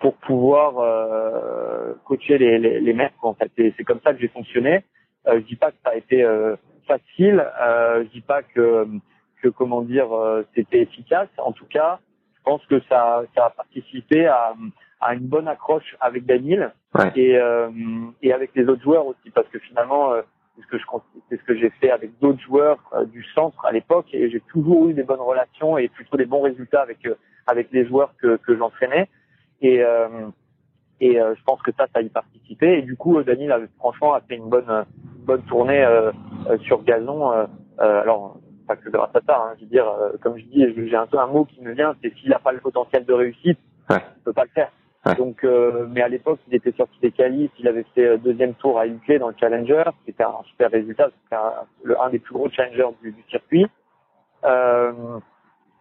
pour 0.00 0.16
pouvoir 0.16 0.78
euh, 0.78 1.94
coacher 2.04 2.38
les, 2.38 2.58
les, 2.58 2.80
les 2.80 2.92
mecs 2.92 3.12
en 3.22 3.34
fait. 3.34 3.50
C'est 3.56 3.84
comme 3.84 4.00
ça 4.04 4.12
que 4.12 4.20
j'ai 4.20 4.28
fonctionné. 4.28 4.84
Euh, 5.26 5.40
je 5.40 5.46
dis 5.46 5.56
pas 5.56 5.70
que 5.70 5.76
ça 5.84 5.90
a 5.90 5.96
été 5.96 6.22
euh, 6.22 6.56
facile. 6.86 7.44
Euh, 7.60 8.04
je 8.04 8.08
dis 8.10 8.20
pas 8.20 8.42
que 8.42 8.86
que 9.42 9.48
comment 9.48 9.82
dire 9.82 10.08
c'était 10.54 10.82
efficace. 10.82 11.28
En 11.38 11.52
tout 11.52 11.66
cas, 11.66 11.98
je 12.36 12.42
pense 12.42 12.64
que 12.66 12.80
ça 12.88 13.22
ça 13.34 13.46
a 13.46 13.50
participé 13.50 14.26
à 14.26 14.54
à 15.04 15.14
une 15.14 15.26
bonne 15.26 15.48
accroche 15.48 15.96
avec 16.00 16.24
Daniel 16.24 16.72
ouais. 16.94 17.12
et, 17.14 17.36
euh, 17.36 17.68
et 18.22 18.32
avec 18.32 18.50
les 18.54 18.66
autres 18.66 18.82
joueurs 18.82 19.06
aussi 19.06 19.30
parce 19.34 19.46
que 19.48 19.58
finalement 19.58 20.12
euh, 20.12 20.22
c'est 20.56 20.62
ce 20.62 20.66
que 20.68 20.78
je 20.78 20.84
c'est 21.28 21.36
ce 21.36 21.44
que 21.44 21.56
j'ai 21.56 21.70
fait 21.80 21.90
avec 21.90 22.18
d'autres 22.20 22.40
joueurs 22.40 22.78
euh, 22.94 23.04
du 23.04 23.22
centre 23.34 23.64
à 23.66 23.72
l'époque 23.72 24.06
et 24.12 24.30
j'ai 24.30 24.40
toujours 24.40 24.88
eu 24.88 24.94
des 24.94 25.02
bonnes 25.02 25.20
relations 25.20 25.76
et 25.76 25.88
plutôt 25.88 26.16
des 26.16 26.24
bons 26.24 26.40
résultats 26.40 26.80
avec 26.80 27.04
euh, 27.06 27.14
avec 27.46 27.70
les 27.70 27.86
joueurs 27.86 28.14
que 28.16 28.36
que 28.36 28.56
j'entraînais 28.56 29.08
et 29.64 29.82
euh, 29.82 30.28
et 31.00 31.14
je 31.14 31.44
pense 31.44 31.60
que 31.62 31.72
ça 31.76 31.86
ça 31.92 32.00
y 32.00 32.08
participé 32.08 32.78
et 32.78 32.82
du 32.82 32.96
coup 32.96 33.20
Daniel 33.22 33.52
avait 33.52 33.68
franchement 33.78 34.14
a 34.14 34.20
fait 34.20 34.36
une 34.36 34.48
bonne 34.48 34.84
bonne 35.26 35.42
tournée 35.42 35.84
sur 36.62 36.84
gazon 36.84 37.48
alors 37.78 38.38
pas 38.68 38.76
que 38.76 38.88
grâce 38.88 39.14
à 39.14 39.20
ça 39.26 39.36
hein, 39.36 39.54
je 39.56 39.64
veux 39.64 39.70
dire 39.70 39.86
comme 40.22 40.38
je 40.38 40.44
dis 40.44 40.64
j'ai 40.88 40.96
un 40.96 41.06
peu 41.06 41.18
un 41.18 41.26
mot 41.26 41.44
qui 41.44 41.60
me 41.62 41.72
vient 41.72 41.96
c'est 42.00 42.14
s'il 42.14 42.30
n'a 42.30 42.38
pas 42.38 42.52
le 42.52 42.60
potentiel 42.60 43.04
de 43.04 43.12
réussite 43.12 43.58
ouais. 43.90 44.02
il 44.18 44.22
peut 44.22 44.32
pas 44.32 44.44
le 44.44 44.50
faire 44.50 44.70
Ouais. 45.06 45.14
donc, 45.16 45.44
euh, 45.44 45.86
mais 45.90 46.00
à 46.00 46.08
l'époque, 46.08 46.40
il 46.48 46.54
était 46.54 46.72
sorti 46.72 46.98
des 47.02 47.10
qualifs, 47.10 47.50
il 47.58 47.68
avait 47.68 47.84
fait 47.94 48.06
euh, 48.06 48.16
deuxième 48.16 48.54
tour 48.54 48.78
à 48.78 48.86
UK 48.86 49.18
dans 49.18 49.28
le 49.28 49.34
Challenger, 49.38 49.84
c'était 50.06 50.24
un 50.24 50.42
super 50.46 50.70
résultat, 50.70 51.10
c'était 51.24 51.36
un, 51.36 52.10
des 52.10 52.18
plus 52.18 52.32
gros 52.32 52.48
challengers 52.48 52.88
du, 53.02 53.12
du 53.12 53.22
circuit. 53.28 53.66
Euh, 54.44 54.92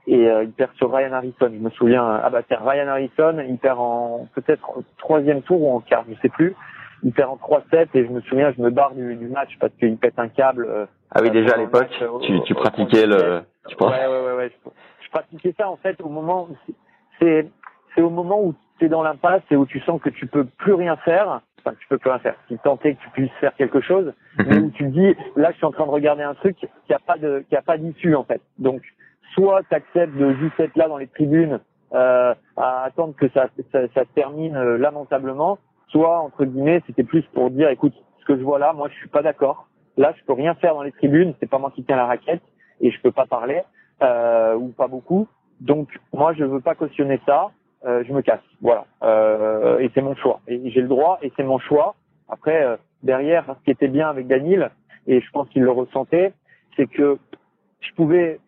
et 0.07 0.27
euh, 0.29 0.43
il 0.43 0.51
perd 0.51 0.71
sur 0.75 0.93
Ryan 0.93 1.13
Harrison, 1.13 1.35
je 1.53 1.59
me 1.59 1.69
souviens. 1.71 2.03
Ah 2.23 2.29
bah 2.29 2.41
c'est 2.47 2.55
Ryan 2.55 2.87
Harrison, 2.87 3.37
il 3.47 3.57
perd 3.57 3.79
en 3.79 4.27
peut-être 4.35 4.67
troisième 4.97 5.41
tour 5.43 5.61
ou 5.61 5.75
en 5.75 5.79
quart, 5.79 6.03
je 6.09 6.15
sais 6.21 6.29
plus. 6.29 6.55
il 7.03 7.11
perd 7.13 7.29
en 7.31 7.35
3-7 7.37 7.87
et 7.93 8.05
je 8.05 8.11
me 8.11 8.21
souviens, 8.21 8.51
je 8.55 8.61
me 8.61 8.69
barre 8.69 8.93
du, 8.95 9.15
du 9.15 9.27
match 9.27 9.57
parce 9.59 9.73
qu'il 9.75 9.97
pète 9.97 10.17
un 10.17 10.29
câble. 10.29 10.65
euh, 10.69 10.85
Ah 11.11 11.19
oui, 11.21 11.29
euh, 11.29 11.31
déjà 11.31 11.55
à 11.55 11.57
l'époque, 11.57 11.89
euh, 12.01 12.19
tu, 12.21 12.41
tu 12.43 12.53
pratiquais 12.53 13.05
le, 13.05 13.15
37. 13.17 13.45
tu 13.67 13.75
penses 13.75 13.91
Ouais, 13.91 14.07
ouais, 14.07 14.25
ouais, 14.25 14.33
ouais. 14.37 14.49
Je, 14.65 14.69
je 15.05 15.09
pratiquais 15.11 15.53
ça 15.57 15.69
en 15.69 15.75
fait 15.77 15.99
au 16.01 16.09
moment 16.09 16.47
c'est- 16.65 16.73
c'est 17.19 17.47
c'est 17.95 18.01
au 18.01 18.09
moment 18.09 18.41
où 18.43 18.55
tu 18.79 18.85
es 18.85 18.89
dans 18.89 19.03
l'impasse 19.03 19.43
et 19.51 19.55
où 19.55 19.65
tu 19.65 19.79
sens 19.81 20.01
que 20.01 20.09
tu 20.09 20.25
peux 20.27 20.45
plus 20.45 20.73
rien 20.73 20.95
faire. 20.97 21.41
Enfin, 21.59 21.75
tu 21.79 21.87
peux 21.87 21.97
plus 21.97 22.09
rien 22.09 22.19
faire. 22.19 22.35
Si 22.47 22.57
tentais 22.57 22.95
que 22.95 23.01
tu 23.03 23.09
puisses 23.11 23.31
faire 23.39 23.53
quelque 23.55 23.79
chose, 23.81 24.13
mais 24.37 24.57
où 24.57 24.69
tu 24.71 24.83
te 24.83 24.89
dis, 24.89 25.15
là, 25.37 25.51
je 25.51 25.57
suis 25.57 25.65
en 25.65 25.71
train 25.71 25.85
de 25.85 25.91
regarder 25.91 26.23
un 26.23 26.33
truc 26.33 26.57
qui 26.57 26.93
a 26.93 26.99
pas 26.99 27.17
de, 27.17 27.45
qui 27.47 27.55
a 27.55 27.61
pas 27.61 27.77
d'issue 27.77 28.15
en 28.15 28.23
fait. 28.23 28.41
Donc, 28.57 28.81
soit 29.33 29.61
tu 29.63 30.07
de 30.07 30.33
juste 30.35 30.59
être 30.59 30.75
là 30.75 30.87
dans 30.87 30.97
les 30.97 31.07
tribunes 31.07 31.59
euh, 31.93 32.33
à 32.57 32.83
attendre 32.83 33.15
que 33.15 33.29
ça, 33.29 33.47
ça, 33.71 33.87
ça 33.93 34.01
se 34.01 34.13
termine 34.15 34.55
euh, 34.55 34.77
lamentablement, 34.77 35.59
soit 35.89 36.19
entre 36.19 36.45
guillemets, 36.45 36.81
c'était 36.87 37.03
plus 37.03 37.23
pour 37.33 37.51
dire, 37.51 37.69
écoute, 37.69 37.93
ce 38.19 38.25
que 38.25 38.37
je 38.37 38.43
vois 38.43 38.59
là, 38.59 38.73
moi, 38.73 38.89
je 38.89 38.95
suis 38.95 39.09
pas 39.09 39.21
d'accord. 39.21 39.67
Là, 39.97 40.13
je 40.17 40.23
peux 40.25 40.33
rien 40.33 40.55
faire 40.55 40.73
dans 40.73 40.81
les 40.81 40.91
tribunes. 40.91 41.35
C'est 41.39 41.49
pas 41.49 41.59
moi 41.59 41.71
qui 41.75 41.83
tiens 41.83 41.97
la 41.97 42.07
raquette 42.07 42.41
et 42.81 42.89
je 42.89 42.99
peux 43.01 43.11
pas 43.11 43.25
parler 43.25 43.61
euh, 44.01 44.55
ou 44.55 44.69
pas 44.69 44.87
beaucoup. 44.87 45.27
Donc, 45.59 45.89
moi, 46.13 46.33
je 46.33 46.43
veux 46.43 46.61
pas 46.61 46.73
cautionner 46.73 47.19
ça. 47.25 47.51
Euh, 47.85 48.03
je 48.07 48.13
me 48.13 48.21
casse. 48.21 48.41
Voilà. 48.61 48.85
Euh, 49.03 49.79
et 49.79 49.91
c'est 49.93 50.01
mon 50.01 50.15
choix. 50.15 50.39
Et 50.47 50.71
j'ai 50.71 50.81
le 50.81 50.87
droit 50.87 51.19
et 51.21 51.31
c'est 51.35 51.43
mon 51.43 51.59
choix. 51.59 51.95
Après, 52.29 52.79
derrière, 53.03 53.45
ce 53.59 53.65
qui 53.65 53.71
était 53.71 53.89
bien 53.89 54.09
avec 54.09 54.27
Daniel, 54.27 54.71
et 55.05 55.19
je 55.19 55.29
pense 55.31 55.49
qu'il 55.49 55.61
le 55.61 55.71
ressentait, 55.71 56.33
c'est 56.75 56.87
que 56.87 57.19
je 57.81 57.93
pouvais 57.93 58.39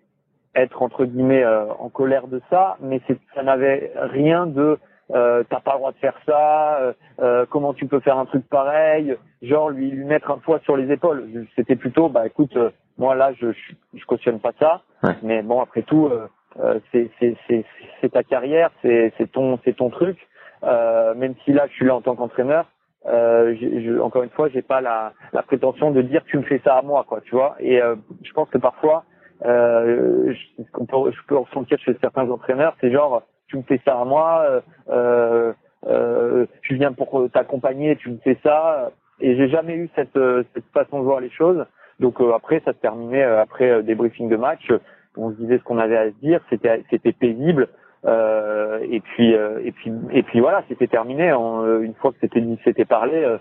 être 0.55 0.81
entre 0.81 1.05
guillemets 1.05 1.43
euh, 1.43 1.65
en 1.79 1.89
colère 1.89 2.27
de 2.27 2.41
ça, 2.49 2.77
mais 2.81 3.01
ça 3.33 3.43
n'avait 3.43 3.91
rien 3.95 4.47
de 4.47 4.77
euh, 5.13 5.43
t'as 5.49 5.59
pas 5.59 5.73
le 5.73 5.77
droit 5.77 5.91
de 5.91 5.97
faire 5.97 6.17
ça, 6.25 6.79
euh, 6.79 6.93
euh, 7.19 7.45
comment 7.49 7.73
tu 7.73 7.85
peux 7.85 7.99
faire 7.99 8.17
un 8.17 8.25
truc 8.25 8.47
pareil, 8.49 9.15
genre 9.43 9.69
lui 9.69 9.91
lui 9.91 10.03
mettre 10.03 10.31
un 10.31 10.39
poids 10.39 10.59
sur 10.63 10.75
les 10.77 10.91
épaules. 10.91 11.45
C'était 11.55 11.75
plutôt 11.75 12.09
bah 12.09 12.25
écoute, 12.25 12.55
euh, 12.57 12.71
moi 12.97 13.13
là 13.13 13.31
je, 13.33 13.51
je 13.51 13.73
je 13.93 14.05
cautionne 14.05 14.39
pas 14.39 14.53
ça, 14.59 14.81
mais 15.21 15.43
bon 15.43 15.61
après 15.61 15.83
tout 15.83 16.07
euh, 16.07 16.27
euh, 16.59 16.79
c'est 16.91 17.11
c'est 17.19 17.35
c'est 17.47 17.65
c'est 18.01 18.13
ta 18.13 18.23
carrière, 18.23 18.71
c'est 18.81 19.13
c'est 19.17 19.31
ton 19.31 19.59
c'est 19.63 19.75
ton 19.75 19.89
truc. 19.89 20.17
Euh, 20.63 21.13
même 21.13 21.35
si 21.43 21.53
là 21.53 21.67
je 21.67 21.73
suis 21.73 21.85
là 21.85 21.95
en 21.95 22.01
tant 22.01 22.15
qu'entraîneur, 22.15 22.65
euh, 23.05 23.55
je, 23.61 23.99
encore 23.99 24.23
une 24.23 24.31
fois 24.31 24.49
j'ai 24.49 24.63
pas 24.63 24.81
la 24.81 25.13
la 25.33 25.43
prétention 25.43 25.91
de 25.91 26.01
dire 26.01 26.23
tu 26.25 26.37
me 26.37 26.43
fais 26.43 26.61
ça 26.63 26.77
à 26.77 26.81
moi 26.81 27.05
quoi, 27.07 27.21
tu 27.21 27.35
vois. 27.35 27.55
Et 27.59 27.79
euh, 27.79 27.95
je 28.23 28.31
pense 28.33 28.49
que 28.49 28.57
parfois 28.57 29.03
euh, 29.45 30.33
ce 30.57 30.71
qu'on 30.71 30.85
peut, 30.85 31.11
je 31.11 31.21
peux 31.27 31.37
ressentir 31.37 31.77
chez 31.79 31.95
certains 32.01 32.29
entraîneurs, 32.29 32.75
c'est 32.81 32.91
genre 32.91 33.23
tu 33.47 33.57
me 33.57 33.63
fais 33.63 33.79
ça 33.85 33.99
à 33.99 34.05
moi, 34.05 34.41
euh, 34.49 34.61
euh, 34.89 35.53
euh, 35.87 36.45
je 36.61 36.73
viens 36.75 36.93
pour 36.93 37.29
t'accompagner, 37.31 37.95
tu 37.95 38.09
me 38.09 38.17
fais 38.17 38.37
ça. 38.43 38.91
Et 39.19 39.35
j'ai 39.37 39.47
jamais 39.49 39.75
eu 39.75 39.89
cette, 39.95 40.17
euh, 40.17 40.43
cette 40.53 40.65
façon 40.73 40.99
de 40.99 41.03
voir 41.03 41.19
les 41.19 41.29
choses. 41.29 41.65
Donc 41.99 42.19
euh, 42.19 42.33
après, 42.33 42.61
ça 42.65 42.73
se 42.73 42.77
terminait 42.79 43.23
après 43.23 43.83
des 43.83 43.95
briefings 43.95 44.29
de 44.29 44.35
match. 44.35 44.71
On 45.15 45.31
se 45.31 45.35
disait 45.37 45.59
ce 45.59 45.63
qu'on 45.63 45.77
avait 45.77 45.97
à 45.97 46.09
se 46.09 46.15
dire, 46.21 46.41
c'était 46.49 46.83
c'était 46.89 47.13
paisible. 47.13 47.69
Et 48.05 48.99
puis 48.99 49.31
et 49.31 49.71
puis 49.71 49.91
et 50.11 50.23
puis 50.23 50.39
voilà, 50.41 50.63
c'était 50.67 50.87
terminé. 50.87 51.29
Une 51.29 51.93
fois 51.95 52.11
que 52.11 52.17
c'était 52.19 52.41
dit, 52.41 52.59
c'était 52.63 52.85
parlé, 52.85 53.37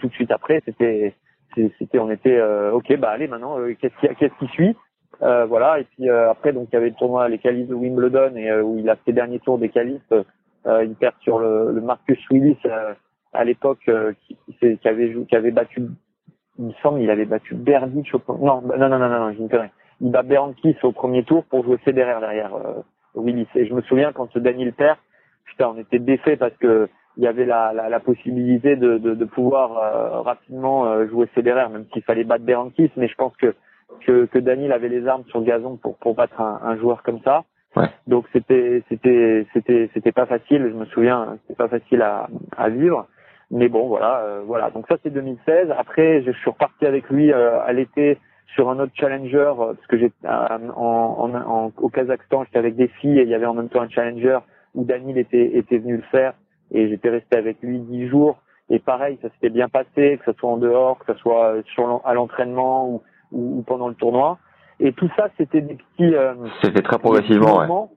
tout 0.00 0.08
de 0.08 0.12
suite 0.12 0.32
après, 0.32 0.62
c'était 0.64 1.14
c'était 1.54 1.98
on 1.98 2.10
était 2.10 2.40
ok 2.72 2.96
bah 2.98 3.10
allez 3.10 3.28
maintenant 3.28 3.58
qu'est-ce 3.78 3.94
qui 4.00 4.14
qu'est-ce 4.16 4.34
qui 4.38 4.50
suit? 4.52 4.76
Euh, 5.22 5.46
voilà 5.46 5.80
et 5.80 5.84
puis 5.84 6.08
euh, 6.08 6.30
après 6.30 6.52
donc 6.52 6.68
il 6.70 6.74
y 6.74 6.76
avait 6.76 6.90
le 6.90 6.94
tournoi 6.94 7.28
les 7.28 7.38
qualifs 7.38 7.68
de 7.68 7.74
Wimbledon 7.74 8.36
et 8.36 8.50
euh, 8.50 8.62
où 8.62 8.78
il 8.78 8.88
a 8.88 8.96
fait 8.96 9.12
dernier 9.12 9.40
tour 9.40 9.58
des 9.58 9.68
qualifs 9.68 10.12
euh, 10.12 10.84
il 10.84 10.94
perd 10.94 11.14
sur 11.20 11.38
le, 11.38 11.72
le 11.72 11.80
Marcus 11.80 12.18
Willis 12.30 12.58
euh, 12.66 12.94
à 13.32 13.44
l'époque 13.44 13.88
euh, 13.88 14.12
qui, 14.26 14.36
qui, 14.60 14.78
qui 14.78 14.88
avait 14.88 15.12
joué, 15.12 15.24
qui 15.26 15.36
avait 15.36 15.50
battu 15.50 15.82
il 16.58 16.66
me 16.66 16.72
semble 16.82 17.00
il 17.00 17.10
avait 17.10 17.24
battu 17.24 17.54
Berdych 17.54 18.14
au 18.14 18.22
non 18.38 18.62
non 18.62 18.88
non 18.88 18.98
non 18.98 19.08
non, 19.08 19.28
une 19.30 19.48
connerie. 19.48 19.68
Il 20.00 20.10
bat 20.10 20.22
Berankis 20.22 20.76
au 20.82 20.92
premier 20.92 21.24
tour 21.24 21.44
pour 21.44 21.64
jouer 21.64 21.78
Federer 21.78 22.20
derrière 22.20 22.54
euh, 22.54 22.82
Willis. 23.14 23.48
Et 23.54 23.66
je 23.66 23.74
me 23.74 23.82
souviens 23.82 24.12
quand 24.12 24.36
Daniel 24.38 24.72
perd 24.72 24.98
putain 25.46 25.72
on 25.74 25.78
était 25.78 25.98
défait 25.98 26.36
parce 26.36 26.56
que 26.58 26.88
il 27.16 27.24
y 27.24 27.26
avait 27.26 27.46
la, 27.46 27.72
la, 27.72 27.88
la 27.88 27.98
possibilité 28.00 28.76
de, 28.76 28.98
de, 28.98 29.14
de 29.14 29.24
pouvoir 29.24 29.76
euh, 29.76 30.20
rapidement 30.20 30.86
euh, 30.86 31.08
jouer 31.08 31.26
Federer, 31.34 31.68
même 31.68 31.84
s'il 31.92 32.02
fallait 32.02 32.22
battre 32.22 32.44
Berankis, 32.44 32.92
mais 32.96 33.08
je 33.08 33.14
pense 33.16 33.36
que 33.36 33.56
que, 34.06 34.26
que 34.26 34.38
Daniel 34.38 34.72
avait 34.72 34.88
les 34.88 35.06
armes 35.06 35.24
sur 35.28 35.40
le 35.40 35.44
gazon 35.46 35.76
pour 35.76 35.96
pour 35.98 36.14
battre 36.14 36.40
un, 36.40 36.60
un 36.62 36.76
joueur 36.76 37.02
comme 37.02 37.20
ça. 37.22 37.44
Donc 38.06 38.24
c'était 38.32 38.82
c'était 38.88 39.46
c'était 39.52 39.90
c'était 39.94 40.12
pas 40.12 40.26
facile, 40.26 40.68
je 40.70 40.74
me 40.76 40.84
souviens, 40.86 41.38
c'était 41.42 41.54
pas 41.56 41.68
facile 41.68 42.02
à, 42.02 42.28
à 42.56 42.68
vivre. 42.70 43.06
Mais 43.50 43.68
bon 43.68 43.86
voilà 43.88 44.20
euh, 44.22 44.42
voilà. 44.46 44.70
Donc 44.70 44.86
ça 44.88 44.96
c'est 45.02 45.10
2016. 45.10 45.72
Après 45.78 46.22
je 46.22 46.32
suis 46.32 46.50
reparti 46.50 46.86
avec 46.86 47.08
lui 47.10 47.32
euh, 47.32 47.60
à 47.62 47.72
l'été 47.72 48.18
sur 48.54 48.70
un 48.70 48.78
autre 48.80 48.92
challenger 48.94 49.36
euh, 49.58 49.74
parce 49.74 49.86
que 49.88 49.98
j'étais 49.98 50.14
euh, 50.26 50.58
en, 50.74 51.16
en, 51.18 51.34
en- 51.34 51.72
au 51.76 51.88
Kazakhstan, 51.88 52.44
j'étais 52.44 52.58
avec 52.58 52.76
des 52.76 52.88
filles 52.88 53.18
et 53.20 53.22
il 53.22 53.28
y 53.28 53.34
avait 53.34 53.46
en 53.46 53.54
même 53.54 53.68
temps 53.68 53.82
un 53.82 53.88
challenger 53.88 54.38
où 54.74 54.84
Daniel 54.84 55.18
était 55.18 55.56
était 55.56 55.78
venu 55.78 55.96
le 55.96 56.02
faire 56.10 56.34
et 56.72 56.88
j'étais 56.88 57.10
resté 57.10 57.36
avec 57.36 57.58
lui 57.62 57.78
dix 57.80 58.08
jours 58.08 58.38
et 58.70 58.78
pareil 58.78 59.18
ça 59.22 59.28
s'était 59.30 59.50
bien 59.50 59.68
passé 59.68 60.18
que 60.18 60.32
ce 60.32 60.38
soit 60.38 60.50
en 60.50 60.56
dehors 60.58 60.98
que 60.98 61.12
ce 61.12 61.18
soit 61.20 61.54
euh, 61.54 61.62
sur 61.74 62.00
à 62.04 62.14
l'entraînement 62.14 62.88
ou, 62.88 63.02
ou, 63.32 63.58
ou 63.58 63.62
pendant 63.62 63.88
le 63.88 63.94
tournoi. 63.94 64.38
Et 64.80 64.92
tout 64.92 65.08
ça 65.16 65.28
c'était 65.36 65.60
des 65.60 65.74
petits 65.74 66.14
euh, 66.14 66.34
C'était 66.62 66.82
très 66.82 66.96
des 66.96 67.02
progressivement, 67.02 67.58
ouais. 67.58 67.66
moments, 67.66 67.90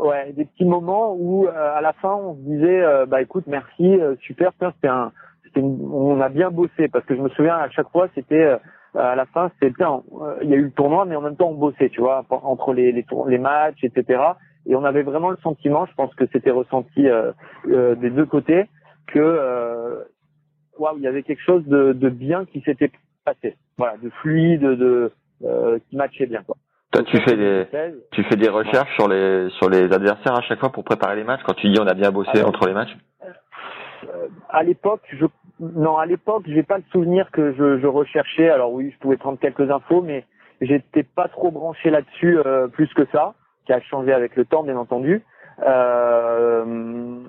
ouais, 0.00 0.32
des 0.32 0.44
petits 0.44 0.64
moments 0.66 1.14
où 1.18 1.46
euh, 1.46 1.76
à 1.76 1.80
la 1.80 1.92
fin 1.94 2.14
on 2.14 2.34
se 2.34 2.40
disait 2.40 2.82
euh, 2.82 3.06
bah 3.06 3.22
écoute 3.22 3.44
merci 3.46 3.86
euh, 3.98 4.14
super 4.20 4.52
c'était 4.58 4.88
un 4.88 5.12
c'était 5.44 5.60
on 5.62 6.20
a 6.20 6.28
bien 6.28 6.50
bossé. 6.50 6.88
Parce 6.88 7.04
que 7.06 7.16
je 7.16 7.22
me 7.22 7.28
souviens 7.30 7.56
à 7.56 7.70
chaque 7.70 7.90
fois 7.90 8.08
c'était 8.14 8.42
euh, 8.44 8.58
à 8.94 9.14
la 9.16 9.24
fin 9.26 9.50
c'était 9.54 9.70
bien 9.78 10.02
euh, 10.20 10.36
il 10.42 10.50
y 10.50 10.54
a 10.54 10.56
eu 10.56 10.64
le 10.64 10.70
tournoi 10.72 11.04
mais 11.06 11.16
en 11.16 11.20
même 11.22 11.36
temps 11.36 11.48
on 11.48 11.54
bossait 11.54 11.88
tu 11.88 12.00
vois 12.02 12.24
en- 12.30 12.36
entre 12.36 12.72
les 12.74 12.92
les, 12.92 13.02
tour- 13.04 13.26
les 13.28 13.38
matchs 13.38 13.82
etc 13.82 14.22
et 14.66 14.74
on 14.76 14.84
avait 14.84 15.02
vraiment 15.04 15.30
le 15.30 15.36
sentiment 15.38 15.86
je 15.86 15.94
pense 15.94 16.14
que 16.14 16.24
c'était 16.32 16.50
ressenti 16.50 17.08
euh, 17.08 17.32
euh, 17.68 17.94
des 17.94 18.10
deux 18.10 18.26
côtés 18.26 18.64
que 19.06 20.04
waouh 20.78 20.96
il 20.98 21.02
y 21.02 21.06
avait 21.06 21.22
quelque 21.22 21.42
chose 21.42 21.64
de, 21.66 21.92
de 21.92 22.08
bien 22.08 22.44
qui 22.46 22.60
s'était 22.62 22.90
passé 23.26 23.56
voilà 23.76 23.96
de 24.02 24.08
fluide 24.20 24.62
de 24.62 25.12
euh, 25.44 25.78
qui 25.90 25.96
matchait 25.96 26.26
bien 26.26 26.42
quoi 26.42 26.56
Toi, 26.92 27.02
tu 27.02 27.18
fais 27.18 27.36
des, 27.36 27.66
2016. 27.72 27.94
tu 28.12 28.24
fais 28.24 28.36
des 28.36 28.48
recherches 28.48 28.94
sur 28.94 29.08
les, 29.08 29.50
sur 29.58 29.68
les 29.68 29.92
adversaires 29.92 30.34
à 30.34 30.40
chaque 30.42 30.60
fois 30.60 30.70
pour 30.70 30.84
préparer 30.84 31.16
les 31.16 31.24
matchs. 31.24 31.42
Quand 31.44 31.52
tu 31.54 31.68
dis 31.68 31.78
on 31.78 31.86
a 31.86 31.92
bien 31.94 32.10
bossé 32.10 32.42
entre 32.42 32.66
les 32.66 32.72
matchs? 32.72 32.96
Euh, 33.22 34.28
à 34.48 34.62
l'époque, 34.62 35.02
je 35.12 35.26
non, 35.58 35.96
à 35.96 36.04
l'époque, 36.04 36.44
j'ai 36.46 36.62
pas 36.62 36.76
le 36.76 36.84
souvenir 36.92 37.30
que 37.30 37.54
je, 37.54 37.78
je 37.78 37.86
recherchais. 37.86 38.50
Alors 38.50 38.72
oui, 38.72 38.90
je 38.92 38.98
pouvais 38.98 39.16
prendre 39.16 39.38
quelques 39.38 39.70
infos, 39.70 40.02
mais 40.02 40.24
j'étais 40.60 41.02
pas 41.02 41.28
trop 41.28 41.50
branché 41.50 41.90
là-dessus 41.90 42.38
euh, 42.38 42.68
plus 42.68 42.92
que 42.92 43.06
ça, 43.12 43.34
qui 43.64 43.72
a 43.72 43.80
changé 43.80 44.12
avec 44.12 44.36
le 44.36 44.44
temps, 44.44 44.62
bien 44.62 44.76
entendu. 44.76 45.22
Euh, 45.66 46.64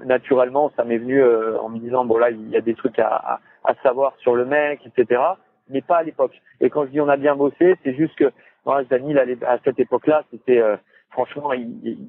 naturellement, 0.05 0.71
ça 0.75 0.83
m'est 0.83 0.97
venu 0.97 1.21
euh, 1.21 1.57
en 1.59 1.69
me 1.69 1.79
disant 1.79 2.03
bon 2.03 2.17
là, 2.17 2.29
il 2.29 2.49
y 2.49 2.57
a 2.57 2.61
des 2.61 2.75
trucs 2.75 2.99
à, 2.99 3.07
à, 3.07 3.39
à 3.63 3.75
savoir 3.81 4.13
sur 4.17 4.35
le 4.35 4.45
mec, 4.45 4.81
etc. 4.85 5.21
Mais 5.69 5.81
pas 5.81 5.97
à 5.97 6.03
l'époque. 6.03 6.39
Et 6.61 6.69
quand 6.69 6.85
je 6.85 6.91
dis 6.91 7.01
on 7.01 7.09
a 7.09 7.17
bien 7.17 7.35
bossé, 7.35 7.75
c'est 7.83 7.93
juste 7.95 8.15
que 8.15 8.31
moi, 8.65 8.83
Daniel, 8.83 9.37
à 9.47 9.57
cette 9.63 9.79
époque-là, 9.79 10.23
c'était 10.31 10.59
euh, 10.59 10.75
franchement, 11.11 11.53
il, 11.53 11.69
il- 11.83 12.07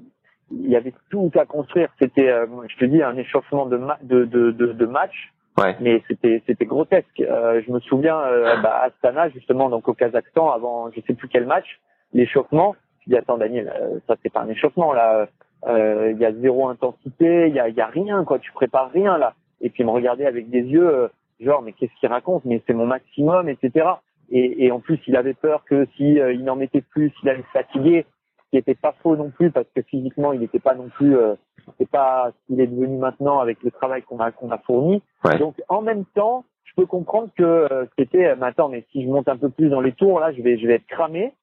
il 0.50 0.70
y 0.70 0.76
avait 0.76 0.94
tout 1.10 1.30
à 1.36 1.44
construire. 1.44 1.90
C'était, 2.00 2.30
euh, 2.30 2.46
je 2.68 2.76
te 2.78 2.86
dis, 2.86 3.02
un 3.02 3.14
échauffement 3.18 3.66
de, 3.66 3.76
ma- 3.76 3.98
de, 4.02 4.24
de, 4.24 4.50
de, 4.50 4.72
de 4.72 4.86
match, 4.86 5.32
Ouais. 5.58 5.76
mais 5.80 6.02
c'était 6.08 6.42
c'était 6.46 6.64
grotesque. 6.64 7.20
Euh, 7.20 7.60
je 7.66 7.70
me 7.72 7.80
souviens 7.80 8.18
euh, 8.18 8.56
bah, 8.62 8.70
à 8.76 8.84
Astana, 8.86 9.28
justement, 9.28 9.68
donc 9.68 9.86
au 9.88 9.92
Kazakhstan, 9.92 10.50
avant 10.50 10.90
je 10.92 11.00
sais 11.02 11.12
plus 11.14 11.28
quel 11.28 11.46
match, 11.46 11.80
l'échauffement. 12.14 12.76
Je 13.04 13.10
dis 13.10 13.16
attends 13.18 13.36
Daniel, 13.38 13.70
euh, 13.78 13.98
ça 14.06 14.14
c'est 14.22 14.32
pas 14.32 14.40
un 14.40 14.48
échauffement 14.48 14.92
là. 14.92 15.26
Euh, 15.66 16.12
Il 16.14 16.18
y 16.18 16.24
a 16.24 16.32
zéro 16.32 16.68
intensité, 16.68 17.48
il 17.48 17.54
y 17.54 17.60
a, 17.60 17.68
il 17.68 17.74
y 17.74 17.80
a 17.80 17.86
rien 17.88 18.24
quoi. 18.24 18.38
Tu 18.38 18.52
prépares 18.52 18.90
rien 18.92 19.18
là. 19.18 19.34
Et 19.60 19.68
puis 19.70 19.82
il 19.82 19.86
me 19.86 19.90
regardait 19.90 20.26
avec 20.26 20.48
des 20.48 20.62
yeux 20.62 20.88
euh, 20.88 21.08
genre 21.40 21.62
mais 21.62 21.72
qu'est-ce 21.72 21.94
qu'il 22.00 22.08
raconte? 22.08 22.44
Mais 22.44 22.62
c'est 22.66 22.74
mon 22.74 22.86
maximum, 22.86 23.48
etc. 23.48 23.86
Et, 24.30 24.66
et 24.66 24.70
en 24.72 24.80
plus 24.80 25.00
il 25.06 25.16
avait 25.16 25.34
peur 25.34 25.64
que 25.64 25.86
si 25.96 26.20
euh, 26.20 26.32
il 26.32 26.44
n'en 26.44 26.56
mettait 26.56 26.82
plus, 26.82 27.12
il 27.22 27.28
allait 27.28 27.42
se 27.42 27.58
fatiguer, 27.58 28.06
ce 28.44 28.50
qui 28.50 28.56
était 28.58 28.74
pas 28.74 28.94
faux 29.02 29.16
non 29.16 29.30
plus 29.30 29.50
parce 29.50 29.68
que 29.74 29.82
physiquement 29.82 30.32
il 30.32 30.40
n'était 30.40 30.58
pas 30.58 30.74
non 30.74 30.88
plus, 30.88 31.16
euh, 31.16 31.34
c'est 31.78 31.88
pas 31.90 32.30
ce 32.30 32.46
qu'il 32.46 32.60
est 32.60 32.66
devenu 32.66 32.98
maintenant 32.98 33.40
avec 33.40 33.62
le 33.62 33.70
travail 33.70 34.02
qu'on 34.02 34.18
a 34.20 34.30
qu'on 34.30 34.50
a 34.50 34.58
fourni. 34.58 35.02
Donc 35.38 35.54
en 35.68 35.82
même 35.82 36.04
temps, 36.14 36.44
je 36.64 36.74
peux 36.74 36.86
comprendre 36.86 37.30
que 37.36 37.42
euh, 37.42 37.86
c'était, 37.98 38.26
euh, 38.26 38.36
mais 38.38 38.46
attends, 38.46 38.68
mais 38.68 38.84
si 38.92 39.02
je 39.02 39.08
monte 39.08 39.28
un 39.28 39.36
peu 39.36 39.48
plus 39.48 39.68
dans 39.68 39.80
les 39.80 39.92
tours 39.92 40.20
là, 40.20 40.32
je 40.32 40.42
vais 40.42 40.58
je 40.58 40.66
vais 40.66 40.74
être 40.74 40.86
cramé. 40.86 41.34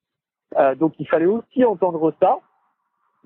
Euh, 0.57 0.75
donc 0.75 0.93
il 0.99 1.07
fallait 1.07 1.25
aussi 1.25 1.65
entendre 1.65 2.13
ça. 2.21 2.39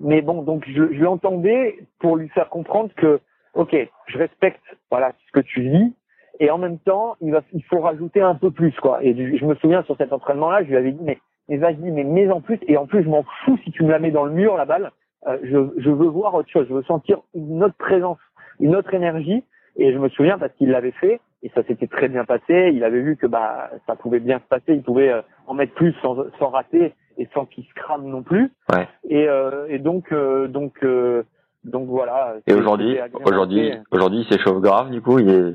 Mais 0.00 0.22
bon, 0.22 0.42
donc 0.42 0.64
je, 0.66 0.92
je 0.94 1.00
l'entendais 1.02 1.78
pour 1.98 2.16
lui 2.16 2.28
faire 2.30 2.48
comprendre 2.48 2.90
que, 2.96 3.20
ok, 3.52 3.76
je 4.06 4.18
respecte 4.18 4.62
voilà 4.90 5.12
ce 5.26 5.32
que 5.32 5.40
tu 5.40 5.68
dis, 5.68 5.94
et 6.40 6.50
en 6.50 6.58
même 6.58 6.78
temps, 6.78 7.16
il 7.20 7.32
va, 7.32 7.42
il 7.52 7.62
faut 7.64 7.80
rajouter 7.80 8.20
un 8.20 8.34
peu 8.34 8.50
plus 8.50 8.74
quoi. 8.80 9.04
Et 9.04 9.14
je, 9.14 9.44
me 9.44 9.54
souviens 9.56 9.82
sur 9.84 9.96
cet 9.96 10.12
entraînement-là, 10.12 10.64
je 10.64 10.68
lui 10.68 10.76
avais 10.76 10.92
dit 10.92 11.02
mais, 11.02 11.18
mais 11.48 11.58
vas-y, 11.58 11.90
mais 11.90 12.04
mets 12.04 12.30
en 12.30 12.40
plus, 12.40 12.58
et 12.66 12.76
en 12.76 12.86
plus 12.86 13.04
je 13.04 13.08
m'en 13.08 13.24
fous 13.44 13.58
si 13.64 13.70
tu 13.70 13.84
me 13.84 13.90
la 13.90 13.98
mets 13.98 14.10
dans 14.10 14.24
le 14.24 14.32
mur 14.32 14.56
la 14.56 14.64
balle. 14.64 14.90
Euh, 15.26 15.38
je, 15.44 15.58
je 15.76 15.90
veux 15.90 16.08
voir 16.08 16.34
autre 16.34 16.48
chose, 16.50 16.66
je 16.68 16.74
veux 16.74 16.82
sentir 16.82 17.20
une 17.34 17.62
autre 17.62 17.76
présence, 17.78 18.18
une 18.58 18.74
autre 18.74 18.92
énergie. 18.94 19.44
Et 19.76 19.92
je 19.92 19.98
me 19.98 20.08
souviens 20.08 20.36
parce 20.36 20.52
qu'il 20.54 20.70
l'avait 20.70 20.90
fait, 20.90 21.20
et 21.42 21.50
ça 21.54 21.62
s'était 21.62 21.86
très 21.86 22.08
bien 22.08 22.24
passé. 22.24 22.72
Il 22.74 22.82
avait 22.84 23.00
vu 23.00 23.16
que 23.16 23.26
bah 23.26 23.70
ça 23.86 23.94
pouvait 23.94 24.18
bien 24.18 24.38
se 24.38 24.48
passer, 24.48 24.74
il 24.74 24.82
pouvait 24.82 25.12
euh, 25.12 25.22
en 25.46 25.54
mettre 25.54 25.74
plus 25.74 25.94
sans, 26.02 26.16
sans 26.38 26.48
rater 26.48 26.92
et 27.18 27.28
sans 27.34 27.46
qu'il 27.46 27.64
se 27.64 27.74
crame 27.74 28.06
non 28.06 28.22
plus. 28.22 28.50
Ouais. 28.72 28.88
Et, 29.08 29.28
euh, 29.28 29.66
et 29.68 29.78
donc 29.78 30.12
euh, 30.12 30.48
donc 30.48 30.82
euh, 30.82 31.22
donc 31.64 31.88
voilà. 31.88 32.34
Et 32.46 32.54
aujourd'hui, 32.54 32.98
aujourd'hui, 33.24 33.72
aujourd'hui, 33.90 34.20
il 34.20 34.32
s'échauffe 34.32 34.60
grave, 34.60 34.90
du 34.90 35.00
coup, 35.02 35.18
il 35.18 35.28
est, 35.28 35.52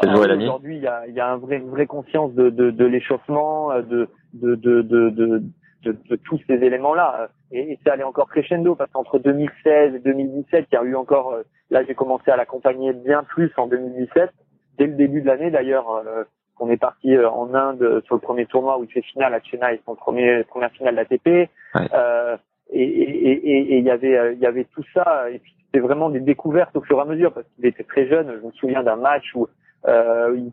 c'est 0.00 0.06
le 0.08 0.14
jour 0.16 0.24
et 0.24 0.28
la 0.28 0.36
nuit. 0.36 0.44
Aujourd'hui, 0.44 0.76
il 0.76 0.82
y 0.82 0.86
a, 0.86 1.06
il 1.06 1.14
y 1.14 1.20
a 1.20 1.28
un 1.30 1.36
vrai, 1.36 1.56
une 1.58 1.70
vraie 1.70 1.86
conscience 1.86 2.32
de, 2.34 2.50
de, 2.50 2.70
de 2.70 2.84
l'échauffement, 2.84 3.70
euh, 3.72 3.82
de, 3.82 4.08
de, 4.34 4.54
de, 4.56 4.82
de, 4.82 5.10
de, 5.10 5.42
de, 5.84 5.96
de 6.10 6.16
tous 6.16 6.40
ces 6.46 6.54
éléments-là. 6.54 7.28
Et, 7.52 7.72
et 7.72 7.78
c'est 7.84 7.90
allé 7.90 8.02
encore 8.02 8.28
crescendo 8.28 8.74
parce 8.74 8.90
qu'entre 8.92 9.18
2016 9.18 9.94
et 9.94 9.98
2017, 10.00 10.66
il 10.70 10.74
y 10.74 10.78
a 10.78 10.82
eu 10.82 10.96
encore. 10.96 11.32
euh, 11.34 11.42
Là, 11.70 11.82
j'ai 11.84 11.94
commencé 11.94 12.30
à 12.30 12.36
l'accompagner 12.36 12.92
bien 12.92 13.22
plus 13.24 13.50
en 13.56 13.66
2017, 13.66 14.30
dès 14.78 14.86
le 14.86 14.94
début 14.94 15.22
de 15.22 15.26
l'année 15.26 15.50
d'ailleurs. 15.50 15.90
euh, 15.90 16.24
on 16.60 16.70
est 16.70 16.76
parti 16.76 17.12
euh, 17.16 17.28
en 17.28 17.52
Inde 17.52 17.82
euh, 17.82 18.00
sur 18.02 18.14
le 18.14 18.20
premier 18.20 18.46
tournoi 18.46 18.78
où 18.78 18.84
il 18.84 18.90
fait 18.92 19.02
finale 19.02 19.34
à 19.34 19.40
Chennai, 19.40 19.80
son 19.86 19.96
premier 19.96 20.44
première 20.44 20.70
finale 20.70 20.94
d'ATP. 20.94 21.50
Euh, 21.92 22.36
et 22.72 22.82
et 22.82 23.78
il 23.78 23.84
y 23.84 23.90
avait 23.90 24.16
euh, 24.16 24.32
il 24.32 24.38
y 24.40 24.46
avait 24.46 24.64
tout 24.64 24.84
ça 24.94 25.30
et 25.30 25.38
puis 25.38 25.54
c'était 25.66 25.80
vraiment 25.80 26.10
des 26.10 26.20
découvertes 26.20 26.76
au 26.76 26.80
fur 26.82 26.98
et 26.98 27.02
à 27.02 27.04
mesure 27.04 27.32
parce 27.32 27.46
qu'il 27.56 27.66
était 27.66 27.84
très 27.84 28.06
jeune. 28.06 28.32
Je 28.40 28.46
me 28.46 28.52
souviens 28.52 28.82
d'un 28.82 28.96
match 28.96 29.34
où 29.34 29.48
euh, 29.86 30.36
il, 30.36 30.52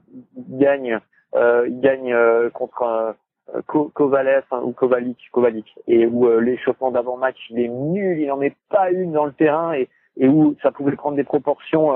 gagne 0.58 1.00
euh, 1.36 1.66
il 1.70 1.80
gagne 1.80 2.14
euh, 2.14 2.50
contre 2.50 2.84
un 2.84 3.16
euh, 3.56 3.62
Ko- 3.68 3.92
Kovalev 3.94 4.44
hein, 4.52 4.62
ou 4.64 4.72
Kovalik 4.72 5.18
Kovalik 5.32 5.74
et 5.88 6.06
où 6.06 6.28
euh, 6.28 6.40
l'échauffement 6.42 6.92
d'avant 6.92 7.18
match 7.18 7.38
il 7.50 7.60
est 7.60 7.68
nul, 7.70 8.20
il 8.20 8.32
en 8.32 8.38
met 8.38 8.56
pas 8.70 8.92
une 8.92 9.12
dans 9.14 9.26
le 9.26 9.34
terrain 9.34 9.74
et 9.74 9.88
et 10.18 10.28
où 10.28 10.56
ça 10.62 10.72
pouvait 10.72 10.96
prendre 10.96 11.16
des 11.16 11.24
proportions 11.24 11.94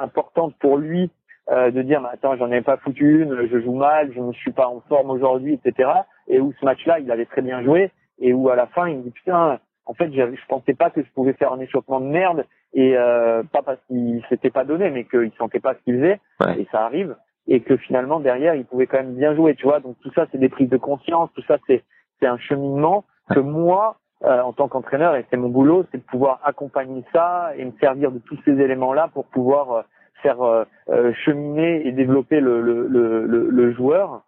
importantes 0.00 0.54
pour 0.58 0.78
lui 0.78 1.10
de 1.50 1.82
dire 1.82 2.00
mais 2.00 2.08
attends 2.12 2.36
j'en 2.36 2.50
ai 2.50 2.62
pas 2.62 2.76
foutu 2.78 3.22
une, 3.22 3.46
je 3.46 3.60
joue 3.60 3.74
mal, 3.74 4.10
je 4.14 4.20
ne 4.20 4.32
suis 4.32 4.52
pas 4.52 4.66
en 4.68 4.80
forme 4.88 5.10
aujourd'hui, 5.10 5.54
etc. 5.62 5.90
Et 6.28 6.40
où 6.40 6.52
ce 6.58 6.64
match-là 6.64 6.98
il 7.00 7.10
avait 7.10 7.26
très 7.26 7.42
bien 7.42 7.62
joué 7.62 7.90
et 8.20 8.32
où 8.32 8.48
à 8.50 8.56
la 8.56 8.66
fin 8.66 8.88
il 8.88 8.98
me 8.98 9.02
dit 9.02 9.10
putain 9.10 9.58
en 9.86 9.94
fait 9.94 10.12
je 10.12 10.46
pensais 10.48 10.74
pas 10.74 10.90
que 10.90 11.02
je 11.02 11.08
pouvais 11.14 11.32
faire 11.32 11.52
un 11.52 11.60
échauffement 11.60 12.00
de 12.00 12.06
merde. 12.06 12.44
Et 12.74 12.96
euh, 12.98 13.42
pas 13.44 13.62
parce 13.62 13.78
qu'il 13.86 14.22
s'était 14.28 14.50
pas 14.50 14.64
donné 14.64 14.90
mais 14.90 15.04
qu'il 15.04 15.32
sentait 15.38 15.60
pas 15.60 15.74
ce 15.74 15.80
qu'il 15.84 15.96
faisait. 15.96 16.20
Et 16.58 16.66
ça 16.70 16.84
arrive. 16.84 17.16
Et 17.46 17.60
que 17.60 17.76
finalement 17.78 18.20
derrière 18.20 18.54
il 18.54 18.66
pouvait 18.66 18.86
quand 18.86 18.98
même 18.98 19.14
bien 19.14 19.34
jouer 19.34 19.54
tu 19.54 19.64
vois. 19.64 19.80
Donc 19.80 19.96
tout 20.02 20.12
ça 20.14 20.26
c'est 20.30 20.38
des 20.38 20.50
prises 20.50 20.68
de 20.68 20.76
conscience. 20.76 21.30
Tout 21.34 21.42
ça 21.48 21.56
c'est 21.66 21.82
c'est 22.20 22.26
un 22.26 22.38
cheminement 22.38 23.04
que 23.30 23.40
moi 23.40 23.96
euh, 24.24 24.40
en 24.40 24.52
tant 24.52 24.68
qu'entraîneur 24.68 25.14
et 25.14 25.24
c'est 25.30 25.36
mon 25.36 25.48
boulot 25.48 25.84
c'est 25.90 25.98
de 25.98 26.02
pouvoir 26.02 26.40
accompagner 26.44 27.04
ça 27.12 27.52
et 27.56 27.64
me 27.64 27.72
servir 27.80 28.10
de 28.10 28.18
tous 28.18 28.36
ces 28.44 28.50
éléments 28.50 28.92
là 28.92 29.08
pour 29.12 29.26
pouvoir 29.26 29.72
euh, 29.72 29.82
faire 30.22 30.42
euh, 30.42 30.64
euh, 30.88 31.12
cheminer 31.24 31.86
et 31.86 31.92
développer 31.92 32.40
le 32.40 32.60
le 32.60 32.88
le, 32.88 33.26
le, 33.26 33.48
le 33.48 33.72
joueur 33.72 34.22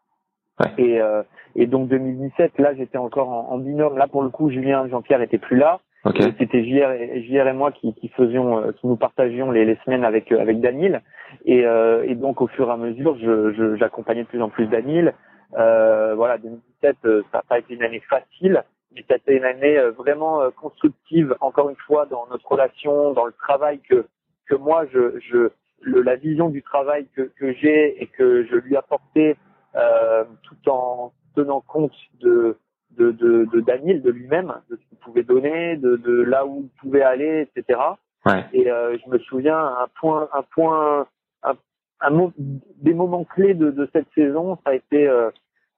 et 0.78 1.00
euh, 1.00 1.22
et 1.56 1.66
donc 1.66 1.88
2017 1.88 2.58
là 2.58 2.74
j'étais 2.74 2.98
encore 2.98 3.28
en, 3.28 3.52
en 3.52 3.58
binôme 3.58 3.96
là 3.98 4.06
pour 4.06 4.22
le 4.22 4.28
coup 4.30 4.50
Julien 4.50 4.86
Jean-Pierre 4.88 5.22
était 5.22 5.38
plus 5.38 5.56
là 5.56 5.80
Ok. 6.04 6.18
Et 6.18 6.32
c'était 6.38 6.64
JR 6.64 6.92
et, 6.92 7.22
JR 7.24 7.46
et 7.46 7.52
moi 7.52 7.72
qui, 7.72 7.92
qui 7.92 8.08
faisions, 8.08 8.56
euh, 8.58 8.72
qui 8.72 8.86
nous 8.86 8.96
partagions 8.96 9.50
les, 9.50 9.66
les 9.66 9.76
semaines 9.84 10.02
avec 10.02 10.32
euh, 10.32 10.40
avec 10.40 10.58
Daniel. 10.60 11.02
Et, 11.44 11.66
euh, 11.66 12.04
et 12.08 12.14
donc 12.14 12.40
au 12.40 12.46
fur 12.46 12.68
et 12.68 12.72
à 12.72 12.78
mesure, 12.78 13.18
je, 13.18 13.52
je- 13.52 13.76
j'accompagnais 13.76 14.22
de 14.22 14.28
plus 14.28 14.40
en 14.40 14.48
plus 14.48 14.66
Daniel. 14.66 15.12
Euh, 15.58 16.14
voilà, 16.14 16.38
2017, 16.38 16.96
euh, 17.04 17.22
ça 17.30 17.38
n'a 17.38 17.44
pas 17.46 17.58
été 17.58 17.74
une 17.74 17.82
année 17.82 18.00
facile, 18.08 18.62
mais 18.94 19.04
ça 19.06 19.14
a 19.14 19.16
été 19.18 19.36
une 19.36 19.44
année 19.44 19.78
vraiment 19.98 20.40
constructive. 20.52 21.36
Encore 21.42 21.68
une 21.68 21.76
fois, 21.76 22.06
dans 22.06 22.26
notre 22.30 22.50
relation, 22.50 23.12
dans 23.12 23.26
le 23.26 23.32
travail 23.32 23.80
que 23.80 24.06
que 24.48 24.54
moi, 24.54 24.86
je, 24.92 25.18
je 25.30 25.50
le, 25.82 26.00
la 26.00 26.16
vision 26.16 26.48
du 26.48 26.62
travail 26.62 27.08
que, 27.14 27.30
que 27.38 27.52
j'ai 27.52 28.02
et 28.02 28.06
que 28.06 28.44
je 28.46 28.56
lui 28.56 28.74
apportais, 28.74 29.36
tout 29.74 30.70
en 30.70 31.12
tenant 31.34 31.60
compte 31.60 31.92
de 32.20 32.56
de, 32.96 33.12
de, 33.12 33.44
de 33.52 33.60
Daniel, 33.60 34.02
de 34.02 34.10
lui-même, 34.10 34.52
de 34.68 34.76
ce 34.76 34.88
qu'il 34.88 34.98
pouvait 34.98 35.22
donner, 35.22 35.76
de, 35.76 35.94
de 35.96 36.22
là 36.22 36.44
où 36.44 36.62
il 36.64 36.80
pouvait 36.80 37.02
aller, 37.02 37.48
etc. 37.56 37.78
Ouais. 38.26 38.44
Et 38.52 38.68
euh, 38.70 38.98
je 38.98 39.08
me 39.08 39.18
souviens 39.20 39.56
un 39.58 39.86
point, 40.00 40.28
un 40.32 40.42
point, 40.42 41.06
un, 41.44 41.54
un 42.00 42.10
mo- 42.10 42.32
des 42.36 42.92
moments 42.92 43.22
clés 43.24 43.54
de, 43.54 43.70
de 43.70 43.88
cette 43.92 44.08
saison, 44.12 44.56
ça 44.64 44.70
a 44.70 44.74
été, 44.74 45.06
euh, 45.06 45.30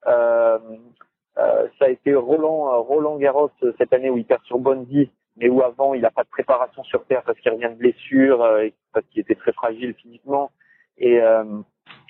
euh, 0.07 0.57
euh, 1.37 1.67
ça 1.77 1.85
a 1.85 1.89
été 1.89 2.15
Roland, 2.15 2.73
euh, 2.73 2.77
Roland 2.79 3.17
Garros 3.17 3.51
euh, 3.61 3.73
cette 3.77 3.93
année 3.93 4.09
où 4.09 4.17
il 4.17 4.25
perd 4.25 4.41
sur 4.45 4.57
Bondy, 4.57 5.11
mais 5.37 5.49
où 5.49 5.61
avant 5.61 5.93
il 5.93 6.01
n'a 6.01 6.11
pas 6.11 6.23
de 6.23 6.29
préparation 6.29 6.83
sur 6.83 7.05
terre 7.05 7.21
parce 7.25 7.39
qu'il 7.39 7.51
revient 7.51 7.69
de 7.69 7.77
blessure, 7.77 8.41
euh, 8.41 8.63
et 8.63 8.73
parce 8.91 9.05
qu'il 9.07 9.21
était 9.21 9.35
très 9.35 9.53
fragile 9.53 9.93
physiquement, 9.93 10.49
et 10.97 11.21
euh, 11.21 11.43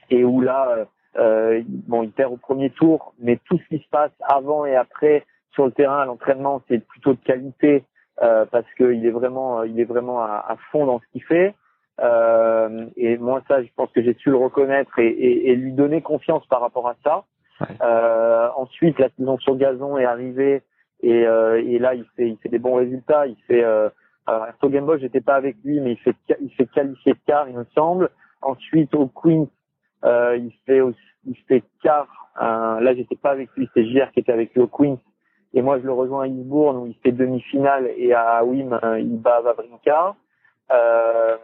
et 0.10 0.24
où 0.24 0.40
là, 0.40 0.88
euh, 1.18 1.20
euh, 1.59 1.61
bon, 1.68 2.03
il 2.03 2.11
perd 2.11 2.34
au 2.34 2.38
premier 2.38 2.70
tour, 2.72 3.14
mais 3.20 3.39
tout 3.45 3.57
ce 3.59 3.68
qui 3.76 3.84
se 3.84 3.89
passe 3.89 4.11
avant 4.22 4.66
et 4.66 4.76
après 4.76 5.26
sur 5.51 5.66
le 5.66 5.72
terrain, 5.72 5.99
à 5.99 6.05
l'entraînement, 6.05 6.61
c'est 6.68 6.80
plutôt 6.86 7.14
de 7.14 7.20
qualité 7.24 7.84
euh, 8.24 8.45
parce 8.51 8.66
qu'il 8.76 9.05
est 9.05 9.11
vraiment, 9.11 9.64
il 9.64 9.80
est 9.80 9.84
vraiment 9.86 10.22
à, 10.22 10.43
à 10.47 10.55
fond 10.72 10.86
dans 10.86 10.99
ce 10.99 11.05
qu'il 11.11 11.24
fait. 11.24 11.53
Euh, 12.01 12.88
et 12.97 13.18
moi, 13.18 13.41
ça, 13.47 13.61
je 13.61 13.70
pense 13.76 13.91
que 13.91 14.01
j'ai 14.01 14.16
su 14.16 14.30
le 14.32 14.38
reconnaître 14.38 14.97
et, 14.97 15.07
et- 15.07 15.51
et 15.51 15.55
lui 15.55 15.74
donner 15.74 16.01
confiance 16.01 16.45
par 16.47 16.61
rapport 16.61 16.88
à 16.88 16.95
ça. 17.03 17.24
Euh, 17.84 18.49
ensuite, 18.57 18.97
la 18.99 19.09
saison 19.18 19.38
sur 19.38 19.55
gazon 19.55 19.97
est 19.97 20.05
arrivée 20.05 20.64
et, 21.01 21.26
euh, 21.28 21.61
et 21.64 21.78
là, 21.80 21.93
il 21.93 22.05
fait, 22.16 22.30
il 22.30 22.38
fait 22.38 22.49
des 22.49 22.59
bons 22.59 22.76
résultats. 22.76 23.28
Il 23.28 23.38
fait, 23.47 23.64
euh, 23.64 23.89
alors, 24.26 24.47
Gameboy, 24.64 24.99
j'étais 24.99 25.22
pas 25.22 25.36
avec 25.36 25.57
lui, 25.64 25.80
mais 25.82 25.91
il 25.91 25.97
fait, 25.97 26.16
il 26.41 26.49
fait 26.53 26.66
qualifier 26.68 27.14
de 27.14 27.20
quart, 27.28 27.47
il 27.47 27.57
me 27.57 27.66
semble. 27.76 28.09
Ensuite, 28.41 28.93
au 28.95 29.07
Queens, 29.07 29.47
euh, 30.06 30.38
il 30.38 30.51
fait, 30.66 30.82
aussi- 30.82 30.97
il 31.26 31.36
fait 31.47 31.64
quart. 31.82 32.08
euh, 32.41 32.80
là, 32.80 32.93
j'étais 32.95 33.16
pas 33.16 33.32
avec 33.32 33.49
lui, 33.56 33.70
c'est 33.74 33.86
JR 33.86 34.12
qui 34.12 34.20
était 34.22 34.32
avec 34.32 34.54
lui 34.54 34.62
au 34.62 34.68
Queens. 34.68 34.97
Et 35.54 35.62
moi, 35.62 35.78
je 35.80 35.84
le 35.86 35.91
rejoins 35.93 36.24
à 36.24 36.28
Eastbourne 36.28 36.78
où 36.78 36.88
il 36.88 36.95
fait 37.04 37.12
demi-finale 37.12 37.91
et 37.95 38.14
à 38.14 38.43
Wim, 38.43 38.74
euh, 38.84 38.99
il 38.99 39.22
bat 39.22 39.41
Vavrinka. 39.41 40.16
Euh, 40.72 41.38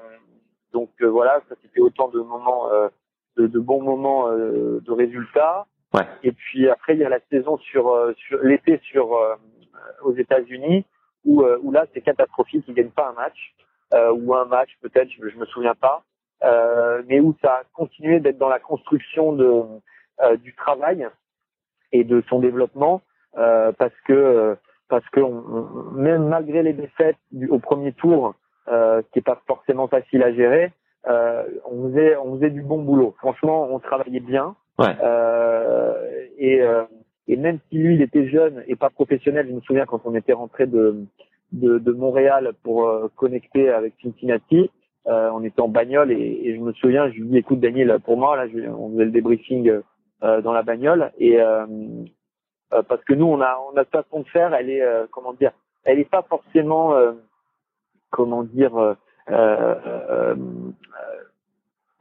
donc 0.74 0.90
euh, 1.02 1.08
voilà, 1.08 1.42
ça 1.50 1.56
c'était 1.62 1.80
autant 1.82 2.08
de 2.10 2.20
moments, 2.20 2.72
euh, 2.72 2.88
de, 3.38 3.48
de 3.48 3.60
bons 3.60 3.82
moments 3.84 4.30
euh, 4.30 4.80
de 4.84 4.92
résultats. 4.92 5.66
Ouais. 5.94 6.08
Et 6.24 6.32
puis 6.32 6.70
après, 6.70 6.94
il 6.96 7.00
y 7.00 7.06
a 7.06 7.10
la 7.10 7.20
saison 7.32 7.58
sur, 7.58 8.14
sur 8.16 8.40
l'été 8.44 8.80
sur 8.84 9.14
euh, 9.16 9.36
aux 10.04 10.14
États-Unis 10.16 10.86
où, 11.26 11.44
euh, 11.44 11.60
où 11.62 11.72
là 11.72 11.86
c'est 11.94 12.02
catastrophique, 12.02 12.64
ils 12.68 12.74
gagnent 12.74 12.90
pas 12.92 13.10
un 13.10 13.14
match 13.14 13.54
euh, 13.94 14.12
ou 14.14 14.34
un 14.36 14.46
match 14.46 14.70
peut-être, 14.82 15.10
je, 15.12 15.28
je 15.30 15.38
me 15.38 15.46
souviens 15.46 15.76
pas, 15.76 16.04
mais 16.44 17.20
où 17.20 17.36
ça 17.44 17.52
a 17.54 17.62
continué 17.74 18.20
d'être 18.20 18.38
dans 18.38 18.50
la 18.50 18.60
construction 18.60 19.34
de 19.34 19.64
euh, 20.22 20.38
du 20.38 20.54
travail 20.56 21.08
et 21.92 22.04
de 22.04 22.24
son 22.30 22.40
développement 22.40 23.02
euh, 23.38 23.72
parce 23.78 23.94
que 24.08 24.14
euh, 24.14 24.56
parce 24.90 25.08
que 25.10 25.20
on- 25.20 25.92
même 25.94 26.28
malgré 26.28 26.64
les 26.64 26.74
défaites 26.74 27.18
du, 27.32 27.48
au 27.48 27.60
premier 27.60 27.94
tour, 27.94 28.36
euh, 28.68 29.02
qui 29.12 29.20
est 29.20 29.24
pas 29.24 29.42
forcément 29.48 29.88
facile 29.88 30.24
à 30.24 30.34
gérer, 30.34 30.72
euh, 31.08 31.44
on 31.66 31.90
faisait 31.90 32.16
on 32.18 32.36
faisait 32.36 32.50
du 32.50 32.62
bon 32.62 32.80
boulot. 32.82 33.16
Franchement, 33.20 33.68
on 33.72 33.80
travaillait 33.80 34.20
bien. 34.20 34.56
Ouais. 34.80 34.96
Euh, 35.04 36.26
et, 36.38 36.62
euh, 36.62 36.84
et 37.28 37.36
même 37.36 37.60
si 37.70 37.78
lui, 37.78 37.96
il 37.96 38.02
était 38.02 38.28
jeune 38.30 38.64
et 38.68 38.76
pas 38.76 38.90
professionnel, 38.90 39.46
je 39.48 39.54
me 39.54 39.62
souviens 39.62 39.86
quand 39.86 40.02
on 40.06 40.16
était 40.16 40.34
rentré 40.34 40.66
de, 40.68 41.06
de, 41.52 41.78
de 41.78 41.92
Montréal 41.92 42.54
pour 42.64 42.88
euh, 42.88 43.08
connecter 43.16 43.70
avec 43.70 43.94
Cincinnati, 44.02 44.72
euh, 45.08 45.30
on 45.34 45.44
était 45.44 45.62
en 45.62 45.68
bagnole 45.70 46.12
et, 46.12 46.42
et 46.44 46.56
je 46.56 46.60
me 46.62 46.74
souviens, 46.74 47.10
je 47.10 47.16
lui 47.20 47.30
dis, 47.30 47.38
écoute 47.38 47.60
Daniel, 47.60 48.00
pour 48.04 48.18
moi, 48.18 48.36
là, 48.36 48.48
je, 48.48 48.60
on 48.68 48.92
faisait 48.92 49.06
le 49.06 49.12
débriefing 49.12 49.82
euh, 50.24 50.42
dans 50.42 50.52
la 50.54 50.64
bagnole 50.64 51.12
et 51.18 51.42
euh, 51.42 51.66
euh, 52.74 52.84
parce 52.84 53.04
que 53.06 53.14
nous, 53.14 53.26
on 53.26 53.42
a, 53.42 53.58
on 53.72 53.78
a 53.78 53.84
cette 53.84 53.92
façon 53.92 54.20
de 54.22 54.28
faire, 54.28 54.54
elle 54.54 54.70
est, 54.70 54.82
euh, 54.82 55.06
comment 55.12 55.34
dire, 55.34 55.52
elle 55.86 56.00
est 56.00 56.10
pas 56.10 56.22
forcément, 56.24 56.94
euh, 56.94 57.14
comment 58.12 58.44
dire, 58.44 58.76
euh, 58.78 58.94
euh, 59.32 59.76
euh, 59.86 60.36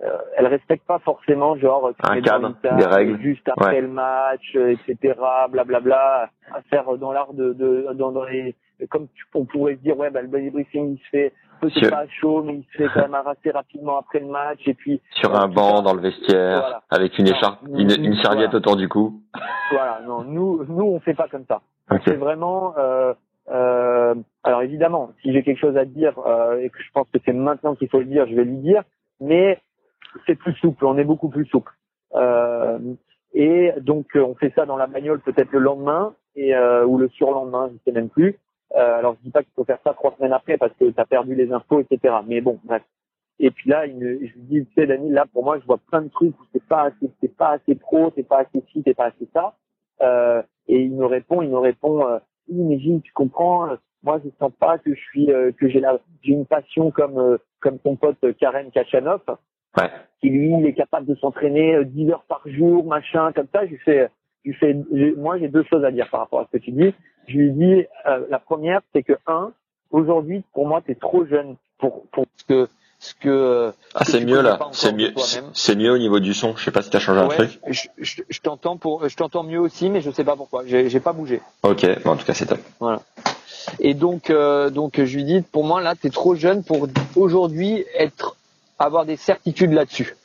euh, 0.01 0.17
elle 0.37 0.47
respecte 0.47 0.87
pas 0.87 1.01
forcément 1.01 1.57
genre 1.57 1.91
Un 2.05 2.21
cadre, 2.21 2.55
des 2.63 2.85
règles. 2.87 3.21
juste 3.21 3.49
après 3.49 3.75
Ouais. 3.77 3.81
le 3.81 3.89
match 3.89 4.55
euh, 4.55 4.69
etc 4.71 5.19
blablabla 5.51 6.31
à 6.55 6.63
faire 6.71 6.97
dans 6.99 7.11
l'art 7.11 7.35
de, 7.35 7.53
de 7.53 7.89
dans, 7.95 8.13
dans 8.13 8.25
les 8.25 8.55
comme 8.91 9.09
tu, 9.09 9.25
on 9.35 9.45
pourrait 9.45 9.75
se 9.75 9.81
dire 9.81 9.99
ouais 9.99 10.11
bah 10.11 10.23
le 10.23 10.29
body 10.29 10.51
briefing 10.51 10.95
il 10.95 10.99
se 10.99 11.09
fait 11.09 11.33
peut-être 11.61 11.79
Sur- 11.79 11.91
pas 11.91 12.07
chaud 12.09 12.43
mais 12.43 12.55
il 12.55 12.65
se 12.65 12.79
fait 12.79 12.89
quand 12.93 13.09
même 13.09 13.21
rapidement 13.55 13.99
après 13.99 14.21
le 14.21 14.27
match 14.27 14.61
et 14.67 14.75
puis 14.75 15.01
Sur 15.11 15.35
un 15.35 15.49
banc, 15.49 15.83
dans 15.83 15.95
le 15.95 16.01
vestiaire, 16.01 16.61
Voilà. 16.61 16.83
avec 16.91 17.19
une 17.19 17.29
écharpe, 17.29 17.61
une, 17.69 17.91
une 17.91 18.15
serviette 18.17 18.51
voilà. 18.51 18.57
autour 18.57 18.77
du 18.77 18.89
cou. 18.89 19.21
voilà 19.73 20.01
non 20.07 20.23
nous 20.25 20.65
nous 20.69 20.85
on 20.85 21.01
fait 21.01 21.15
pas 21.15 21.29
comme 21.29 21.45
ça 21.49 21.61
c'est 22.05 22.17
vraiment 22.17 22.75
euh, 22.79 23.15
euh, 23.51 24.15
alors 24.45 24.63
évidemment 24.63 25.11
si 25.23 25.33
j'ai 25.33 25.43
quelque 25.43 25.61
chose 25.61 25.77
à 25.77 25.85
dire 25.85 26.19
euh, 26.27 26.59
et 26.61 26.69
que 26.71 26.83
je 26.83 26.91
pense 26.93 27.07
que 27.13 27.19
c'est 27.25 27.33
maintenant 27.33 27.75
qu'il 27.75 27.89
faut 27.89 27.99
le 28.01 28.05
dire 28.05 28.27
je 28.29 28.35
vais 28.35 28.45
lui 28.45 28.59
dire 28.59 28.83
mais 29.21 29.59
c'est 30.27 30.35
plus 30.37 30.55
souple 30.55 30.85
on 30.87 30.99
est 30.99 31.05
beaucoup 31.05 31.29
plus 31.29 31.47
souple 31.47 31.73
euh, 32.15 32.79
et 33.35 33.73
donc 33.81 34.07
euh, 34.17 34.23
on 34.25 34.35
fait 34.35 34.53
ça 34.55 34.67
dans 34.67 34.77
la 34.77 34.87
bagnole 34.87 35.21
peut-être 35.21 35.51
le 35.53 35.59
lendemain 35.61 36.15
et 36.37 36.55
euh, 36.55 36.85
ou 36.87 36.99
le 36.99 37.09
surlendemain 37.09 37.71
je 37.73 37.79
sais 37.85 37.93
même 37.93 38.09
plus 38.09 38.39
euh, 38.75 38.99
alors 38.99 39.17
je 39.19 39.25
dis 39.25 39.31
pas 39.31 39.43
qu'il 39.43 39.53
faut 39.55 39.65
faire 39.65 39.79
ça 39.85 39.95
trois 39.95 40.15
semaines 40.17 40.33
après 40.33 40.59
parce 40.59 40.73
que 40.75 40.91
tu 40.91 41.01
as 41.01 41.07
perdu 41.07 41.35
les 41.35 41.53
infos 41.53 41.81
etc 41.81 42.17
mais 42.27 42.41
bon 42.41 42.59
bref 42.65 42.83
Et 43.41 43.51
puis 43.51 43.71
là, 43.71 43.87
il 43.87 43.97
me, 43.97 44.19
je 44.19 44.33
lui 44.35 44.43
dis, 44.43 44.67
tu 44.67 44.73
sais, 44.75 44.87
Dani, 44.87 45.11
là, 45.11 45.25
pour 45.33 45.45
moi, 45.45 45.59
je 45.61 45.65
vois 45.65 45.79
plein 45.79 46.03
de 46.03 46.09
trucs 46.09 46.39
où 46.39 46.45
c'est 46.53 46.65
pas 46.65 46.83
assez, 46.85 47.11
c'est 47.21 47.37
pas 47.37 47.51
assez 47.51 47.75
pro, 47.77 48.13
c'est 48.17 48.27
pas 48.27 48.41
assez 48.41 48.63
ci, 48.73 48.83
c'est 48.85 48.95
pas 48.95 49.07
assez 49.07 49.29
ça. 49.33 49.55
Euh, 50.03 50.43
et 50.67 50.81
il 50.83 50.95
me 50.95 51.07
répond, 51.07 51.43
il 51.43 51.51
me 51.51 51.59
répond, 51.59 52.05
euh, 52.07 52.19
oui, 52.49 52.63
mais 52.65 52.79
Gilles, 52.79 53.01
tu 53.03 53.13
comprends, 53.13 53.69
euh, 53.71 53.77
moi, 54.03 54.21
je 54.25 54.31
sens 54.39 54.53
pas 54.59 54.79
que 54.79 54.93
je 54.95 55.01
suis, 55.01 55.31
euh, 55.31 55.53
que 55.53 55.69
j'ai 55.69 55.81
la, 55.81 55.99
j'ai 56.23 56.33
une 56.33 56.47
passion 56.47 56.91
comme, 56.91 57.19
euh, 57.19 57.39
comme 57.61 57.79
ton 57.79 57.97
pote 57.97 58.19
Karen 58.39 58.71
Kachanov, 58.73 59.23
ouais. 59.79 59.91
qui 60.21 60.31
lui, 60.31 60.53
il 60.59 60.67
est 60.67 60.75
capable 60.75 61.07
de 61.07 61.15
s'entraîner 61.17 61.85
10 61.85 62.11
heures 62.11 62.25
par 62.29 62.43
jour, 62.47 62.85
machin, 62.85 63.33
comme 63.33 63.49
ça. 63.53 63.67
Je 63.67 63.77
fais, 63.85 64.09
je 64.45 64.53
fais, 64.53 64.75
moi, 65.17 65.39
j'ai 65.39 65.49
deux 65.49 65.65
choses 65.65 65.85
à 65.85 65.93
dire 65.93 66.09
par 66.11 66.21
rapport 66.21 66.41
à 66.41 66.47
ce 66.47 66.59
que 66.59 66.63
tu 66.65 66.73
dis. 66.73 66.93
Je 67.29 67.37
lui 67.37 67.53
dis, 67.53 67.85
la 68.31 68.39
première, 68.39 68.81
c'est 68.93 69.03
que 69.03 69.13
un, 69.27 69.53
aujourd'hui, 69.91 70.43
pour 70.53 70.67
moi, 70.67 70.83
tu 70.85 70.93
es 70.93 70.95
trop 70.95 71.25
jeune 71.25 71.57
pour, 71.79 72.03
pour 72.11 72.25
ce 72.37 72.45
que 72.45 72.69
ce 73.01 73.15
que 73.15 73.73
ah 73.95 74.05
c'est 74.05 74.25
mieux 74.25 74.41
là. 74.41 74.59
c'est 74.73 74.93
mieux 74.93 75.13
c'est 75.53 75.77
mieux 75.77 75.93
au 75.93 75.99
niveau 75.99 76.19
du 76.19 76.35
son. 76.35 76.57
Je 76.57 76.65
sais 76.65 76.73
pas 76.73 76.83
si 76.83 76.91
tu 76.91 76.97
as 76.97 77.01
changé 77.01 77.21
un 77.21 77.29
truc. 77.29 77.61
je, 77.69 77.87
je, 77.99 78.23
je 78.29 78.41
t'entends 78.41 78.77
pour 78.77 79.09
je 79.09 79.17
t'entends 79.17 79.45
mieux 79.45 79.61
aussi 79.61 79.89
mais 79.89 80.01
je 80.01 80.11
sais 80.11 80.25
pas 80.25 80.35
pourquoi. 80.35 80.65
J'ai 80.67 80.91
j'ai 80.91 81.01
pas 81.01 81.13
bougé. 81.13 81.41
Ok. 81.63 81.87
Bon, 82.03 82.13
en 82.13 82.17
tout 82.17 82.27
cas 82.27 82.35
c'est 82.35 82.47
top. 82.47 82.59
Voilà. 82.81 83.03
Et 83.79 83.95
donc 83.95 84.31
euh, 84.31 84.71
donc 84.71 85.01
je 85.03 85.17
lui 85.17 85.25
dis 85.25 85.43
pour 85.43 85.65
moi 85.65 85.81
là 85.81 85.95
tu 85.95 86.09
es 86.09 86.11
trop 86.11 86.35
jeune 86.35 86.65
pour 86.65 86.89
aujourd'hui 87.15 87.85
être 87.97 88.37
avoir 88.81 89.05
des 89.05 89.17
certitudes 89.17 89.73
là-dessus. 89.73 90.17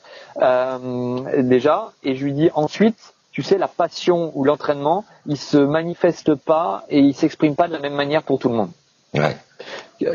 Euh, 0.42 1.44
déjà. 1.44 1.92
Et 2.04 2.16
je 2.16 2.26
lui 2.26 2.34
dis 2.34 2.50
ensuite 2.56 3.13
tu 3.34 3.44
sais 3.44 3.58
la 3.58 3.68
passion 3.68 4.32
ou 4.36 4.46
l'entraînement 4.46 5.04
il 5.26 5.38
se 5.38 5.58
manifeste 5.58 6.36
pas 6.36 6.86
et 6.90 7.00
il 7.00 7.14
s'exprime 7.14 7.56
pas 7.56 7.68
de 7.68 7.74
la 7.74 7.80
même 7.80 7.96
manière 7.96 8.24
pour 8.24 8.40
tout 8.40 8.48
le 8.48 8.56
monde 8.56 8.72
ouais 9.14 9.36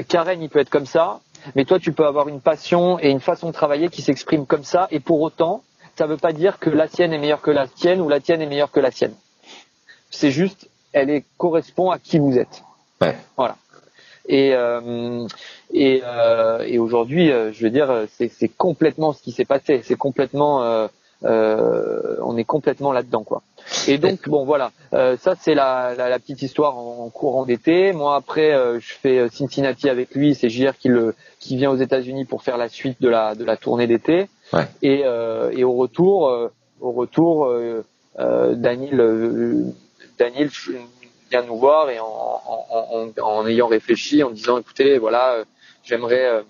Karen 0.08 0.42
il 0.42 0.48
peut 0.48 0.60
être 0.60 0.70
comme 0.70 0.86
ça 0.86 1.20
mais 1.54 1.64
toi, 1.64 1.78
tu 1.78 1.92
peux 1.92 2.06
avoir 2.06 2.28
une 2.28 2.40
passion 2.40 2.98
et 2.98 3.10
une 3.10 3.20
façon 3.20 3.48
de 3.48 3.52
travailler 3.52 3.88
qui 3.88 4.02
s'exprime 4.02 4.46
comme 4.46 4.64
ça, 4.64 4.88
et 4.90 5.00
pour 5.00 5.20
autant, 5.20 5.62
ça 5.96 6.06
ne 6.06 6.10
veut 6.10 6.16
pas 6.16 6.32
dire 6.32 6.58
que 6.58 6.70
la 6.70 6.88
sienne 6.88 7.12
est 7.12 7.18
meilleure 7.18 7.42
que 7.42 7.50
la 7.50 7.66
tienne 7.66 8.00
ou 8.00 8.08
la 8.08 8.20
tienne 8.20 8.40
est 8.40 8.46
meilleure 8.46 8.70
que 8.70 8.80
la 8.80 8.90
sienne. 8.90 9.14
C'est 10.10 10.30
juste, 10.30 10.68
elle 10.92 11.10
est, 11.10 11.24
correspond 11.36 11.90
à 11.90 11.98
qui 11.98 12.18
vous 12.18 12.38
êtes. 12.38 12.62
Ouais. 13.00 13.16
Voilà. 13.36 13.56
Et 14.26 14.54
euh, 14.54 15.26
et, 15.72 16.02
euh, 16.04 16.64
et 16.66 16.78
aujourd'hui, 16.78 17.30
euh, 17.30 17.52
je 17.52 17.64
veux 17.64 17.70
dire, 17.70 18.06
c'est 18.10 18.48
complètement 18.48 19.12
ce 19.12 19.22
qui 19.22 19.32
s'est 19.32 19.44
passé. 19.44 19.80
C'est 19.84 19.96
complètement, 19.96 20.62
euh, 20.62 20.86
euh, 20.86 20.88
on 21.22 22.36
est 22.36 22.44
complètement 22.44 22.92
là-dedans, 22.92 23.24
quoi. 23.24 23.42
Et 23.86 23.98
donc 23.98 24.28
bon 24.28 24.44
voilà, 24.44 24.72
euh, 24.94 25.16
ça 25.18 25.34
c'est 25.38 25.54
la, 25.54 25.94
la, 25.96 26.08
la, 26.08 26.18
petite 26.18 26.42
histoire 26.42 26.76
en, 26.78 27.08
courant 27.10 27.44
d'été. 27.44 27.92
Moi 27.92 28.16
après 28.16 28.52
euh, 28.52 28.80
je 28.80 28.94
fais 28.94 29.28
Cincinnati 29.28 29.88
avec 29.88 30.14
lui, 30.14 30.34
c'est 30.34 30.48
JR 30.48 30.76
qui 30.78 30.88
le 30.88 31.14
qui 31.38 31.56
vient 31.56 31.70
aux 31.70 31.76
États-Unis 31.76 32.24
pour 32.24 32.42
faire 32.42 32.56
la 32.56 32.68
suite 32.68 33.00
de 33.00 33.08
la 33.08 33.34
de 33.34 33.44
la 33.44 33.56
tournée 33.56 33.86
d'été. 33.86 34.28
Ouais. 34.52 34.66
Et 34.82 35.02
euh, 35.04 35.50
et 35.54 35.64
au 35.64 35.72
retour 35.74 36.50
au 36.80 36.92
retour 36.92 37.52
Daniel 38.16 39.74
Daniel 40.18 40.50
vient 41.30 41.42
nous 41.42 41.58
voir 41.58 41.90
et 41.90 42.00
en, 42.00 42.06
en, 42.06 42.66
en, 42.70 43.22
en, 43.22 43.46
ayant 43.46 43.66
réfléchi 43.66 44.22
en 44.22 44.30
disant 44.30 44.58
écoutez 44.58 44.98
voilà 44.98 45.44
j'aimerais 45.84 46.42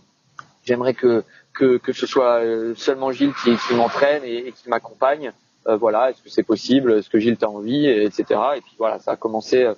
j'aimerais 0.65 0.95
que, 0.95 1.25
que 1.59 1.79
que 1.79 1.93
ce 1.93 2.07
soit 2.07 2.41
seulement 2.77 3.11
Gilles 3.13 3.35
qui, 3.43 3.57
qui 3.57 3.75
m'entraîne 3.75 4.23
et, 4.25 4.49
et 4.49 4.53
qui 4.53 4.69
m'accompagne 4.69 5.33
euh, 5.69 5.77
voilà, 5.77 6.11
est-ce 6.11 6.23
que 6.23 6.31
c'est 6.31 6.43
possible, 6.43 6.93
est-ce 6.93 7.11
que 7.11 7.19
Gilles 7.19 7.37
t'a 7.37 7.49
envie, 7.49 7.87
etc. 7.87 8.25
Et 8.57 8.61
puis 8.61 8.75
voilà, 8.79 8.99
ça 9.01 9.13
a 9.13 9.17
commencé. 9.17 9.65
Euh, 9.65 9.75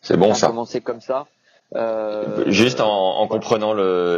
c'est 0.00 0.16
bon 0.16 0.34
ça. 0.34 0.46
A 0.46 0.48
commencé 0.50 0.80
comme 0.80 1.00
ça. 1.00 1.26
Euh, 1.76 2.44
Juste 2.46 2.80
en, 2.80 3.18
en 3.20 3.26
comprenant 3.28 3.74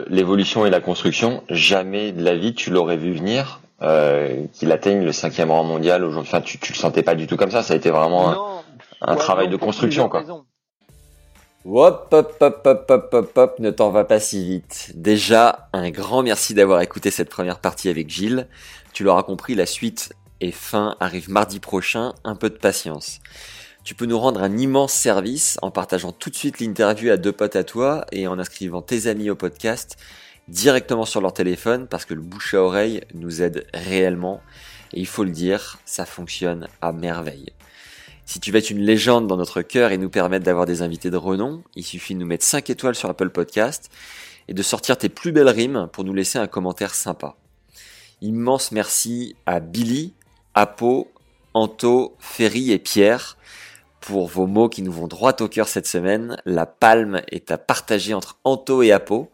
l'évolution 0.09 0.67
et 0.67 0.71
la 0.71 0.81
construction, 0.81 1.43
jamais 1.51 2.13
de 2.13 2.23
la 2.23 2.37
vie 2.37 2.55
tu 2.55 2.71
l'aurais 2.71 2.97
vu 2.97 3.13
venir 3.13 3.61
euh, 3.83 4.45
qu'il 4.53 4.71
atteigne 4.73 5.05
le 5.05 5.13
cinquième 5.13 5.51
rang 5.51 5.65
mondial 5.65 6.05
aujourd'hui. 6.05 6.31
Enfin, 6.33 6.43
tu, 6.43 6.59
tu 6.59 6.73
le 6.73 6.79
sentais 6.79 7.03
pas 7.03 7.15
du 7.17 7.27
tout 7.27 7.37
comme 7.37 7.51
ça. 7.51 7.63
Ça 7.63 7.75
a 7.75 7.77
été 7.77 7.91
vraiment 7.91 8.31
non, 8.31 8.63
un, 9.01 9.13
un 9.13 9.17
travail 9.17 9.49
de 9.49 9.57
construction, 9.57 10.09
quoi. 10.09 10.23
Hop, 11.67 12.09
hop, 12.11 12.37
hop, 12.41 12.63
hop, 12.65 12.91
hop, 12.91 13.11
hop, 13.13 13.37
hop, 13.37 13.59
ne 13.59 13.71
t'en 13.71 13.91
va 13.91 14.05
pas 14.05 14.19
si 14.19 14.43
vite. 14.43 14.93
Déjà, 14.95 15.69
un 15.75 15.91
grand 15.91 16.23
merci 16.23 16.55
d'avoir 16.55 16.81
écouté 16.81 17.11
cette 17.11 17.29
première 17.29 17.59
partie 17.59 17.91
avec 17.91 18.09
Gilles. 18.09 18.49
Tu 18.95 19.05
l'auras 19.05 19.25
compris, 19.25 19.55
la 19.55 19.67
suite 19.67 20.15
et 20.41 20.53
fin 20.53 20.97
arrive 21.01 21.29
mardi 21.29 21.61
prochain, 21.61 22.15
un 22.25 22.35
peu 22.35 22.49
de 22.49 22.57
patience. 22.57 23.21
Tu 23.85 23.95
peux 23.95 24.07
nous 24.07 24.19
rendre 24.19 24.43
un 24.43 24.57
immense 24.57 24.95
service 24.95 25.59
en 25.61 25.71
partageant 25.71 26.13
tout 26.13 26.31
de 26.31 26.35
suite 26.35 26.61
l'interview 26.61 27.11
à 27.11 27.19
deux 27.19 27.33
potes 27.33 27.57
à 27.57 27.65
toi 27.65 28.07
et 28.11 28.27
en 28.27 28.39
inscrivant 28.39 28.81
tes 28.81 29.07
amis 29.07 29.29
au 29.29 29.37
podcast 29.37 29.99
directement 30.49 31.05
sur 31.05 31.21
leur 31.21 31.35
téléphone 31.35 31.89
parce 31.89 32.07
que 32.07 32.15
le 32.15 32.23
bouche 32.23 32.55
à 32.55 32.63
oreille 32.63 33.03
nous 33.13 33.43
aide 33.43 33.67
réellement 33.75 34.41
et 34.95 35.01
il 35.01 35.07
faut 35.07 35.25
le 35.25 35.31
dire, 35.31 35.79
ça 35.85 36.07
fonctionne 36.07 36.69
à 36.81 36.93
merveille. 36.93 37.53
Si 38.31 38.39
tu 38.39 38.53
veux 38.53 38.59
être 38.59 38.71
une 38.71 38.85
légende 38.85 39.27
dans 39.27 39.37
notre 39.37 39.61
cœur 39.61 39.91
et 39.91 39.99
nous 39.99 40.09
permettre 40.09 40.45
d'avoir 40.45 40.65
des 40.65 40.83
invités 40.83 41.11
de 41.11 41.17
renom, 41.17 41.65
il 41.75 41.83
suffit 41.83 42.15
de 42.15 42.21
nous 42.21 42.27
mettre 42.27 42.45
5 42.45 42.71
étoiles 42.71 42.95
sur 42.95 43.11
Apple 43.11 43.31
Podcast 43.31 43.91
et 44.47 44.55
de 44.55 44.63
sortir 44.63 44.97
tes 44.97 45.09
plus 45.09 45.33
belles 45.33 45.49
rimes 45.49 45.89
pour 45.93 46.05
nous 46.05 46.15
laisser 46.15 46.39
un 46.39 46.47
commentaire 46.47 46.95
sympa. 46.95 47.35
Immense 48.21 48.71
merci 48.71 49.35
à 49.47 49.59
Billy, 49.59 50.13
Apo, 50.55 51.11
Anto, 51.55 52.15
Ferry 52.21 52.71
et 52.71 52.79
Pierre 52.79 53.37
pour 54.01 54.29
vos 54.29 54.47
mots 54.47 54.69
qui 54.69 54.83
nous 54.83 54.93
vont 54.93 55.09
droit 55.09 55.35
au 55.41 55.49
cœur 55.49 55.67
cette 55.67 55.89
semaine. 55.89 56.41
La 56.45 56.67
palme 56.67 57.23
est 57.33 57.51
à 57.51 57.59
partager 57.59 58.15
entre 58.15 58.39
Anto 58.45 58.85
et 58.85 58.93
Apo, 58.93 59.33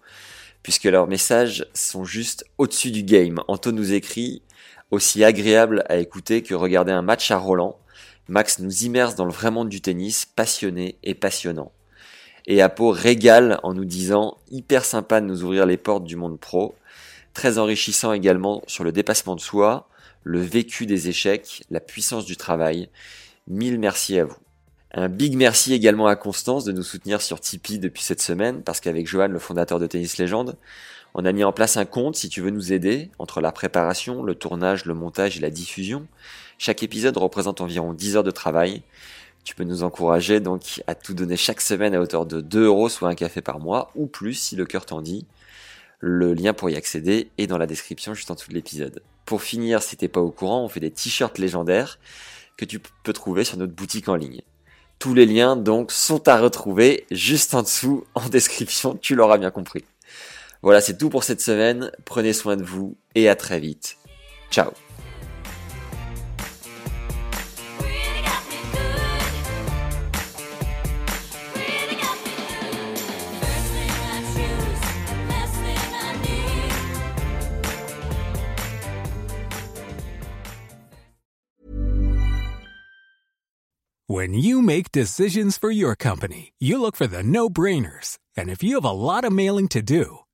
puisque 0.63 0.85
leurs 0.85 1.07
messages 1.07 1.67
sont 1.75 2.07
juste 2.07 2.47
au-dessus 2.57 2.93
du 2.93 3.03
game. 3.03 3.43
Anto 3.47 3.73
nous 3.73 3.93
écrit 3.93 4.41
aussi 4.91 5.23
agréable 5.23 5.85
à 5.91 5.97
écouter 5.97 6.43
que 6.43 6.55
regarder 6.55 6.93
un 6.93 7.03
match 7.03 7.31
à 7.31 7.37
Roland. 7.37 7.79
Max 8.29 8.59
nous 8.59 8.85
immerse 8.85 9.15
dans 9.15 9.25
le 9.25 9.33
vrai 9.33 9.51
monde 9.51 9.69
du 9.69 9.81
tennis, 9.81 10.27
passionné 10.27 10.99
et 11.03 11.15
passionnant. 11.15 11.73
Et 12.47 12.63
Apo 12.63 12.91
régale 12.91 13.61
en 13.63 13.75
nous 13.75 13.85
disant 13.85 14.37
hyper 14.51 14.85
sympa 14.85 15.21
de 15.21 15.27
nous 15.27 15.43
ouvrir 15.43 15.67
les 15.67 15.77
portes 15.77 16.05
du 16.05 16.17
monde 16.17 16.39
pro, 16.39 16.75
très 17.35 17.59
enrichissant 17.59 18.13
également 18.13 18.63
sur 18.67 18.85
le 18.85 18.93
dépassement 18.93 19.37
de 19.37 19.41
soi, 19.41 19.89
le 20.23 20.41
vécu 20.41 20.87
des 20.87 21.09
échecs, 21.09 21.63
la 21.71 21.81
puissance 21.81 22.25
du 22.25 22.37
travail. 22.37 22.89
Mille 23.47 23.79
merci 23.79 24.19
à 24.19 24.25
vous. 24.25 24.37
Un 24.93 25.09
big 25.09 25.37
merci 25.37 25.75
également 25.75 26.07
à 26.07 26.17
Constance 26.17 26.65
de 26.65 26.73
nous 26.73 26.83
soutenir 26.83 27.21
sur 27.21 27.41
Tipeee 27.41 27.79
depuis 27.79 28.03
cette 28.03 28.23
semaine, 28.23 28.63
parce 28.63 28.81
qu'avec 28.81 29.07
Johan, 29.07 29.29
le 29.29 29.39
fondateur 29.39 29.79
de 29.79 29.87
Tennis 29.87 30.19
Légende, 30.19 30.57
on 31.19 31.25
a 31.25 31.33
mis 31.33 31.45
en 31.45 31.53
place 31.53 31.79
un 31.79 31.87
compte 31.87 32.15
si 32.15 32.29
tu 32.29 32.43
veux 32.43 32.51
nous 32.51 32.75
aider 32.75 33.11
entre 33.19 33.41
la 33.41 33.51
préparation, 33.51 34.23
le 34.23 34.35
tournage, 34.35 34.85
le 34.85 34.93
montage 34.93 35.39
et 35.39 35.41
la 35.41 35.49
diffusion. 35.49 36.07
Chaque 36.59 36.83
épisode 36.83 37.17
représente 37.17 37.63
environ 37.63 37.95
10 37.95 38.17
heures 38.19 38.23
de 38.23 38.31
travail. 38.31 38.83
Tu 39.43 39.55
peux 39.55 39.65
nous 39.65 39.83
encourager 39.83 40.41
donc 40.41 40.83
à 40.87 40.95
tout 40.95 41.15
donner 41.15 41.39
chaque 41.39 41.63
semaine 41.63 41.95
à 41.95 42.01
hauteur 42.01 42.27
de 42.27 42.43
2 42.43 42.67
euros, 42.67 42.91
soit 42.91 43.09
un 43.09 43.15
café 43.15 43.41
par 43.41 43.61
mois, 43.61 43.91
ou 43.95 44.07
plus 44.07 44.35
si 44.35 44.57
le 44.57 44.67
cœur 44.67 44.85
t'en 44.85 45.01
dit. 45.01 45.25
Le 46.01 46.35
lien 46.35 46.53
pour 46.53 46.69
y 46.69 46.77
accéder 46.77 47.31
est 47.39 47.47
dans 47.47 47.57
la 47.57 47.67
description 47.67 48.13
juste 48.13 48.31
en 48.31 48.35
dessous 48.35 48.51
de 48.51 48.55
l'épisode. 48.55 49.01
Pour 49.25 49.41
finir, 49.41 49.83
si 49.83 49.97
t'es 49.97 50.09
pas 50.09 50.21
au 50.21 50.31
courant, 50.31 50.65
on 50.65 50.69
fait 50.69 50.81
des 50.81 50.91
t-shirts 50.91 51.39
légendaires 51.39 51.99
que 52.59 52.67
tu 52.67 52.79
peux 52.79 53.15
trouver 53.15 53.45
sur 53.45 53.57
notre 53.57 53.73
boutique 53.73 54.11
en 54.11 54.17
ligne. 54.17 54.43
Tous 54.99 55.15
les 55.15 55.25
liens 55.25 55.57
donc 55.57 55.93
sont 55.93 56.29
à 56.29 56.39
retrouver 56.39 57.07
juste 57.11 57.55
en 57.55 57.63
dessous 57.63 58.05
en 58.15 58.29
description, 58.29 58.99
tu 59.01 59.15
l'auras 59.15 59.39
bien 59.39 59.51
compris. 59.51 59.85
Voilà, 60.63 60.81
c'est 60.81 60.99
tout 60.99 61.11
pour 61.11 61.25
cette 61.25 61.41
semaine. 61.41 61.91
Prenez 62.05 62.33
soin 62.33 62.57
de 62.57 62.65
vous 62.65 62.97
et 63.15 63.29
à 63.29 63.37
très 63.37 63.61
vite. 63.61 63.97
Ciao. 64.51 64.73
When 84.09 84.35
you 84.35 84.63
make 84.63 84.93
decisions 84.93 85.59
for 85.59 85.71
your 85.71 85.97
company, 85.97 86.53
you 86.59 86.81
look 86.81 86.97
for 86.97 87.07
the 87.07 87.23
no-brainers. 87.23 88.19
And 88.37 88.49
if 88.49 88.63
you 88.63 88.77
have 88.77 88.85
a 88.85 88.93
lot 88.93 89.25
of 89.25 89.33
mailing 89.33 89.69
to 89.69 89.83
do, 89.83 90.21